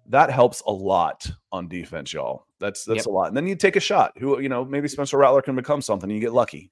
That 0.07 0.31
helps 0.31 0.61
a 0.65 0.71
lot 0.71 1.29
on 1.51 1.67
defense, 1.67 2.11
y'all. 2.11 2.47
That's 2.59 2.83
that's 2.85 2.97
Yep. 3.01 3.05
a 3.05 3.09
lot. 3.11 3.27
And 3.27 3.37
then 3.37 3.45
you 3.47 3.55
take 3.55 3.75
a 3.75 3.79
shot. 3.79 4.17
Who 4.17 4.39
you 4.41 4.49
know, 4.49 4.65
maybe 4.65 4.87
Spencer 4.87 5.17
Rattler 5.17 5.43
can 5.43 5.55
become 5.55 5.81
something. 5.81 6.09
You 6.09 6.19
get 6.19 6.33
lucky. 6.33 6.71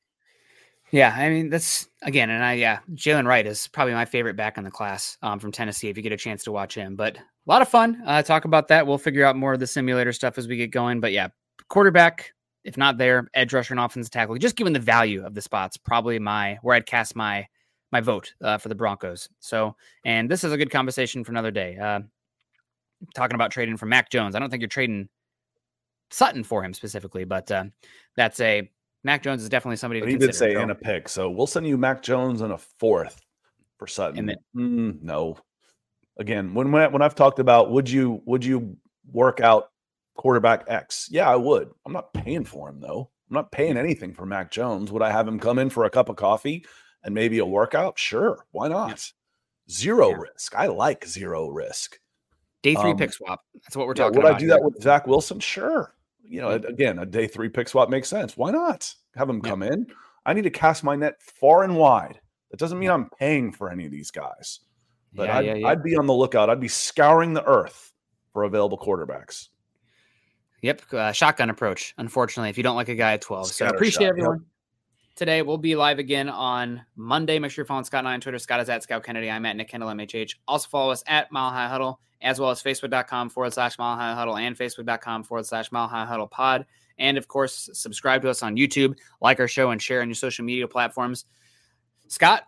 Yeah, 0.92 1.14
I 1.16 1.30
mean 1.30 1.50
that's 1.50 1.88
again, 2.02 2.30
and 2.30 2.44
I 2.44 2.54
yeah, 2.54 2.80
Jaylen 2.94 3.28
Wright 3.28 3.46
is 3.46 3.68
probably 3.68 3.94
my 3.94 4.06
favorite 4.06 4.36
back 4.36 4.58
in 4.58 4.64
the 4.64 4.72
class 4.72 5.18
um, 5.22 5.40
from 5.40 5.52
Tennessee. 5.52 5.90
If 5.90 5.98
you 5.98 6.04
get 6.04 6.12
a 6.12 6.18
chance 6.18 6.44
to 6.46 6.52
watch 6.52 6.74
him, 6.74 6.96
but 6.96 7.18
a 7.18 7.22
lot 7.46 7.62
of 7.62 7.70
fun. 7.70 8.02
Uh, 8.06 8.24
talk 8.24 8.46
about 8.46 8.68
that. 8.70 8.88
We'll 8.88 8.98
figure 8.98 9.26
out 9.26 9.36
more 9.36 9.54
of 9.54 9.60
the 9.60 9.68
simulator 9.68 10.12
stuff 10.12 10.38
as 10.38 10.48
we 10.48 10.58
get 10.58 10.72
going. 10.72 11.00
But 11.00 11.12
yeah, 11.12 11.28
quarterback, 11.68 12.34
if 12.64 12.76
not 12.76 12.98
there, 12.98 13.28
edge 13.36 13.54
rusher 13.54 13.74
and 13.74 13.80
offensive 13.80 14.12
tackle. 14.12 14.36
Just 14.38 14.56
given 14.56 14.74
the 14.74 14.80
value 14.80 15.24
of 15.24 15.36
the 15.36 15.42
spots, 15.42 15.78
probably 15.78 16.18
my 16.18 16.58
where 16.64 16.76
I'd 16.76 16.88
cast 16.88 17.16
my 17.16 17.48
my 17.92 18.02
vote 18.02 18.34
uh, 18.44 18.58
for 18.58 18.70
the 18.70 18.76
Broncos. 18.76 19.30
So, 19.40 19.76
and 20.06 20.30
this 20.30 20.44
is 20.44 20.52
a 20.52 20.58
good 20.58 20.72
conversation 20.72 21.24
for 21.24 21.32
another 21.32 21.52
day. 21.52 21.78
Uh, 21.78 22.02
talking 23.16 23.36
about 23.36 23.52
trading 23.52 23.78
for 23.78 23.86
Mac 23.86 24.10
Jones. 24.10 24.36
I 24.36 24.40
don't 24.40 24.50
think 24.50 24.62
you're 24.62 24.68
trading 24.68 25.08
Sutton 26.12 26.44
for 26.44 26.64
him 26.64 26.74
specifically, 26.74 27.26
but 27.26 27.52
uh, 27.52 27.66
that's 28.16 28.40
a 28.40 28.70
Mac 29.04 29.24
Jones 29.24 29.42
is 29.44 29.50
definitely 29.50 29.78
somebody 29.78 30.02
to 30.02 30.06
But 30.06 30.12
he 30.12 30.18
did 30.18 30.36
say 30.36 30.54
So- 30.54 30.62
in 30.62 30.70
a 30.72 30.76
pick. 30.76 31.08
So 31.10 31.30
we'll 31.30 31.48
send 31.48 31.66
you 31.68 31.78
Mac 31.78 32.02
Jones 32.02 32.42
and 32.42 32.52
a 32.54 32.58
fourth 32.58 33.22
for 33.78 33.88
Sutton. 33.88 34.20
And 34.20 34.30
then- 34.30 34.38
Mm, 34.56 35.02
no. 35.02 35.38
Again, 36.18 36.54
when 36.54 36.72
when, 36.72 36.82
I, 36.82 36.88
when 36.88 37.02
I've 37.02 37.16
talked 37.16 37.40
about 37.40 37.72
would 37.72 37.90
you 37.90 38.22
would 38.26 38.44
you 38.44 38.76
work 39.10 39.40
out 39.40 39.72
quarterback 40.16 40.66
X? 40.68 41.08
Yeah, 41.10 41.30
I 41.30 41.38
would. 41.38 41.72
I'm 41.86 41.94
not 41.94 42.14
paying 42.14 42.44
for 42.44 42.68
him 42.68 42.82
though. 42.82 43.10
I'm 43.30 43.36
not 43.36 43.52
paying 43.54 43.78
anything 43.78 44.14
for 44.14 44.26
Mac 44.26 44.52
Jones. 44.52 44.92
Would 44.92 45.02
I 45.02 45.12
have 45.12 45.28
him 45.28 45.40
come 45.40 45.60
in 45.60 45.70
for 45.70 45.86
a 45.86 45.90
cup 45.90 46.10
of 46.10 46.18
coffee 46.18 46.66
and 47.04 47.16
maybe 47.16 47.38
a 47.40 47.46
workout? 47.46 47.98
Sure. 47.98 48.46
Why 48.52 48.68
not? 48.68 49.10
Zero 49.72 50.10
Yeah. 50.10 50.16
risk. 50.18 50.56
I 50.56 50.66
like 50.68 51.06
zero 51.06 51.48
risk. 51.48 51.98
Day 52.64 52.74
three 52.76 52.92
Um, 52.92 52.98
pick 52.98 53.14
swap. 53.14 53.40
That's 53.54 53.78
what 53.78 53.88
we're 53.88 53.94
Yeah, 53.96 54.06
talking 54.06 54.22
would 54.22 54.34
I 54.34 54.38
do 54.38 54.48
here. 54.48 54.56
that 54.56 54.64
with 54.64 54.82
Zach 54.82 55.08
Wilson? 55.08 55.40
Sure. 55.40 55.96
You 56.30 56.42
know, 56.42 56.50
again, 56.52 57.00
a 57.00 57.06
day 57.06 57.26
three 57.26 57.50
pick 57.50 57.68
swap 57.68 57.90
makes 57.90 58.08
sense. 58.08 58.38
Why 58.38 58.52
not 58.52 58.94
have 59.16 59.30
Yeah. 59.30 59.40
come 59.42 59.64
in? 59.64 59.88
I 60.26 60.34
need 60.34 60.44
to 60.44 60.52
cast 60.52 60.84
my 60.84 60.96
net 60.96 61.22
far 61.22 61.64
and 61.64 61.76
wide. 61.76 62.20
That 62.52 62.60
doesn't 62.60 62.78
mean 62.78 62.90
I'm 62.92 63.10
paying 63.18 63.52
for 63.52 63.72
any 63.72 63.86
of 63.86 63.92
these 63.92 64.12
guys, 64.12 64.60
but 65.14 65.28
yeah, 65.28 65.38
I'd, 65.38 65.46
yeah, 65.46 65.54
yeah. 65.56 65.68
I'd 65.68 65.84
be 65.84 65.98
on 65.98 66.06
the 66.06 66.14
lookout. 66.14 66.50
I'd 66.50 66.60
be 66.60 66.68
scouring 66.68 67.34
the 67.34 67.44
earth 67.46 67.94
for 68.32 68.44
available 68.44 68.78
quarterbacks. 68.78 69.50
Yep, 70.62 70.82
uh, 70.94 71.12
shotgun 71.12 71.50
approach. 71.50 71.94
Unfortunately, 71.98 72.50
if 72.50 72.58
you 72.58 72.64
don't 72.64 72.76
like 72.76 72.90
a 72.90 72.96
guy 72.96 73.14
at 73.14 73.22
twelve, 73.22 73.48
so 73.48 73.68
appreciate 73.68 74.10
shot, 74.10 74.18
yep. 74.18 74.42
Today 75.20 75.42
we'll 75.42 75.58
be 75.58 75.76
live 75.76 76.00
again 76.00 76.30
on 76.30 76.82
Monday. 76.96 77.40
Make 77.40 77.52
sure 77.52 77.64
you're 77.64 77.68
following 77.68 77.84
Scott 77.84 78.00
and 78.00 78.08
I 78.08 78.14
on 78.14 78.22
Twitter. 78.22 78.40
Scott 78.40 78.62
is 78.62 78.70
at 78.70 78.84
Scout 78.84 79.04
Kennedy. 79.04 79.30
I'm 79.30 79.46
at 79.46 79.58
Nick 79.58 79.70
Kendell 79.70 79.94
MHH. 79.94 80.36
Also 80.48 80.70
follow 80.70 80.94
us 80.94 81.04
at 81.08 81.30
Mile 81.30 81.52
High 81.52 81.68
Huddle 81.68 82.00
as 82.22 82.40
well 82.40 82.52
as 82.52 82.64
Facebook.com 82.64 83.30
forward 83.30 83.52
slash 83.52 83.78
Mile 83.78 83.98
High 83.98 84.14
Huddle 84.16 84.38
and 84.38 84.58
Facebook.com 84.58 85.26
forward 85.26 85.46
slash 85.46 85.74
Mile 85.74 85.90
High 85.90 86.06
Huddle 86.06 86.30
Pod. 86.30 86.66
And 87.00 87.18
of 87.18 87.28
course, 87.28 87.70
subscribe 87.74 88.22
to 88.22 88.30
us 88.30 88.42
on 88.42 88.56
YouTube, 88.56 88.96
like 89.20 89.42
our 89.42 89.50
show, 89.50 89.72
and 89.72 89.82
share 89.82 90.00
on 90.02 90.08
your 90.08 90.16
social 90.16 90.46
media 90.46 90.70
platforms. 90.70 91.26
Scott, 92.08 92.44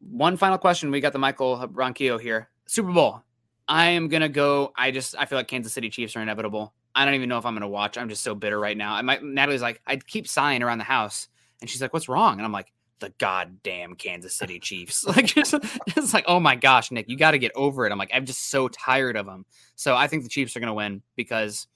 one 0.00 0.36
final 0.36 0.58
question. 0.58 0.90
We 0.90 1.00
got 1.00 1.14
the 1.14 1.18
Michael 1.18 1.56
Ronquillo 1.68 2.20
here. 2.20 2.50
Super 2.66 2.92
Bowl. 2.92 3.22
I 3.66 3.86
am 3.86 4.08
gonna 4.08 4.28
go. 4.28 4.74
I 4.76 4.90
just 4.90 5.14
I 5.18 5.24
feel 5.24 5.38
like 5.38 5.48
Kansas 5.48 5.72
City 5.72 5.88
Chiefs 5.88 6.14
are 6.16 6.20
inevitable. 6.20 6.74
I 6.94 7.06
don't 7.06 7.14
even 7.14 7.30
know 7.30 7.38
if 7.38 7.46
I'm 7.46 7.54
gonna 7.54 7.66
watch. 7.66 7.96
I'm 7.96 8.10
just 8.10 8.22
so 8.22 8.34
bitter 8.34 8.60
right 8.60 8.76
now. 8.76 8.92
I 8.92 9.00
might 9.00 9.24
Natalie's 9.24 9.62
like, 9.62 9.80
I 9.86 9.96
keep 9.96 10.28
sighing 10.28 10.62
around 10.62 10.76
the 10.76 10.84
house, 10.84 11.26
and 11.60 11.68
she's 11.68 11.82
like, 11.82 11.92
What's 11.92 12.08
wrong? 12.08 12.34
And 12.34 12.42
I'm 12.44 12.52
like, 12.52 12.72
the 13.00 13.12
goddamn 13.18 13.94
Kansas 13.94 14.34
City 14.34 14.58
Chiefs. 14.58 15.04
Like 15.10 15.36
it's, 15.36 15.54
it's 15.86 16.14
like, 16.14 16.24
oh 16.28 16.38
my 16.38 16.54
gosh, 16.54 16.90
Nick, 16.90 17.08
you 17.08 17.16
got 17.16 17.32
to 17.32 17.38
get 17.38 17.52
over 17.54 17.86
it. 17.86 17.92
I'm 17.92 17.98
like, 17.98 18.10
I'm 18.12 18.26
just 18.26 18.50
so 18.50 18.68
tired 18.68 19.16
of 19.16 19.26
them. 19.26 19.44
So 19.74 19.96
I 19.96 20.06
think 20.06 20.22
the 20.22 20.28
Chiefs 20.28 20.56
are 20.56 20.60
gonna 20.60 20.74
win 20.74 21.02
because 21.16 21.66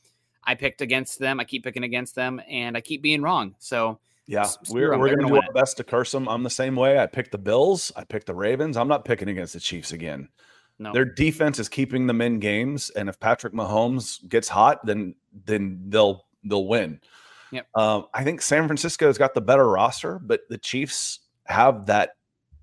I 0.46 0.54
picked 0.54 0.80
against 0.80 1.18
them. 1.18 1.40
I 1.40 1.44
keep 1.44 1.64
picking 1.64 1.84
against 1.84 2.14
them, 2.14 2.40
and 2.48 2.76
I 2.76 2.80
keep 2.80 3.02
being 3.02 3.22
wrong. 3.22 3.54
So 3.58 3.98
Yeah, 4.26 4.48
we're, 4.68 4.96
we're 4.98 5.08
going 5.08 5.20
to 5.20 5.26
do 5.26 5.36
our 5.36 5.52
best 5.52 5.76
to 5.78 5.84
curse 5.84 6.12
them. 6.12 6.28
I'm 6.28 6.42
the 6.42 6.50
same 6.50 6.76
way. 6.76 6.98
I 6.98 7.06
picked 7.06 7.32
the 7.32 7.38
Bills. 7.38 7.92
I 7.96 8.04
picked 8.04 8.26
the 8.26 8.34
Ravens. 8.34 8.76
I'm 8.76 8.88
not 8.88 9.04
picking 9.04 9.28
against 9.28 9.54
the 9.54 9.60
Chiefs 9.60 9.92
again. 9.92 10.28
no, 10.78 10.92
Their 10.92 11.04
defense 11.04 11.58
is 11.58 11.68
keeping 11.68 12.06
them 12.06 12.20
in 12.20 12.40
games, 12.40 12.90
and 12.90 13.08
if 13.08 13.18
Patrick 13.18 13.52
Mahomes 13.52 14.26
gets 14.28 14.48
hot, 14.48 14.84
then 14.84 15.14
then 15.46 15.84
they'll 15.88 16.26
they'll 16.44 16.66
win. 16.66 17.00
Yep. 17.54 17.68
Um, 17.74 18.06
I 18.12 18.24
think 18.24 18.42
San 18.42 18.66
Francisco's 18.66 19.16
got 19.18 19.32
the 19.34 19.40
better 19.40 19.68
roster, 19.68 20.18
but 20.18 20.40
the 20.48 20.58
Chiefs 20.58 21.20
have 21.46 21.86
that 21.86 22.16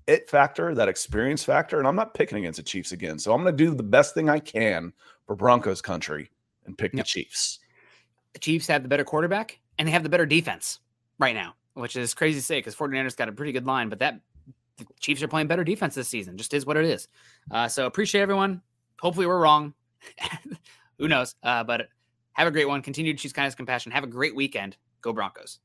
it 0.06 0.28
factor, 0.28 0.74
that 0.74 0.88
experience 0.88 1.44
factor, 1.44 1.78
and 1.78 1.86
I'm 1.86 1.94
not 1.96 2.12
picking 2.14 2.38
against 2.38 2.56
the 2.58 2.62
Chiefs 2.62 2.92
again. 2.92 3.18
So 3.18 3.32
I'm 3.32 3.42
going 3.42 3.56
to 3.56 3.64
do 3.64 3.74
the 3.74 3.82
best 3.84 4.14
thing 4.14 4.28
I 4.28 4.38
can 4.40 4.92
for 5.26 5.36
Broncos 5.36 5.80
country 5.80 6.28
and 6.66 6.76
pick 6.76 6.92
Yep. 6.92 7.04
the 7.04 7.08
Chiefs. 7.08 7.58
the 8.32 8.38
Chiefs 8.40 8.66
have 8.66 8.82
the 8.82 8.88
better 8.88 9.04
quarterback 9.04 9.60
and 9.78 9.86
they 9.88 9.92
have 9.92 10.02
the 10.02 10.08
better 10.08 10.26
defense 10.26 10.80
right 11.18 11.34
now, 11.34 11.54
which 11.74 11.96
is 11.96 12.14
crazy 12.14 12.40
to 12.40 12.44
say 12.44 12.58
because 12.58 12.74
49ers 12.74 13.16
got 13.16 13.28
a 13.28 13.32
pretty 13.32 13.52
good 13.52 13.66
line, 13.66 13.88
but 13.88 14.00
that 14.00 14.20
the 14.78 14.86
Chiefs 15.00 15.22
are 15.22 15.28
playing 15.28 15.46
better 15.46 15.64
defense 15.64 15.94
this 15.94 16.08
season. 16.08 16.36
Just 16.36 16.52
is 16.52 16.66
what 16.66 16.76
it 16.76 16.84
is. 16.84 17.08
Uh, 17.50 17.68
so 17.68 17.86
appreciate 17.86 18.22
everyone. 18.22 18.60
Hopefully 19.00 19.26
we're 19.26 19.40
wrong. 19.40 19.72
Who 20.98 21.06
knows? 21.08 21.34
Uh, 21.42 21.62
but 21.64 21.88
have 22.34 22.48
a 22.48 22.50
great 22.50 22.68
one. 22.68 22.82
Continue 22.82 23.12
to 23.12 23.18
choose 23.18 23.32
kindness, 23.32 23.54
compassion. 23.54 23.92
Have 23.92 24.04
a 24.04 24.08
great 24.08 24.34
weekend. 24.34 24.76
Go 25.00 25.12
Broncos. 25.12 25.58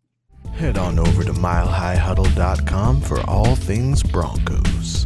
Head 0.54 0.78
on 0.78 1.00
over 1.00 1.24
to 1.24 1.34
milehighhuddle.com 1.34 3.02
for 3.02 3.22
all 3.30 3.56
things 3.56 4.04
Broncos. 4.04 5.06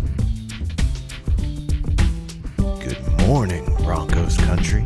Good 2.57 3.28
morning, 3.28 3.66
Broncos 3.84 4.38
country. 4.38 4.86